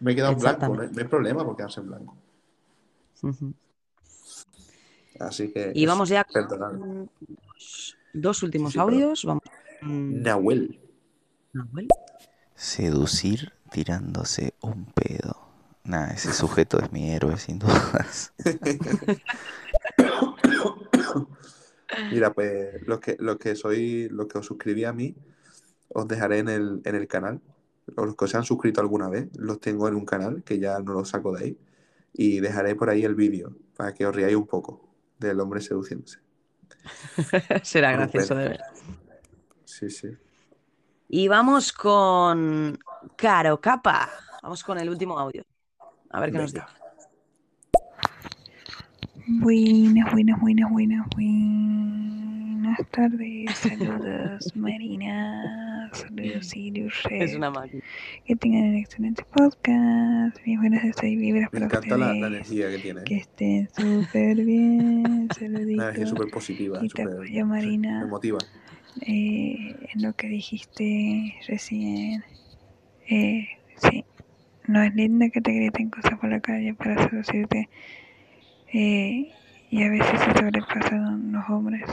Me 0.00 0.12
he 0.12 0.14
quedado 0.14 0.32
en 0.32 0.38
blanco, 0.40 0.74
no 0.74 0.80
hay, 0.80 0.88
Exactamente. 0.88 0.94
no 0.94 1.02
hay 1.02 1.08
problema 1.08 1.44
por 1.44 1.56
quedarse 1.56 1.80
en 1.80 1.88
blanco. 1.88 2.16
Ujú. 3.22 3.54
Así 5.20 5.52
que 5.52 5.72
Y 5.74 5.86
vamos 5.86 6.08
ya 6.08 6.24
con 6.24 7.10
dos 8.12 8.42
últimos 8.42 8.72
Sí, 8.72 8.78
audios. 8.78 9.24
Vamos. 9.24 9.42
Nahuel. 9.82 10.80
Nahuel. 11.52 11.88
Seducir 12.54 13.52
tirándose 13.70 14.54
un 14.62 14.86
pedo. 14.86 15.36
Nah, 15.84 16.08
ese 16.08 16.32
sujeto 16.32 16.80
es 16.80 16.90
mi 16.90 17.10
héroe, 17.10 17.36
sin 17.36 17.58
dudas. 17.58 18.32
Mira, 22.10 22.32
pues 22.32 22.84
los 22.86 22.98
que, 22.98 23.16
los 23.20 23.36
que 23.36 23.54
soy, 23.54 24.08
los 24.08 24.26
que 24.26 24.38
os 24.38 24.46
suscribí 24.46 24.84
a 24.84 24.92
mí, 24.92 25.14
os 25.88 26.08
dejaré 26.08 26.38
en 26.38 26.48
el, 26.48 26.80
en 26.84 26.94
el 26.96 27.06
canal. 27.06 27.40
O 27.96 28.04
los 28.04 28.16
que 28.16 28.26
se 28.26 28.36
han 28.36 28.42
suscrito 28.42 28.80
alguna 28.80 29.08
vez, 29.08 29.28
los 29.36 29.60
tengo 29.60 29.86
en 29.86 29.94
un 29.94 30.04
canal, 30.04 30.42
que 30.42 30.58
ya 30.58 30.80
no 30.80 30.94
los 30.94 31.10
saco 31.10 31.36
de 31.36 31.44
ahí. 31.44 31.58
Y 32.12 32.40
dejaré 32.40 32.74
por 32.74 32.90
ahí 32.90 33.04
el 33.04 33.14
vídeo, 33.14 33.54
para 33.76 33.94
que 33.94 34.06
os 34.06 34.16
riáis 34.16 34.34
un 34.34 34.46
poco 34.46 34.85
del 35.18 35.40
hombre 35.40 35.60
seduciéndose. 35.60 36.20
Será 37.62 37.92
gracioso 37.92 38.34
de 38.34 38.48
ver. 38.48 38.60
Sí, 39.64 39.90
sí. 39.90 40.08
Y 41.08 41.28
vamos 41.28 41.72
con 41.72 42.78
Caro 43.16 43.60
Capa. 43.60 44.10
Vamos 44.42 44.62
con 44.62 44.78
el 44.78 44.88
último 44.88 45.18
audio. 45.18 45.44
A 46.10 46.20
ver 46.20 46.32
qué 46.32 46.38
nos 46.38 46.52
dice. 46.52 46.66
Buenas, 49.28 50.12
buenas, 50.12 50.40
buenas, 50.40 50.70
buenas, 50.70 51.06
buenas 51.14 52.35
tardes. 52.90 53.54
Saludos, 53.56 54.52
Marina. 54.54 55.90
Saludos, 55.92 56.46
Sirius. 56.46 56.94
Es 57.10 57.34
una 57.34 57.50
máquina. 57.50 57.82
Que 58.24 58.36
tengan 58.36 58.62
un 58.70 58.76
excelente 58.76 59.24
podcast. 59.24 60.42
Bien 60.44 60.60
buenas 60.60 60.84
estoy 60.84 61.16
vibras 61.16 61.52
Me 61.52 61.60
para 61.60 61.66
encanta 61.66 61.96
la, 61.96 62.14
energía 62.14 62.70
que 62.70 62.78
tiene. 62.78 63.04
Que 63.04 63.16
estén 63.18 63.68
súper 63.76 64.36
bien. 64.44 65.06
Una 65.06 65.16
energía 65.16 65.34
Saluditos. 65.34 66.08
súper 66.08 66.30
positiva, 66.30 66.78
Y 66.82 66.88
te 66.88 67.02
súper 67.02 67.14
apoyo, 67.14 67.46
Marina. 67.46 68.00
me 68.00 68.06
motiva. 68.06 68.38
Eh, 69.02 69.76
en 69.94 70.02
lo 70.02 70.12
que 70.14 70.28
dijiste 70.28 71.34
recién. 71.46 72.24
Eh, 73.08 73.48
sí. 73.76 74.04
No 74.66 74.82
es 74.82 74.94
lindo 74.94 75.26
que 75.32 75.40
te 75.40 75.52
griten 75.52 75.90
cosas 75.90 76.18
por 76.18 76.30
la 76.30 76.40
calle 76.40 76.74
para 76.74 77.08
seducirte. 77.08 77.68
Eh, 78.72 79.32
y 79.70 79.82
a 79.82 79.90
veces 79.90 80.20
se 80.20 80.38
sobrepasan 80.38 81.32
los 81.32 81.48
hombres. 81.48 81.84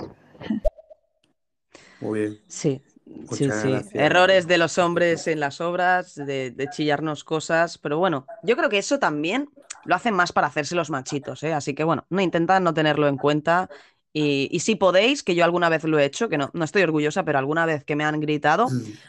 Muy 1.99 2.19
bien. 2.19 2.41
Sí, 2.47 2.81
sí, 3.05 3.05
Muchas 3.05 3.61
sí. 3.61 3.69
gracias. 3.69 3.95
Errores 3.95 4.47
de 4.47 4.57
los 4.57 4.77
hombres 4.77 5.27
en 5.27 5.39
las 5.39 5.61
obras, 5.61 6.15
de, 6.15 6.51
de 6.51 6.69
chillarnos 6.69 7.23
cosas, 7.23 7.77
pero 7.77 7.97
bueno, 7.97 8.25
yo 8.43 8.55
creo 8.57 8.69
que 8.69 8.77
eso 8.77 8.99
también 8.99 9.49
lo 9.85 9.95
hacen 9.95 10.13
más 10.13 10.31
para 10.31 10.47
hacerse 10.47 10.75
los 10.75 10.89
machitos, 10.89 11.43
¿eh? 11.43 11.53
Así 11.53 11.73
que 11.73 11.83
bueno, 11.83 12.05
no 12.09 12.21
intentad 12.21 12.61
no 12.61 12.73
tenerlo 12.73 13.07
en 13.07 13.17
cuenta. 13.17 13.69
Y, 14.13 14.47
y 14.51 14.59
si 14.59 14.75
podéis, 14.75 15.23
que 15.23 15.33
yo 15.35 15.43
alguna 15.43 15.69
vez 15.69 15.83
lo 15.85 15.97
he 15.97 16.05
hecho, 16.05 16.29
que 16.29 16.37
no, 16.37 16.51
no 16.53 16.63
estoy 16.63 16.83
orgullosa, 16.83 17.23
pero 17.23 17.39
alguna 17.39 17.65
vez 17.65 17.83
que 17.83 17.95
me 17.95 18.03
han 18.05 18.19
gritado, 18.19 18.67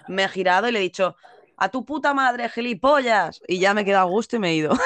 me 0.09 0.24
he 0.24 0.28
girado 0.28 0.69
y 0.69 0.73
le 0.73 0.78
he 0.78 0.82
dicho, 0.82 1.16
a 1.56 1.69
tu 1.69 1.85
puta 1.85 2.15
madre, 2.15 2.48
gilipollas. 2.48 3.43
Y 3.47 3.59
ya 3.59 3.74
me 3.74 3.82
he 3.82 3.85
quedado 3.85 4.06
a 4.06 4.11
gusto 4.11 4.36
y 4.36 4.39
me 4.39 4.51
he 4.51 4.55
ido. 4.55 4.70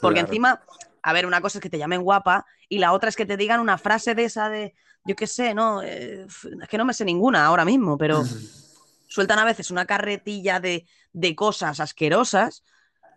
Claro. 0.00 0.18
encima, 0.18 0.60
a 1.02 1.12
ver, 1.12 1.26
una 1.26 1.40
cosa 1.40 1.58
es 1.58 1.62
que 1.62 1.70
te 1.70 1.78
llamen 1.78 2.02
guapa 2.02 2.46
y 2.68 2.78
la 2.78 2.92
otra 2.92 3.08
es 3.08 3.16
que 3.16 3.26
te 3.26 3.36
digan 3.36 3.60
una 3.60 3.78
frase 3.78 4.14
de 4.14 4.24
esa 4.24 4.48
de, 4.48 4.74
yo 5.04 5.16
qué 5.16 5.26
sé, 5.26 5.54
no, 5.54 5.82
Eh, 5.82 6.26
es 6.26 6.68
que 6.68 6.78
no 6.78 6.84
me 6.84 6.94
sé 6.94 7.04
ninguna 7.04 7.44
ahora 7.44 7.64
mismo, 7.64 7.98
pero 7.98 8.22
sueltan 9.08 9.38
a 9.38 9.44
veces 9.44 9.70
una 9.70 9.84
carretilla 9.84 10.60
de, 10.60 10.86
de 11.12 11.34
cosas 11.34 11.80
asquerosas 11.80 12.62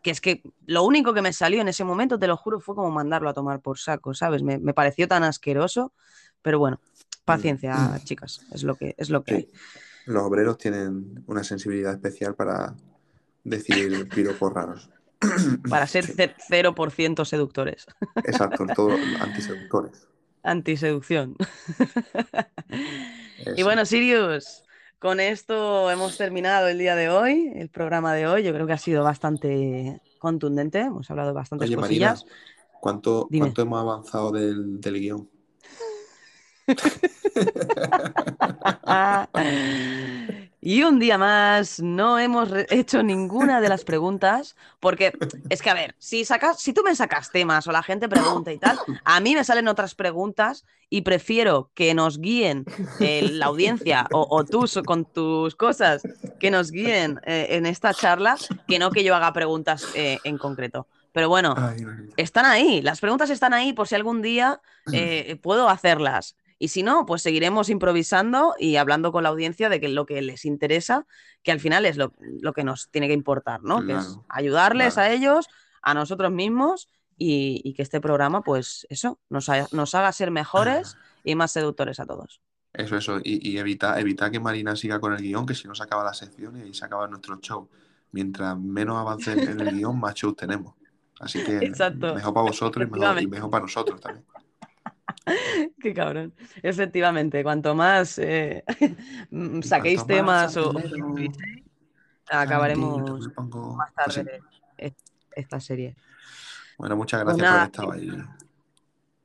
que 0.05 0.11
es 0.11 0.21
que 0.21 0.43
lo 0.67 0.83
único 0.83 1.15
que 1.15 1.23
me 1.23 1.33
salió 1.33 1.61
en 1.61 1.67
ese 1.67 1.83
momento, 1.83 2.19
te 2.19 2.27
lo 2.27 2.37
juro, 2.37 2.59
fue 2.59 2.75
como 2.75 2.91
mandarlo 2.91 3.27
a 3.27 3.33
tomar 3.33 3.59
por 3.59 3.79
saco, 3.79 4.13
¿sabes? 4.13 4.43
Me, 4.43 4.59
me 4.59 4.71
pareció 4.71 5.07
tan 5.07 5.23
asqueroso, 5.23 5.93
pero 6.43 6.59
bueno, 6.59 6.79
paciencia, 7.25 7.73
chicas, 8.03 8.41
es 8.51 8.61
lo 8.61 8.75
que, 8.75 8.93
es 8.99 9.09
lo 9.09 9.23
que 9.23 9.33
hay. 9.33 9.51
Los 10.05 10.21
obreros 10.21 10.59
tienen 10.59 11.23
una 11.25 11.43
sensibilidad 11.43 11.91
especial 11.91 12.35
para 12.35 12.75
decir 13.43 14.07
piropos 14.09 14.53
raros. 14.53 14.91
Para 15.69 15.87
ser 15.87 16.05
ce- 16.05 16.35
0% 16.49 17.25
seductores. 17.25 17.85
Exacto, 18.23 18.65
todos 18.75 18.99
antiseductores. 19.21 20.07
Antiseducción. 20.43 21.35
Y 23.55 23.63
bueno, 23.63 23.85
Sirius, 23.85 24.63
con 24.99 25.19
esto 25.19 25.89
hemos 25.91 26.17
terminado 26.17 26.67
el 26.67 26.77
día 26.77 26.95
de 26.95 27.09
hoy, 27.09 27.51
el 27.55 27.69
programa 27.69 28.13
de 28.13 28.27
hoy. 28.27 28.43
Yo 28.43 28.53
creo 28.53 28.67
que 28.67 28.73
ha 28.73 28.77
sido 28.77 29.03
bastante 29.03 29.99
contundente, 30.19 30.79
hemos 30.81 31.09
hablado 31.09 31.29
de 31.29 31.35
bastantes 31.35 31.67
Oye, 31.67 31.77
Marina, 31.77 32.11
cosillas. 32.13 32.35
¿cuánto, 32.79 33.27
cuánto 33.35 33.61
hemos 33.61 33.79
avanzado 33.81 34.31
del, 34.31 34.79
del 34.81 34.99
guion? 34.99 35.29
Y 40.67 40.81
un 40.81 40.97
día 40.97 41.19
más 41.19 41.79
no 41.79 42.17
hemos 42.17 42.49
hecho 42.71 43.03
ninguna 43.03 43.61
de 43.61 43.69
las 43.69 43.83
preguntas, 43.83 44.55
porque 44.79 45.13
es 45.47 45.61
que, 45.61 45.69
a 45.69 45.75
ver, 45.75 45.95
si 45.99 46.25
sacas, 46.25 46.59
si 46.59 46.73
tú 46.73 46.81
me 46.83 46.95
sacas 46.95 47.29
temas 47.31 47.67
o 47.67 47.71
la 47.71 47.83
gente 47.83 48.09
pregunta 48.09 48.51
y 48.51 48.57
tal, 48.57 48.81
a 49.03 49.19
mí 49.19 49.35
me 49.35 49.43
salen 49.43 49.67
otras 49.67 49.93
preguntas 49.93 50.65
y 50.89 51.01
prefiero 51.03 51.69
que 51.75 51.93
nos 51.93 52.17
guíen 52.17 52.65
eh, 52.97 53.21
la 53.21 53.45
audiencia 53.45 54.07
o, 54.09 54.25
o 54.27 54.43
tú 54.43 54.65
so- 54.67 54.83
con 54.83 55.05
tus 55.05 55.55
cosas 55.55 56.07
que 56.39 56.49
nos 56.49 56.71
guíen 56.71 57.21
eh, 57.25 57.45
en 57.51 57.67
esta 57.67 57.93
charla 57.93 58.43
que 58.65 58.79
no 58.79 58.91
que 58.91 59.03
yo 59.03 59.15
haga 59.15 59.33
preguntas 59.33 59.87
eh, 59.93 60.17
en 60.23 60.39
concreto. 60.39 60.87
Pero 61.11 61.29
bueno, 61.29 61.53
están 62.15 62.45
ahí, 62.45 62.81
las 62.81 63.01
preguntas 63.01 63.29
están 63.29 63.53
ahí 63.53 63.71
por 63.71 63.87
si 63.87 63.93
algún 63.93 64.23
día 64.23 64.61
eh, 64.91 65.37
puedo 65.43 65.69
hacerlas. 65.69 66.35
Y 66.65 66.67
si 66.67 66.81
no, 66.81 67.05
pues 67.05 67.21
seguiremos 67.21 67.69
improvisando 67.69 68.55
y 68.57 68.77
hablando 68.77 69.11
con 69.11 69.21
la 69.21 69.29
audiencia 69.29 69.69
de 69.69 69.79
que 69.79 69.87
lo 69.87 70.07
que 70.07 70.19
les 70.23 70.45
interesa, 70.45 71.05
que 71.43 71.51
al 71.51 71.59
final 71.59 71.85
es 71.85 71.95
lo, 71.95 72.11
lo 72.41 72.53
que 72.53 72.63
nos 72.63 72.89
tiene 72.89 73.07
que 73.07 73.13
importar, 73.13 73.61
¿no? 73.61 73.85
Que 73.85 73.93
es 73.93 74.17
ayudarles 74.29 74.95
claro. 74.95 75.11
a 75.11 75.13
ellos, 75.13 75.47
a 75.83 75.93
nosotros 75.93 76.31
mismos 76.31 76.89
y, 77.19 77.61
y 77.63 77.73
que 77.75 77.83
este 77.83 78.01
programa, 78.01 78.41
pues 78.41 78.87
eso, 78.89 79.19
nos, 79.29 79.47
ha- 79.49 79.67
nos 79.73 79.93
haga 79.93 80.11
ser 80.11 80.31
mejores 80.31 80.97
y 81.23 81.35
más 81.35 81.51
seductores 81.51 81.99
a 81.99 82.07
todos. 82.07 82.41
Eso, 82.73 82.97
eso. 82.97 83.19
Y, 83.23 83.47
y 83.51 83.59
evita, 83.59 83.99
evita 83.99 84.31
que 84.31 84.39
Marina 84.39 84.75
siga 84.75 84.99
con 84.99 85.13
el 85.13 85.21
guion, 85.21 85.45
que 85.45 85.53
si 85.53 85.67
no 85.67 85.75
se 85.75 85.83
acaba 85.83 86.03
la 86.03 86.15
sección 86.15 86.65
y 86.67 86.73
se 86.73 86.83
acaba 86.83 87.07
nuestro 87.07 87.37
show. 87.41 87.69
Mientras 88.11 88.57
menos 88.57 88.97
avance 88.97 89.33
en 89.33 89.59
el 89.61 89.69
guion, 89.77 89.99
más 89.99 90.15
shows 90.15 90.35
tenemos. 90.35 90.73
Así 91.19 91.43
que 91.43 91.57
Exacto. 91.57 92.15
mejor 92.15 92.33
para 92.33 92.47
vosotros 92.47 92.87
y 92.87 92.91
mejor, 92.91 93.17
y 93.21 93.25
Efectivamente. 93.25 93.35
mejor 93.35 93.51
para 93.51 93.61
nosotros 93.61 94.01
también. 94.01 94.25
Qué 95.81 95.93
cabrón. 95.93 96.33
Efectivamente, 96.61 97.43
cuanto 97.43 97.75
más 97.75 98.17
eh, 98.19 98.63
mm, 99.31 99.61
saquéis 99.61 100.03
cuanto 100.03 100.23
más 100.23 100.53
temas 100.53 100.57
o 100.57 100.73
acabaremos 102.29 103.29
pongo- 103.35 103.75
más 103.75 103.91
pues 103.93 104.15
tarde 104.15 104.39
e- 104.77 104.93
esta 105.35 105.59
serie. 105.59 105.95
Bueno, 106.77 106.95
muchas 106.95 107.23
Pues 107.23 107.37
gracias 107.37 107.47
por 107.49 107.55
nada, 107.55 107.65
estado 107.65 107.91
ahí. 107.91 108.11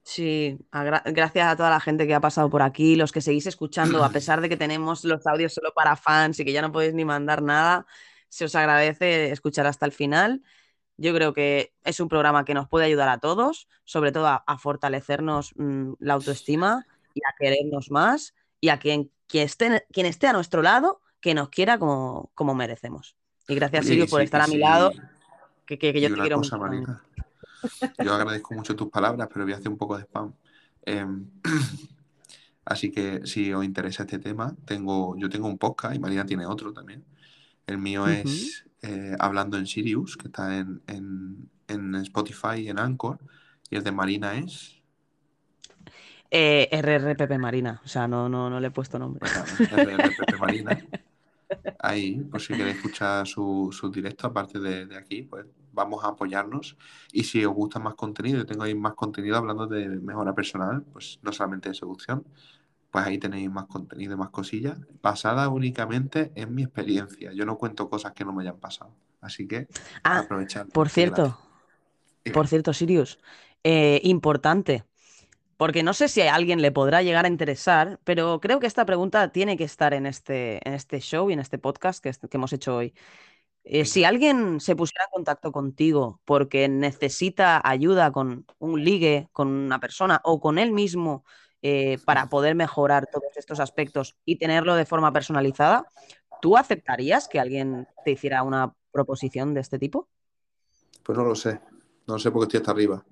Sí, 0.02 0.58
agra- 0.72 1.02
gracias 1.06 1.46
a 1.46 1.56
toda 1.56 1.70
la 1.70 1.80
gente 1.80 2.06
que 2.06 2.14
ha 2.14 2.20
pasado 2.20 2.50
por 2.50 2.62
aquí, 2.62 2.96
los 2.96 3.12
que 3.12 3.20
seguís 3.20 3.46
escuchando, 3.46 4.02
a 4.04 4.10
pesar 4.12 4.40
de 4.40 4.48
que 4.48 4.56
tenemos 4.56 5.04
los 5.04 5.26
audios 5.26 5.54
solo 5.54 5.72
para 5.74 5.96
fans 5.96 6.40
y 6.40 6.44
que 6.44 6.52
ya 6.52 6.62
no 6.62 6.72
podéis 6.72 6.94
ni 6.94 7.04
mandar 7.04 7.42
nada, 7.42 7.86
se 8.28 8.44
os 8.44 8.54
agradece 8.54 9.30
escuchar 9.30 9.66
hasta 9.66 9.86
el 9.86 9.92
final. 9.92 10.42
Yo 11.00 11.14
creo 11.14 11.32
que 11.32 11.72
es 11.84 11.98
un 12.00 12.08
programa 12.08 12.44
que 12.44 12.52
nos 12.54 12.68
puede 12.68 12.84
ayudar 12.84 13.08
a 13.08 13.18
todos, 13.18 13.68
sobre 13.84 14.12
todo 14.12 14.26
a, 14.26 14.44
a 14.46 14.58
fortalecernos 14.58 15.52
mm, 15.56 15.92
la 15.98 16.14
autoestima 16.14 16.86
y 17.14 17.20
a 17.20 17.34
querernos 17.38 17.90
más 17.90 18.34
y 18.60 18.68
a 18.68 18.78
quien, 18.78 19.10
quien 19.26 19.44
esté, 19.46 19.86
quien 19.92 20.06
esté 20.06 20.26
a 20.26 20.32
nuestro 20.32 20.60
lado, 20.62 21.00
que 21.20 21.34
nos 21.34 21.48
quiera 21.48 21.78
como, 21.78 22.30
como 22.34 22.54
merecemos. 22.54 23.16
Y 23.48 23.54
gracias, 23.54 23.88
y 23.88 24.06
por 24.06 24.20
sí- 24.20 24.24
estar 24.24 24.42
a 24.42 24.46
mi 24.46 24.58
lado, 24.58 24.92
que, 25.66 25.78
que- 25.78 25.92
que 25.92 25.98
y 25.98 26.02
yo 26.02 26.08
te 26.08 26.14
una 26.14 26.22
quiero 26.24 26.36
cosa, 26.36 26.56
mucho. 26.58 27.00
Yo 28.04 28.14
agradezco 28.14 28.54
mucho 28.54 28.74
tus 28.76 28.88
palabras, 28.88 29.28
pero 29.32 29.44
voy 29.44 29.52
a 29.52 29.56
hacer 29.56 29.68
un 29.68 29.76
poco 29.76 29.96
de 29.98 30.04
spam. 30.04 30.32
Em, 30.82 31.26
así 32.64 32.90
que 32.90 33.26
si 33.26 33.52
os 33.52 33.64
interesa 33.64 34.04
este 34.04 34.18
tema, 34.18 34.54
tengo, 34.64 35.14
yo 35.16 35.28
tengo 35.28 35.46
un 35.46 35.58
podcast 35.58 35.94
y 35.94 35.98
Marina 35.98 36.24
tiene 36.24 36.46
otro 36.46 36.72
también. 36.72 37.04
El 37.66 37.78
mío 37.78 38.06
es 38.06 38.64
eh, 38.82 39.16
Hablando 39.18 39.58
en 39.58 39.66
Sirius, 39.66 40.16
que 40.16 40.28
está 40.28 40.58
en, 40.58 40.82
en- 40.86 41.50
en 41.68 41.94
Spotify 41.96 42.56
y 42.60 42.68
en 42.68 42.78
Anchor. 42.78 43.18
Y 43.70 43.76
el 43.76 43.84
de 43.84 43.92
Marina 43.92 44.36
es 44.38 44.82
Eh, 46.30 46.68
RRPP 46.70 47.38
Marina, 47.38 47.80
o 47.84 47.88
sea, 47.88 48.06
no, 48.06 48.28
no, 48.28 48.48
no 48.48 48.60
le 48.60 48.68
he 48.68 48.70
puesto 48.70 48.98
nombre. 48.98 49.20
RRPP 49.26 50.36
Marina. 50.38 50.78
Ahí, 51.78 52.20
por 52.24 52.40
si 52.40 52.54
queréis 52.54 52.76
escuchar 52.76 53.26
su, 53.26 53.70
su 53.72 53.90
directo, 53.90 54.26
aparte 54.26 54.58
de, 54.60 54.86
de 54.86 54.96
aquí, 54.96 55.22
pues 55.22 55.46
vamos 55.72 56.04
a 56.04 56.08
apoyarnos. 56.08 56.76
Y 57.12 57.24
si 57.24 57.44
os 57.44 57.54
gusta 57.54 57.78
más 57.80 57.94
contenido, 57.94 58.38
yo 58.38 58.46
tengo 58.46 58.64
ahí 58.64 58.74
más 58.74 58.94
contenido 58.94 59.36
hablando 59.36 59.66
de 59.66 59.88
mejora 59.88 60.34
personal, 60.34 60.82
pues 60.92 61.18
no 61.22 61.32
solamente 61.32 61.70
de 61.70 61.74
seducción, 61.74 62.24
pues 62.90 63.06
ahí 63.06 63.18
tenéis 63.18 63.50
más 63.50 63.66
contenido, 63.66 64.16
más 64.16 64.30
cosillas, 64.30 64.78
basada 65.02 65.48
únicamente 65.48 66.32
en 66.34 66.54
mi 66.54 66.62
experiencia. 66.62 67.32
Yo 67.32 67.46
no 67.46 67.56
cuento 67.56 67.88
cosas 67.88 68.12
que 68.12 68.24
no 68.24 68.32
me 68.32 68.42
hayan 68.42 68.58
pasado. 68.58 68.94
Así 69.20 69.46
que 69.46 69.68
Ah, 70.02 70.20
aprovechad. 70.20 70.66
Por 70.68 70.88
cierto, 70.88 71.38
por 72.32 72.48
cierto, 72.48 72.72
Sirius, 72.72 73.18
eh, 73.64 74.00
importante, 74.04 74.84
porque 75.56 75.82
no 75.82 75.92
sé 75.92 76.08
si 76.08 76.22
a 76.22 76.34
alguien 76.34 76.62
le 76.62 76.72
podrá 76.72 77.02
llegar 77.02 77.26
a 77.26 77.28
interesar, 77.28 78.00
pero 78.04 78.40
creo 78.40 78.60
que 78.60 78.66
esta 78.66 78.86
pregunta 78.86 79.30
tiene 79.30 79.56
que 79.56 79.64
estar 79.64 79.94
en 79.94 80.06
este, 80.06 80.66
en 80.66 80.74
este 80.74 81.00
show 81.00 81.30
y 81.30 81.34
en 81.34 81.40
este 81.40 81.58
podcast 81.58 82.02
que 82.02 82.12
hemos 82.32 82.52
hecho 82.52 82.76
hoy. 82.76 82.94
Eh, 83.64 83.84
si 83.84 84.04
alguien 84.04 84.58
se 84.60 84.74
pusiera 84.74 85.04
en 85.04 85.12
contacto 85.12 85.52
contigo 85.52 86.20
porque 86.24 86.68
necesita 86.68 87.60
ayuda 87.62 88.10
con 88.10 88.46
un 88.58 88.82
ligue, 88.82 89.28
con 89.32 89.48
una 89.48 89.78
persona 89.80 90.20
o 90.24 90.40
con 90.40 90.58
él 90.58 90.72
mismo 90.72 91.24
eh, 91.62 91.98
para 92.04 92.28
poder 92.28 92.54
mejorar 92.54 93.06
todos 93.06 93.36
estos 93.36 93.60
aspectos 93.60 94.16
y 94.24 94.36
tenerlo 94.36 94.74
de 94.74 94.86
forma 94.86 95.12
personalizada, 95.12 95.86
¿tú 96.40 96.56
aceptarías 96.56 97.28
que 97.28 97.40
alguien 97.40 97.86
te 98.04 98.12
hiciera 98.12 98.42
una 98.42 98.74
proposición 98.92 99.54
de 99.54 99.60
este 99.60 99.78
tipo? 99.78 100.08
Pues 101.02 101.16
no 101.18 101.24
lo 101.24 101.34
sé, 101.34 101.60
no 102.06 102.14
lo 102.14 102.18
sé 102.18 102.30
porque 102.30 102.44
estoy 102.44 102.58
hasta 102.58 102.70
arriba, 102.72 103.04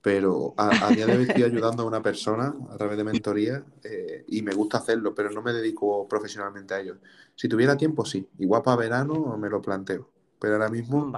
pero 0.00 0.54
a, 0.56 0.86
a 0.86 0.90
día 0.90 1.06
de 1.06 1.16
hoy 1.16 1.24
estoy 1.24 1.42
ayudando 1.44 1.82
a 1.82 1.86
una 1.86 2.02
persona 2.02 2.54
a 2.70 2.76
través 2.76 2.96
de 2.96 3.04
mentoría 3.04 3.64
eh, 3.82 4.24
y 4.28 4.42
me 4.42 4.54
gusta 4.54 4.78
hacerlo, 4.78 5.14
pero 5.14 5.30
no 5.30 5.42
me 5.42 5.52
dedico 5.52 6.06
profesionalmente 6.08 6.74
a 6.74 6.80
ello. 6.80 6.98
Si 7.34 7.48
tuviera 7.48 7.76
tiempo, 7.76 8.04
sí, 8.04 8.28
igual 8.38 8.62
para 8.62 8.76
verano 8.76 9.36
me 9.36 9.48
lo 9.48 9.60
planteo, 9.60 10.10
pero 10.38 10.54
ahora 10.54 10.68
mismo 10.68 11.12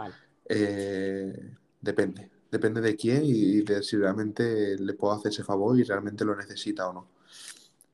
eh, 0.48 1.56
depende, 1.80 2.30
depende 2.50 2.80
de 2.80 2.96
quién 2.96 3.22
y 3.24 3.62
de 3.62 3.82
si 3.82 3.96
realmente 3.96 4.76
le 4.78 4.94
puedo 4.94 5.14
hacer 5.14 5.30
ese 5.32 5.44
favor 5.44 5.78
y 5.78 5.84
realmente 5.84 6.24
lo 6.24 6.34
necesita 6.36 6.88
o 6.88 6.92
no. 6.92 7.06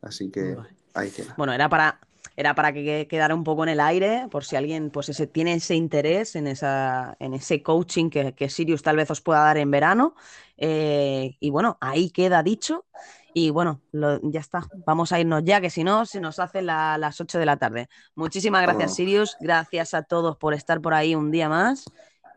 Así 0.03 0.31
que 0.31 0.57
ahí 0.95 1.11
queda. 1.11 1.35
Bueno, 1.37 1.53
era 1.53 1.69
para, 1.69 1.99
era 2.37 2.55
para 2.55 2.73
que 2.73 2.85
que- 2.85 3.09
quedara 3.09 3.35
un 3.35 3.45
poco 3.45 3.63
en 3.65 3.71
el 3.71 3.81
aire, 3.81 4.29
por 4.31 4.45
si 4.45 4.57
alguien 4.57 4.91
pues 4.91 5.09
ese, 5.09 5.27
tiene 5.27 5.55
ese 5.55 5.75
interés 5.75 6.37
en, 6.37 6.47
esa, 6.47 7.17
en 7.19 7.35
ese 7.35 7.63
coaching 7.63 8.11
que, 8.11 8.35
que 8.35 8.49
Sirius 8.49 8.83
tal 8.83 8.97
vez 8.97 9.11
os 9.11 9.21
pueda 9.21 9.41
dar 9.41 9.59
en 9.59 9.71
verano. 9.71 10.15
Eh, 10.57 11.37
y 11.41 11.51
bueno, 11.51 11.77
ahí 11.81 12.11
queda 12.11 12.43
dicho. 12.43 12.87
Y 13.35 13.51
bueno, 13.51 13.83
lo- 13.93 14.19
ya 14.23 14.41
está. 14.41 14.63
Vamos 14.87 15.13
a 15.13 15.21
irnos 15.21 15.43
ya, 15.45 15.61
que 15.61 15.69
si 15.71 15.85
no, 15.85 16.07
se 16.07 16.21
nos 16.21 16.39
hace 16.39 16.63
la- 16.63 16.97
las 16.99 17.21
8 17.21 17.39
de 17.39 17.47
la 17.47 17.57
tarde. 17.59 17.89
Muchísimas 18.15 18.63
gracias. 18.63 18.95
Sirius. 18.95 19.37
Gracias 19.41 19.93
a 19.95 20.03
todos 20.03 20.37
por 20.37 20.55
estar 20.55 20.81
por 20.81 20.95
ahí 20.95 21.15
un 21.15 21.31
día 21.31 21.49
más. 21.49 21.85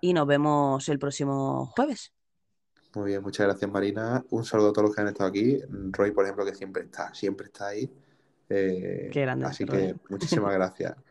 Y 0.01 0.13
nos 0.13 0.27
vemos 0.27 0.87
el 0.89 0.99
próximo 0.99 1.67
jueves. 1.75 2.11
Muy 2.95 3.11
bien, 3.11 3.21
muchas 3.21 3.45
gracias 3.47 3.69
Marina. 3.71 4.23
Un 4.31 4.43
saludo 4.45 4.69
a 4.69 4.73
todos 4.73 4.87
los 4.87 4.95
que 4.95 5.01
han 5.01 5.07
estado 5.09 5.29
aquí. 5.29 5.59
Roy, 5.91 6.11
por 6.11 6.23
ejemplo, 6.25 6.45
que 6.45 6.55
siempre 6.55 6.83
está, 6.83 7.13
siempre 7.13 7.47
está 7.47 7.67
ahí. 7.67 7.91
Eh, 8.49 9.09
Qué 9.11 9.21
grande, 9.21 9.45
así 9.45 9.65
Roy. 9.65 9.77
que 9.77 9.95
muchísimas 10.09 10.53
gracias. 10.53 10.95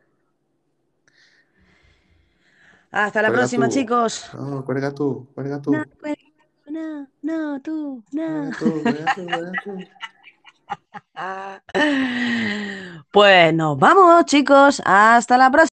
Hasta 2.90 3.20
la 3.22 3.28
Cuelga 3.28 3.42
próxima, 3.42 3.68
tú. 3.68 3.74
chicos. 3.74 4.30
No, 4.34 4.64
cuelga 4.64 4.92
tú, 4.94 5.28
cuelga 5.34 5.60
tú. 5.60 5.72
No, 5.72 5.84
no, 6.70 7.06
no, 7.22 7.60
tú, 7.62 8.02
no. 8.12 8.50
Pues 13.12 13.54
nos 13.54 13.78
vamos, 13.78 14.24
chicos. 14.26 14.82
Hasta 14.84 15.38
la 15.38 15.50
próxima. 15.50 15.66